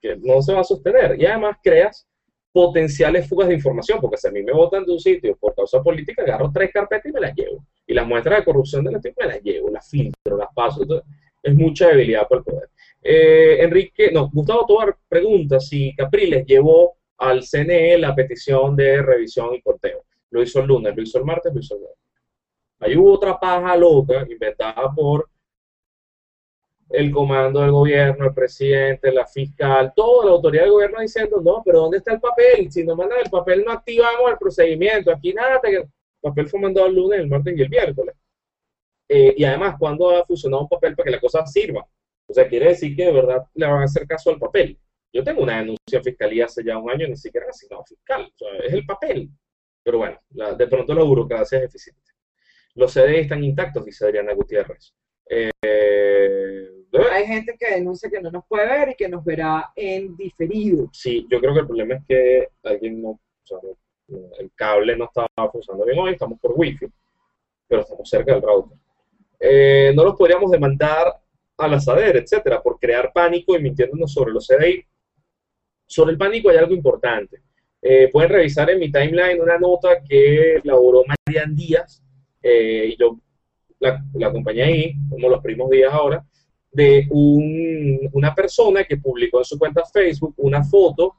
que 0.00 0.16
no 0.16 0.42
se 0.42 0.52
van 0.52 0.60
a 0.60 0.64
sostener. 0.64 1.20
Y 1.20 1.26
además 1.26 1.56
creas 1.62 2.06
potenciales 2.52 3.28
fugas 3.28 3.48
de 3.48 3.54
información, 3.54 4.00
porque 4.00 4.16
si 4.16 4.28
a 4.28 4.30
mí 4.30 4.42
me 4.42 4.52
votan 4.52 4.84
de 4.84 4.92
un 4.92 4.98
sitio 4.98 5.36
por 5.36 5.54
causa 5.54 5.82
política, 5.82 6.22
agarro 6.22 6.50
tres 6.52 6.70
carpetas 6.72 7.06
y 7.06 7.12
me 7.12 7.20
las 7.20 7.34
llevo. 7.34 7.64
Y 7.86 7.94
las 7.94 8.06
muestras 8.06 8.38
de 8.38 8.44
corrupción 8.44 8.84
de 8.84 8.92
la 8.92 9.00
me 9.00 9.26
las 9.26 9.42
llevo, 9.42 9.70
las 9.70 9.88
filtro, 9.88 10.36
las 10.36 10.48
paso. 10.54 10.82
es 11.42 11.54
mucha 11.54 11.88
debilidad 11.88 12.26
por 12.26 12.38
el 12.38 12.44
poder. 12.44 12.70
Eh, 13.02 13.62
Enrique, 13.62 14.10
no, 14.12 14.28
Gustavo 14.30 14.66
Tobar 14.66 14.96
pregunta 15.08 15.60
si 15.60 15.94
Capriles 15.94 16.44
llevó 16.46 16.96
al 17.18 17.42
CNE 17.42 17.98
la 17.98 18.14
petición 18.14 18.76
de 18.76 19.02
revisión 19.02 19.54
y 19.54 19.62
corteo. 19.62 20.04
Lo 20.30 20.42
hizo 20.42 20.60
el 20.60 20.66
lunes, 20.66 20.94
lo 20.94 21.02
hizo 21.02 21.18
el 21.18 21.24
martes, 21.24 21.52
lo 21.52 21.60
hizo 21.60 21.74
el 21.74 21.82
lunes. 21.82 21.96
Ahí 22.80 22.96
hubo 22.96 23.12
otra 23.12 23.38
paja 23.38 23.76
loca 23.76 24.26
inventada 24.28 24.92
por 24.94 25.28
el 26.90 27.10
comando 27.10 27.60
del 27.60 27.70
gobierno, 27.70 28.26
el 28.26 28.34
presidente, 28.34 29.12
la 29.12 29.26
fiscal, 29.26 29.92
toda 29.94 30.26
la 30.26 30.32
autoridad 30.32 30.62
del 30.62 30.72
gobierno 30.72 31.00
diciendo, 31.00 31.40
no, 31.42 31.62
pero 31.64 31.80
¿dónde 31.80 31.98
está 31.98 32.12
el 32.12 32.20
papel? 32.20 32.70
Si 32.72 32.84
no 32.84 32.96
mandan 32.96 33.18
el 33.24 33.30
papel 33.30 33.64
no 33.64 33.72
activamos 33.72 34.30
el 34.30 34.38
procedimiento. 34.38 35.10
Aquí 35.10 35.34
nada, 35.34 35.60
el 35.64 35.88
papel 36.20 36.48
fue 36.48 36.60
mandado 36.60 36.86
el 36.86 36.94
lunes, 36.94 37.20
el 37.20 37.28
martes 37.28 37.56
y 37.56 37.62
el 37.62 37.68
miércoles. 37.68 38.14
Eh, 39.08 39.34
y 39.36 39.44
además, 39.44 39.76
¿cuándo 39.78 40.10
ha 40.10 40.24
funcionado 40.24 40.62
un 40.62 40.68
papel 40.68 40.94
para 40.94 41.04
que 41.06 41.10
la 41.12 41.20
cosa 41.20 41.46
sirva? 41.46 41.86
O 42.26 42.34
sea, 42.34 42.46
quiere 42.46 42.68
decir 42.68 42.94
que 42.94 43.06
de 43.06 43.12
verdad 43.12 43.44
le 43.54 43.66
van 43.66 43.82
a 43.82 43.84
hacer 43.84 44.06
caso 44.06 44.30
al 44.30 44.38
papel. 44.38 44.78
Yo 45.12 45.24
tengo 45.24 45.42
una 45.42 45.58
denuncia 45.58 45.98
en 45.98 46.04
fiscalía 46.04 46.44
hace 46.44 46.62
ya 46.62 46.76
un 46.76 46.90
año, 46.90 47.08
ni 47.08 47.16
siquiera 47.16 47.46
he 47.46 47.50
asignado 47.50 47.84
fiscal, 47.84 48.30
es 48.64 48.72
el 48.72 48.84
papel. 48.84 49.30
Pero 49.82 49.98
bueno, 49.98 50.20
de 50.30 50.66
pronto 50.66 50.94
la 50.94 51.02
burocracia 51.02 51.58
es 51.58 51.64
eficiente. 51.64 52.12
Los 52.74 52.92
CDI 52.92 53.20
están 53.20 53.42
intactos, 53.42 53.84
dice 53.86 54.04
Adriana 54.04 54.34
Gutiérrez. 54.34 54.92
Eh, 55.30 56.77
Hay 57.12 57.26
gente 57.26 57.56
que 57.58 57.74
denuncia 57.74 58.08
que 58.08 58.20
no 58.20 58.30
nos 58.30 58.44
puede 58.46 58.66
ver 58.66 58.90
y 58.90 58.94
que 58.94 59.08
nos 59.08 59.24
verá 59.24 59.72
en 59.76 60.16
diferido. 60.16 60.88
Sí, 60.92 61.26
yo 61.30 61.40
creo 61.40 61.52
que 61.52 61.60
el 61.60 61.66
problema 61.66 61.94
es 61.96 62.04
que 62.06 62.48
alguien 62.62 63.02
no, 63.02 63.20
el 64.38 64.50
cable 64.54 64.96
no 64.96 65.04
estaba 65.04 65.50
funcionando 65.50 65.84
bien 65.84 65.98
hoy, 65.98 66.12
estamos 66.12 66.38
por 66.40 66.52
wifi, 66.56 66.86
pero 67.66 67.82
estamos 67.82 68.08
cerca 68.08 68.32
del 68.32 68.42
router. 68.42 68.78
Eh, 69.40 69.92
no 69.94 70.04
los 70.04 70.16
podríamos 70.16 70.50
demandar 70.50 71.14
a 71.58 71.68
la 71.68 71.80
SADER, 71.80 72.16
etcétera, 72.16 72.62
por 72.62 72.78
crear 72.78 73.12
pánico 73.12 73.56
y 73.56 73.62
mintiéndonos 73.62 74.12
sobre 74.12 74.32
los 74.32 74.46
CDI. 74.46 74.84
Sobre 75.86 76.12
el 76.12 76.18
pánico 76.18 76.50
hay 76.50 76.56
algo 76.56 76.74
importante. 76.74 77.42
Eh, 77.80 78.08
pueden 78.12 78.30
revisar 78.30 78.68
en 78.70 78.78
mi 78.78 78.90
timeline 78.90 79.40
una 79.40 79.58
nota 79.58 80.02
que 80.02 80.56
elaboró 80.56 81.04
Marian 81.04 81.54
Díaz, 81.54 82.02
eh, 82.42 82.90
y 82.92 82.96
yo 82.96 83.18
la, 83.78 84.02
acompañé 84.26 84.62
ahí, 84.62 84.94
como 85.08 85.28
los 85.28 85.42
primos 85.42 85.70
días 85.70 85.92
ahora, 85.92 86.24
de 86.70 87.06
una 87.10 88.34
persona 88.34 88.84
que 88.84 88.98
publicó 88.98 89.38
en 89.38 89.44
su 89.44 89.58
cuenta 89.58 89.84
Facebook 89.84 90.34
una 90.36 90.62
foto 90.62 91.14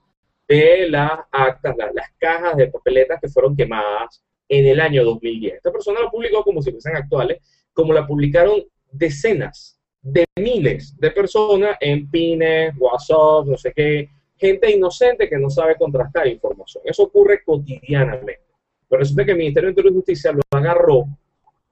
de 0.47 0.87
las 0.89 1.11
actas, 1.31 1.75
las 1.77 2.11
cajas 2.17 2.57
de 2.57 2.67
papeletas 2.67 3.19
que 3.21 3.29
fueron 3.29 3.55
quemadas 3.55 4.23
en 4.47 4.65
el 4.65 4.79
año 4.79 5.03
2010. 5.03 5.55
Esta 5.55 5.71
persona 5.71 6.01
lo 6.01 6.09
publicó 6.09 6.43
como 6.43 6.61
si 6.61 6.71
fuesen 6.71 6.95
actuales, 6.95 7.39
como 7.73 7.93
la 7.93 8.05
publicaron 8.05 8.63
decenas 8.91 9.79
de 10.01 10.25
miles 10.37 10.97
de 10.97 11.11
personas 11.11 11.77
en 11.79 12.09
Pines, 12.09 12.73
WhatsApp, 12.79 13.45
no 13.45 13.57
sé 13.57 13.73
qué, 13.75 14.09
gente 14.37 14.71
inocente 14.71 15.29
que 15.29 15.37
no 15.37 15.49
sabe 15.49 15.75
contrastar 15.75 16.27
información. 16.27 16.83
Eso 16.85 17.03
ocurre 17.03 17.43
cotidianamente. 17.43 18.41
Pero 18.87 19.01
resulta 19.01 19.25
que 19.25 19.31
el 19.31 19.37
Ministerio 19.37 19.67
de 19.67 19.71
Interior 19.71 19.93
y 19.93 19.97
Justicia 19.97 20.31
lo 20.31 20.41
agarró, 20.49 21.05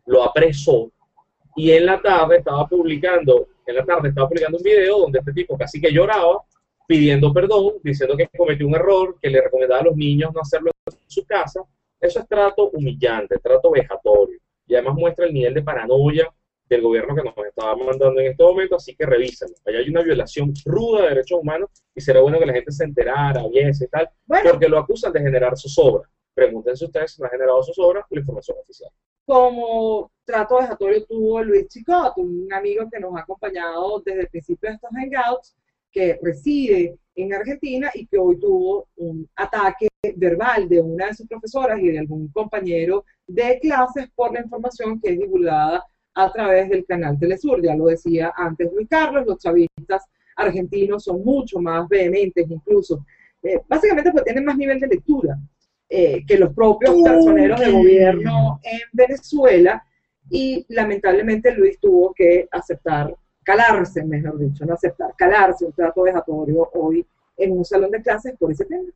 lo 0.06 0.24
apresó 0.24 0.92
y 1.56 1.72
en 1.72 1.88
la 1.88 2.00
tarde 2.00 2.38
estaba 2.38 2.68
publicando, 2.68 3.48
en 3.72 3.76
la 3.78 3.86
tarde 3.86 4.10
estaba 4.10 4.28
publicando 4.28 4.58
un 4.58 4.64
video 4.64 5.00
donde 5.00 5.20
este 5.20 5.34
tipo 5.34 5.58
casi 5.58 5.80
que 5.80 5.92
lloraba 5.92 6.42
pidiendo 6.88 7.34
perdón, 7.34 7.74
diciendo 7.84 8.16
que 8.16 8.30
cometió 8.36 8.66
un 8.66 8.76
error, 8.76 9.18
que 9.22 9.30
le 9.30 9.42
recomendaba 9.42 9.82
a 9.82 9.86
los 9.86 9.96
niños 9.96 10.32
no 10.34 10.42
hacerlo 10.42 10.72
en 10.86 10.98
su 11.06 11.26
casa. 11.26 11.62
Eso 12.00 12.20
es 12.20 12.28
trato 12.28 12.70
humillante, 12.70 13.38
trato 13.40 13.72
vejatorio. 13.72 14.40
Y 14.66 14.76
además 14.76 14.96
muestra 14.96 15.26
el 15.26 15.34
nivel 15.34 15.54
de 15.54 15.62
paranoia 15.62 16.34
del 16.70 16.82
gobierno 16.82 17.16
que 17.16 17.24
nos 17.24 17.34
estaba 17.46 17.76
mandando 17.76 18.20
en 18.20 18.28
este 18.28 18.44
momento, 18.44 18.76
así 18.76 18.96
que 18.96 19.06
revisen. 19.06 19.50
Allá 19.66 19.80
hay 19.80 19.90
una 19.90 20.02
violación 20.02 20.54
ruda 20.66 21.04
de 21.04 21.10
derechos 21.10 21.40
humanos 21.42 21.70
y 21.96 22.02
será 22.02 22.22
bueno 22.22 22.40
que 22.40 22.46
la 22.46 22.54
gente 22.54 22.72
se 22.72 22.84
enterara, 22.84 23.44
viese 23.48 23.86
y 23.86 23.88
tal, 23.88 24.10
porque 24.28 24.68
lo 24.68 24.78
acusan 24.78 25.14
de 25.14 25.22
generar 25.22 25.58
zozobra. 25.58 26.10
Pregúntense 26.38 26.86
ustedes 26.86 27.14
si 27.14 27.20
no 27.20 27.26
ha 27.26 27.32
generado 27.32 27.64
zozobra 27.64 28.06
la 28.12 28.20
información 28.20 28.60
oficial. 28.62 28.92
Como 29.26 30.12
trato 30.24 30.58
vejatorio 30.58 31.04
tuvo 31.08 31.42
Luis 31.42 31.68
Chicot, 31.68 32.14
un 32.18 32.48
amigo 32.54 32.88
que 32.92 33.00
nos 33.00 33.16
ha 33.16 33.22
acompañado 33.22 34.04
desde 34.06 34.22
el 34.22 34.28
principio 34.28 34.70
de 34.70 34.76
estos 34.76 34.92
hangouts, 34.92 35.56
que 35.92 36.20
reside 36.22 36.96
en 37.16 37.34
Argentina 37.34 37.90
y 37.92 38.06
que 38.06 38.20
hoy 38.20 38.40
tuvo 38.40 38.88
un 38.98 39.28
ataque 39.36 39.88
verbal 40.16 40.70
de 40.70 40.80
una 40.80 41.08
de 41.08 41.16
sus 41.16 41.28
profesoras 41.28 41.80
y 41.80 41.88
de 41.88 41.98
algún 41.98 42.28
compañero 42.28 43.04
de 43.26 43.58
clases 43.60 44.08
por 44.14 44.32
la 44.32 44.42
información 44.42 45.02
que 45.02 45.14
es 45.14 45.20
divulgada 45.20 45.84
a 46.14 46.32
través 46.32 46.70
del 46.70 46.86
canal 46.86 47.18
Telesur. 47.18 47.64
Ya 47.64 47.76
lo 47.76 47.86
decía 47.86 48.32
antes 48.36 48.72
Luis 48.72 48.88
Carlos, 48.88 49.26
los 49.26 49.40
chavistas 49.40 50.04
argentinos 50.36 51.04
son 51.04 51.24
mucho 51.26 51.60
más 51.60 51.90
vehementes 51.90 52.46
incluso. 52.48 53.04
Eh, 53.42 53.60
básicamente 53.68 54.12
porque 54.12 54.26
tienen 54.26 54.46
más 54.46 54.56
nivel 54.56 54.80
de 54.80 54.86
lectura 54.86 55.36
eh, 55.90 56.26
que 56.26 56.38
los 56.38 56.54
propios 56.54 56.96
personeros 57.02 57.60
de 57.60 57.72
gobierno 57.72 58.60
en 58.64 58.80
Venezuela 58.92 59.84
y 60.30 60.66
lamentablemente 60.70 61.54
Luis 61.56 61.80
tuvo 61.80 62.14
que 62.14 62.48
aceptar, 62.52 63.16
calarse, 63.44 64.04
mejor 64.04 64.38
dicho, 64.38 64.66
no 64.66 64.74
aceptar, 64.74 65.14
calarse 65.18 65.66
un 65.66 65.72
trato 65.72 66.04
vejatorio 66.04 66.70
hoy 66.74 67.06
en 67.38 67.52
un 67.52 67.64
salón 67.64 67.92
de 67.92 68.02
clases 68.02 68.36
por 68.38 68.52
ese 68.52 68.66
tema. 68.66 68.90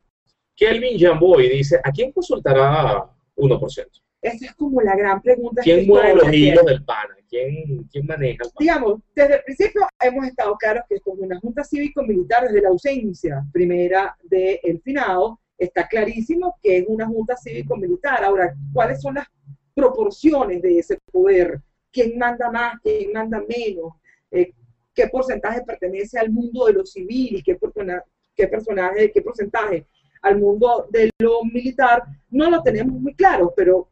Kelvin 0.54 0.98
Jamboy 0.98 1.48
dice, 1.48 1.80
¿a 1.82 1.90
quién 1.90 2.12
consultará 2.12 3.06
1%? 3.36 3.86
Esa 4.20 4.46
es 4.46 4.54
como 4.54 4.80
la 4.82 4.94
gran 4.94 5.20
pregunta. 5.20 5.62
¿Quién 5.62 5.86
mueve 5.86 6.14
los 6.14 6.32
hilos 6.32 6.64
del 6.64 6.84
PANA? 6.84 7.16
¿Quién, 7.28 7.88
¿Quién, 7.90 8.06
maneja 8.06 8.44
el 8.44 8.50
PANA? 8.50 8.58
Digamos, 8.58 9.00
desde 9.16 9.34
el 9.36 9.42
principio 9.44 9.82
hemos 10.00 10.26
estado 10.26 10.56
claros 10.56 10.84
que 10.88 11.00
como 11.00 11.22
una 11.22 11.40
Junta 11.40 11.64
Cívico-Militar, 11.64 12.44
desde 12.44 12.60
la 12.60 12.68
ausencia 12.68 13.44
primera 13.52 14.16
del 14.22 14.80
finado, 14.84 15.40
está 15.64 15.86
clarísimo 15.86 16.56
que 16.60 16.78
es 16.78 16.84
una 16.88 17.06
Junta 17.06 17.36
Cívico-Militar. 17.36 18.24
Ahora, 18.24 18.54
¿cuáles 18.72 19.00
son 19.00 19.14
las 19.14 19.26
proporciones 19.74 20.60
de 20.60 20.78
ese 20.78 20.98
poder? 21.10 21.60
¿Quién 21.92 22.18
manda 22.18 22.50
más? 22.50 22.80
¿Quién 22.82 23.12
manda 23.12 23.40
menos? 23.48 23.94
Eh, 24.30 24.52
¿Qué 24.92 25.06
porcentaje 25.06 25.62
pertenece 25.62 26.18
al 26.18 26.30
mundo 26.30 26.66
de 26.66 26.72
lo 26.72 26.84
civil 26.84 27.42
qué, 27.44 27.56
qué, 28.36 28.48
personaje, 28.48 29.12
qué 29.12 29.22
porcentaje 29.22 29.86
al 30.22 30.38
mundo 30.38 30.88
de 30.90 31.10
lo 31.20 31.44
militar? 31.44 32.02
No 32.30 32.50
lo 32.50 32.62
tenemos 32.62 33.00
muy 33.00 33.14
claro, 33.14 33.52
pero 33.56 33.88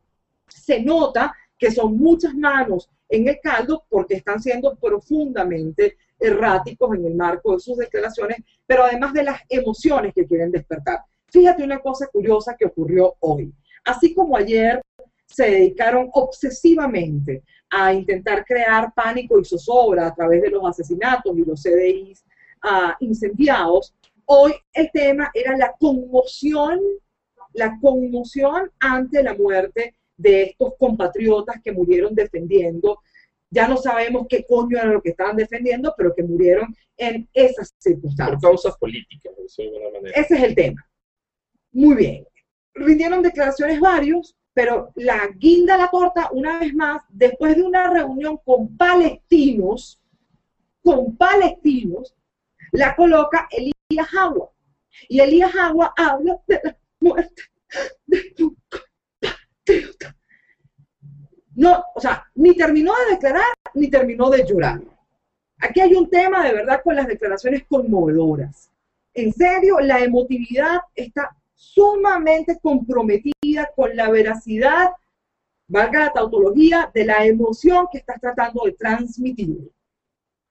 se 0.48 0.82
nota 0.82 1.34
que 1.56 1.70
son 1.70 1.96
muchas 1.96 2.34
manos 2.34 2.90
en 3.08 3.28
el 3.28 3.38
caldo 3.40 3.84
porque 3.88 4.14
están 4.14 4.42
siendo 4.42 4.74
profundamente 4.76 5.96
erráticos 6.18 6.96
en 6.96 7.06
el 7.06 7.14
marco 7.14 7.54
de 7.54 7.60
sus 7.60 7.78
declaraciones, 7.78 8.38
pero 8.66 8.84
además 8.84 9.12
de 9.12 9.22
las 9.22 9.40
emociones 9.48 10.12
que 10.12 10.26
quieren 10.26 10.50
despertar. 10.50 11.04
Fíjate 11.30 11.62
una 11.62 11.78
cosa 11.80 12.06
curiosa 12.06 12.56
que 12.58 12.66
ocurrió 12.66 13.14
hoy. 13.20 13.52
Así 13.84 14.14
como 14.14 14.36
ayer 14.36 14.80
se 15.26 15.50
dedicaron 15.50 16.10
obsesivamente 16.12 17.42
a 17.70 17.92
intentar 17.92 18.44
crear 18.44 18.92
pánico 18.94 19.38
y 19.38 19.44
zozobra 19.44 20.08
a 20.08 20.14
través 20.14 20.42
de 20.42 20.50
los 20.50 20.64
asesinatos 20.64 21.36
y 21.36 21.44
los 21.44 21.62
CDIs 21.62 22.24
uh, 22.64 22.92
incendiados, 22.98 23.94
hoy 24.26 24.52
el 24.72 24.90
tema 24.92 25.30
era 25.32 25.56
la 25.56 25.72
conmoción, 25.78 26.80
la 27.52 27.78
conmoción 27.80 28.70
ante 28.80 29.22
la 29.22 29.34
muerte 29.34 29.94
de 30.16 30.42
estos 30.42 30.74
compatriotas 30.78 31.60
que 31.62 31.72
murieron 31.72 32.14
defendiendo 32.14 33.00
ya 33.50 33.66
no 33.66 33.76
sabemos 33.76 34.26
qué 34.28 34.44
coño 34.44 34.78
era 34.78 34.86
lo 34.86 35.02
que 35.02 35.10
estaban 35.10 35.36
defendiendo, 35.36 35.92
pero 35.96 36.14
que 36.14 36.22
murieron 36.22 36.74
en 36.96 37.28
esas 37.34 37.74
circunstancias. 37.78 38.40
Por 38.40 38.50
causas 38.50 38.76
políticas, 38.78 39.32
de 39.56 39.64
alguna 39.64 39.90
manera. 39.90 40.20
Ese 40.20 40.36
es 40.36 40.42
el 40.42 40.54
tema. 40.54 40.86
Muy 41.72 41.96
bien. 41.96 42.26
Rindieron 42.74 43.22
declaraciones 43.22 43.80
varios, 43.80 44.36
pero 44.52 44.92
la 44.96 45.28
guinda 45.36 45.76
la 45.76 45.88
corta, 45.88 46.28
una 46.32 46.58
vez 46.58 46.74
más, 46.74 47.02
después 47.08 47.56
de 47.56 47.62
una 47.62 47.88
reunión 47.90 48.38
con 48.44 48.76
palestinos, 48.76 50.00
con 50.82 51.16
palestinos, 51.16 52.14
la 52.72 52.94
coloca 52.94 53.48
Elías 53.50 54.14
Agua. 54.18 54.50
Y 55.08 55.20
Elías 55.20 55.54
Agua 55.56 55.92
habla 55.96 56.40
de 56.46 56.60
la 56.62 56.76
muerte 57.00 57.42
de 58.06 58.34
un 58.38 58.56
compatriota 58.68 60.16
no, 61.60 61.84
o 61.94 62.00
sea, 62.00 62.24
ni 62.36 62.56
terminó 62.56 62.92
de 63.04 63.14
declarar, 63.16 63.52
ni 63.74 63.90
terminó 63.90 64.30
de 64.30 64.46
llorar. 64.46 64.80
Aquí 65.58 65.80
hay 65.80 65.94
un 65.94 66.08
tema 66.08 66.42
de 66.42 66.54
verdad 66.54 66.80
con 66.82 66.96
las 66.96 67.06
declaraciones 67.06 67.64
conmovedoras. 67.68 68.70
En 69.12 69.32
serio, 69.34 69.78
la 69.80 70.00
emotividad 70.00 70.78
está 70.94 71.36
sumamente 71.60 72.58
comprometida 72.58 73.70
con 73.76 73.94
la 73.94 74.10
veracidad, 74.10 74.92
valga 75.68 76.06
la 76.06 76.12
tautología, 76.12 76.90
de 76.94 77.04
la 77.04 77.26
emoción 77.26 77.86
que 77.92 77.98
estás 77.98 78.18
tratando 78.18 78.64
de 78.64 78.72
transmitir. 78.72 79.70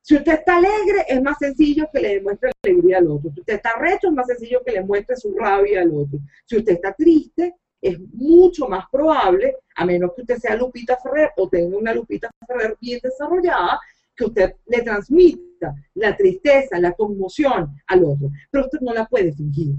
Si 0.02 0.16
usted 0.16 0.34
está 0.34 0.58
alegre, 0.58 1.06
es 1.08 1.22
más 1.22 1.40
sencillo 1.40 1.90
que 1.92 2.00
le 2.00 2.14
demuestre 2.16 2.52
alegría 2.64 3.00
al 3.00 3.08
otro. 3.08 3.32
Si 3.34 3.40
usted 3.40 3.56
está 3.56 3.72
recho, 3.80 4.08
es 4.08 4.14
más 4.14 4.28
sencillo 4.28 4.62
que 4.64 4.74
le 4.74 4.84
muestre 4.84 5.16
su 5.18 5.34
rabia 5.36 5.82
al 5.82 5.90
otro. 5.90 6.20
Si 6.46 6.58
usted 6.58 6.74
está 6.74 6.94
triste, 6.94 7.56
es 7.82 8.00
mucho 8.14 8.68
más 8.68 8.86
probable, 8.92 9.56
a 9.76 9.86
menos 9.86 10.12
que 10.14 10.22
usted 10.22 10.38
sea 10.38 10.56
Lupita 10.56 10.96
Ferrer 10.98 11.32
o 11.38 11.50
tenga 11.50 11.76
una 11.76 11.94
Lupita 11.94 12.30
Ferrer 12.46 12.78
bien 12.80 13.00
desarrollada, 13.02 13.80
que 14.16 14.26
usted 14.26 14.56
le 14.68 14.84
transmita 14.84 15.74
la 15.96 16.16
tristeza, 16.16 16.80
la 16.80 16.94
conmoción 16.94 17.76
al 17.88 18.04
otro. 18.04 18.30
Pero 18.52 18.66
usted 18.66 18.80
no 18.82 18.94
la 18.94 19.06
puede 19.06 19.34
fingir. 19.34 19.74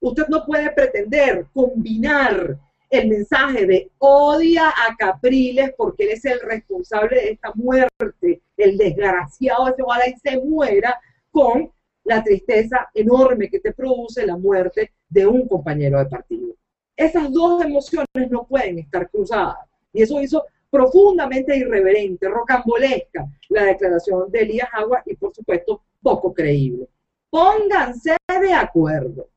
Usted 0.00 0.26
no 0.28 0.44
puede 0.44 0.70
pretender 0.70 1.46
combinar 1.52 2.58
el 2.90 3.08
mensaje 3.08 3.66
de 3.66 3.90
odia 3.98 4.68
a 4.70 4.96
Capriles 4.96 5.74
porque 5.76 6.04
él 6.04 6.10
es 6.10 6.24
el 6.24 6.40
responsable 6.40 7.16
de 7.16 7.30
esta 7.32 7.52
muerte, 7.54 8.42
el 8.56 8.78
desgraciado 8.78 9.68
ese 9.68 9.82
ojalá 9.82 10.08
y 10.08 10.16
se 10.16 10.38
muera, 10.38 10.98
con 11.30 11.70
la 12.04 12.22
tristeza 12.22 12.88
enorme 12.94 13.50
que 13.50 13.60
te 13.60 13.72
produce 13.72 14.26
la 14.26 14.36
muerte 14.36 14.92
de 15.08 15.26
un 15.26 15.46
compañero 15.46 15.98
de 15.98 16.06
partido. 16.06 16.54
Esas 16.96 17.30
dos 17.30 17.62
emociones 17.62 18.30
no 18.30 18.46
pueden 18.46 18.78
estar 18.78 19.08
cruzadas. 19.10 19.58
Y 19.92 20.02
eso 20.02 20.20
hizo 20.20 20.44
profundamente 20.70 21.56
irreverente, 21.56 22.28
rocambolesca 22.28 23.26
la 23.50 23.64
declaración 23.64 24.30
de 24.30 24.40
Elías 24.40 24.68
Agua 24.72 25.02
y 25.06 25.14
por 25.14 25.34
supuesto 25.34 25.82
poco 26.02 26.32
creíble. 26.32 26.88
Pónganse 27.30 28.16
de 28.40 28.52
acuerdo. 28.52 29.28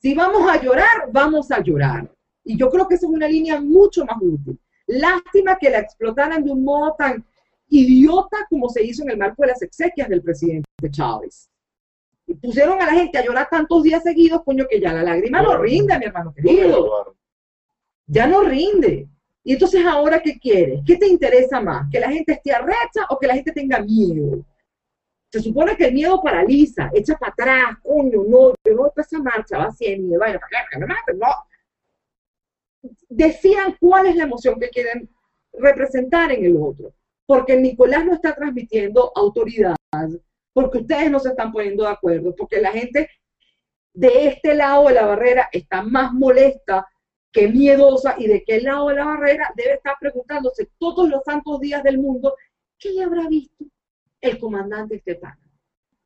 Si 0.00 0.14
vamos 0.14 0.48
a 0.50 0.60
llorar, 0.62 1.10
vamos 1.10 1.50
a 1.50 1.60
llorar. 1.60 2.10
Y 2.44 2.56
yo 2.56 2.70
creo 2.70 2.86
que 2.86 2.94
esa 2.94 3.06
es 3.06 3.12
una 3.12 3.28
línea 3.28 3.60
mucho 3.60 4.04
más 4.04 4.16
útil. 4.20 4.58
Lástima 4.86 5.56
que 5.58 5.70
la 5.70 5.80
explotaran 5.80 6.44
de 6.44 6.50
un 6.50 6.64
modo 6.64 6.94
tan 6.96 7.24
idiota 7.68 8.46
como 8.48 8.68
se 8.68 8.82
hizo 8.82 9.02
en 9.02 9.10
el 9.10 9.18
marco 9.18 9.42
de 9.42 9.48
las 9.48 9.62
exequias 9.62 10.08
del 10.08 10.22
presidente 10.22 10.66
Chávez 10.90 11.50
y 12.28 12.34
pusieron 12.34 12.80
a 12.80 12.86
la 12.86 12.92
gente 12.92 13.18
a 13.18 13.24
llorar 13.24 13.48
tantos 13.50 13.82
días 13.82 14.02
seguidos, 14.02 14.42
coño, 14.44 14.66
que 14.70 14.80
ya 14.80 14.92
la 14.92 15.02
lágrima 15.02 15.40
no 15.40 15.56
rinde, 15.56 15.98
mi 15.98 16.04
hermano 16.04 16.32
querido. 16.34 17.16
Ya 18.06 18.26
no 18.26 18.42
rinde. 18.42 19.08
Y 19.42 19.54
entonces, 19.54 19.84
¿ahora 19.86 20.20
qué 20.20 20.38
quieres? 20.38 20.82
¿Qué 20.86 20.96
te 20.96 21.08
interesa 21.08 21.58
más? 21.60 21.88
¿Que 21.90 21.98
la 21.98 22.10
gente 22.10 22.32
esté 22.32 22.52
arrecha 22.52 23.06
o 23.08 23.18
que 23.18 23.26
la 23.26 23.34
gente 23.34 23.52
tenga 23.52 23.80
miedo? 23.80 24.44
Se 25.30 25.40
supone 25.40 25.76
que 25.76 25.86
el 25.86 25.94
miedo 25.94 26.22
paraliza, 26.22 26.90
echa 26.94 27.16
para 27.18 27.32
atrás, 27.32 27.76
coño, 27.82 28.22
no, 28.26 28.54
yo 28.64 28.74
no 28.74 28.92
esa 28.96 29.18
marcha, 29.18 29.58
va 29.58 29.64
así, 29.66 29.84
ni 29.98 30.06
me 30.06 30.18
vaya, 30.18 30.40
no. 31.14 32.90
Decían 33.08 33.76
cuál 33.78 34.06
es 34.06 34.16
la 34.16 34.24
emoción 34.24 34.58
que 34.58 34.70
quieren 34.70 35.10
representar 35.52 36.32
en 36.32 36.44
el 36.44 36.56
otro, 36.56 36.94
porque 37.26 37.56
Nicolás 37.56 38.06
no 38.06 38.14
está 38.14 38.34
transmitiendo 38.34 39.12
autoridad, 39.14 39.76
porque 40.54 40.78
ustedes 40.78 41.10
no 41.10 41.20
se 41.20 41.30
están 41.30 41.52
poniendo 41.52 41.84
de 41.84 41.90
acuerdo, 41.90 42.34
porque 42.34 42.60
la 42.60 42.72
gente 42.72 43.10
de 43.92 44.28
este 44.28 44.54
lado 44.54 44.88
de 44.88 44.94
la 44.94 45.06
barrera 45.06 45.48
está 45.52 45.82
más 45.82 46.12
molesta 46.12 46.86
que 47.30 47.48
miedosa 47.48 48.14
y 48.16 48.28
de 48.28 48.44
qué 48.44 48.62
lado 48.62 48.88
de 48.88 48.94
la 48.94 49.04
barrera 49.04 49.52
debe 49.56 49.74
estar 49.74 49.96
preguntándose 50.00 50.70
todos 50.78 51.06
los 51.08 51.22
santos 51.24 51.60
días 51.60 51.82
del 51.82 51.98
mundo, 51.98 52.34
¿qué 52.78 53.02
habrá 53.02 53.28
visto 53.28 53.66
el 54.20 54.38
comandante 54.38 54.96
Estepano? 54.96 55.40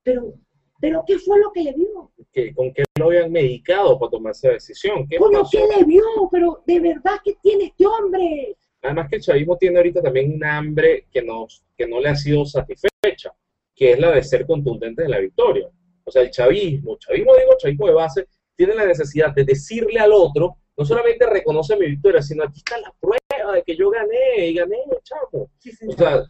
Pero, 0.02 0.34
pero 0.80 1.04
¿qué 1.06 1.18
fue 1.18 1.38
lo 1.40 1.52
que 1.52 1.62
le 1.62 1.72
vio? 1.72 2.12
¿Con 2.54 2.72
qué 2.72 2.84
lo 2.98 3.06
habían 3.06 3.30
medicado 3.30 3.98
para 3.98 4.10
tomar 4.10 4.32
esa 4.32 4.50
decisión? 4.50 5.06
¿Qué 5.08 5.16
¿Con 5.16 5.32
lo 5.32 5.44
que 5.50 5.66
le 5.66 5.84
vio? 5.84 6.04
Pero 6.30 6.62
de 6.66 6.80
verdad 6.80 7.20
que 7.24 7.34
tiene 7.42 7.64
este 7.66 7.86
hombre. 7.86 8.56
Además 8.82 9.08
que 9.08 9.16
el 9.16 9.22
chavismo 9.22 9.56
tiene 9.56 9.76
ahorita 9.76 10.02
también 10.02 10.32
un 10.34 10.44
hambre 10.44 11.06
que, 11.10 11.22
nos, 11.22 11.64
que 11.76 11.86
no 11.86 12.00
le 12.00 12.08
ha 12.08 12.16
sido 12.16 12.44
satisfecha 12.44 13.32
que 13.74 13.92
es 13.92 13.98
la 13.98 14.12
de 14.12 14.22
ser 14.22 14.46
contundente 14.46 15.02
en 15.02 15.10
la 15.10 15.18
victoria. 15.18 15.68
O 16.04 16.10
sea, 16.10 16.22
el 16.22 16.30
chavismo, 16.30 16.96
chavismo 16.98 17.36
digo, 17.36 17.56
chavismo 17.58 17.86
de 17.86 17.94
base, 17.94 18.28
tiene 18.54 18.74
la 18.74 18.86
necesidad 18.86 19.34
de 19.34 19.44
decirle 19.44 19.98
al 19.98 20.12
otro, 20.12 20.56
no 20.76 20.84
solamente 20.84 21.26
reconoce 21.26 21.76
mi 21.76 21.86
victoria, 21.86 22.22
sino 22.22 22.44
aquí 22.44 22.58
está 22.58 22.78
la 22.78 22.92
prueba 23.00 23.54
de 23.54 23.62
que 23.62 23.76
yo 23.76 23.90
gané 23.90 24.46
y 24.46 24.54
gané, 24.54 24.76
chavo. 25.02 25.50
o 25.88 25.92
sea, 25.96 26.24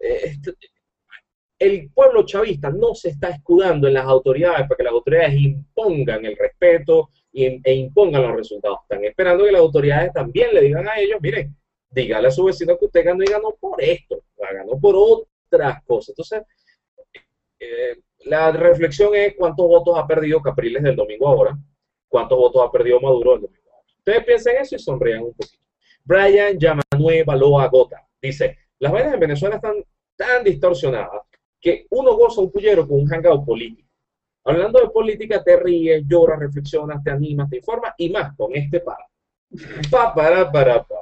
eh, 0.00 0.20
este, 0.24 0.52
el 1.64 1.90
pueblo 1.90 2.26
chavista 2.26 2.70
no 2.70 2.94
se 2.94 3.10
está 3.10 3.30
escudando 3.30 3.88
en 3.88 3.94
las 3.94 4.04
autoridades 4.04 4.68
para 4.68 4.76
que 4.76 4.82
las 4.82 4.92
autoridades 4.92 5.34
impongan 5.34 6.24
el 6.24 6.36
respeto 6.36 7.10
e 7.32 7.74
impongan 7.74 8.22
los 8.22 8.36
resultados. 8.36 8.80
Están 8.82 9.04
esperando 9.04 9.44
que 9.44 9.52
las 9.52 9.60
autoridades 9.60 10.12
también 10.12 10.52
le 10.52 10.60
digan 10.60 10.86
a 10.86 11.00
ellos, 11.00 11.18
miren, 11.22 11.56
dígale 11.90 12.28
a 12.28 12.30
su 12.30 12.44
vecino 12.44 12.76
que 12.78 12.84
usted 12.84 13.04
ganó 13.04 13.22
y 13.22 13.26
ganó 13.26 13.54
por 13.58 13.82
esto, 13.82 14.22
ganó 14.36 14.78
por 14.78 14.94
otras 14.94 15.82
cosas. 15.84 16.10
Entonces, 16.10 16.42
eh, 17.58 17.96
la 18.26 18.52
reflexión 18.52 19.14
es 19.14 19.34
cuántos 19.36 19.66
votos 19.66 19.98
ha 19.98 20.06
perdido 20.06 20.42
Capriles 20.42 20.82
del 20.82 20.96
domingo 20.96 21.28
ahora, 21.28 21.56
cuántos 22.08 22.38
votos 22.38 22.62
ha 22.62 22.70
perdido 22.70 23.00
Maduro 23.00 23.32
del 23.32 23.42
domingo 23.42 23.70
ahora. 23.70 23.86
Ustedes 23.98 24.24
piensen 24.24 24.56
eso 24.58 24.76
y 24.76 24.78
sonrían 24.78 25.22
un 25.22 25.32
poquito. 25.32 25.64
Brian 26.04 26.58
Yamanueva 26.58 27.24
Baloa 27.32 27.68
Gota 27.68 28.06
dice, 28.20 28.58
las 28.78 28.92
vainas 28.92 29.14
en 29.14 29.20
Venezuela 29.20 29.56
están 29.56 29.82
tan 30.16 30.44
distorsionadas 30.44 31.22
que 31.64 31.86
uno 31.88 32.14
goza 32.14 32.42
un 32.42 32.52
pullero 32.52 32.86
con 32.86 33.00
un 33.00 33.06
hangout 33.06 33.46
político. 33.46 33.88
Hablando 34.44 34.80
de 34.80 34.90
política, 34.90 35.42
te 35.42 35.56
ríes, 35.56 36.04
lloras, 36.06 36.38
reflexionas, 36.38 37.02
te 37.02 37.10
animas, 37.10 37.48
te 37.48 37.56
informas 37.56 37.94
y 37.96 38.10
más 38.10 38.36
con 38.36 38.54
este 38.54 38.80
para. 38.80 39.08
Pa, 39.90 40.14
para, 40.14 40.52
para, 40.52 40.82
para. 40.82 41.00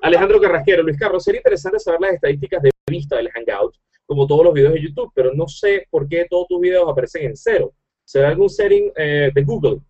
Alejandro 0.00 0.40
Carrasquero, 0.40 0.82
Luis 0.82 0.98
Carlos, 0.98 1.22
sería 1.22 1.40
interesante 1.40 1.78
saber 1.78 2.00
las 2.00 2.14
estadísticas 2.14 2.62
de 2.62 2.70
vista 2.90 3.16
del 3.16 3.28
hangout 3.28 3.74
como 4.06 4.26
todos 4.26 4.44
los 4.44 4.54
videos 4.54 4.72
de 4.72 4.82
YouTube, 4.82 5.12
pero 5.14 5.34
no 5.34 5.46
sé 5.46 5.86
por 5.90 6.08
qué 6.08 6.26
todos 6.28 6.48
tus 6.48 6.60
videos 6.60 6.88
aparecen 6.88 7.26
en 7.26 7.36
cero. 7.36 7.74
¿Será 8.02 8.28
algún 8.28 8.48
setting 8.48 8.92
eh, 8.96 9.30
de 9.34 9.42
Google? 9.44 9.80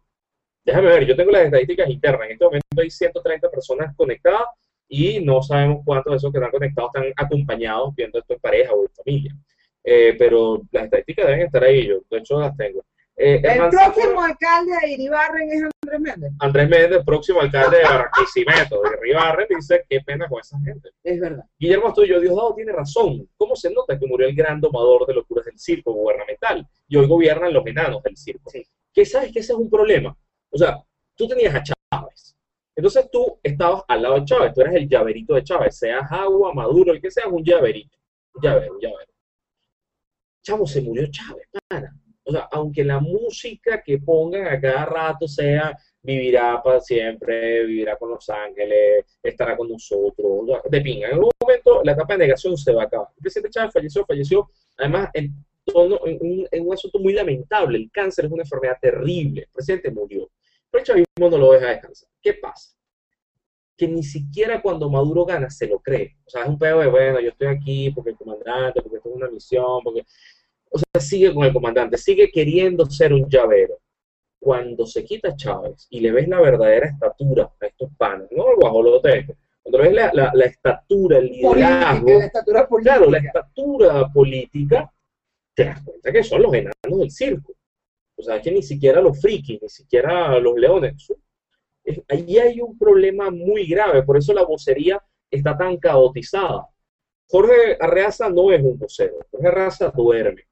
Déjame 0.65 0.89
ver, 0.89 1.07
yo 1.07 1.15
tengo 1.15 1.31
las 1.31 1.45
estadísticas 1.45 1.89
internas. 1.89 2.27
En 2.27 2.33
este 2.33 2.45
momento 2.45 2.67
hay 2.81 2.91
130 2.91 3.51
personas 3.51 3.95
conectadas 3.97 4.47
y 4.89 5.21
no 5.21 5.43
sabemos 5.43 5.83
cuántos 5.85 6.11
de 6.11 6.17
esos 6.17 6.33
que 6.33 6.39
están 6.39 6.51
conectados 6.51 6.91
están 6.95 7.13
acompañados 7.17 7.95
viendo 7.95 8.19
esto 8.19 8.35
en 8.35 8.41
pareja 8.41 8.73
o 8.73 8.83
en 8.83 8.91
familia. 8.91 9.37
Eh, 9.85 10.15
pero 10.19 10.63
las 10.71 10.85
estadísticas 10.85 11.27
deben 11.27 11.43
estar 11.43 11.65
ahí, 11.65 11.89
yo 11.89 12.01
de 12.11 12.19
hecho 12.19 12.39
las 12.39 12.57
tengo. 12.57 12.85
Eh, 13.17 13.43
el 13.45 13.69
próximo 13.69 14.23
alcalde 14.23 14.73
de 14.81 14.91
Iribarren 14.93 15.51
es 15.51 15.63
Andrés 15.83 16.01
Méndez. 16.01 16.33
Andrés 16.39 16.69
Méndez, 16.69 17.05
próximo 17.05 17.41
alcalde 17.41 17.79
de 17.79 17.83
Barranquisimeto, 17.85 18.83
de 18.83 18.91
Iribarren, 19.03 19.47
dice 19.51 19.85
qué 19.89 20.01
pena 20.01 20.29
con 20.29 20.41
esa 20.41 20.59
gente. 20.61 20.91
Es 21.05 21.21
verdad. 21.21 21.45
Guillermo 21.59 21.89
Astudillo, 21.89 22.21
Diosdado 22.21 22.55
tiene 22.55 22.73
razón. 22.73 23.29
¿Cómo 23.37 23.55
se 23.55 23.73
nota 23.73 23.99
que 23.99 24.07
murió 24.07 24.27
el 24.27 24.35
gran 24.35 24.61
domador 24.61 25.07
de 25.07 25.15
locuras 25.15 25.45
del 25.45 25.59
circo 25.59 25.93
gubernamental? 25.93 26.67
Y 26.89 26.97
hoy 26.97 27.07
gobiernan 27.07 27.53
los 27.53 27.67
enanos 27.67 28.03
del 28.03 28.17
circo. 28.17 28.51
Sí. 28.51 28.67
¿Qué 28.93 29.05
sabes 29.05 29.33
que 29.33 29.41
ese 29.41 29.53
es 29.53 29.59
un 29.59 29.71
problema? 29.71 30.17
O 30.51 30.57
sea, 30.57 30.83
tú 31.15 31.29
tenías 31.29 31.55
a 31.55 31.63
Chávez. 31.63 32.37
Entonces 32.75 33.11
tú 33.11 33.39
estabas 33.43 33.83
al 33.89 34.03
lado 34.03 34.15
de 34.15 34.25
Chávez, 34.25 34.55
tú 34.55 34.63
eras 34.63 34.75
el 34.75 34.89
llaverito 34.89 35.35
de 35.35 35.45
Chávez, 35.45 35.77
seas 35.79 36.11
agua, 36.11 36.55
maduro, 36.55 36.93
el 36.93 37.01
que 37.01 37.11
sea, 37.11 37.29
un 37.29 37.45
llaverito. 37.45 37.99
Un 38.35 38.43
llavero, 38.43 38.75
un 38.75 38.81
llavero. 38.81 39.12
Chavo, 40.43 40.67
se 40.67 40.83
murió 40.83 41.07
Chávez, 41.07 41.49
para 41.69 41.95
O 42.25 42.33
sea, 42.33 42.49
aunque 42.53 42.85
la 42.85 43.01
música 43.01 43.83
que 43.83 43.99
pongan 43.99 44.47
a 44.47 44.61
cada 44.61 44.85
rato 44.85 45.29
sea 45.29 45.77
vivirá 46.03 46.61
para 46.63 46.81
siempre, 46.81 47.65
vivirá 47.65 47.97
con 47.97 48.11
los 48.11 48.29
ángeles, 48.29 49.07
estará 49.23 49.57
con 49.57 49.69
nosotros, 49.69 50.61
de 50.69 50.81
pinga. 50.81 51.09
En 51.09 51.15
algún 51.15 51.31
momento 51.41 51.83
la 51.85 51.93
etapa 51.93 52.15
de 52.15 52.19
negación 52.21 52.57
se 52.57 52.73
va 52.73 52.83
a 52.83 52.87
acabar. 52.87 53.09
El 53.17 53.23
presidente 53.23 53.51
Chávez 53.51 53.73
falleció, 53.73 54.05
falleció, 54.05 54.51
además 54.77 55.11
en, 55.15 55.33
un, 55.75 56.49
en 56.51 56.67
un 56.67 56.75
asunto 56.75 56.99
muy 56.99 57.13
lamentable, 57.13 57.79
el 57.79 57.91
cáncer 57.93 58.25
es 58.25 58.33
una 58.33 58.43
enfermedad 58.43 58.79
terrible, 58.81 59.43
el 59.43 59.49
presidente 59.53 59.91
murió, 59.91 60.29
pero 60.71 60.81
el 60.81 60.87
chavismo 60.87 61.31
no 61.31 61.39
lo 61.39 61.53
deja 61.53 61.69
descansar. 61.69 62.09
¿Qué 62.21 62.35
pasa? 62.35 62.73
Que 63.83 63.89
ni 63.89 64.05
siquiera 64.05 64.63
cuando 64.63 64.89
Maduro 64.89 65.25
gana 65.25 65.51
se 65.51 65.67
lo 65.67 65.81
cree. 65.81 66.17
O 66.25 66.31
sea, 66.31 66.43
es 66.43 66.49
un 66.49 66.57
pedo 66.57 66.79
de, 66.79 66.87
bueno, 66.87 67.19
yo 67.19 67.31
estoy 67.31 67.49
aquí 67.49 67.91
porque 67.91 68.11
el 68.11 68.17
comandante, 68.17 68.81
porque 68.81 69.01
tengo 69.01 69.17
una 69.17 69.29
misión, 69.29 69.83
porque... 69.83 70.07
O 70.71 70.79
sea, 70.79 71.01
sigue 71.01 71.35
con 71.35 71.45
el 71.45 71.53
comandante, 71.53 71.99
sigue 71.99 72.31
queriendo 72.31 72.87
ser 72.87 73.13
un 73.13 73.29
llavero 73.29 73.79
cuando 74.39 74.87
se 74.87 75.05
quita 75.05 75.35
Chávez 75.35 75.89
y 75.91 75.99
le 75.99 76.13
ves 76.13 76.29
la 76.29 76.41
verdadera 76.41 76.87
estatura 76.87 77.53
a 77.61 77.67
estos 77.67 77.91
panes, 77.99 78.29
no 78.31 78.51
el 78.51 78.57
guajolote, 78.57 79.27
cuando 79.63 79.79
ves 79.79 79.93
la, 79.93 80.31
la, 80.33 80.45
estatura, 80.45 81.19
el 81.19 81.27
liderazgo, 81.27 82.09
la 82.09 82.25
estatura 82.25 82.69
política. 82.69 82.97
claro, 82.97 83.11
la 83.11 83.19
estatura 83.19 84.09
política, 84.13 84.93
te 85.55 85.65
das 85.65 85.83
cuenta 85.83 86.13
que 86.13 86.23
son 86.23 86.43
los 86.43 86.55
enanos 86.55 86.99
del 86.99 87.11
circo. 87.11 87.53
O 88.17 88.23
sea, 88.23 88.41
que 88.41 88.53
ni 88.53 88.63
siquiera 88.63 89.01
los 89.01 89.21
frikis, 89.21 89.61
ni 89.61 89.69
siquiera 89.69 90.39
los 90.39 90.57
leones. 90.57 91.13
Ahí 92.09 92.39
hay 92.39 92.61
un 92.61 92.79
problema 92.79 93.31
muy 93.31 93.67
grave, 93.67 94.03
por 94.03 94.17
eso 94.17 94.33
la 94.33 94.45
vocería 94.45 95.03
está 95.31 95.57
tan 95.57 95.77
caotizada. 95.79 96.69
Jorge 97.29 97.77
Arreaza 97.81 98.29
no 98.29 98.53
es 98.53 98.63
un 98.63 98.79
vocero, 98.79 99.15
Jorge 99.31 99.49
Arreaza 99.49 99.93
duerme. 99.95 100.47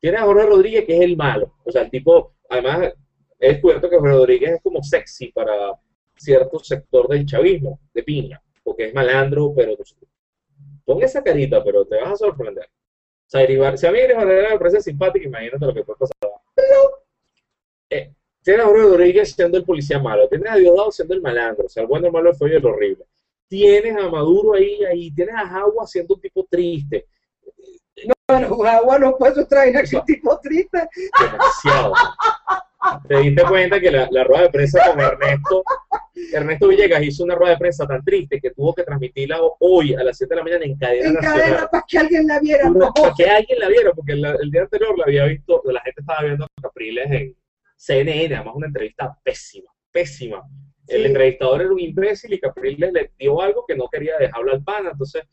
Tiene 0.00 0.18
a 0.18 0.22
Jorge 0.22 0.46
Rodríguez, 0.46 0.84
que 0.84 0.96
es 0.96 1.02
el 1.02 1.16
malo. 1.16 1.54
O 1.64 1.70
sea, 1.70 1.82
el 1.82 1.90
tipo, 1.90 2.34
además, 2.50 2.92
he 3.38 3.48
descubierto 3.48 3.88
que 3.88 3.98
Rodríguez 3.98 4.52
es 4.52 4.62
como 4.62 4.82
sexy 4.82 5.32
para 5.32 5.72
cierto 6.16 6.58
sector 6.58 7.08
del 7.08 7.26
chavismo, 7.26 7.80
de 7.92 8.02
piña, 8.02 8.42
porque 8.62 8.86
es 8.86 8.94
malandro, 8.94 9.52
pero 9.54 9.76
pon 10.84 11.02
esa 11.02 11.22
carita, 11.22 11.62
pero 11.62 11.84
te 11.84 11.96
vas 11.96 12.12
a 12.12 12.16
sorprender. 12.16 12.64
O 12.64 13.28
sea, 13.28 13.76
si 13.76 13.86
a 13.86 13.92
mí 13.92 13.98
Iribar 13.98 14.26
me 14.26 14.58
parece 14.58 14.80
simpático, 14.80 15.26
imagínate 15.26 15.66
lo 15.66 15.74
que 15.74 15.84
puede 15.84 15.98
pasar. 15.98 16.16
Eh, 17.90 18.12
tienes 18.46 18.64
a 18.64 18.68
Rodríguez 18.68 19.32
siendo 19.32 19.58
el 19.58 19.64
policía 19.64 19.98
malo, 19.98 20.28
tienes 20.28 20.48
a 20.48 20.54
Diosdado 20.54 20.92
siendo 20.92 21.14
el 21.14 21.20
malandro, 21.20 21.66
o 21.66 21.68
sea, 21.68 21.82
el 21.82 21.88
bueno, 21.88 22.06
el 22.06 22.12
malo, 22.12 22.30
el 22.30 22.36
feo 22.36 22.46
y 22.46 22.52
el 22.52 22.64
horrible. 22.64 23.04
Tienes 23.48 23.96
a 23.96 24.08
Maduro 24.08 24.54
ahí, 24.54 24.84
ahí, 24.84 25.10
tienes 25.10 25.34
a 25.34 25.48
Jagua 25.48 25.84
siendo 25.84 26.14
un 26.14 26.20
tipo 26.20 26.46
triste. 26.48 27.06
No, 28.28 28.40
no, 28.40 28.56
Jagua 28.58 29.00
no 29.00 29.16
puede 29.16 29.44
traer 29.46 29.76
a 29.76 29.98
un 29.98 30.04
tipo 30.04 30.38
triste. 30.40 30.88
Demasiado 31.20 31.94
te 33.08 33.16
diste 33.18 33.42
cuenta 33.44 33.80
que 33.80 33.90
la, 33.90 34.24
rueda 34.24 34.42
de 34.42 34.50
prensa 34.50 34.80
con 34.86 35.00
Ernesto, 35.00 35.64
Ernesto 36.32 36.68
Villegas 36.68 37.02
hizo 37.02 37.24
una 37.24 37.34
rueda 37.34 37.52
de 37.52 37.58
prensa 37.58 37.86
tan 37.86 38.04
triste 38.04 38.40
que 38.40 38.50
tuvo 38.50 38.74
que 38.74 38.84
transmitirla 38.84 39.38
hoy 39.60 39.94
a 39.94 40.04
las 40.04 40.16
7 40.18 40.32
de 40.32 40.36
la 40.36 40.44
mañana 40.44 40.64
en 40.64 40.78
cadena 40.78 41.08
en 41.08 41.14
cadena 41.16 41.68
para 41.68 41.84
que 41.88 41.98
alguien 41.98 42.26
la 42.26 42.40
viera. 42.40 42.72
para 42.72 43.14
que 43.16 43.24
alguien 43.28 43.58
la 43.58 43.68
viera, 43.68 43.92
porque 43.92 44.12
el, 44.12 44.50
día 44.50 44.62
anterior 44.62 44.96
la 44.96 45.04
había 45.04 45.24
visto, 45.24 45.62
la 45.64 45.80
gente 45.80 46.00
estaba 46.00 46.22
viendo 46.22 46.44
a 46.44 46.62
Capriles 46.62 47.10
en 47.10 47.36
CNN, 47.76 48.34
además 48.34 48.54
una 48.56 48.66
entrevista 48.66 49.16
pésima, 49.22 49.70
pésima. 49.92 50.42
El 50.88 51.06
entrevistador 51.06 51.62
era 51.62 51.72
un 51.72 51.80
imbécil 51.80 52.32
y 52.32 52.40
Capriles 52.40 52.92
le 52.92 53.12
dio 53.18 53.40
algo 53.40 53.64
que 53.66 53.76
no 53.76 53.88
quería 53.88 54.16
dejarlo 54.18 54.52
al 54.52 54.62
pana, 54.62 54.90
entonces, 54.92 55.24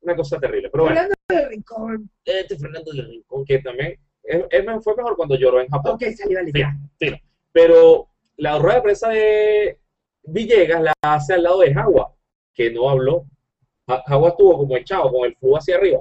una 0.00 0.16
cosa 0.16 0.38
terrible. 0.38 0.70
Pero 0.70 0.86
Fernando 0.86 1.14
del 1.28 1.48
Rincón. 1.48 2.10
Este 2.24 2.56
Fernando 2.56 2.92
del 2.92 3.08
Rincón, 3.08 3.44
que 3.44 3.58
también 3.58 3.98
fue 4.82 4.96
mejor 4.96 5.16
cuando 5.16 5.36
lloró 5.36 5.60
en 5.60 5.68
Japón. 5.68 5.94
Ok, 5.94 6.04
salió 6.16 6.38
sí, 6.98 7.12
Pero 7.52 8.08
la 8.36 8.58
rueda 8.58 8.76
de 8.76 8.82
prensa 8.82 9.08
de 9.08 9.78
Villegas 10.22 10.82
la 10.82 10.92
hace 11.02 11.34
al 11.34 11.42
lado 11.42 11.60
de 11.60 11.74
Jagua, 11.74 12.14
que 12.54 12.70
no 12.70 12.88
habló. 12.88 13.26
Jagua 14.06 14.30
estuvo 14.30 14.58
como 14.58 14.76
echado, 14.76 15.10
con 15.10 15.26
el 15.26 15.36
flujo 15.36 15.58
hacia 15.58 15.76
arriba, 15.76 16.00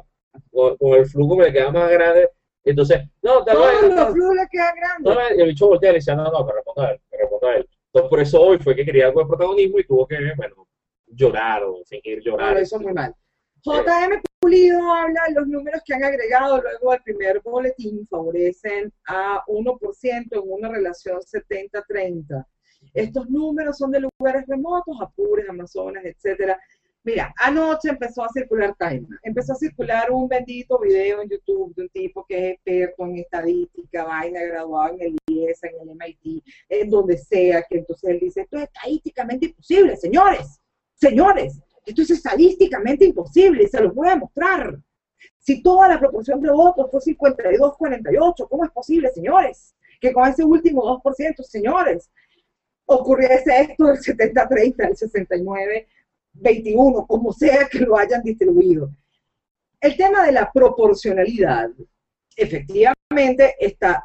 con, 0.52 0.94
el 0.98 1.06
flujo 1.06 1.38
que 1.38 1.44
le 1.44 1.54
queda 1.54 1.72
más 1.72 1.90
grande. 1.90 2.30
Entonces, 2.64 3.02
no, 3.22 3.44
te 3.44 3.52
Todos 3.52 3.82
los 3.84 4.14
flujos 4.14 4.36
le 4.36 4.48
quedan 4.52 4.76
grandes. 4.76 5.38
y 5.38 5.42
el 5.42 5.48
bicho 5.48 5.68
voltea 5.68 5.90
y 5.90 5.94
le 5.94 6.00
decía, 6.00 6.16
no, 6.16 6.24
no, 6.32 6.46
que 6.46 6.54
responda 6.54 6.88
a 6.88 6.92
él, 6.92 7.02
que 7.10 7.18
responda 7.18 7.48
a 7.50 7.56
él. 7.56 7.70
Entonces, 7.86 8.10
por 8.10 8.20
eso 8.20 8.42
hoy 8.42 8.58
fue 8.60 8.76
que 8.76 8.86
quería 8.86 9.08
algo 9.08 9.22
de 9.22 9.28
protagonismo 9.28 9.80
y 9.80 9.84
tuvo 9.86 10.08
que, 10.08 10.18
bueno, 10.36 10.68
llorar 11.08 11.64
o 11.64 11.84
fingir 11.86 12.22
llorar. 12.22 12.58
eso 12.58 12.76
es 12.76 12.82
muy 12.82 12.94
mal. 12.94 13.16
JM 13.62 14.22
Pulido 14.40 14.94
habla, 14.94 15.22
los 15.34 15.48
números 15.48 15.82
que 15.84 15.94
han 15.94 16.04
agregado 16.04 16.62
luego 16.62 16.92
al 16.94 17.04
primer 17.04 17.42
boletín 17.42 18.08
favorecen 18.08 18.94
a 19.06 19.44
1% 19.48 20.28
en 20.32 20.42
una 20.46 20.70
relación 20.70 21.20
70-30. 21.20 22.46
Estos 22.94 23.30
números 23.30 23.78
son 23.78 23.92
de 23.92 24.00
lugares 24.00 24.46
remotos, 24.48 24.96
Apures, 25.02 25.50
Amazonas, 25.50 26.06
etcétera. 26.06 26.58
Mira, 27.04 27.34
anoche 27.38 27.90
empezó 27.90 28.26
a 28.26 28.30
circular 28.30 28.76
Time, 28.78 29.08
empezó 29.24 29.54
a 29.54 29.56
circular 29.56 30.12
un 30.12 30.28
bendito 30.28 30.78
video 30.80 31.22
en 31.22 31.30
YouTube 31.30 31.74
de 31.74 31.84
un 31.84 31.90
tipo 31.90 32.26
que 32.28 32.38
es 32.38 32.54
experto 32.56 33.06
en 33.06 33.16
estadística, 33.20 34.04
vaina, 34.04 34.42
graduado 34.42 34.96
en 34.96 35.02
el 35.02 35.18
IES, 35.28 35.64
en 35.64 35.90
el 35.90 35.96
MIT, 35.96 36.44
en 36.68 36.90
donde 36.90 37.18
sea, 37.18 37.64
que 37.64 37.78
entonces 37.78 38.10
él 38.10 38.20
dice, 38.20 38.42
esto 38.42 38.58
es 38.58 38.64
estadísticamente 38.64 39.46
imposible, 39.46 39.96
señores, 39.96 40.60
señores, 40.94 41.62
esto 41.86 42.02
es 42.02 42.12
estadísticamente 42.12 43.06
imposible, 43.06 43.68
se 43.70 43.80
los 43.82 43.96
voy 43.96 44.10
a 44.10 44.18
mostrar. 44.18 44.78
Si 45.38 45.64
toda 45.64 45.88
la 45.88 46.00
proporción 46.00 46.42
de 46.42 46.52
votos 46.52 46.92
fue 46.92 47.00
52-48, 47.00 48.48
¿cómo 48.50 48.66
es 48.66 48.72
posible, 48.72 49.10
señores? 49.12 49.74
Que 50.02 50.12
con 50.12 50.28
ese 50.28 50.44
último 50.44 50.84
2%, 50.84 51.44
señores, 51.44 52.12
ocurriese 52.86 53.62
esto 53.62 53.86
del 53.86 53.98
70-30, 53.98 54.76
del 54.76 55.88
69-21, 56.36 57.08
como 57.08 57.34
sea 57.34 57.68
que 57.68 57.80
lo 57.80 57.98
hayan 57.98 58.22
distribuido. 58.24 58.92
El 59.82 59.96
tema 59.96 60.26
de 60.26 60.34
la 60.34 60.52
proporcionalidad, 60.52 61.70
efectivamente, 62.36 63.56
está, 63.60 64.02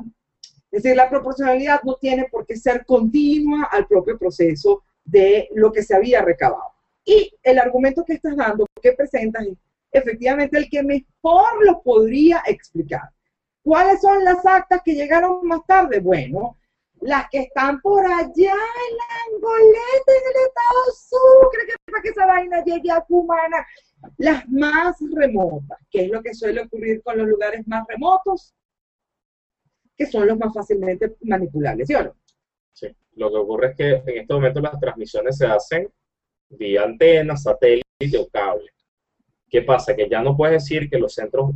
es 0.71 0.83
decir, 0.83 0.97
la 0.97 1.09
proporcionalidad 1.09 1.83
no 1.83 1.97
tiene 1.97 2.27
por 2.31 2.47
qué 2.47 2.57
ser 2.57 2.85
continua 2.85 3.69
al 3.71 3.87
propio 3.87 4.19
proceso 4.19 4.83
de 5.05 5.49
lo 5.55 5.73
que 5.73 5.83
se 5.83 5.95
había 5.95 6.23
recabado. 6.23 6.73
Y 7.05 7.33
el 7.43 7.59
argumento 7.59 8.05
que 8.05 8.15
estás 8.15 8.37
dando, 8.37 8.67
que 8.81 8.93
presentas, 8.93 9.47
es 9.47 9.57
efectivamente 9.91 10.59
el 10.59 10.69
que 10.69 10.83
mejor 10.83 11.65
lo 11.65 11.83
podría 11.83 12.43
explicar. 12.47 13.11
¿Cuáles 13.63 14.01
son 14.01 14.25
las 14.25 14.45
actas 14.45 14.83
que 14.85 14.95
llegaron 14.95 15.47
más 15.47 15.61
tarde? 15.67 16.01
Bueno, 16.01 16.57
las 17.01 17.29
que 17.31 17.41
están 17.41 17.81
por 17.81 18.05
allá 18.05 18.25
en 18.53 18.97
la 18.97 19.37
Angoleta, 19.37 20.13
en 20.13 20.31
el 20.31 20.47
estado 20.47 20.85
Sucre, 20.97 21.67
que 21.67 21.75
para 21.85 22.03
que 22.03 22.09
esa 22.09 22.27
vaina 22.27 22.65
llegue 22.65 22.91
a 22.91 23.01
Cumana, 23.03 23.67
las 24.19 24.49
más 24.49 24.97
remotas, 25.13 25.79
que 25.91 26.05
es 26.05 26.11
lo 26.11 26.23
que 26.23 26.35
suele 26.35 26.63
ocurrir 26.63 27.03
con 27.03 27.19
los 27.19 27.27
lugares 27.27 27.67
más 27.67 27.87
remotos, 27.89 28.55
que 29.97 30.07
son 30.07 30.27
los 30.27 30.39
más 30.39 30.53
fácilmente 30.53 31.17
manipulables, 31.23 31.87
¿sí 31.87 31.95
o 31.95 32.05
no? 32.05 32.17
Sí, 32.73 32.89
lo 33.15 33.31
que 33.31 33.37
ocurre 33.37 33.69
es 33.69 33.77
que 33.77 33.91
en 34.13 34.19
este 34.21 34.35
momento 34.35 34.61
las 34.61 34.79
transmisiones 34.81 35.37
se 35.37 35.47
hacen 35.47 35.89
vía 36.49 36.83
antena, 36.83 37.37
satélite 37.37 38.19
o 38.19 38.29
cable. 38.29 38.71
¿Qué 39.49 39.63
pasa? 39.63 39.95
Que 39.95 40.09
ya 40.09 40.21
no 40.21 40.37
puedes 40.37 40.65
decir 40.65 40.91
que 40.91 40.99
los 40.99 41.15
centros 41.15 41.51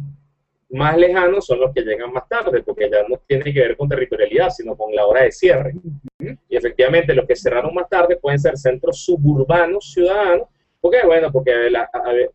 más 0.71 0.97
lejanos 0.97 1.47
son 1.47 1.61
los 1.61 1.73
que 1.73 1.83
llegan 1.83 2.13
más 2.13 2.29
tarde, 2.29 2.63
porque 2.63 2.91
ya 2.91 3.03
no 3.09 3.17
tiene 3.27 3.53
que 3.53 3.61
ver 3.61 3.77
con 3.77 3.89
territorialidad, 3.89 4.51
sino 4.51 4.77
con 4.77 4.95
la 4.95 5.07
hora 5.07 5.23
de 5.23 5.33
cierre. 5.33 5.75
Y 6.21 6.57
efectivamente, 6.57 7.15
los 7.15 7.27
que 7.27 7.37
cerraron 7.37 7.75
más 7.75 7.89
tarde 7.89 8.17
pueden 8.17 8.39
ser 8.39 8.57
centros 8.59 9.05
suburbanos 9.05 9.93
ciudadanos, 9.93 10.49
porque 10.81 11.05
bueno, 11.05 11.33
porque 11.33 11.53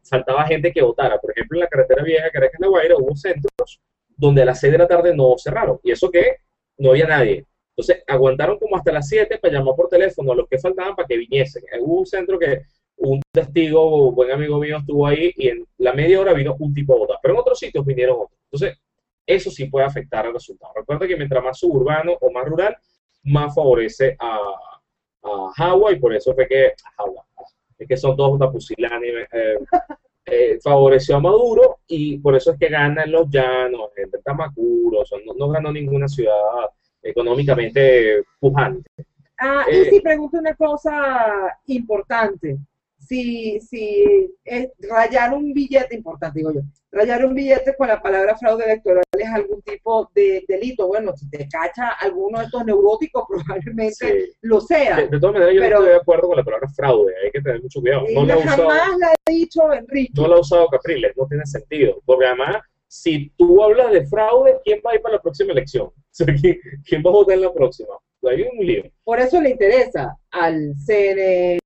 faltaba 0.03 0.45
gente 0.45 0.71
que 0.71 0.81
votara. 0.81 1.19
Por 1.19 1.31
ejemplo, 1.31 1.57
en 1.57 1.61
la 1.61 1.67
carretera 1.67 2.03
vieja 2.03 2.29
Caracas-La 2.29 2.67
Guaira 2.67 2.97
hubo 2.97 3.15
centros 3.15 3.79
donde 4.17 4.41
a 4.41 4.45
las 4.45 4.59
6 4.59 4.71
de 4.71 4.77
la 4.79 4.87
tarde 4.87 5.15
no 5.15 5.35
cerraron. 5.37 5.79
Y 5.83 5.91
eso 5.91 6.09
que 6.09 6.37
no 6.77 6.91
había 6.91 7.07
nadie. 7.07 7.45
Entonces, 7.75 8.03
aguantaron 8.07 8.59
como 8.59 8.75
hasta 8.75 8.91
las 8.91 9.07
7 9.07 9.39
para 9.39 9.53
llamar 9.53 9.75
por 9.75 9.89
teléfono 9.89 10.31
a 10.31 10.35
los 10.35 10.47
que 10.47 10.59
faltaban 10.59 10.95
para 10.95 11.07
que 11.07 11.17
viniesen. 11.17 11.63
Hubo 11.81 11.99
un 11.99 12.05
centro 12.05 12.37
que 12.37 12.63
un 12.97 13.21
testigo, 13.31 14.09
un 14.09 14.15
buen 14.15 14.31
amigo 14.31 14.59
mío, 14.59 14.77
estuvo 14.77 15.05
ahí 15.07 15.33
y 15.35 15.49
en 15.49 15.65
la 15.77 15.93
media 15.93 16.19
hora 16.19 16.33
vino 16.33 16.55
un 16.59 16.73
tipo 16.73 16.93
a 16.93 16.97
votar, 16.97 17.17
pero 17.21 17.33
en 17.33 17.39
otros 17.39 17.59
sitios 17.59 17.85
vinieron 17.85 18.15
otros. 18.15 18.39
Entonces, 18.51 18.79
eso 19.25 19.51
sí 19.51 19.65
puede 19.65 19.85
afectar 19.85 20.25
al 20.25 20.33
resultado. 20.33 20.73
Recuerda 20.75 21.07
que 21.07 21.17
mientras 21.17 21.43
más 21.43 21.57
suburbano 21.57 22.13
o 22.19 22.31
más 22.31 22.45
rural, 22.45 22.77
más 23.23 23.53
favorece 23.55 24.15
a, 24.19 24.39
a 25.23 25.91
y 25.91 25.95
por 25.97 26.13
eso 26.13 26.33
fue 26.33 26.47
que 26.47 26.73
es 27.77 27.87
que 27.87 27.97
son 27.97 28.15
todos 28.15 28.39
tapusilánimes, 28.39 29.27
eh, 29.31 29.59
eh, 30.25 30.59
favoreció 30.61 31.17
a 31.17 31.19
Maduro 31.19 31.79
y 31.87 32.17
por 32.19 32.35
eso 32.35 32.51
es 32.51 32.59
que 32.59 32.69
ganan 32.69 33.11
los 33.11 33.29
llanos, 33.29 33.91
en 33.97 34.09
Tamacuro, 34.23 35.03
no, 35.25 35.33
no 35.33 35.49
ganó 35.49 35.71
ninguna 35.71 36.07
ciudad 36.07 36.33
económicamente 37.01 38.23
pujante. 38.39 38.89
Ah, 39.37 39.65
y 39.69 39.75
eh, 39.75 39.89
si 39.89 39.99
pregunto 39.99 40.37
una 40.37 40.55
cosa 40.55 41.59
importante. 41.67 42.57
Si, 43.07 43.59
si 43.59 44.31
es 44.43 44.69
rayar 44.89 45.33
un 45.33 45.53
billete, 45.53 45.95
importante 45.95 46.39
digo 46.39 46.53
yo, 46.53 46.61
rayar 46.91 47.25
un 47.25 47.33
billete 47.33 47.75
con 47.75 47.87
la 47.87 48.01
palabra 48.01 48.37
fraude 48.37 48.65
electoral 48.65 49.03
es 49.17 49.29
algún 49.29 49.61
tipo 49.61 50.09
de 50.13 50.43
delito. 50.47 50.87
Bueno, 50.87 51.15
si 51.15 51.29
te 51.29 51.47
cacha 51.49 51.89
alguno 51.99 52.39
de 52.39 52.45
estos 52.45 52.65
neuróticos, 52.65 53.25
probablemente 53.29 54.31
lo 54.41 54.61
sea. 54.61 54.97
De, 54.97 55.19
todas 55.19 55.33
maneras, 55.33 55.53
yo 55.53 55.61
no 55.61 55.67
estoy 55.67 55.85
de 55.87 55.95
acuerdo 55.95 56.27
con 56.27 56.37
la 56.37 56.43
palabra 56.43 56.67
fraude, 56.69 57.13
hay 57.23 57.31
que 57.31 57.41
tener 57.41 57.61
mucho 57.61 57.81
cuidado. 57.81 58.05
No 58.13 58.25
la 58.25 58.41
jamás 58.41 58.97
la 58.97 59.13
he 59.27 59.33
dicho 59.33 59.73
Enrique. 59.73 60.13
No 60.15 60.27
la 60.27 60.35
ha 60.35 60.39
usado 60.39 60.67
Capriles, 60.67 61.13
no 61.17 61.27
tiene 61.27 61.45
sentido, 61.45 62.01
porque 62.05 62.25
además 62.25 62.57
si 62.93 63.31
tú 63.37 63.63
hablas 63.63 63.91
de 63.91 64.05
fraude, 64.05 64.57
¿quién 64.63 64.79
va 64.85 64.91
a 64.91 64.95
ir 64.95 65.01
para 65.01 65.15
la 65.15 65.21
próxima 65.21 65.51
elección? 65.51 65.89
¿quién, 66.85 67.03
va 67.03 67.09
a 67.09 67.13
votar 67.13 67.35
en 67.35 67.41
la 67.41 67.51
próxima? 67.51 67.95
Hay 68.29 68.43
un 68.43 68.65
lío. 68.65 68.83
Por 69.03 69.19
eso 69.19 69.41
le 69.41 69.49
interesa 69.49 70.15
al 70.29 70.75
CNE 70.85 71.59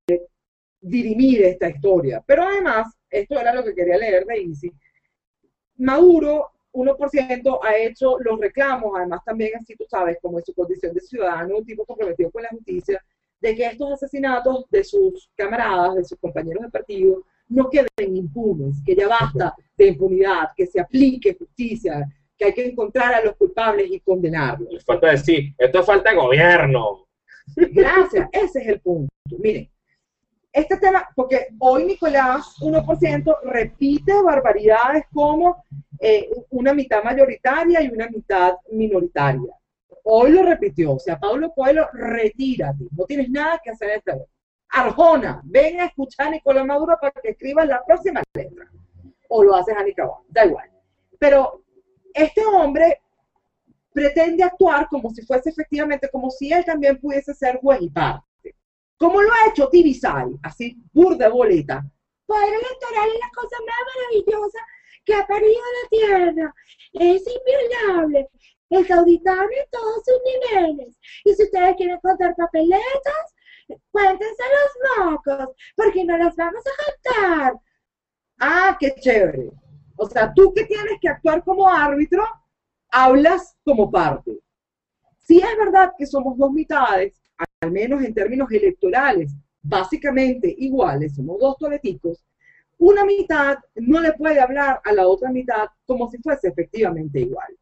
dirimir 0.88 1.44
esta 1.44 1.68
historia. 1.68 2.22
Pero 2.26 2.44
además, 2.44 2.94
esto 3.10 3.38
era 3.38 3.54
lo 3.54 3.64
que 3.64 3.74
quería 3.74 3.96
leer 3.96 4.24
de 4.24 4.40
INSI, 4.40 4.72
Maduro, 5.78 6.50
1%, 6.72 7.58
ha 7.62 7.76
hecho 7.76 8.18
los 8.18 8.38
reclamos, 8.40 8.92
además 8.96 9.20
también 9.24 9.52
así 9.56 9.74
tú 9.76 9.84
sabes, 9.88 10.18
como 10.20 10.38
en 10.38 10.44
su 10.44 10.52
condición 10.54 10.92
de 10.92 11.00
ciudadano, 11.00 11.58
un 11.58 11.64
tipo 11.64 11.84
comprometido 11.84 12.30
con 12.30 12.42
la 12.42 12.48
justicia, 12.48 13.02
de 13.40 13.54
que 13.54 13.66
estos 13.66 13.92
asesinatos 13.92 14.64
de 14.70 14.82
sus 14.82 15.30
camaradas, 15.36 15.94
de 15.94 16.04
sus 16.04 16.18
compañeros 16.18 16.64
de 16.64 16.70
partido, 16.70 17.22
no 17.48 17.70
queden 17.70 18.16
impunes, 18.16 18.82
que 18.84 18.94
ya 18.94 19.08
basta 19.08 19.54
de 19.76 19.86
impunidad, 19.86 20.48
que 20.56 20.66
se 20.66 20.80
aplique 20.80 21.36
justicia, 21.38 22.04
que 22.36 22.46
hay 22.46 22.52
que 22.52 22.66
encontrar 22.66 23.14
a 23.14 23.24
los 23.24 23.36
culpables 23.36 23.88
y 23.90 24.00
condenarlos. 24.00 24.72
Les 24.72 24.84
falta 24.84 25.10
decir, 25.10 25.54
esto 25.56 25.82
falta 25.82 26.12
gobierno. 26.12 27.06
Gracias, 27.56 28.28
ese 28.32 28.60
es 28.60 28.68
el 28.68 28.80
punto. 28.80 29.08
Miren, 29.38 29.70
este 30.52 30.76
tema, 30.78 31.08
porque 31.14 31.48
hoy 31.58 31.84
Nicolás 31.84 32.56
1% 32.60 33.38
repite 33.44 34.22
barbaridades 34.22 35.04
como 35.12 35.64
eh, 36.00 36.30
una 36.50 36.74
mitad 36.74 37.02
mayoritaria 37.02 37.82
y 37.82 37.88
una 37.88 38.08
mitad 38.08 38.54
minoritaria. 38.72 39.52
Hoy 40.04 40.32
lo 40.32 40.42
repitió, 40.42 40.92
o 40.92 40.98
sea, 40.98 41.18
Pablo 41.18 41.52
Coelho, 41.52 41.88
retírate, 41.92 42.84
no 42.96 43.04
tienes 43.04 43.28
nada 43.28 43.60
que 43.62 43.70
hacer 43.70 43.90
en 43.90 43.98
este 43.98 44.12
Arjona, 44.70 45.40
ven 45.44 45.80
a 45.80 45.86
escuchar 45.86 46.28
a 46.28 46.30
Nicolás 46.30 46.66
Maduro 46.66 46.96
para 47.00 47.12
que 47.22 47.30
escriba 47.30 47.64
la 47.64 47.82
próxima 47.84 48.22
letra. 48.34 48.70
O 49.30 49.42
lo 49.42 49.54
haces 49.54 49.76
a 49.76 49.82
Nicaragua, 49.82 50.22
da 50.28 50.46
igual. 50.46 50.70
Pero 51.18 51.62
este 52.14 52.44
hombre 52.44 53.00
pretende 53.92 54.42
actuar 54.42 54.88
como 54.88 55.10
si 55.10 55.22
fuese 55.22 55.50
efectivamente, 55.50 56.08
como 56.10 56.30
si 56.30 56.52
él 56.52 56.64
también 56.64 56.98
pudiese 56.98 57.34
ser 57.34 57.58
juez. 57.60 57.80
Como 58.98 59.22
lo 59.22 59.32
ha 59.32 59.48
hecho 59.48 59.68
Tibisay, 59.68 60.38
así, 60.42 60.76
burda 60.92 61.28
boleta. 61.28 61.84
Poder 62.26 62.48
electoral 62.48 63.08
es 63.14 63.20
la 63.20 63.30
cosa 63.34 63.56
más 63.64 63.78
maravillosa 63.94 64.58
que 65.04 65.14
ha 65.14 65.26
parido 65.26 65.60
la 65.82 65.88
tierra. 65.88 66.54
Es 66.92 67.22
inviolable, 67.26 68.28
es 68.70 68.90
auditable 68.90 69.56
en 69.58 69.70
todos 69.70 70.02
sus 70.04 70.52
niveles. 70.52 70.98
Y 71.24 71.34
si 71.34 71.44
ustedes 71.44 71.76
quieren 71.76 72.00
contar 72.00 72.34
papeletas, 72.36 73.34
cuéntense 73.90 74.42
los 74.42 75.06
mocos, 75.06 75.54
porque 75.76 76.04
no 76.04 76.18
las 76.18 76.34
vamos 76.36 76.64
a 76.66 76.84
contar. 76.84 77.52
Ah, 78.40 78.76
qué 78.78 78.94
chévere. 78.96 79.50
O 79.96 80.08
sea, 80.08 80.32
tú 80.34 80.52
que 80.52 80.64
tienes 80.64 80.98
que 81.00 81.08
actuar 81.08 81.42
como 81.44 81.68
árbitro, 81.68 82.24
hablas 82.90 83.56
como 83.64 83.90
parte. 83.90 84.38
Si 85.18 85.38
es 85.38 85.56
verdad 85.56 85.92
que 85.96 86.06
somos 86.06 86.36
dos 86.38 86.50
mitades, 86.52 87.20
al 87.60 87.72
menos 87.72 88.02
en 88.02 88.14
términos 88.14 88.50
electorales, 88.50 89.32
básicamente 89.62 90.54
iguales, 90.58 91.14
somos 91.16 91.38
dos 91.40 91.56
toleticos, 91.58 92.24
una 92.78 93.04
mitad 93.04 93.58
no 93.74 94.00
le 94.00 94.12
puede 94.12 94.40
hablar 94.40 94.80
a 94.84 94.92
la 94.92 95.08
otra 95.08 95.30
mitad 95.30 95.66
como 95.84 96.08
si 96.08 96.18
fuese 96.18 96.48
efectivamente 96.48 97.20
igual. 97.20 97.56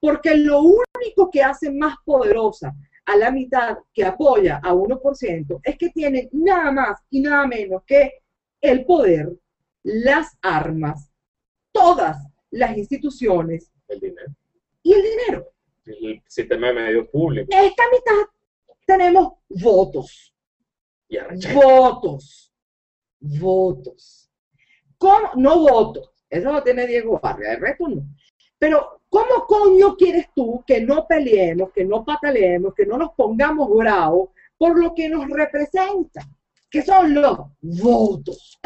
Porque 0.00 0.36
lo 0.36 0.60
único 0.60 1.30
que 1.30 1.42
hace 1.42 1.70
más 1.70 1.96
poderosa 2.04 2.74
a 3.04 3.16
la 3.16 3.30
mitad 3.30 3.76
que 3.92 4.04
apoya 4.04 4.60
a 4.62 4.72
1% 4.72 5.60
es 5.62 5.76
que 5.76 5.90
tiene 5.90 6.30
nada 6.32 6.72
más 6.72 7.02
y 7.10 7.20
nada 7.20 7.46
menos 7.46 7.82
que 7.86 8.22
el 8.60 8.86
poder, 8.86 9.30
las 9.82 10.38
armas, 10.40 11.10
todas 11.70 12.16
las 12.50 12.76
instituciones 12.78 13.70
el 13.88 14.00
dinero. 14.00 14.32
y 14.82 14.92
el 14.94 15.02
dinero. 15.02 15.50
El 15.84 16.22
sistema 16.26 16.68
de 16.68 16.74
medios 16.74 17.08
públicos. 17.08 17.54
Esta 17.54 17.82
mitad 17.92 18.33
tenemos 18.86 19.34
votos. 19.48 20.34
votos. 21.54 22.52
Votos. 23.20 24.30
¿Cómo? 24.98 25.30
No 25.36 25.60
votos. 25.60 26.10
Eso 26.28 26.52
lo 26.52 26.62
tiene 26.62 26.86
Diego 26.86 27.20
Barria, 27.22 27.52
el 27.52 27.60
resto 27.60 27.88
no. 27.88 28.02
Pero, 28.58 29.00
¿cómo 29.08 29.46
coño 29.46 29.96
quieres 29.96 30.28
tú 30.34 30.64
que 30.66 30.80
no 30.80 31.06
peleemos, 31.06 31.70
que 31.72 31.84
no 31.84 32.04
pataleemos, 32.04 32.74
que 32.74 32.86
no 32.86 32.98
nos 32.98 33.12
pongamos 33.12 33.68
bravos 33.70 34.30
por 34.56 34.78
lo 34.78 34.94
que 34.94 35.08
nos 35.08 35.28
representa? 35.28 36.26
Que 36.70 36.82
son 36.82 37.14
los 37.14 37.38
votos. 37.60 38.58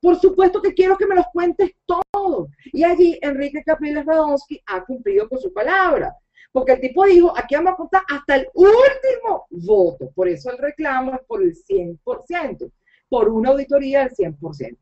Por 0.00 0.18
supuesto 0.18 0.62
que 0.62 0.74
quiero 0.74 0.96
que 0.96 1.06
me 1.06 1.14
los 1.14 1.26
cuentes 1.32 1.72
todos. 1.84 2.48
Y 2.72 2.84
allí 2.84 3.18
Enrique 3.20 3.62
Capriles 3.62 4.06
Radonsky 4.06 4.60
ha 4.66 4.84
cumplido 4.84 5.28
con 5.28 5.38
su 5.38 5.52
palabra. 5.52 6.16
Porque 6.52 6.72
el 6.72 6.80
tipo 6.80 7.04
dijo, 7.04 7.32
aquí 7.36 7.54
vamos 7.54 7.74
a 7.74 7.76
contar 7.76 8.02
hasta 8.08 8.36
el 8.36 8.48
último 8.54 9.46
voto. 9.50 10.10
Por 10.14 10.28
eso 10.28 10.50
el 10.50 10.58
reclamo 10.58 11.14
es 11.14 11.20
por 11.26 11.42
el 11.42 11.54
100%, 11.54 12.72
por 13.08 13.28
una 13.28 13.50
auditoría 13.50 14.00
del 14.00 14.10
100%. 14.10 14.76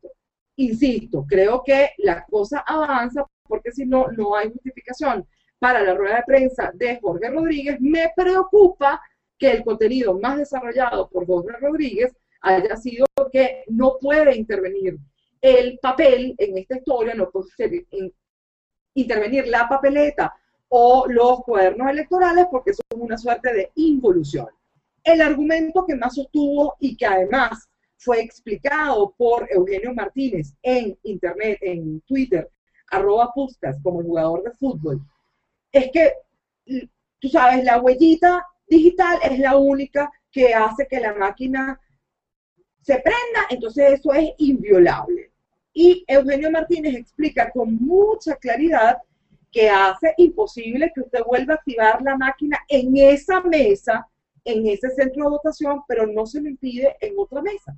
Insisto, 0.55 1.25
creo 1.27 1.61
que 1.63 1.91
la 1.99 2.25
cosa 2.25 2.63
avanza 2.65 3.25
porque 3.43 3.71
si 3.71 3.85
no, 3.85 4.07
no 4.11 4.35
hay 4.35 4.51
justificación. 4.51 5.27
Para 5.59 5.83
la 5.83 5.93
rueda 5.93 6.17
de 6.17 6.23
prensa 6.25 6.71
de 6.73 6.99
Jorge 7.01 7.29
Rodríguez, 7.29 7.81
me 7.81 8.11
preocupa 8.15 9.01
que 9.37 9.51
el 9.51 9.63
contenido 9.63 10.17
más 10.17 10.37
desarrollado 10.37 11.09
por 11.09 11.25
Jorge 11.25 11.57
Rodríguez 11.59 12.15
haya 12.41 12.77
sido 12.77 13.05
que 13.31 13.63
no 13.67 13.97
puede 13.99 14.37
intervenir 14.37 14.97
el 15.41 15.79
papel 15.79 16.35
en 16.37 16.57
esta 16.57 16.77
historia, 16.77 17.13
no 17.15 17.29
puede 17.29 17.85
intervenir 18.93 19.47
la 19.47 19.67
papeleta 19.67 20.33
o 20.67 21.05
los 21.07 21.41
cuadernos 21.41 21.89
electorales 21.89 22.47
porque 22.51 22.73
son 22.73 23.01
una 23.01 23.17
suerte 23.17 23.53
de 23.53 23.71
involución. 23.75 24.47
El 25.03 25.21
argumento 25.21 25.85
que 25.85 25.95
más 25.95 26.15
sostuvo 26.15 26.75
y 26.79 26.95
que 26.95 27.05
además 27.05 27.67
fue 27.97 28.21
explicado 28.21 29.13
por 29.17 29.47
Eugenio 29.51 29.93
Martínez 29.93 30.53
en 30.61 30.97
internet, 31.03 31.57
en 31.61 32.01
Twitter, 32.01 32.49
arroba 32.91 33.31
Puskas, 33.33 33.77
como 33.83 34.01
jugador 34.01 34.43
de 34.43 34.51
fútbol, 34.51 35.01
es 35.71 35.91
que, 35.91 36.13
tú 37.19 37.29
sabes, 37.29 37.63
la 37.63 37.79
huellita 37.79 38.45
digital 38.67 39.19
es 39.23 39.39
la 39.39 39.57
única 39.57 40.11
que 40.31 40.53
hace 40.53 40.87
que 40.87 40.99
la 40.99 41.13
máquina 41.13 41.79
se 42.81 42.95
prenda, 42.99 43.47
entonces 43.49 43.99
eso 43.99 44.13
es 44.13 44.31
inviolable. 44.37 45.28
Y 45.73 46.03
Eugenio 46.07 46.51
Martínez 46.51 46.95
explica 46.95 47.49
con 47.51 47.75
mucha 47.75 48.35
claridad 48.35 48.97
que 49.51 49.69
hace 49.69 50.13
imposible 50.17 50.91
que 50.93 51.01
usted 51.01 51.21
vuelva 51.25 51.53
a 51.53 51.57
activar 51.57 52.01
la 52.01 52.17
máquina 52.17 52.59
en 52.67 52.95
esa 52.97 53.41
mesa, 53.41 54.07
en 54.43 54.67
ese 54.67 54.89
centro 54.91 55.23
de 55.23 55.29
votación, 55.29 55.81
pero 55.87 56.05
no 56.07 56.25
se 56.25 56.41
lo 56.41 56.49
impide 56.49 56.95
en 57.01 57.13
otra 57.17 57.41
mesa. 57.41 57.75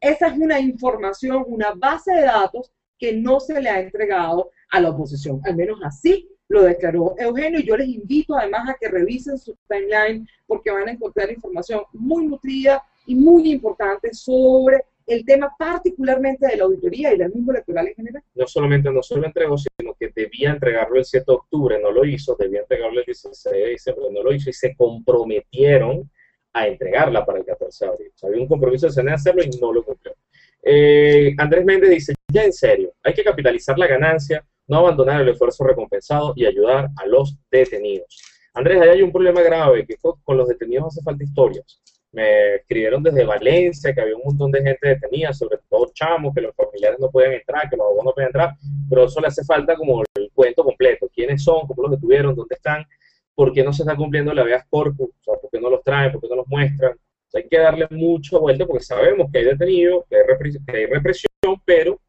Esa 0.00 0.28
es 0.28 0.38
una 0.38 0.60
información, 0.60 1.44
una 1.46 1.72
base 1.72 2.12
de 2.12 2.22
datos 2.22 2.72
que 2.98 3.12
no 3.12 3.40
se 3.40 3.60
le 3.60 3.68
ha 3.68 3.80
entregado 3.80 4.50
a 4.70 4.80
la 4.80 4.90
oposición. 4.90 5.40
Al 5.44 5.56
menos 5.56 5.80
así 5.84 6.28
lo 6.48 6.62
declaró 6.62 7.14
Eugenio. 7.18 7.60
Y 7.60 7.66
yo 7.66 7.76
les 7.76 7.88
invito 7.88 8.36
además 8.36 8.68
a 8.68 8.74
que 8.74 8.88
revisen 8.88 9.38
su 9.38 9.56
timeline 9.68 10.26
porque 10.46 10.70
van 10.70 10.88
a 10.88 10.92
encontrar 10.92 11.30
información 11.30 11.82
muy 11.92 12.26
nutrida 12.26 12.82
y 13.06 13.14
muy 13.14 13.50
importante 13.50 14.12
sobre 14.14 14.84
el 15.06 15.24
tema 15.24 15.54
particularmente 15.56 16.46
de 16.48 16.56
la 16.56 16.64
auditoría 16.64 17.14
y 17.14 17.18
del 17.18 17.32
mundo 17.32 17.52
electoral 17.52 17.88
en 17.88 17.94
general. 17.94 18.22
No 18.34 18.46
solamente 18.46 18.90
no 18.90 19.02
se 19.02 19.16
lo 19.16 19.24
entregó, 19.24 19.56
sino 19.56 19.94
que 19.94 20.12
debía 20.14 20.50
entregarlo 20.50 20.98
el 20.98 21.04
7 21.04 21.24
de 21.26 21.34
octubre, 21.34 21.80
no 21.80 21.92
lo 21.92 22.04
hizo, 22.04 22.36
debía 22.36 22.60
entregarlo 22.60 22.98
el 23.00 23.06
16 23.06 23.54
de 23.54 23.70
diciembre, 23.70 24.04
no 24.10 24.22
lo 24.22 24.32
hizo, 24.32 24.50
y 24.50 24.52
se 24.52 24.74
comprometieron 24.74 26.10
a 26.52 26.66
entregarla 26.66 27.24
para 27.24 27.38
el 27.38 27.44
14 27.44 27.84
de 27.84 27.90
abril. 27.90 28.12
había 28.22 28.40
un 28.40 28.48
compromiso 28.48 28.88
de 28.88 29.12
hacerlo 29.12 29.42
y 29.42 29.50
no 29.60 29.72
lo 29.72 29.84
cumplió. 29.84 30.14
Eh, 30.62 31.34
Andrés 31.38 31.64
Méndez 31.64 31.90
dice, 31.90 32.14
ya 32.32 32.44
en 32.44 32.52
serio, 32.52 32.92
hay 33.02 33.14
que 33.14 33.22
capitalizar 33.22 33.78
la 33.78 33.86
ganancia, 33.86 34.44
no 34.66 34.78
abandonar 34.78 35.20
el 35.20 35.28
esfuerzo 35.28 35.64
recompensado 35.64 36.32
y 36.34 36.44
ayudar 36.44 36.88
a 36.96 37.06
los 37.06 37.36
detenidos. 37.50 38.20
Andrés, 38.54 38.80
ahí 38.80 38.88
hay 38.88 39.02
un 39.02 39.12
problema 39.12 39.42
grave, 39.42 39.86
que 39.86 39.96
con 40.24 40.36
los 40.36 40.48
detenidos 40.48 40.86
hace 40.88 41.02
falta 41.02 41.22
historias 41.22 41.80
me 42.16 42.54
escribieron 42.54 43.02
desde 43.02 43.26
Valencia 43.26 43.94
que 43.94 44.00
había 44.00 44.16
un 44.16 44.22
montón 44.24 44.50
de 44.50 44.62
gente 44.62 44.88
detenida, 44.88 45.34
sobre 45.34 45.58
todo 45.68 45.90
chamos, 45.92 46.34
que 46.34 46.40
los 46.40 46.56
familiares 46.56 46.98
no 46.98 47.10
podían 47.10 47.34
entrar, 47.34 47.68
que 47.68 47.76
los 47.76 47.84
abogados 47.84 48.04
no 48.06 48.12
podían 48.12 48.28
entrar, 48.28 48.54
pero 48.88 49.04
eso 49.04 49.20
le 49.20 49.26
hace 49.26 49.44
falta 49.44 49.76
como 49.76 50.02
el 50.14 50.30
cuento 50.32 50.64
completo, 50.64 51.10
quiénes 51.14 51.44
son, 51.44 51.66
cómo 51.66 51.82
los 51.82 51.90
detuvieron, 51.90 52.34
dónde 52.34 52.54
están, 52.54 52.86
por 53.34 53.52
qué 53.52 53.62
no 53.62 53.70
se 53.70 53.82
está 53.82 53.94
cumpliendo 53.94 54.32
la 54.32 54.40
habeas 54.40 54.64
corpus, 54.70 55.10
o 55.10 55.24
sea, 55.24 55.34
por 55.34 55.50
qué 55.50 55.60
no 55.60 55.68
los 55.68 55.84
traen, 55.84 56.10
por 56.10 56.22
qué 56.22 56.28
no 56.28 56.36
los 56.36 56.48
muestran. 56.48 56.96
hay 57.34 57.48
que 57.48 57.58
darle 57.58 57.86
mucha 57.90 58.38
vuelta 58.38 58.64
porque 58.64 58.82
sabemos 58.82 59.30
que 59.30 59.38
hay 59.38 59.44
detenidos, 59.44 60.06
que 60.08 60.16
hay, 60.16 60.86
represión, 60.86 61.30
pero 61.66 62.00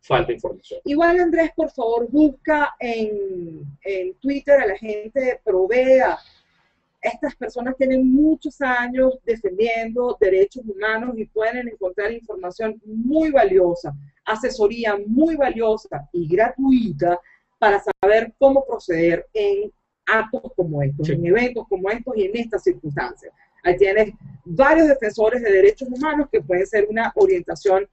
falta 0.00 0.32
información. 0.32 0.78
Igual, 0.84 1.18
Andrés, 1.18 1.50
por 1.56 1.72
favor, 1.72 2.08
busca 2.08 2.76
en, 2.78 3.64
en 3.82 4.14
Twitter 4.20 4.60
a 4.60 4.66
la 4.66 4.78
gente, 4.78 5.40
provea. 5.44 6.16
Estas 7.06 7.36
personas 7.36 7.76
tienen 7.76 8.12
muchos 8.12 8.60
años 8.60 9.14
defendiendo 9.24 10.16
derechos 10.20 10.64
humanos 10.66 11.16
y 11.16 11.24
pueden 11.26 11.68
encontrar 11.68 12.10
información 12.10 12.82
muy 12.84 13.30
valiosa, 13.30 13.94
asesoría 14.24 14.96
muy 15.06 15.36
valiosa 15.36 16.08
y 16.12 16.26
gratuita 16.26 17.20
para 17.60 17.80
saber 17.80 18.34
cómo 18.40 18.66
proceder 18.66 19.24
en 19.32 19.70
actos 20.04 20.52
como 20.56 20.82
estos, 20.82 21.08
en 21.08 21.24
eventos 21.24 21.68
como 21.68 21.88
estos 21.90 22.16
y 22.16 22.24
en 22.24 22.36
estas 22.38 22.64
circunstancias. 22.64 23.32
Ahí 23.62 23.76
tienes 23.76 24.12
varios 24.44 24.88
defensores 24.88 25.42
de 25.42 25.52
derechos 25.52 25.88
humanos 25.88 26.26
que 26.32 26.42
pueden 26.42 26.66
ser 26.66 26.88
una 26.90 27.12
orientación 27.14 27.88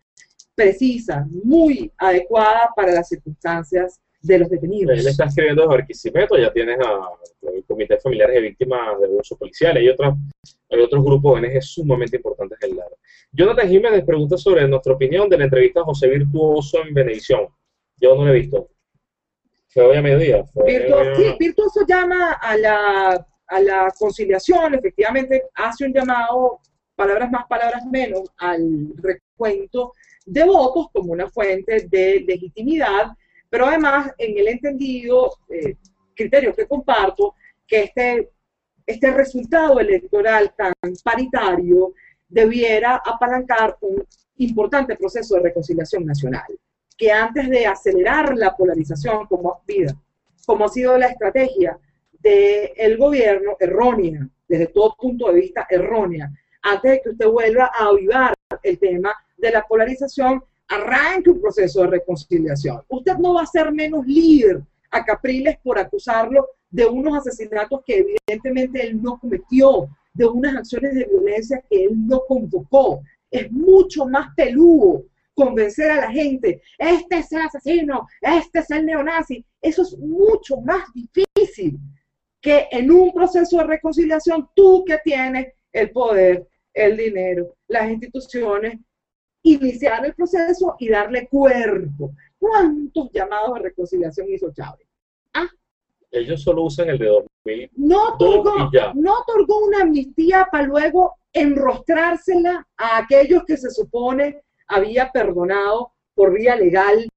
precisa, 0.55 1.27
muy 1.43 1.91
adecuada 1.99 2.71
para 2.75 2.93
las 2.93 3.09
circunstancias 3.09 4.01
de 4.23 4.39
los 4.39 4.49
detenidos. 4.49 4.97
Él 4.97 5.07
está 5.07 5.25
escribiendo 5.25 5.63
de 5.63 5.67
Barquisimeto, 5.67 6.37
ya 6.37 6.51
tienes 6.51 6.77
el 7.41 7.63
Comité 7.65 7.99
Familiares 7.99 8.35
de 8.35 8.41
Víctimas 8.41 8.99
de 8.99 9.05
Abuso 9.05 9.37
Policial, 9.37 9.75
hay, 9.75 9.89
otros, 9.89 10.15
hay 10.69 10.79
otros 10.79 11.03
grupos 11.03 11.37
ONG 11.37 11.61
sumamente 11.61 12.15
importantes 12.17 12.57
en 12.61 12.77
la 12.77 12.85
Jonathan 13.31 13.67
Jiménez 13.67 14.05
pregunta 14.05 14.37
sobre 14.37 14.67
nuestra 14.67 14.93
opinión 14.93 15.27
de 15.27 15.37
la 15.37 15.43
entrevista 15.45 15.81
a 15.81 15.83
José 15.83 16.07
Virtuoso 16.07 16.81
en 16.85 16.93
Benevisión. 16.93 17.47
Yo 17.97 18.15
no 18.15 18.25
la 18.25 18.31
he 18.31 18.39
visto. 18.39 18.69
Fue 19.67 19.83
hoy 19.83 19.97
a 19.97 20.01
mediodía. 20.01 20.45
Sí, 21.15 21.35
Virtuoso 21.39 21.81
llama 21.87 22.33
a 22.33 22.55
la, 22.57 23.27
a 23.47 23.59
la 23.59 23.93
conciliación, 23.97 24.75
efectivamente 24.75 25.43
hace 25.55 25.85
un 25.85 25.93
llamado, 25.93 26.59
palabras 26.95 27.29
más, 27.29 27.45
palabras 27.47 27.85
menos, 27.87 28.21
al 28.37 28.93
recuento 28.97 29.93
de 30.25 30.43
votos 30.45 30.87
como 30.93 31.11
una 31.11 31.27
fuente 31.29 31.87
de 31.89 32.23
legitimidad, 32.25 33.07
pero 33.53 33.67
además 33.67 34.11
en 34.17 34.35
el 34.35 34.47
entendido, 34.47 35.37
eh, 35.47 35.75
criterio 36.15 36.55
que 36.55 36.65
comparto, 36.65 37.35
que 37.67 37.83
este, 37.83 38.31
este 38.83 39.11
resultado 39.11 39.79
electoral 39.79 40.55
tan 40.57 40.73
paritario 41.03 41.93
debiera 42.27 42.99
apalancar 43.05 43.77
un 43.81 44.03
importante 44.37 44.95
proceso 44.95 45.35
de 45.35 45.41
reconciliación 45.41 46.03
nacional, 46.03 46.47
que 46.97 47.11
antes 47.11 47.47
de 47.47 47.67
acelerar 47.67 48.35
la 48.35 48.57
polarización 48.57 49.27
como, 49.27 49.61
vida, 49.67 49.93
como 50.47 50.65
ha 50.65 50.69
sido 50.69 50.97
la 50.97 51.09
estrategia 51.09 51.77
del 52.11 52.97
gobierno 52.97 53.55
errónea, 53.59 54.27
desde 54.47 54.65
todo 54.65 54.95
punto 54.99 55.27
de 55.27 55.41
vista 55.41 55.67
errónea, 55.69 56.31
antes 56.63 56.89
de 56.89 57.01
que 57.03 57.09
usted 57.09 57.27
vuelva 57.27 57.65
a 57.65 57.89
avivar 57.89 58.33
el 58.63 58.79
tema 58.79 59.13
de 59.37 59.51
la 59.51 59.61
polarización, 59.61 60.43
arranque 60.73 61.29
un 61.29 61.41
proceso 61.41 61.81
de 61.81 61.87
reconciliación. 61.87 62.81
Usted 62.87 63.15
no 63.17 63.35
va 63.35 63.43
a 63.43 63.47
ser 63.47 63.71
menos 63.71 64.05
líder 64.05 64.61
a 64.91 65.03
Capriles 65.03 65.57
por 65.63 65.77
acusarlo 65.77 66.47
de 66.69 66.85
unos 66.85 67.17
asesinatos 67.17 67.81
que 67.85 67.99
evidentemente 67.99 68.85
él 68.85 69.01
no 69.01 69.19
cometió, 69.19 69.89
de 70.13 70.25
unas 70.25 70.57
acciones 70.57 70.93
de 70.93 71.05
violencia 71.05 71.63
que 71.69 71.85
él 71.85 72.07
no 72.07 72.21
convocó. 72.27 73.01
Es 73.29 73.51
mucho 73.51 74.05
más 74.05 74.27
peludo 74.35 75.03
convencer 75.33 75.89
a 75.89 76.01
la 76.01 76.11
gente, 76.11 76.61
este 76.77 77.17
es 77.17 77.31
el 77.31 77.41
asesino, 77.41 78.07
este 78.21 78.59
es 78.59 78.69
el 78.69 78.85
neonazi. 78.85 79.43
Eso 79.61 79.81
es 79.81 79.97
mucho 79.97 80.57
más 80.61 80.83
difícil 80.93 81.79
que 82.41 82.67
en 82.71 82.91
un 82.91 83.13
proceso 83.13 83.57
de 83.57 83.63
reconciliación 83.63 84.49
tú 84.55 84.83
que 84.85 84.99
tienes 85.03 85.53
el 85.71 85.89
poder, 85.91 86.47
el 86.73 86.97
dinero, 86.97 87.55
las 87.67 87.89
instituciones, 87.89 88.79
iniciar 89.43 90.05
el 90.05 90.13
proceso 90.13 90.75
y 90.79 90.89
darle 90.89 91.27
cuerpo. 91.27 92.11
¿Cuántos 92.39 93.11
llamados 93.11 93.55
de 93.55 93.61
reconciliación 93.61 94.27
hizo 94.29 94.51
Chávez? 94.51 94.87
¿Ah? 95.33 95.47
Ellos 96.11 96.41
solo 96.41 96.63
usan 96.63 96.89
el 96.89 96.97
de 96.97 97.07
2000. 97.07 97.71
No 97.75 98.13
otorgó, 98.13 98.69
no 98.95 99.13
otorgó 99.19 99.65
una 99.65 99.81
amnistía 99.81 100.47
para 100.51 100.65
luego 100.65 101.15
enrostrársela 101.33 102.67
a 102.77 102.97
aquellos 102.97 103.43
que 103.45 103.57
se 103.57 103.71
supone 103.71 104.41
había 104.67 105.11
perdonado 105.11 105.91
por 106.13 106.33
vía 106.33 106.55
legal 106.55 107.07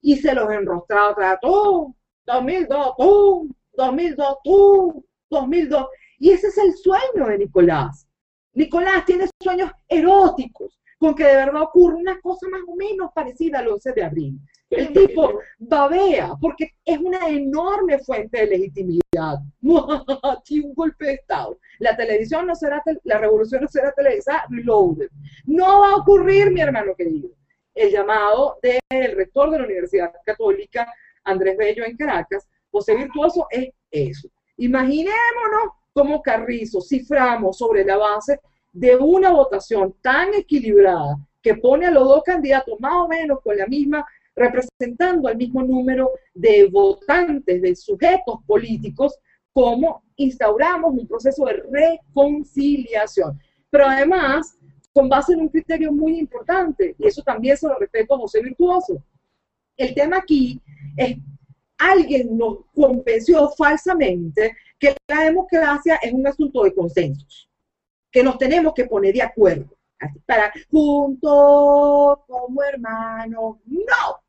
y 0.00 0.16
se 0.16 0.34
los 0.34 0.50
enrostraba 0.50 1.10
otra 1.10 1.38
tú, 1.40 1.94
2002, 2.26 2.94
tú, 2.96 3.54
2002, 3.74 4.36
tú, 4.42 5.04
2002. 5.30 5.86
Y 6.18 6.30
ese 6.30 6.48
es 6.48 6.58
el 6.58 6.74
sueño 6.74 7.28
de 7.28 7.38
Nicolás. 7.38 8.06
Nicolás 8.54 9.04
tiene 9.04 9.28
sueños 9.42 9.70
eróticos, 9.88 10.78
con 10.98 11.14
que 11.14 11.24
de 11.24 11.36
verdad 11.36 11.62
ocurre 11.62 11.96
una 11.96 12.20
cosa 12.20 12.48
más 12.48 12.62
o 12.66 12.74
menos 12.74 13.10
parecida 13.14 13.58
al 13.58 13.68
11 13.68 13.92
de 13.92 14.04
abril. 14.04 14.40
El 14.70 14.92
tipo 14.92 15.40
babea 15.58 16.34
porque 16.40 16.72
es 16.84 16.98
una 16.98 17.28
enorme 17.28 17.98
fuente 17.98 18.38
de 18.38 18.46
legitimidad. 18.46 19.38
un 19.62 20.74
golpe 20.74 21.06
de 21.06 21.14
Estado. 21.14 21.58
La 21.78 21.96
televisión 21.96 22.46
no 22.46 22.54
será, 22.54 22.82
la 23.04 23.18
revolución 23.18 23.62
no 23.62 23.68
será 23.68 23.92
televisada, 23.92 24.46
reloaded. 24.48 25.08
No 25.44 25.80
va 25.80 25.90
a 25.90 25.96
ocurrir, 25.96 26.50
mi 26.50 26.60
hermano 26.60 26.94
querido. 26.96 27.30
El 27.74 27.92
llamado 27.92 28.58
del 28.62 29.14
rector 29.14 29.50
de 29.50 29.58
la 29.58 29.64
Universidad 29.64 30.12
Católica, 30.24 30.92
Andrés 31.24 31.56
Bello, 31.56 31.84
en 31.84 31.96
Caracas, 31.96 32.48
José 32.70 32.96
Virtuoso, 32.96 33.46
es 33.50 33.68
eso. 33.90 34.28
Imaginémonos 34.56 35.74
cómo 35.92 36.22
Carrizo 36.22 36.80
ciframos 36.80 37.58
sobre 37.58 37.84
la 37.84 37.96
base 37.96 38.40
de 38.76 38.94
una 38.94 39.30
votación 39.30 39.94
tan 40.02 40.34
equilibrada 40.34 41.16
que 41.40 41.54
pone 41.54 41.86
a 41.86 41.90
los 41.90 42.04
dos 42.04 42.22
candidatos 42.22 42.78
más 42.78 42.92
o 42.92 43.08
menos 43.08 43.40
con 43.42 43.56
la 43.56 43.66
misma, 43.66 44.06
representando 44.34 45.30
el 45.30 45.38
mismo 45.38 45.62
número 45.62 46.10
de 46.34 46.68
votantes, 46.70 47.62
de 47.62 47.74
sujetos 47.74 48.40
políticos, 48.46 49.18
como 49.54 50.02
instauramos 50.16 50.92
un 50.92 51.06
proceso 51.06 51.46
de 51.46 51.62
reconciliación. 51.70 53.40
Pero 53.70 53.86
además, 53.86 54.58
con 54.92 55.08
base 55.08 55.32
en 55.32 55.40
un 55.40 55.48
criterio 55.48 55.90
muy 55.90 56.18
importante, 56.18 56.94
y 56.98 57.06
eso 57.06 57.22
también 57.22 57.56
se 57.56 57.68
lo 57.68 57.78
respeto 57.78 58.14
a 58.14 58.18
José 58.18 58.42
Virtuoso. 58.42 59.02
El 59.78 59.94
tema 59.94 60.18
aquí 60.18 60.60
es, 60.98 61.16
alguien 61.78 62.36
nos 62.36 62.58
convenció 62.74 63.48
falsamente 63.56 64.54
que 64.78 64.94
la 65.08 65.22
democracia 65.22 65.96
es 66.02 66.12
un 66.12 66.26
asunto 66.26 66.62
de 66.64 66.74
consensos 66.74 67.46
que 68.16 68.22
nos 68.22 68.38
tenemos 68.38 68.72
que 68.72 68.86
poner 68.86 69.12
de 69.12 69.20
acuerdo. 69.20 69.66
para 70.24 70.50
juntos 70.70 72.20
como 72.26 72.62
hermanos. 72.62 73.58
No. 73.66 74.22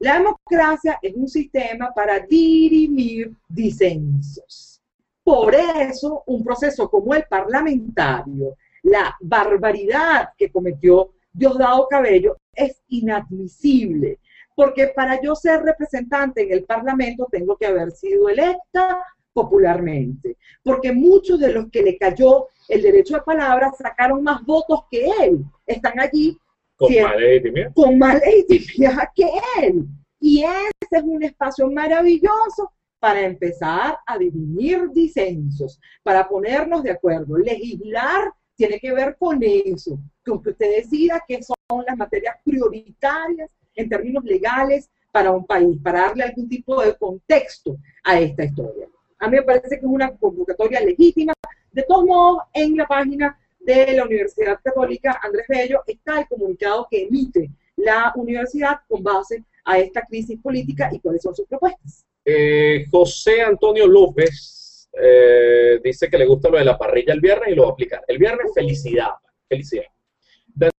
La 0.00 0.14
democracia 0.14 0.98
es 1.00 1.14
un 1.14 1.28
sistema 1.28 1.94
para 1.94 2.18
dirimir 2.18 3.32
disensos. 3.48 4.82
Por 5.22 5.54
eso, 5.54 6.24
un 6.26 6.42
proceso 6.42 6.90
como 6.90 7.14
el 7.14 7.26
parlamentario, 7.30 8.56
la 8.82 9.16
barbaridad 9.20 10.30
que 10.36 10.50
cometió 10.50 11.12
Diosdado 11.32 11.86
Cabello 11.86 12.38
es 12.52 12.82
inadmisible, 12.88 14.18
porque 14.56 14.88
para 14.88 15.22
yo 15.22 15.36
ser 15.36 15.62
representante 15.62 16.42
en 16.42 16.54
el 16.54 16.64
Parlamento 16.64 17.28
tengo 17.30 17.56
que 17.56 17.66
haber 17.66 17.92
sido 17.92 18.28
electa 18.28 19.00
popularmente, 19.42 20.36
porque 20.64 20.92
muchos 20.92 21.38
de 21.38 21.52
los 21.52 21.70
que 21.70 21.82
le 21.82 21.96
cayó 21.96 22.48
el 22.68 22.82
derecho 22.82 23.14
de 23.14 23.22
palabra 23.22 23.70
sacaron 23.78 24.22
más 24.22 24.44
votos 24.44 24.80
que 24.90 25.06
él, 25.22 25.44
están 25.66 26.00
allí 26.00 26.36
con 26.76 26.92
más 27.02 27.16
legitimidad. 27.16 27.72
Con 27.74 27.98
más 27.98 28.20
legitimidad 28.26 29.08
que 29.14 29.30
él. 29.62 29.86
Y 30.20 30.42
ese 30.42 30.98
es 30.98 31.02
un 31.02 31.22
espacio 31.22 31.70
maravilloso 31.70 32.72
para 32.98 33.20
empezar 33.20 33.96
a 34.04 34.18
dirimir 34.18 34.90
disensos, 34.92 35.80
para 36.02 36.28
ponernos 36.28 36.82
de 36.82 36.90
acuerdo. 36.90 37.38
Legislar 37.38 38.32
tiene 38.56 38.80
que 38.80 38.92
ver 38.92 39.16
con 39.16 39.38
eso, 39.42 40.00
con 40.26 40.42
que 40.42 40.50
usted 40.50 40.76
decida 40.82 41.22
qué 41.26 41.40
son 41.42 41.84
las 41.86 41.96
materias 41.96 42.36
prioritarias 42.44 43.50
en 43.74 43.88
términos 43.88 44.24
legales 44.24 44.90
para 45.12 45.30
un 45.30 45.46
país, 45.46 45.78
para 45.82 46.00
darle 46.00 46.24
algún 46.24 46.48
tipo 46.48 46.82
de 46.82 46.96
contexto 46.96 47.76
a 48.02 48.18
esta 48.18 48.44
historia. 48.44 48.88
A 49.18 49.28
mí 49.28 49.36
me 49.36 49.42
parece 49.42 49.68
que 49.68 49.76
es 49.76 49.82
una 49.82 50.14
convocatoria 50.16 50.80
legítima. 50.80 51.32
De 51.72 51.82
todos 51.82 52.04
modos, 52.04 52.42
en 52.54 52.76
la 52.76 52.86
página 52.86 53.38
de 53.60 53.92
la 53.92 54.04
Universidad 54.04 54.60
Católica 54.62 55.20
Andrés 55.22 55.46
Bello 55.48 55.82
está 55.86 56.20
el 56.20 56.28
comunicado 56.28 56.86
que 56.90 57.02
emite 57.02 57.50
la 57.76 58.12
universidad 58.16 58.78
con 58.88 59.02
base 59.02 59.44
a 59.64 59.78
esta 59.78 60.02
crisis 60.02 60.40
política 60.40 60.88
y 60.92 61.00
cuáles 61.00 61.22
son 61.22 61.34
sus 61.34 61.46
propuestas. 61.46 62.06
Eh, 62.24 62.86
José 62.90 63.42
Antonio 63.42 63.86
López 63.86 64.88
eh, 64.92 65.80
dice 65.82 66.08
que 66.08 66.18
le 66.18 66.26
gusta 66.26 66.48
lo 66.48 66.58
de 66.58 66.64
la 66.64 66.78
parrilla 66.78 67.12
el 67.12 67.20
viernes 67.20 67.50
y 67.50 67.54
lo 67.54 67.64
va 67.64 67.68
a 67.68 67.72
aplicar. 67.72 68.02
El 68.06 68.18
viernes, 68.18 68.52
felicidad, 68.54 69.10
felicidad. 69.48 69.84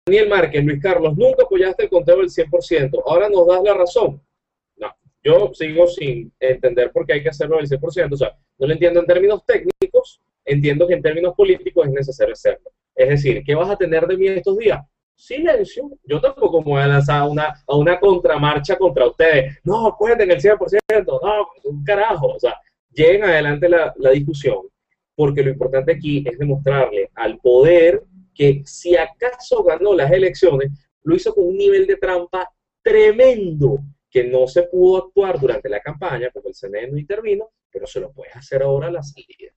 Daniel 0.07 0.29
Márquez, 0.29 0.65
Luis 0.65 0.83
Carlos, 0.83 1.17
nunca 1.17 1.45
apoyaste 1.45 1.85
el 1.85 1.91
conteo 1.91 2.17
del 2.17 2.31
100%, 2.31 3.03
ahora 3.05 3.29
nos 3.29 3.47
das 3.47 3.63
la 3.63 3.75
razón 3.75 4.21
yo 5.29 5.51
sigo 5.53 5.87
sin 5.87 6.33
entender 6.41 6.91
por 6.91 7.05
qué 7.05 7.15
hay 7.15 7.23
que 7.23 7.29
hacerlo 7.29 7.59
del 7.59 7.69
100%, 7.69 8.15
o 8.15 8.17
sea, 8.17 8.35
no 8.59 8.67
lo 8.67 8.73
entiendo 8.73 9.01
en 9.01 9.07
términos 9.07 9.45
técnicos, 9.45 10.23
entiendo 10.43 10.89
que 10.89 10.95
en 10.95 11.03
términos 11.03 11.35
políticos 11.37 11.87
es 11.87 11.93
necesario 11.93 12.33
hacerlo. 12.33 12.71
Es 12.95 13.11
decir, 13.11 13.43
¿qué 13.45 13.55
vas 13.55 13.69
a 13.69 13.77
tener 13.77 14.07
de 14.07 14.17
mí 14.17 14.27
estos 14.29 14.57
días? 14.57 14.81
Silencio. 15.15 15.91
Yo 16.05 16.19
tampoco 16.21 16.61
me 16.61 16.71
voy 16.71 16.83
a 16.83 16.87
lanzar 16.87 17.29
una, 17.29 17.63
a 17.67 17.77
una 17.77 18.01
contramarcha 18.01 18.79
contra 18.79 19.07
ustedes. 19.07 19.59
No, 19.65 19.95
cuenten 19.99 20.31
el 20.31 20.41
100%. 20.41 21.21
No, 21.23 21.49
un 21.65 21.85
carajo. 21.85 22.29
O 22.29 22.41
sea, 22.41 22.57
lleguen 22.91 23.25
adelante 23.25 23.69
la, 23.69 23.93
la 23.99 24.11
discusión, 24.11 24.61
porque 25.15 25.43
lo 25.43 25.51
importante 25.51 25.93
aquí 25.93 26.25
es 26.27 26.39
demostrarle 26.39 27.11
al 27.15 27.39
poder 27.39 28.03
que 28.35 28.63
si 28.65 28.97
acaso 28.97 29.63
ganó 29.63 29.93
las 29.93 30.11
elecciones, 30.11 30.71
lo 31.03 31.15
hizo 31.15 31.35
con 31.35 31.47
un 31.47 31.57
nivel 31.57 31.87
de 31.87 31.97
trampa 31.97 32.51
tremendo 32.83 33.81
que 34.11 34.25
no 34.25 34.47
se 34.47 34.65
pudo 34.65 35.05
actuar 35.05 35.39
durante 35.39 35.69
la 35.69 35.81
campaña, 35.81 36.31
porque 36.33 36.49
el 36.49 36.55
CNE 36.55 36.89
no 36.89 36.99
intervino, 36.99 37.51
pero 37.71 37.87
se 37.87 38.01
lo 38.01 38.13
puedes 38.13 38.35
hacer 38.35 38.63
ahora 38.63 38.89
a 38.89 38.91
la 38.91 39.03
salida. 39.03 39.53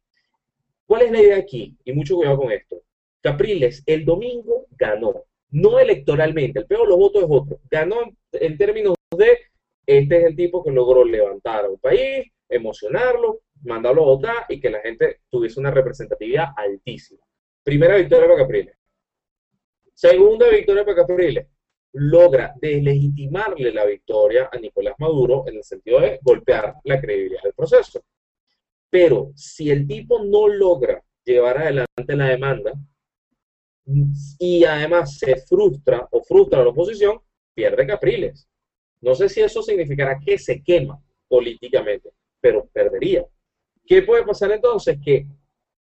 ¿Cuál 0.85 1.03
es 1.03 1.11
la 1.11 1.21
idea 1.21 1.37
aquí? 1.37 1.77
Y 1.85 1.93
mucho 1.93 2.15
cuidado 2.15 2.37
con 2.37 2.51
esto. 2.51 2.81
Capriles 3.21 3.83
el 3.85 4.03
domingo 4.03 4.65
ganó, 4.71 5.25
no 5.51 5.79
electoralmente, 5.79 6.59
el 6.59 6.65
peor 6.65 6.83
de 6.83 6.87
los 6.89 6.97
votos 6.97 7.23
es 7.23 7.29
otro, 7.29 7.59
ganó 7.69 7.97
en 8.31 8.57
términos 8.57 8.95
de, 9.15 9.37
este 9.85 10.17
es 10.17 10.23
el 10.25 10.35
tipo 10.35 10.63
que 10.63 10.71
logró 10.71 11.05
levantar 11.05 11.65
a 11.65 11.69
un 11.69 11.79
país, 11.79 12.27
emocionarlo, 12.49 13.41
mandarlo 13.63 14.01
a 14.03 14.05
votar 14.05 14.45
y 14.49 14.59
que 14.59 14.69
la 14.69 14.79
gente 14.79 15.21
tuviese 15.29 15.59
una 15.59 15.71
representatividad 15.71 16.49
altísima. 16.55 17.21
Primera 17.63 17.95
victoria 17.95 18.27
para 18.27 18.39
Capriles. 18.39 18.75
Segunda 19.93 20.49
victoria 20.49 20.83
para 20.83 21.05
Capriles. 21.05 21.47
Logra 21.93 22.53
deslegitimarle 22.59 23.73
la 23.73 23.85
victoria 23.85 24.49
a 24.51 24.57
Nicolás 24.57 24.95
Maduro 24.99 25.43
en 25.47 25.57
el 25.57 25.63
sentido 25.63 25.99
de 25.99 26.19
golpear 26.21 26.75
la 26.85 27.01
credibilidad 27.01 27.43
del 27.43 27.53
proceso. 27.53 28.01
Pero 28.89 29.31
si 29.35 29.69
el 29.71 29.87
tipo 29.87 30.23
no 30.23 30.47
logra 30.47 31.03
llevar 31.23 31.57
adelante 31.57 32.15
la 32.15 32.25
demanda 32.27 32.73
y 34.39 34.63
además 34.63 35.17
se 35.17 35.35
frustra 35.37 36.07
o 36.11 36.23
frustra 36.23 36.61
a 36.61 36.63
la 36.63 36.69
oposición, 36.69 37.19
pierde 37.53 37.87
Capriles. 37.87 38.47
No 39.01 39.15
sé 39.15 39.29
si 39.29 39.41
eso 39.41 39.61
significará 39.61 40.19
que 40.19 40.37
se 40.37 40.61
quema 40.61 41.01
políticamente, 41.27 42.11
pero 42.39 42.67
perdería. 42.67 43.25
¿Qué 43.85 44.03
puede 44.03 44.23
pasar 44.23 44.51
entonces? 44.51 44.97
Que 45.03 45.25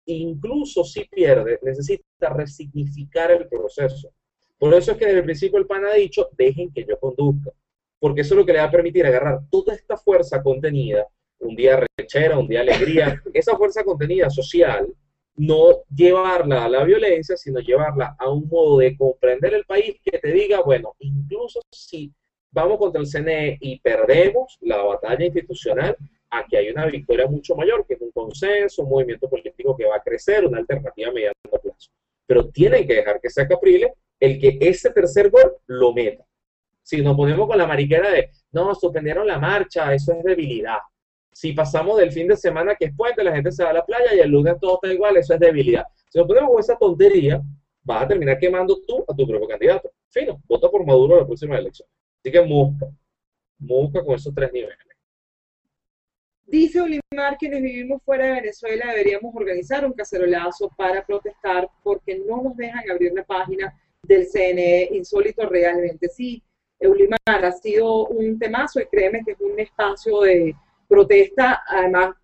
incluso 0.06 0.84
si 0.84 1.04
pierde, 1.04 1.58
necesita 1.62 2.30
resignificar 2.30 3.30
el 3.30 3.48
proceso. 3.48 4.12
Por 4.64 4.72
eso 4.72 4.92
es 4.92 4.96
que 4.96 5.04
desde 5.04 5.18
el 5.18 5.24
principio 5.26 5.58
el 5.58 5.66
PAN 5.66 5.84
ha 5.84 5.92
dicho, 5.92 6.30
dejen 6.38 6.72
que 6.72 6.86
yo 6.86 6.98
conduzca, 6.98 7.50
porque 7.98 8.22
eso 8.22 8.32
es 8.32 8.38
lo 8.38 8.46
que 8.46 8.54
le 8.54 8.60
va 8.60 8.64
a 8.64 8.70
permitir 8.70 9.04
agarrar 9.04 9.40
toda 9.50 9.74
esta 9.74 9.98
fuerza 9.98 10.42
contenida, 10.42 11.06
un 11.40 11.54
día 11.54 11.84
rechera, 11.98 12.38
un 12.38 12.48
día 12.48 12.62
alegría, 12.62 13.22
esa 13.34 13.58
fuerza 13.58 13.84
contenida 13.84 14.30
social, 14.30 14.90
no 15.36 15.82
llevarla 15.94 16.64
a 16.64 16.70
la 16.70 16.82
violencia, 16.82 17.36
sino 17.36 17.60
llevarla 17.60 18.16
a 18.18 18.30
un 18.30 18.48
modo 18.48 18.78
de 18.78 18.96
comprender 18.96 19.52
el 19.52 19.66
país 19.66 20.00
que 20.02 20.18
te 20.18 20.32
diga, 20.32 20.62
bueno, 20.62 20.94
incluso 21.00 21.60
si 21.70 22.10
vamos 22.50 22.78
contra 22.78 23.02
el 23.02 23.06
CNE 23.06 23.58
y 23.60 23.78
perdemos 23.80 24.56
la 24.62 24.78
batalla 24.78 25.26
institucional, 25.26 25.94
aquí 26.30 26.56
hay 26.56 26.70
una 26.70 26.86
victoria 26.86 27.26
mucho 27.26 27.54
mayor, 27.54 27.86
que 27.86 27.92
es 27.92 28.00
un 28.00 28.12
consenso, 28.12 28.84
un 28.84 28.88
movimiento 28.88 29.28
político 29.28 29.76
que 29.76 29.84
va 29.84 29.96
a 29.96 30.02
crecer, 30.02 30.46
una 30.46 30.56
alternativa 30.56 31.10
a 31.10 31.12
mediano 31.12 31.34
plazo. 31.50 31.90
Pero 32.26 32.48
tienen 32.48 32.86
que 32.86 32.94
dejar 32.94 33.20
que 33.20 33.28
sea 33.28 33.46
Capriles 33.46 33.92
el 34.24 34.40
que 34.40 34.58
ese 34.60 34.90
tercer 34.90 35.30
gol 35.30 35.56
lo 35.66 35.92
meta. 35.92 36.24
Si 36.82 37.00
nos 37.02 37.16
ponemos 37.16 37.46
con 37.46 37.58
la 37.58 37.66
mariquera 37.66 38.10
de, 38.10 38.30
no, 38.52 38.74
suspendieron 38.74 39.26
la 39.26 39.38
marcha, 39.38 39.94
eso 39.94 40.12
es 40.12 40.22
debilidad. 40.22 40.78
Si 41.32 41.52
pasamos 41.52 41.98
del 41.98 42.12
fin 42.12 42.28
de 42.28 42.36
semana 42.36 42.74
que 42.74 42.86
es 42.86 42.96
puente, 42.96 43.24
la 43.24 43.34
gente 43.34 43.50
se 43.50 43.64
va 43.64 43.70
a 43.70 43.74
la 43.74 43.84
playa 43.84 44.14
y 44.14 44.20
el 44.20 44.30
lunes 44.30 44.54
todo 44.60 44.78
está 44.80 44.92
igual, 44.92 45.16
eso 45.16 45.34
es 45.34 45.40
debilidad. 45.40 45.84
Si 46.10 46.18
nos 46.18 46.28
ponemos 46.28 46.50
con 46.50 46.60
esa 46.60 46.76
tontería, 46.76 47.42
vas 47.82 48.04
a 48.04 48.08
terminar 48.08 48.38
quemando 48.38 48.80
tú 48.86 49.04
a 49.08 49.14
tu 49.14 49.26
propio 49.26 49.48
candidato. 49.48 49.90
Fino, 50.10 50.40
vota 50.46 50.70
por 50.70 50.86
Maduro 50.86 51.14
en 51.14 51.20
la 51.20 51.26
próxima 51.26 51.58
elección. 51.58 51.88
Así 52.20 52.30
que 52.30 52.40
busca, 52.40 52.86
busca 53.58 54.04
con 54.04 54.14
esos 54.14 54.34
tres 54.34 54.52
niveles. 54.52 54.78
Dice 56.46 56.80
Olimar, 56.80 57.38
quienes 57.38 57.62
vivimos 57.62 58.02
fuera 58.04 58.26
de 58.26 58.32
Venezuela 58.32 58.90
deberíamos 58.90 59.34
organizar 59.34 59.84
un 59.84 59.92
cacerolazo 59.92 60.70
para 60.76 61.04
protestar 61.04 61.68
porque 61.82 62.18
no 62.18 62.42
nos 62.42 62.56
dejan 62.56 62.88
abrir 62.90 63.12
la 63.14 63.24
página 63.24 63.74
del 64.06 64.26
CNE, 64.26 64.90
insólito 64.92 65.48
realmente. 65.48 66.08
Sí, 66.08 66.42
Eulimar 66.78 67.18
ha 67.26 67.52
sido 67.52 68.06
un 68.06 68.38
temazo 68.38 68.80
y 68.80 68.86
créeme 68.86 69.22
que 69.24 69.32
es 69.32 69.40
un 69.40 69.58
espacio 69.58 70.20
de 70.20 70.54
protesta, 70.88 71.62
además, 71.66 72.14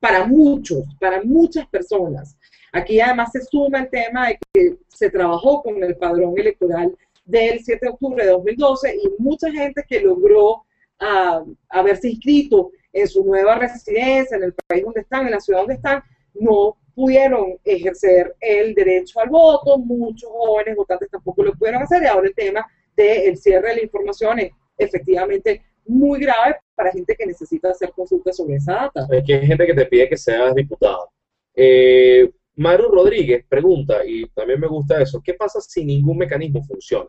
para 0.00 0.26
muchos, 0.26 0.84
para 1.00 1.22
muchas 1.22 1.66
personas. 1.68 2.36
Aquí 2.72 3.00
además 3.00 3.32
se 3.32 3.42
suma 3.42 3.80
el 3.80 3.90
tema 3.90 4.28
de 4.28 4.38
que 4.52 4.76
se 4.88 5.10
trabajó 5.10 5.62
con 5.62 5.82
el 5.82 5.96
padrón 5.96 6.38
electoral 6.38 6.96
del 7.24 7.60
7 7.60 7.78
de 7.82 7.92
octubre 7.92 8.24
de 8.24 8.30
2012 8.30 8.96
y 8.96 9.22
mucha 9.22 9.50
gente 9.50 9.84
que 9.88 10.00
logró 10.00 10.64
uh, 11.00 11.54
haberse 11.68 12.10
inscrito 12.10 12.70
en 12.92 13.08
su 13.08 13.24
nueva 13.24 13.56
residencia, 13.56 14.36
en 14.36 14.44
el 14.44 14.54
país 14.66 14.84
donde 14.84 15.00
están, 15.00 15.26
en 15.26 15.32
la 15.32 15.40
ciudad 15.40 15.60
donde 15.60 15.74
están, 15.74 16.02
no 16.34 16.76
pudieron 16.98 17.56
ejercer 17.62 18.34
el 18.40 18.74
derecho 18.74 19.20
al 19.20 19.28
voto, 19.28 19.78
muchos 19.78 20.28
jóvenes 20.32 20.74
votantes 20.74 21.08
tampoco 21.08 21.44
lo 21.44 21.52
pudieron 21.52 21.80
hacer 21.80 22.02
y 22.02 22.06
ahora 22.06 22.26
el 22.26 22.34
tema 22.34 22.66
del 22.96 23.36
cierre 23.36 23.68
de 23.68 23.76
la 23.76 23.82
información 23.84 24.40
es 24.40 24.50
efectivamente 24.76 25.62
muy 25.86 26.18
grave 26.18 26.56
para 26.74 26.90
gente 26.90 27.14
que 27.16 27.24
necesita 27.24 27.70
hacer 27.70 27.92
consultas 27.92 28.36
sobre 28.36 28.56
esa 28.56 28.72
data. 28.72 29.06
Que 29.24 29.34
hay 29.34 29.46
gente 29.46 29.64
que 29.64 29.74
te 29.74 29.86
pide 29.86 30.08
que 30.08 30.16
seas 30.16 30.52
diputado. 30.56 31.12
Eh, 31.54 32.28
Maru 32.56 32.90
Rodríguez 32.90 33.44
pregunta, 33.48 34.04
y 34.04 34.26
también 34.30 34.58
me 34.58 34.66
gusta 34.66 35.00
eso, 35.00 35.22
¿qué 35.24 35.34
pasa 35.34 35.60
si 35.60 35.84
ningún 35.84 36.18
mecanismo 36.18 36.64
funciona? 36.64 37.08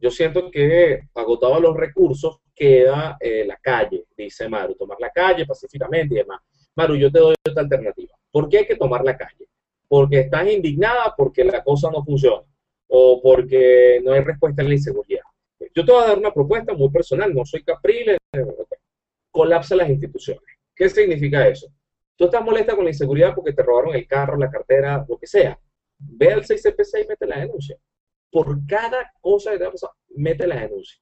Yo 0.00 0.10
siento 0.10 0.50
que 0.50 1.02
agotado 1.14 1.60
los 1.60 1.76
recursos 1.76 2.40
queda 2.56 3.16
eh, 3.20 3.44
la 3.46 3.56
calle, 3.62 4.06
dice 4.16 4.48
Maru, 4.48 4.74
tomar 4.74 4.98
la 4.98 5.10
calle 5.10 5.46
pacíficamente 5.46 6.16
y 6.16 6.18
demás. 6.18 6.40
Maru, 6.74 6.96
yo 6.96 7.12
te 7.12 7.20
doy 7.20 7.36
otra 7.48 7.62
alternativa. 7.62 8.17
¿Por 8.30 8.48
qué 8.48 8.58
hay 8.58 8.66
que 8.66 8.76
tomar 8.76 9.04
la 9.04 9.16
calle? 9.16 9.46
Porque 9.88 10.20
estás 10.20 10.46
indignada 10.48 11.14
porque 11.16 11.44
la 11.44 11.62
cosa 11.62 11.90
no 11.90 12.04
funciona 12.04 12.42
o 12.88 13.20
porque 13.22 14.00
no 14.04 14.12
hay 14.12 14.20
respuesta 14.20 14.62
en 14.62 14.68
la 14.68 14.74
inseguridad. 14.74 15.22
Yo 15.74 15.84
te 15.84 15.92
voy 15.92 16.02
a 16.02 16.08
dar 16.08 16.18
una 16.18 16.32
propuesta 16.32 16.72
muy 16.72 16.90
personal, 16.90 17.34
no 17.34 17.44
soy 17.44 17.62
capriles, 17.62 18.18
colapsa 19.30 19.76
las 19.76 19.88
instituciones. 19.88 20.42
¿Qué 20.74 20.88
significa 20.88 21.46
eso? 21.46 21.68
Tú 22.16 22.24
estás 22.24 22.42
molesta 22.42 22.74
con 22.74 22.84
la 22.84 22.90
inseguridad 22.90 23.34
porque 23.34 23.52
te 23.52 23.62
robaron 23.62 23.94
el 23.94 24.06
carro, 24.06 24.36
la 24.36 24.50
cartera, 24.50 25.04
lo 25.08 25.18
que 25.18 25.26
sea. 25.26 25.58
Ve 25.98 26.32
al 26.32 26.44
6CPC 26.44 27.04
y 27.04 27.08
mete 27.08 27.26
la 27.26 27.40
denuncia. 27.40 27.76
Por 28.30 28.66
cada 28.66 29.12
cosa 29.20 29.52
que 29.52 29.58
te 29.58 29.64
ha 29.64 29.70
pasado, 29.70 29.94
mete 30.08 30.46
la 30.46 30.60
denuncia. 30.60 30.98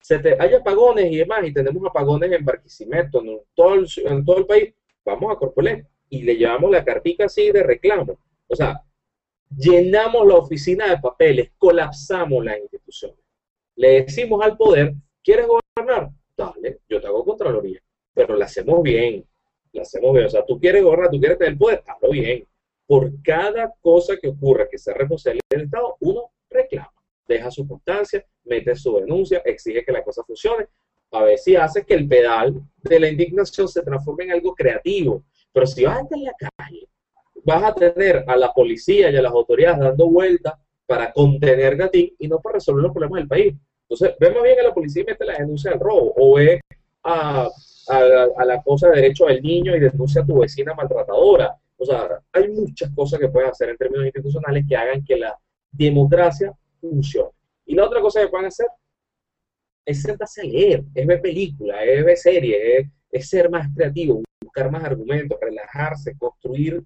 Se 0.00 0.18
te, 0.18 0.36
hay 0.38 0.54
apagones 0.54 1.10
y 1.10 1.16
demás, 1.16 1.46
y 1.46 1.52
tenemos 1.52 1.82
apagones 1.88 2.30
en 2.30 2.44
Barquisimeto, 2.44 3.22
en 3.22 3.40
todo 3.54 3.74
el, 3.74 3.86
en 3.96 4.24
todo 4.24 4.38
el 4.38 4.46
país, 4.46 4.74
vamos 5.04 5.32
a 5.32 5.36
Corpolé 5.36 5.86
y 6.08 6.22
le 6.22 6.36
llevamos 6.36 6.70
la 6.70 6.84
cartica 6.84 7.26
así 7.26 7.50
de 7.50 7.62
reclamo. 7.62 8.18
O 8.46 8.56
sea, 8.56 8.82
llenamos 9.56 10.26
la 10.26 10.34
oficina 10.36 10.88
de 10.90 10.98
papeles, 10.98 11.52
colapsamos 11.58 12.44
las 12.44 12.58
instituciones. 12.58 13.18
Le 13.76 14.02
decimos 14.02 14.42
al 14.44 14.56
poder, 14.56 14.94
¿quieres 15.22 15.46
gobernar? 15.46 16.10
Dale, 16.36 16.80
yo 16.88 17.00
te 17.00 17.06
hago 17.06 17.24
Contraloría, 17.24 17.80
pero 18.12 18.36
la 18.36 18.44
hacemos 18.44 18.82
bien, 18.82 19.26
la 19.72 19.82
hacemos 19.82 20.12
bien. 20.12 20.26
O 20.26 20.30
sea, 20.30 20.44
tú 20.44 20.58
quieres 20.60 20.82
gobernar, 20.82 21.10
tú 21.10 21.18
quieres 21.18 21.38
tener 21.38 21.58
poder, 21.58 21.82
hazlo 21.86 22.10
bien. 22.10 22.46
Por 22.86 23.10
cada 23.22 23.72
cosa 23.80 24.16
que 24.16 24.28
ocurra 24.28 24.68
que 24.68 24.78
sea 24.78 24.94
responsable 24.94 25.40
del 25.50 25.62
Estado, 25.62 25.96
uno 26.00 26.30
reclama, 26.50 26.92
deja 27.26 27.50
su 27.50 27.66
constancia, 27.66 28.24
mete 28.44 28.76
su 28.76 28.96
denuncia, 28.98 29.42
exige 29.44 29.84
que 29.84 29.92
la 29.92 30.04
cosa 30.04 30.22
funcione, 30.24 30.66
a 31.10 31.22
ver 31.22 31.38
si 31.38 31.56
hace 31.56 31.84
que 31.84 31.94
el 31.94 32.08
pedal 32.08 32.60
de 32.82 33.00
la 33.00 33.08
indignación 33.08 33.68
se 33.68 33.82
transforme 33.82 34.24
en 34.24 34.32
algo 34.32 34.54
creativo. 34.54 35.22
Pero 35.54 35.66
si 35.66 35.84
vas 35.84 35.98
a 35.98 36.02
estar 36.02 36.18
en 36.18 36.24
la 36.24 36.34
calle, 36.56 36.88
vas 37.44 37.62
a 37.62 37.74
tener 37.74 38.24
a 38.26 38.36
la 38.36 38.52
policía 38.52 39.10
y 39.10 39.16
a 39.16 39.22
las 39.22 39.32
autoridades 39.32 39.78
dando 39.78 40.10
vueltas 40.10 40.54
para 40.84 41.12
contener 41.12 41.80
a 41.80 41.88
ti 41.88 42.14
y 42.18 42.28
no 42.28 42.40
para 42.40 42.54
resolver 42.54 42.82
los 42.82 42.92
problemas 42.92 43.20
del 43.20 43.28
país. 43.28 43.54
Entonces, 43.88 44.16
ve 44.18 44.30
más 44.30 44.42
bien 44.42 44.58
a 44.60 44.64
la 44.64 44.74
policía 44.74 45.02
y 45.02 45.06
mete 45.06 45.24
la 45.24 45.38
denuncia 45.38 45.70
del 45.70 45.80
robo, 45.80 46.12
o 46.16 46.34
ve 46.34 46.60
a, 47.04 47.48
a, 47.88 48.44
la 48.44 48.62
cosa 48.62 48.88
de 48.88 48.96
derecho 48.96 49.26
del 49.26 49.42
niño 49.42 49.76
y 49.76 49.80
denuncia 49.80 50.22
a 50.22 50.26
tu 50.26 50.40
vecina 50.40 50.74
maltratadora. 50.74 51.56
O 51.76 51.84
sea, 51.84 52.20
hay 52.32 52.48
muchas 52.48 52.90
cosas 52.90 53.20
que 53.20 53.28
puedes 53.28 53.50
hacer 53.50 53.68
en 53.68 53.76
términos 53.76 54.06
institucionales 54.06 54.64
que 54.68 54.76
hagan 54.76 55.04
que 55.04 55.16
la 55.16 55.38
democracia 55.70 56.52
funcione. 56.80 57.30
Y 57.66 57.74
la 57.74 57.84
otra 57.86 58.00
cosa 58.00 58.20
que 58.20 58.28
pueden 58.28 58.46
hacer 58.46 58.66
es 59.84 60.02
sentarse 60.02 60.40
a 60.40 60.44
leer, 60.44 60.84
es 60.94 61.06
ver 61.06 61.20
películas, 61.20 61.78
es 61.84 62.04
ver 62.04 62.16
series, 62.16 62.88
es, 63.10 63.28
ser 63.28 63.50
más 63.50 63.68
creativo, 63.74 64.22
buscar 64.54 64.70
más 64.70 64.84
argumentos, 64.84 65.38
relajarse, 65.40 66.16
construir 66.16 66.82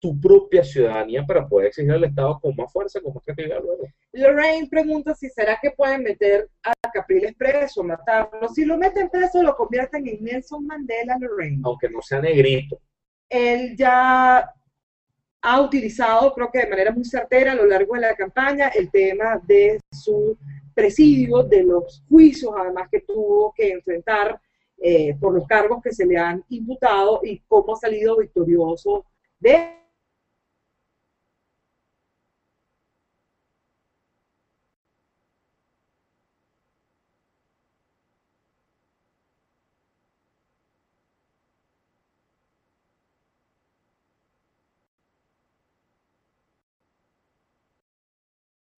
tu 0.00 0.20
propia 0.20 0.64
ciudadanía 0.64 1.24
para 1.24 1.46
poder 1.46 1.68
exigir 1.68 1.92
al 1.92 2.02
Estado 2.02 2.40
con 2.40 2.56
más 2.56 2.72
fuerza, 2.72 3.00
con 3.00 3.14
más 3.14 3.24
luego. 3.36 3.86
Lorraine 4.12 4.68
pregunta 4.68 5.14
si 5.14 5.30
será 5.30 5.58
que 5.62 5.70
pueden 5.70 6.02
meter 6.02 6.48
a 6.64 6.72
Capriles 6.92 7.34
preso, 7.36 7.84
matarlo. 7.84 8.48
Si 8.48 8.64
lo 8.64 8.76
meten 8.76 9.08
preso, 9.08 9.40
lo 9.42 9.54
convierten 9.54 10.06
en 10.08 10.24
Nelson 10.24 10.66
Mandela, 10.66 11.16
Lorraine. 11.20 11.62
Aunque 11.64 11.88
no 11.88 12.02
sea 12.02 12.20
negrito. 12.20 12.80
Él 13.28 13.76
ya 13.76 14.52
ha 15.42 15.60
utilizado, 15.60 16.34
creo 16.34 16.50
que 16.50 16.58
de 16.58 16.68
manera 16.68 16.90
muy 16.90 17.04
certera 17.04 17.52
a 17.52 17.54
lo 17.54 17.66
largo 17.66 17.94
de 17.94 18.00
la 18.00 18.16
campaña, 18.16 18.68
el 18.68 18.90
tema 18.90 19.40
de 19.46 19.78
su 19.92 20.36
presidio, 20.74 21.44
de 21.44 21.62
los 21.62 22.02
juicios 22.08 22.52
además 22.58 22.88
que 22.90 23.00
tuvo 23.00 23.54
que 23.56 23.70
enfrentar 23.70 24.40
eh, 24.82 25.14
por 25.20 25.32
los 25.34 25.46
cargos 25.46 25.82
que 25.82 25.92
se 25.92 26.04
le 26.04 26.18
han 26.18 26.44
imputado 26.48 27.20
y 27.22 27.38
cómo 27.48 27.74
ha 27.74 27.76
salido 27.76 28.16
victorioso 28.18 29.04
de 29.38 29.82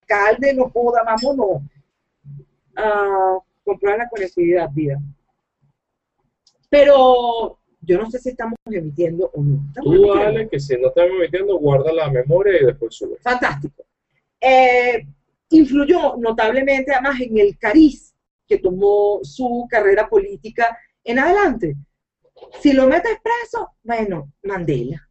alcalde, 0.03 0.55
no 0.55 0.71
joda, 0.71 1.03
vámonos 1.05 1.63
a 2.77 3.39
comprar 3.65 3.99
la 3.99 4.09
conectividad, 4.09 4.71
vida. 4.71 4.99
Pero 6.75 7.61
yo 7.83 7.99
no 7.99 8.11
sé 8.11 8.19
si 8.19 8.31
estamos 8.31 8.57
emitiendo 8.67 9.31
o 9.33 9.45
no. 9.45 9.65
Tú 9.81 10.13
dale 10.13 10.49
que 10.49 10.59
si 10.59 10.77
no 10.77 10.89
estamos 10.89 11.13
emitiendo, 11.21 11.57
guarda 11.57 11.93
la 11.93 12.11
memoria 12.11 12.61
y 12.61 12.65
después 12.65 12.97
sube. 12.97 13.17
Fantástico. 13.23 13.85
Eh, 14.41 15.07
influyó 15.51 16.17
notablemente 16.17 16.93
además 16.93 17.21
en 17.21 17.39
el 17.39 17.57
cariz 17.59 18.13
que 18.49 18.59
tomó 18.59 19.21
su 19.23 19.69
carrera 19.71 20.09
política 20.09 20.77
en 21.05 21.21
adelante. 21.21 21.77
Si 22.61 22.73
lo 22.73 22.89
metes 22.89 23.19
preso, 23.23 23.71
bueno, 23.85 24.33
Mandela. 24.43 25.09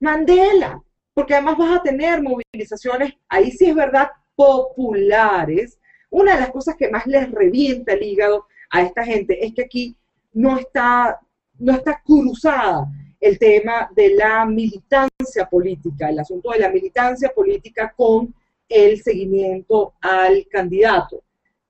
Mandela, 0.00 0.82
porque 1.14 1.34
además 1.34 1.58
vas 1.58 1.78
a 1.78 1.82
tener 1.84 2.20
movilizaciones, 2.22 3.14
ahí 3.28 3.52
sí 3.52 3.66
es 3.66 3.74
verdad, 3.76 4.08
populares, 4.34 5.78
una 6.10 6.34
de 6.34 6.40
las 6.40 6.50
cosas 6.50 6.74
que 6.76 6.90
más 6.90 7.06
les 7.06 7.30
revienta 7.30 7.92
el 7.92 8.02
hígado 8.02 8.48
a 8.70 8.82
esta 8.82 9.04
gente 9.04 9.46
es 9.46 9.54
que 9.54 9.62
aquí 9.62 9.96
no 10.34 10.58
está, 10.58 11.18
no 11.58 11.72
está 11.72 12.02
cruzada 12.04 12.86
el 13.20 13.38
tema 13.38 13.90
de 13.94 14.14
la 14.14 14.44
militancia 14.44 15.48
política, 15.50 16.10
el 16.10 16.18
asunto 16.18 16.50
de 16.50 16.58
la 16.58 16.68
militancia 16.68 17.32
política 17.34 17.92
con 17.96 18.34
el 18.68 19.02
seguimiento 19.02 19.94
al 20.00 20.46
candidato. 20.50 21.22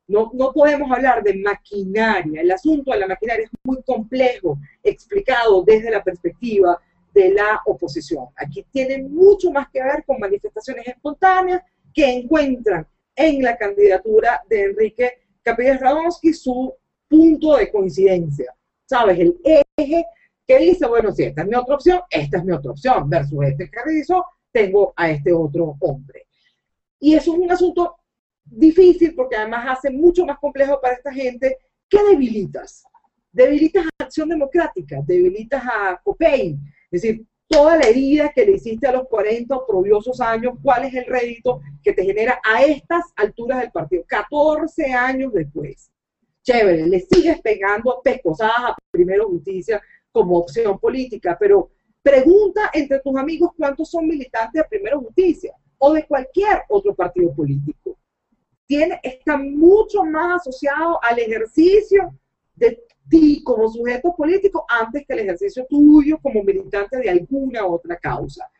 No, 0.06 0.30
no 0.34 0.52
podemos 0.52 0.90
hablar 0.90 1.22
de 1.22 1.34
maquinaria, 1.34 2.42
el 2.42 2.50
asunto 2.50 2.90
de 2.90 2.98
la 2.98 3.06
maquinaria 3.06 3.44
es 3.44 3.50
muy 3.62 3.82
complejo, 3.82 4.58
explicado 4.82 5.62
desde 5.62 5.90
la 5.90 6.02
perspectiva 6.02 6.78
de 7.14 7.32
la 7.32 7.60
oposición. 7.64 8.26
Aquí 8.36 8.66
tiene 8.70 9.02
mucho 9.02 9.50
más 9.52 9.68
que 9.70 9.82
ver 9.82 10.04
con 10.04 10.18
manifestaciones 10.18 10.88
espontáneas 10.88 11.62
que 11.94 12.10
encuentran 12.10 12.86
en 13.14 13.42
la 13.42 13.56
candidatura 13.56 14.42
de 14.48 14.64
Enrique 14.64 15.12
Capillas 15.42 15.80
Radonsky 15.80 16.32
su 16.32 16.74
punto 17.08 17.56
de 17.56 17.70
coincidencia. 17.70 18.54
¿Sabes? 18.86 19.18
El 19.18 19.40
eje 19.42 20.04
que 20.46 20.58
dice, 20.58 20.86
bueno, 20.86 21.10
si 21.12 21.24
esta 21.24 21.42
es 21.42 21.48
mi 21.48 21.54
otra 21.54 21.74
opción, 21.74 22.00
esta 22.10 22.38
es 22.38 22.44
mi 22.44 22.52
otra 22.52 22.72
opción, 22.72 23.08
versus 23.08 23.44
este 23.44 23.70
Carrizo, 23.70 24.26
tengo 24.52 24.92
a 24.96 25.10
este 25.10 25.32
otro 25.32 25.76
hombre. 25.80 26.26
Y 27.00 27.14
eso 27.14 27.32
es 27.32 27.38
un 27.38 27.50
asunto 27.50 27.96
difícil 28.44 29.14
porque 29.14 29.36
además 29.36 29.78
hace 29.78 29.90
mucho 29.90 30.24
más 30.26 30.38
complejo 30.38 30.80
para 30.80 30.94
esta 30.94 31.12
gente 31.12 31.58
que 31.88 32.02
debilitas. 32.02 32.84
Debilitas 33.32 33.86
a 33.86 34.04
Acción 34.04 34.28
Democrática, 34.28 35.00
debilitas 35.04 35.62
a 35.64 36.00
COPEI. 36.02 36.56
Es 36.90 37.02
decir, 37.02 37.26
toda 37.48 37.76
la 37.76 37.88
herida 37.88 38.30
que 38.34 38.44
le 38.44 38.52
hiciste 38.52 38.86
a 38.86 38.92
los 38.92 39.08
40 39.08 39.66
probiosos 39.66 40.20
años, 40.20 40.54
cuál 40.62 40.84
es 40.84 40.94
el 40.94 41.06
rédito 41.06 41.60
que 41.82 41.92
te 41.92 42.04
genera 42.04 42.40
a 42.44 42.62
estas 42.62 43.04
alturas 43.16 43.60
del 43.60 43.72
partido, 43.72 44.04
14 44.06 44.92
años 44.92 45.32
después. 45.32 45.90
Chévere, 46.44 46.86
le 46.86 47.00
sigues 47.00 47.40
pegando 47.40 48.02
pescosadas 48.04 48.72
a 48.72 48.76
Primero 48.90 49.28
Justicia 49.28 49.82
como 50.12 50.38
opción 50.38 50.78
política, 50.78 51.36
pero 51.40 51.70
pregunta 52.02 52.70
entre 52.74 53.00
tus 53.00 53.16
amigos 53.16 53.52
cuántos 53.56 53.90
son 53.90 54.06
militantes 54.06 54.62
de 54.62 54.68
Primero 54.68 55.00
Justicia 55.00 55.54
o 55.78 55.94
de 55.94 56.06
cualquier 56.06 56.62
otro 56.68 56.94
partido 56.94 57.34
político. 57.34 57.96
Tiene, 58.66 59.00
está 59.02 59.38
mucho 59.38 60.04
más 60.04 60.42
asociado 60.42 61.02
al 61.02 61.18
ejercicio 61.18 62.14
de 62.54 62.84
ti 63.08 63.42
como 63.42 63.68
sujeto 63.70 64.14
político 64.14 64.66
antes 64.68 65.06
que 65.06 65.14
el 65.14 65.20
ejercicio 65.20 65.66
tuyo 65.68 66.18
como 66.22 66.42
militante 66.42 66.98
de 66.98 67.08
alguna 67.08 67.66
otra 67.66 67.96
causa. 67.96 68.50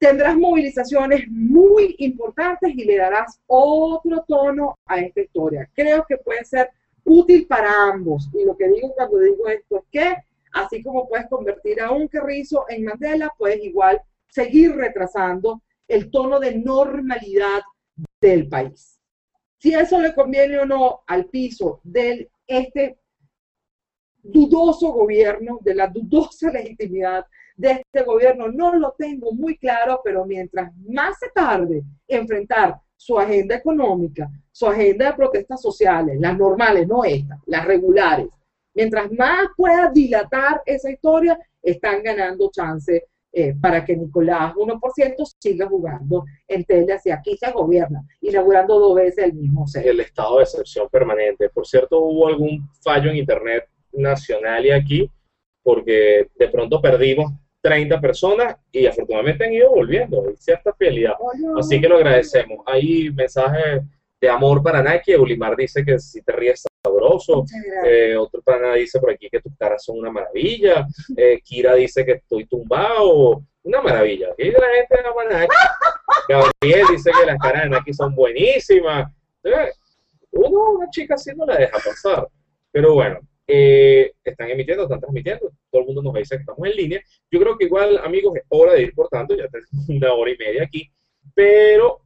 Tendrás 0.00 0.34
movilizaciones 0.34 1.28
muy 1.28 1.94
importantes 1.98 2.72
y 2.74 2.84
le 2.84 2.96
darás 2.96 3.38
otro 3.46 4.24
tono 4.26 4.78
a 4.86 4.98
esta 4.98 5.20
historia. 5.20 5.70
Creo 5.74 6.06
que 6.08 6.16
puede 6.16 6.42
ser 6.44 6.70
útil 7.04 7.46
para 7.46 7.70
ambos. 7.92 8.30
Y 8.32 8.44
lo 8.44 8.56
que 8.56 8.68
digo 8.68 8.94
cuando 8.94 9.18
digo 9.18 9.46
esto 9.46 9.76
es 9.76 9.84
que, 9.92 10.16
así 10.54 10.82
como 10.82 11.06
puedes 11.06 11.28
convertir 11.28 11.82
a 11.82 11.90
un 11.90 12.08
carrizo 12.08 12.64
en 12.70 12.84
Mandela, 12.84 13.30
puedes 13.36 13.62
igual 13.62 14.00
seguir 14.26 14.74
retrasando 14.74 15.62
el 15.86 16.10
tono 16.10 16.40
de 16.40 16.56
normalidad 16.56 17.60
del 18.22 18.48
país. 18.48 18.98
Si 19.58 19.74
eso 19.74 20.00
le 20.00 20.14
conviene 20.14 20.58
o 20.60 20.64
no 20.64 21.02
al 21.06 21.26
piso 21.26 21.80
de 21.84 22.30
este 22.46 22.98
dudoso 24.22 24.92
gobierno, 24.92 25.58
de 25.60 25.74
la 25.74 25.88
dudosa 25.88 26.50
legitimidad 26.52 27.26
de 27.60 27.72
este 27.72 28.02
gobierno, 28.04 28.48
no 28.48 28.74
lo 28.74 28.94
tengo 28.96 29.32
muy 29.32 29.58
claro, 29.58 30.00
pero 30.02 30.24
mientras 30.24 30.72
más 30.88 31.18
se 31.18 31.28
tarde 31.28 31.82
enfrentar 32.08 32.76
su 32.96 33.18
agenda 33.18 33.54
económica, 33.54 34.30
su 34.50 34.66
agenda 34.66 35.06
de 35.06 35.16
protestas 35.16 35.60
sociales, 35.60 36.18
las 36.18 36.36
normales, 36.38 36.88
no 36.88 37.04
estas, 37.04 37.38
las 37.46 37.66
regulares, 37.66 38.28
mientras 38.74 39.12
más 39.12 39.48
pueda 39.56 39.90
dilatar 39.92 40.62
esa 40.64 40.90
historia, 40.90 41.38
están 41.62 42.02
ganando 42.02 42.50
chance 42.50 43.04
eh, 43.32 43.54
para 43.60 43.84
que 43.84 43.94
Nicolás 43.94 44.54
1% 44.54 45.14
siga 45.38 45.68
jugando 45.68 46.24
en 46.48 46.64
tele 46.64 46.94
hacia 46.94 47.16
aquí 47.16 47.36
se 47.36 47.52
gobierna, 47.52 48.02
inaugurando 48.22 48.78
dos 48.78 48.94
veces 48.94 49.26
el 49.26 49.34
mismo 49.34 49.66
ser. 49.66 49.86
El 49.86 50.00
estado 50.00 50.38
de 50.38 50.44
excepción 50.44 50.88
permanente. 50.88 51.50
Por 51.50 51.66
cierto, 51.66 52.00
hubo 52.00 52.26
algún 52.26 52.66
fallo 52.82 53.10
en 53.10 53.18
Internet 53.18 53.68
nacional 53.92 54.64
y 54.64 54.70
aquí, 54.70 55.10
porque 55.62 56.28
de 56.34 56.48
pronto 56.48 56.80
perdimos 56.80 57.32
30 57.62 58.00
personas 58.00 58.56
y 58.72 58.86
afortunadamente 58.86 59.44
han 59.44 59.52
ido 59.52 59.70
volviendo, 59.70 60.24
hay 60.28 60.36
cierta 60.36 60.72
fidelidad. 60.74 61.14
Así 61.58 61.80
que 61.80 61.88
lo 61.88 61.96
agradecemos. 61.96 62.64
Hay 62.66 63.10
mensajes 63.10 63.82
de 64.20 64.28
amor 64.28 64.62
para 64.62 64.82
Nike. 64.82 65.16
Ulimar 65.16 65.56
dice 65.56 65.84
que 65.84 65.98
si 65.98 66.22
te 66.22 66.32
ríes 66.32 66.64
sabroso. 66.82 67.44
Eh, 67.84 68.16
otro 68.16 68.42
pana 68.42 68.74
dice 68.74 68.98
por 68.98 69.10
aquí 69.10 69.28
que 69.30 69.40
tus 69.40 69.56
caras 69.56 69.84
son 69.84 69.98
una 69.98 70.10
maravilla. 70.10 70.86
Eh, 71.16 71.40
Kira 71.42 71.74
dice 71.74 72.04
que 72.04 72.12
estoy 72.12 72.46
tumbado. 72.46 73.42
Una 73.62 73.82
maravilla. 73.82 74.28
Y 74.38 74.50
la 74.50 74.66
gente 74.76 74.96
de 74.96 75.38
Nike. 75.38 75.54
Gabriel 76.28 76.86
dice 76.90 77.10
que 77.18 77.26
las 77.26 77.38
caras 77.38 77.64
de 77.64 77.70
Nike 77.70 77.92
son 77.92 78.14
buenísimas. 78.14 79.12
uno, 80.32 80.70
una 80.70 80.90
chica 80.90 81.14
así 81.14 81.30
no 81.36 81.44
la 81.44 81.56
deja 81.56 81.78
pasar. 81.78 82.28
Pero 82.72 82.94
bueno, 82.94 83.20
eh, 83.52 84.12
están 84.22 84.48
emitiendo, 84.48 84.84
están 84.84 85.00
transmitiendo, 85.00 85.50
todo 85.70 85.80
el 85.82 85.86
mundo 85.88 86.02
nos 86.02 86.14
dice 86.14 86.36
que 86.36 86.42
estamos 86.42 86.68
en 86.68 86.76
línea. 86.76 87.00
Yo 87.30 87.40
creo 87.40 87.58
que 87.58 87.64
igual, 87.64 87.98
amigos, 87.98 88.36
es 88.36 88.44
hora 88.48 88.74
de 88.74 88.82
ir 88.82 88.94
por 88.94 89.08
tanto, 89.08 89.34
ya 89.34 89.48
tenemos 89.48 89.70
una 89.88 90.12
hora 90.14 90.30
y 90.30 90.36
media 90.36 90.62
aquí, 90.62 90.88
pero 91.34 92.00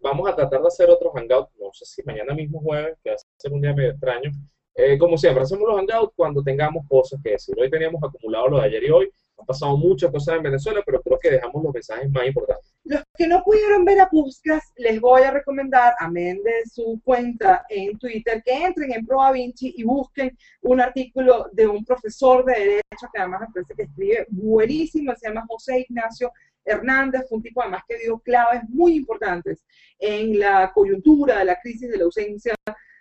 vamos 0.00 0.28
a 0.28 0.36
tratar 0.36 0.60
de 0.60 0.68
hacer 0.68 0.88
otros 0.88 1.12
hangouts, 1.14 1.50
no 1.58 1.72
sé 1.72 1.84
si 1.84 2.02
mañana 2.04 2.34
mismo 2.34 2.60
jueves, 2.60 2.96
que 3.02 3.10
va 3.10 3.16
a 3.16 3.18
ser 3.36 3.52
un 3.52 3.60
día 3.60 3.74
medio 3.74 3.90
extraño. 3.90 4.30
Eh, 4.76 4.96
como 4.96 5.18
siempre, 5.18 5.42
hacemos 5.42 5.66
los 5.66 5.76
hangouts 5.76 6.12
cuando 6.14 6.42
tengamos 6.42 6.84
cosas 6.88 7.18
que 7.24 7.30
decir. 7.30 7.56
Hoy 7.58 7.68
teníamos 7.68 8.00
acumulado 8.04 8.48
lo 8.48 8.60
de 8.60 8.66
ayer 8.66 8.84
y 8.84 8.90
hoy, 8.90 9.10
han 9.38 9.46
pasado 9.46 9.76
muchas 9.76 10.10
cosas 10.10 10.36
en 10.36 10.42
Venezuela, 10.42 10.82
pero 10.84 11.02
creo 11.02 11.18
que 11.18 11.30
dejamos 11.30 11.62
los 11.62 11.74
mensajes 11.74 12.10
más 12.10 12.26
importantes. 12.26 12.74
Los 12.84 13.02
que 13.16 13.26
no 13.26 13.42
pudieron 13.42 13.84
ver 13.84 14.00
a 14.00 14.08
Puskas, 14.08 14.72
les 14.76 15.00
voy 15.00 15.22
a 15.22 15.30
recomendar, 15.30 15.94
amén 15.98 16.40
de 16.42 16.64
su 16.70 17.00
cuenta 17.04 17.66
en 17.68 17.98
Twitter, 17.98 18.42
que 18.44 18.64
entren 18.64 18.92
en 18.92 19.04
Proa 19.04 19.32
Vinci 19.32 19.74
y 19.76 19.84
busquen 19.84 20.36
un 20.62 20.80
artículo 20.80 21.48
de 21.52 21.66
un 21.66 21.84
profesor 21.84 22.44
de 22.44 22.52
Derecho, 22.52 23.08
que 23.12 23.20
además 23.20 23.40
me 23.40 23.46
parece 23.52 23.74
que 23.74 23.82
escribe 23.82 24.26
buenísimo, 24.30 25.14
se 25.16 25.28
llama 25.28 25.44
José 25.48 25.80
Ignacio 25.80 26.32
Hernández, 26.64 27.26
fue 27.28 27.36
un 27.36 27.42
tipo 27.42 27.60
además 27.60 27.82
que 27.88 27.98
dio 27.98 28.18
claves 28.18 28.62
muy 28.68 28.96
importantes 28.96 29.64
en 29.98 30.38
la 30.38 30.72
coyuntura 30.72 31.38
de 31.38 31.44
la 31.44 31.60
crisis 31.60 31.90
de 31.90 31.98
la 31.98 32.04
ausencia 32.04 32.54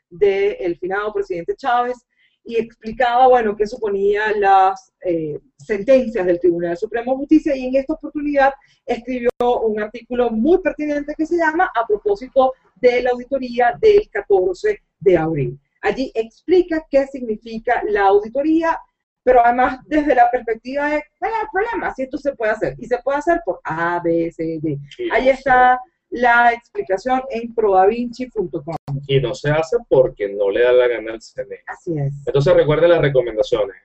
del 0.09 0.77
finado 0.77 1.13
presidente 1.13 1.55
Chávez 1.55 2.05
y 2.45 2.57
explicaba, 2.57 3.27
bueno, 3.27 3.55
qué 3.55 3.65
suponía 3.65 4.31
las 4.37 4.93
eh, 5.01 5.39
sentencias 5.57 6.25
del 6.25 6.39
Tribunal 6.39 6.77
Supremo 6.77 7.11
de 7.11 7.17
Justicia 7.17 7.55
y 7.55 7.65
en 7.65 7.75
esta 7.75 7.93
oportunidad 7.93 8.53
escribió 8.85 9.29
un 9.63 9.79
artículo 9.79 10.29
muy 10.29 10.59
pertinente 10.59 11.15
que 11.17 11.25
se 11.25 11.37
llama 11.37 11.71
A 11.75 11.85
propósito 11.87 12.53
de 12.75 13.01
la 13.01 13.11
auditoría 13.11 13.77
del 13.81 14.07
14 14.09 14.79
de 14.99 15.17
abril. 15.17 15.59
Allí 15.81 16.11
explica 16.13 16.85
qué 16.89 17.07
significa 17.07 17.81
la 17.89 18.07
auditoría, 18.07 18.79
pero 19.23 19.43
además 19.43 19.79
desde 19.87 20.13
la 20.13 20.29
perspectiva 20.29 20.89
de, 20.89 21.03
¿cuál 21.17 21.31
es 21.31 21.37
el 21.41 21.47
problema? 21.51 21.93
Si 21.93 22.03
esto 22.03 22.17
se 22.17 22.35
puede 22.35 22.51
hacer, 22.51 22.75
y 22.77 22.85
se 22.85 22.99
puede 22.99 23.17
hacer 23.17 23.41
por 23.43 23.59
A, 23.63 23.99
B, 24.03 24.31
C, 24.31 24.59
D. 24.61 24.77
Y 24.99 25.09
Ahí 25.11 25.29
está 25.29 25.79
la 26.15 26.53
explicación 26.53 27.23
en 27.29 27.53
prodavinci.com. 27.53 28.75
Y 29.05 29.19
no 29.19 29.35
se 29.35 29.49
hace 29.49 29.77
porque 29.89 30.29
no 30.29 30.49
le 30.49 30.61
da 30.61 30.71
la 30.71 30.87
gana 30.87 31.13
al 31.13 31.21
CNE. 31.21 31.59
Así 31.67 31.91
es. 31.97 32.13
Entonces 32.25 32.53
recuerden 32.53 32.91
las 32.91 33.01
recomendaciones. 33.01 33.75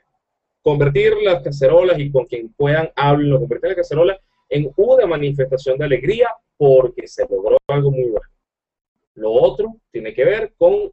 Convertir 0.62 1.14
las 1.22 1.42
cacerolas 1.42 1.98
y 1.98 2.12
con 2.12 2.26
quien 2.26 2.52
puedan 2.52 2.90
hablen, 2.94 3.36
convertir 3.36 3.70
las 3.70 3.78
cacerolas 3.78 4.18
en 4.48 4.70
una 4.76 5.06
manifestación 5.06 5.76
de 5.78 5.86
alegría 5.86 6.28
porque 6.56 7.08
se 7.08 7.26
logró 7.28 7.56
algo 7.66 7.90
muy 7.90 8.04
bueno. 8.04 8.28
Lo 9.14 9.32
otro 9.32 9.76
tiene 9.90 10.14
que 10.14 10.24
ver 10.24 10.52
con 10.56 10.92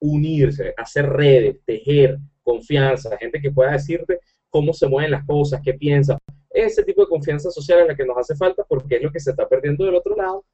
unirse, 0.00 0.74
hacer 0.76 1.08
redes, 1.08 1.58
tejer 1.64 2.18
confianza, 2.42 3.16
gente 3.18 3.40
que 3.40 3.52
pueda 3.52 3.72
decirte 3.72 4.18
cómo 4.50 4.72
se 4.72 4.88
mueven 4.88 5.12
las 5.12 5.24
cosas, 5.24 5.60
qué 5.62 5.74
piensa. 5.74 6.18
Ese 6.50 6.82
tipo 6.82 7.02
de 7.02 7.08
confianza 7.08 7.50
social 7.50 7.80
es 7.80 7.86
la 7.86 7.94
que 7.94 8.04
nos 8.04 8.18
hace 8.18 8.34
falta 8.34 8.64
porque 8.68 8.96
es 8.96 9.02
lo 9.02 9.12
que 9.12 9.20
se 9.20 9.30
está 9.30 9.48
perdiendo 9.48 9.84
del 9.84 9.94
otro 9.94 10.16
lado. 10.16 10.44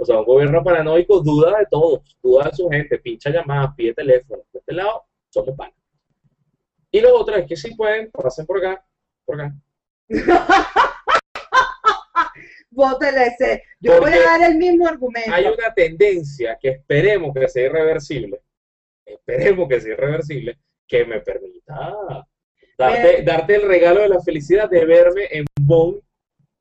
O 0.00 0.04
sea, 0.04 0.20
un 0.20 0.24
gobierno 0.24 0.62
paranoico 0.62 1.20
duda 1.20 1.58
de 1.58 1.66
todos, 1.68 2.16
duda 2.22 2.44
de 2.44 2.56
su 2.56 2.68
gente, 2.68 2.98
pincha 2.98 3.30
llamadas, 3.30 3.74
pide 3.76 3.94
teléfono. 3.94 4.44
De 4.52 4.60
este 4.60 4.72
lado, 4.72 5.04
somos 5.28 5.56
panas. 5.56 5.74
Y 6.90 7.00
lo 7.00 7.18
otro 7.18 7.34
es 7.36 7.46
que 7.46 7.56
si 7.56 7.74
pueden, 7.74 8.10
pasen 8.10 8.46
por 8.46 8.58
acá, 8.58 8.84
por 9.24 9.40
acá. 9.40 9.54
Vótele 12.70 13.26
ese. 13.26 13.64
Yo 13.80 13.98
voy 14.00 14.12
a 14.12 14.22
dar 14.22 14.42
el 14.50 14.56
mismo 14.56 14.86
argumento. 14.86 15.32
Hay 15.32 15.46
una 15.46 15.74
tendencia 15.74 16.56
que 16.60 16.68
esperemos 16.68 17.34
que 17.34 17.48
sea 17.48 17.66
irreversible, 17.66 18.40
esperemos 19.04 19.68
que 19.68 19.80
sea 19.80 19.94
irreversible, 19.94 20.58
que 20.86 21.04
me 21.04 21.20
permita 21.20 22.24
darte, 22.78 23.56
el 23.56 23.62
regalo 23.62 24.02
de 24.02 24.08
la 24.08 24.20
felicidad 24.20 24.70
de 24.70 24.84
verme 24.84 25.26
en 25.30 25.44
Bon. 25.60 26.00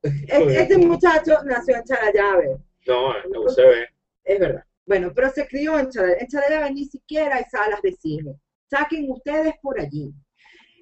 Este 0.01 0.77
muchacho 0.77 1.43
nació 1.43 1.75
en 1.75 1.83
Charallave, 1.83 2.57
No, 2.87 3.15
en 3.17 3.31
la 3.31 3.39
UCB. 3.39 3.87
es 4.23 4.39
verdad. 4.39 4.63
Bueno, 4.85 5.11
pero 5.13 5.29
se 5.29 5.47
crió 5.47 5.77
en 5.77 5.89
Charallave. 5.89 6.21
En 6.21 6.27
Charallave 6.27 6.73
ni 6.73 6.85
siquiera 6.85 7.35
hay 7.35 7.43
salas 7.51 7.81
de 7.81 7.91
cine. 7.93 8.35
Saquen 8.69 9.09
ustedes 9.11 9.53
por 9.61 9.79
allí. 9.79 10.13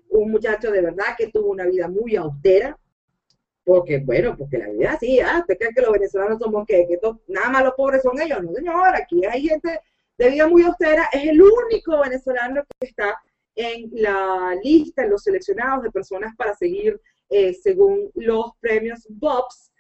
Un 0.09 0.31
muchacho 0.31 0.71
de 0.71 0.81
verdad 0.81 1.15
que 1.17 1.27
tuvo 1.31 1.49
una 1.49 1.65
vida 1.65 1.87
muy 1.87 2.15
austera, 2.15 2.77
porque, 3.63 3.97
bueno, 3.97 4.35
porque 4.37 4.59
la 4.59 4.69
vida 4.69 4.97
sí, 4.99 5.19
ah, 5.19 5.39
¿usted 5.39 5.57
cree 5.57 5.71
que 5.73 5.81
los 5.81 5.91
venezolanos 5.91 6.37
somos 6.39 6.65
qué? 6.67 6.85
Que 6.87 6.97
to- 6.97 7.21
nada 7.27 7.49
más 7.49 7.63
los 7.63 7.73
pobres 7.73 8.03
son 8.03 8.19
ellos? 8.21 8.43
No, 8.43 8.53
señor, 8.53 8.95
aquí 8.95 9.25
hay 9.25 9.47
gente 9.47 9.79
de 10.17 10.29
vida 10.29 10.47
muy 10.47 10.61
austera. 10.63 11.09
Es 11.11 11.23
el 11.27 11.41
único 11.41 11.99
venezolano 11.99 12.63
que 12.79 12.87
está 12.87 13.19
en 13.55 13.89
la 13.93 14.55
lista, 14.63 15.03
en 15.03 15.09
los 15.09 15.23
seleccionados 15.23 15.83
de 15.83 15.91
personas 15.91 16.35
para 16.37 16.53
seguir 16.55 17.01
eh, 17.29 17.53
según 17.53 18.11
los 18.13 18.51
premios 18.59 19.05
Bobs. 19.09 19.71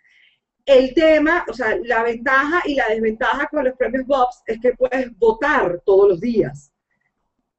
El 0.65 0.93
tema, 0.95 1.45
o 1.47 1.53
sea, 1.53 1.77
la 1.83 2.01
ventaja 2.03 2.63
y 2.65 2.73
la 2.75 2.87
desventaja 2.87 3.47
con 3.47 3.63
los 3.63 3.75
premios 3.75 4.05
Bobs 4.07 4.41
es 4.47 4.59
que 4.59 4.73
puedes 4.73 5.15
votar 5.17 5.79
todos 5.85 6.09
los 6.09 6.19
días. 6.19 6.71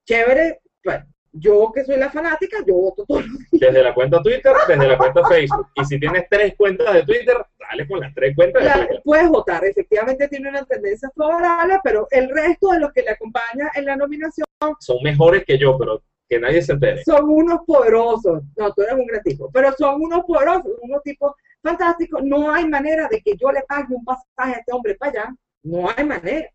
Chévere, 0.04 0.60
bueno, 0.84 1.04
yo 1.32 1.70
que 1.72 1.84
soy 1.84 1.98
la 1.98 2.10
fanática, 2.10 2.58
yo 2.66 2.74
voto 2.74 3.04
todos 3.06 3.24
los 3.26 3.38
días. 3.50 3.72
Desde 3.72 3.82
la 3.82 3.94
cuenta 3.94 4.20
Twitter, 4.22 4.52
desde 4.66 4.88
la 4.88 4.98
cuenta 4.98 5.24
Facebook. 5.28 5.68
Y 5.76 5.84
si 5.84 6.00
tienes 6.00 6.24
tres 6.28 6.54
cuentas 6.56 6.94
de 6.94 7.04
Twitter, 7.04 7.36
dale 7.70 7.86
con 7.86 8.00
las 8.00 8.12
tres 8.12 8.34
cuentas 8.34 8.64
de 8.64 8.70
Twitter. 8.70 9.02
puedes 9.04 9.28
votar, 9.28 9.64
efectivamente 9.64 10.26
tiene 10.28 10.48
una 10.48 10.64
tendencia 10.64 11.08
favorable, 11.14 11.78
pero 11.84 12.08
el 12.10 12.28
resto 12.28 12.70
de 12.72 12.80
los 12.80 12.92
que 12.92 13.02
le 13.02 13.10
acompañan 13.10 13.68
en 13.76 13.84
la 13.84 13.96
nominación 13.96 14.46
Son 14.80 14.96
mejores 15.04 15.44
que 15.44 15.58
yo, 15.58 15.78
pero 15.78 16.02
que 16.28 16.40
nadie 16.40 16.60
se 16.60 16.72
entere. 16.72 17.04
son 17.04 17.28
unos 17.28 17.60
poderosos. 17.64 18.42
No, 18.56 18.72
tú 18.72 18.82
eres 18.82 18.94
un 18.94 19.06
gran 19.06 19.22
tipo, 19.22 19.48
pero 19.52 19.72
son 19.78 20.02
unos 20.02 20.24
poderosos, 20.24 20.72
unos 20.82 21.02
tipos 21.04 21.32
fantásticos. 21.66 22.22
No 22.24 22.52
hay 22.52 22.66
manera 22.68 23.08
de 23.10 23.20
que 23.20 23.36
yo 23.36 23.50
le 23.50 23.62
pague 23.62 23.94
un 23.94 24.04
pasaje 24.04 24.54
a 24.54 24.58
este 24.60 24.72
hombre 24.72 24.94
para 24.94 25.10
allá. 25.12 25.36
No 25.62 25.88
hay 25.94 26.04
manera. 26.04 26.48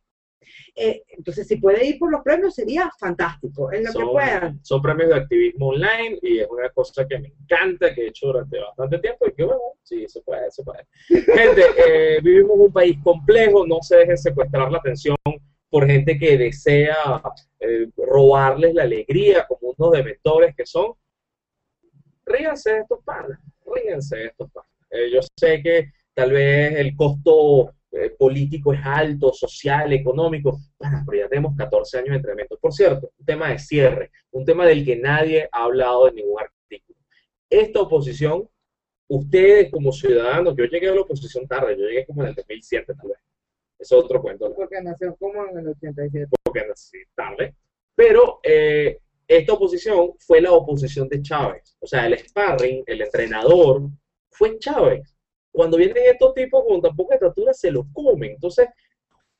Eh, 0.75 1.03
entonces, 1.09 1.47
si 1.47 1.57
puede 1.57 1.85
ir 1.85 1.99
por 1.99 2.11
los 2.11 2.21
premios, 2.21 2.55
sería 2.55 2.89
fantástico, 2.99 3.71
en 3.71 3.83
lo 3.83 3.91
que 3.91 3.99
Son, 3.99 4.11
puedan. 4.11 4.59
son 4.63 4.81
premios 4.81 5.09
de 5.09 5.15
activismo 5.15 5.67
online 5.69 6.17
y 6.21 6.39
es 6.39 6.47
una 6.49 6.69
cosa 6.69 7.05
que 7.07 7.19
me 7.19 7.27
encanta, 7.27 7.93
que 7.93 8.01
he 8.01 8.07
hecho 8.07 8.27
durante 8.27 8.59
bastante 8.59 8.99
tiempo 8.99 9.27
y 9.27 9.33
que 9.33 9.43
bueno, 9.43 9.61
sí, 9.83 10.07
se 10.07 10.21
puede, 10.21 10.49
se 10.51 10.63
puede. 10.63 10.85
Gente, 11.07 11.61
eh, 11.87 12.19
vivimos 12.21 12.55
en 12.55 12.61
un 12.61 12.73
país 12.73 12.97
complejo, 13.03 13.65
no 13.67 13.81
se 13.81 13.97
dejen 13.97 14.17
secuestrar 14.17 14.71
la 14.71 14.79
atención 14.79 15.15
por 15.69 15.87
gente 15.87 16.17
que 16.19 16.37
desea 16.37 16.97
eh, 17.59 17.87
robarles 17.95 18.73
la 18.73 18.83
alegría 18.83 19.45
como 19.47 19.73
unos 19.77 19.91
dementores 19.93 20.53
que 20.55 20.65
son. 20.65 20.93
Ríanse 22.25 22.73
de 22.73 22.79
estos 22.81 23.01
panas, 23.05 23.39
ríanse 23.65 24.17
de 24.17 24.25
estos 24.27 24.51
panas. 24.51 24.69
Eh, 24.91 25.09
yo 25.11 25.19
sé 25.35 25.61
que 25.63 25.91
tal 26.13 26.31
vez 26.31 26.75
el 26.75 26.95
costo 26.95 27.73
eh, 27.91 28.11
político 28.11 28.73
es 28.73 28.79
alto, 28.83 29.33
social, 29.33 29.91
económico, 29.93 30.59
bueno, 30.79 31.03
pero 31.05 31.23
ya 31.23 31.29
tenemos 31.29 31.55
14 31.57 31.97
años 31.97 32.09
de 32.09 32.15
entrenamiento. 32.15 32.57
Por 32.57 32.73
cierto, 32.73 33.11
un 33.17 33.25
tema 33.25 33.49
de 33.49 33.59
cierre, 33.59 34.11
un 34.31 34.45
tema 34.45 34.65
del 34.65 34.85
que 34.85 34.95
nadie 34.95 35.49
ha 35.51 35.63
hablado 35.63 36.07
en 36.07 36.15
ningún 36.15 36.39
artículo. 36.39 36.97
Esta 37.49 37.81
oposición, 37.81 38.47
ustedes 39.09 39.69
como 39.71 39.91
ciudadanos, 39.91 40.55
yo 40.55 40.65
llegué 40.65 40.89
a 40.89 40.95
la 40.95 41.01
oposición 41.01 41.47
tarde, 41.47 41.77
yo 41.77 41.85
llegué 41.85 42.05
como 42.05 42.23
en 42.23 42.29
el 42.29 42.35
2007 42.35 42.93
tal 42.93 43.09
vez. 43.09 43.17
Es 43.77 43.91
otro 43.91 44.21
cuento. 44.21 44.53
Porque 44.53 44.81
nació 44.81 45.15
como 45.17 45.47
en 45.47 45.57
el 45.57 45.67
87. 45.69 46.29
porque 46.43 46.67
nací 46.67 46.97
tarde. 47.15 47.55
Pero 47.95 48.39
eh, 48.43 48.99
esta 49.27 49.53
oposición 49.53 50.13
fue 50.19 50.39
la 50.39 50.51
oposición 50.51 51.09
de 51.09 51.21
Chávez. 51.21 51.75
O 51.79 51.87
sea, 51.87 52.05
el 52.05 52.17
sparring, 52.19 52.83
el 52.85 53.01
entrenador, 53.01 53.89
fue 54.31 54.57
Chávez. 54.59 55.15
Cuando 55.51 55.77
vienen 55.77 55.97
estos 56.09 56.33
tipos 56.33 56.63
con 56.67 56.81
tan 56.81 56.95
poca 56.95 57.15
estatura, 57.15 57.53
se 57.53 57.71
los 57.71 57.85
comen. 57.93 58.31
Entonces, 58.31 58.67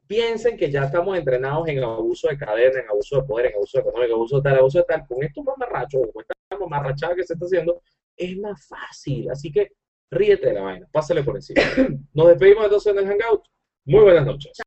piensen 0.06 0.58
que 0.58 0.70
ya 0.70 0.84
estamos 0.84 1.18
entrenados 1.18 1.68
en 1.70 1.82
abuso 1.84 2.28
de 2.28 2.38
cadena, 2.38 2.82
en 2.82 2.90
abuso 2.90 3.22
de 3.22 3.24
poder, 3.24 3.46
en 3.48 3.56
abuso 3.56 3.80
económico, 3.80 4.06
en 4.06 4.12
abuso 4.12 4.36
de 4.38 4.42
tal, 4.42 4.60
abuso 4.60 4.78
de 4.80 4.84
tal. 4.84 5.08
Con 5.08 5.24
estos 5.24 5.44
mamarrachos, 5.46 6.02
con 6.14 6.22
esta 6.22 6.58
mamarrachada 6.60 7.16
que 7.16 7.24
se 7.24 7.34
está 7.34 7.46
haciendo, 7.46 7.82
es 8.18 8.38
más 8.38 8.68
fácil. 8.68 9.30
Así 9.32 9.52
que 9.52 9.72
ríete 10.10 10.48
de 10.48 10.54
la 10.54 10.62
vaina, 10.62 10.88
pásale 10.92 11.24
por 11.24 11.38
encima. 11.38 11.62
Nos 12.14 12.28
despedimos 12.28 12.66
entonces 12.66 12.92
en 12.92 13.00
el 13.00 13.06
Hangout. 13.06 13.46
Muy 13.86 14.04
buenas 14.04 14.26
noches. 14.26 14.52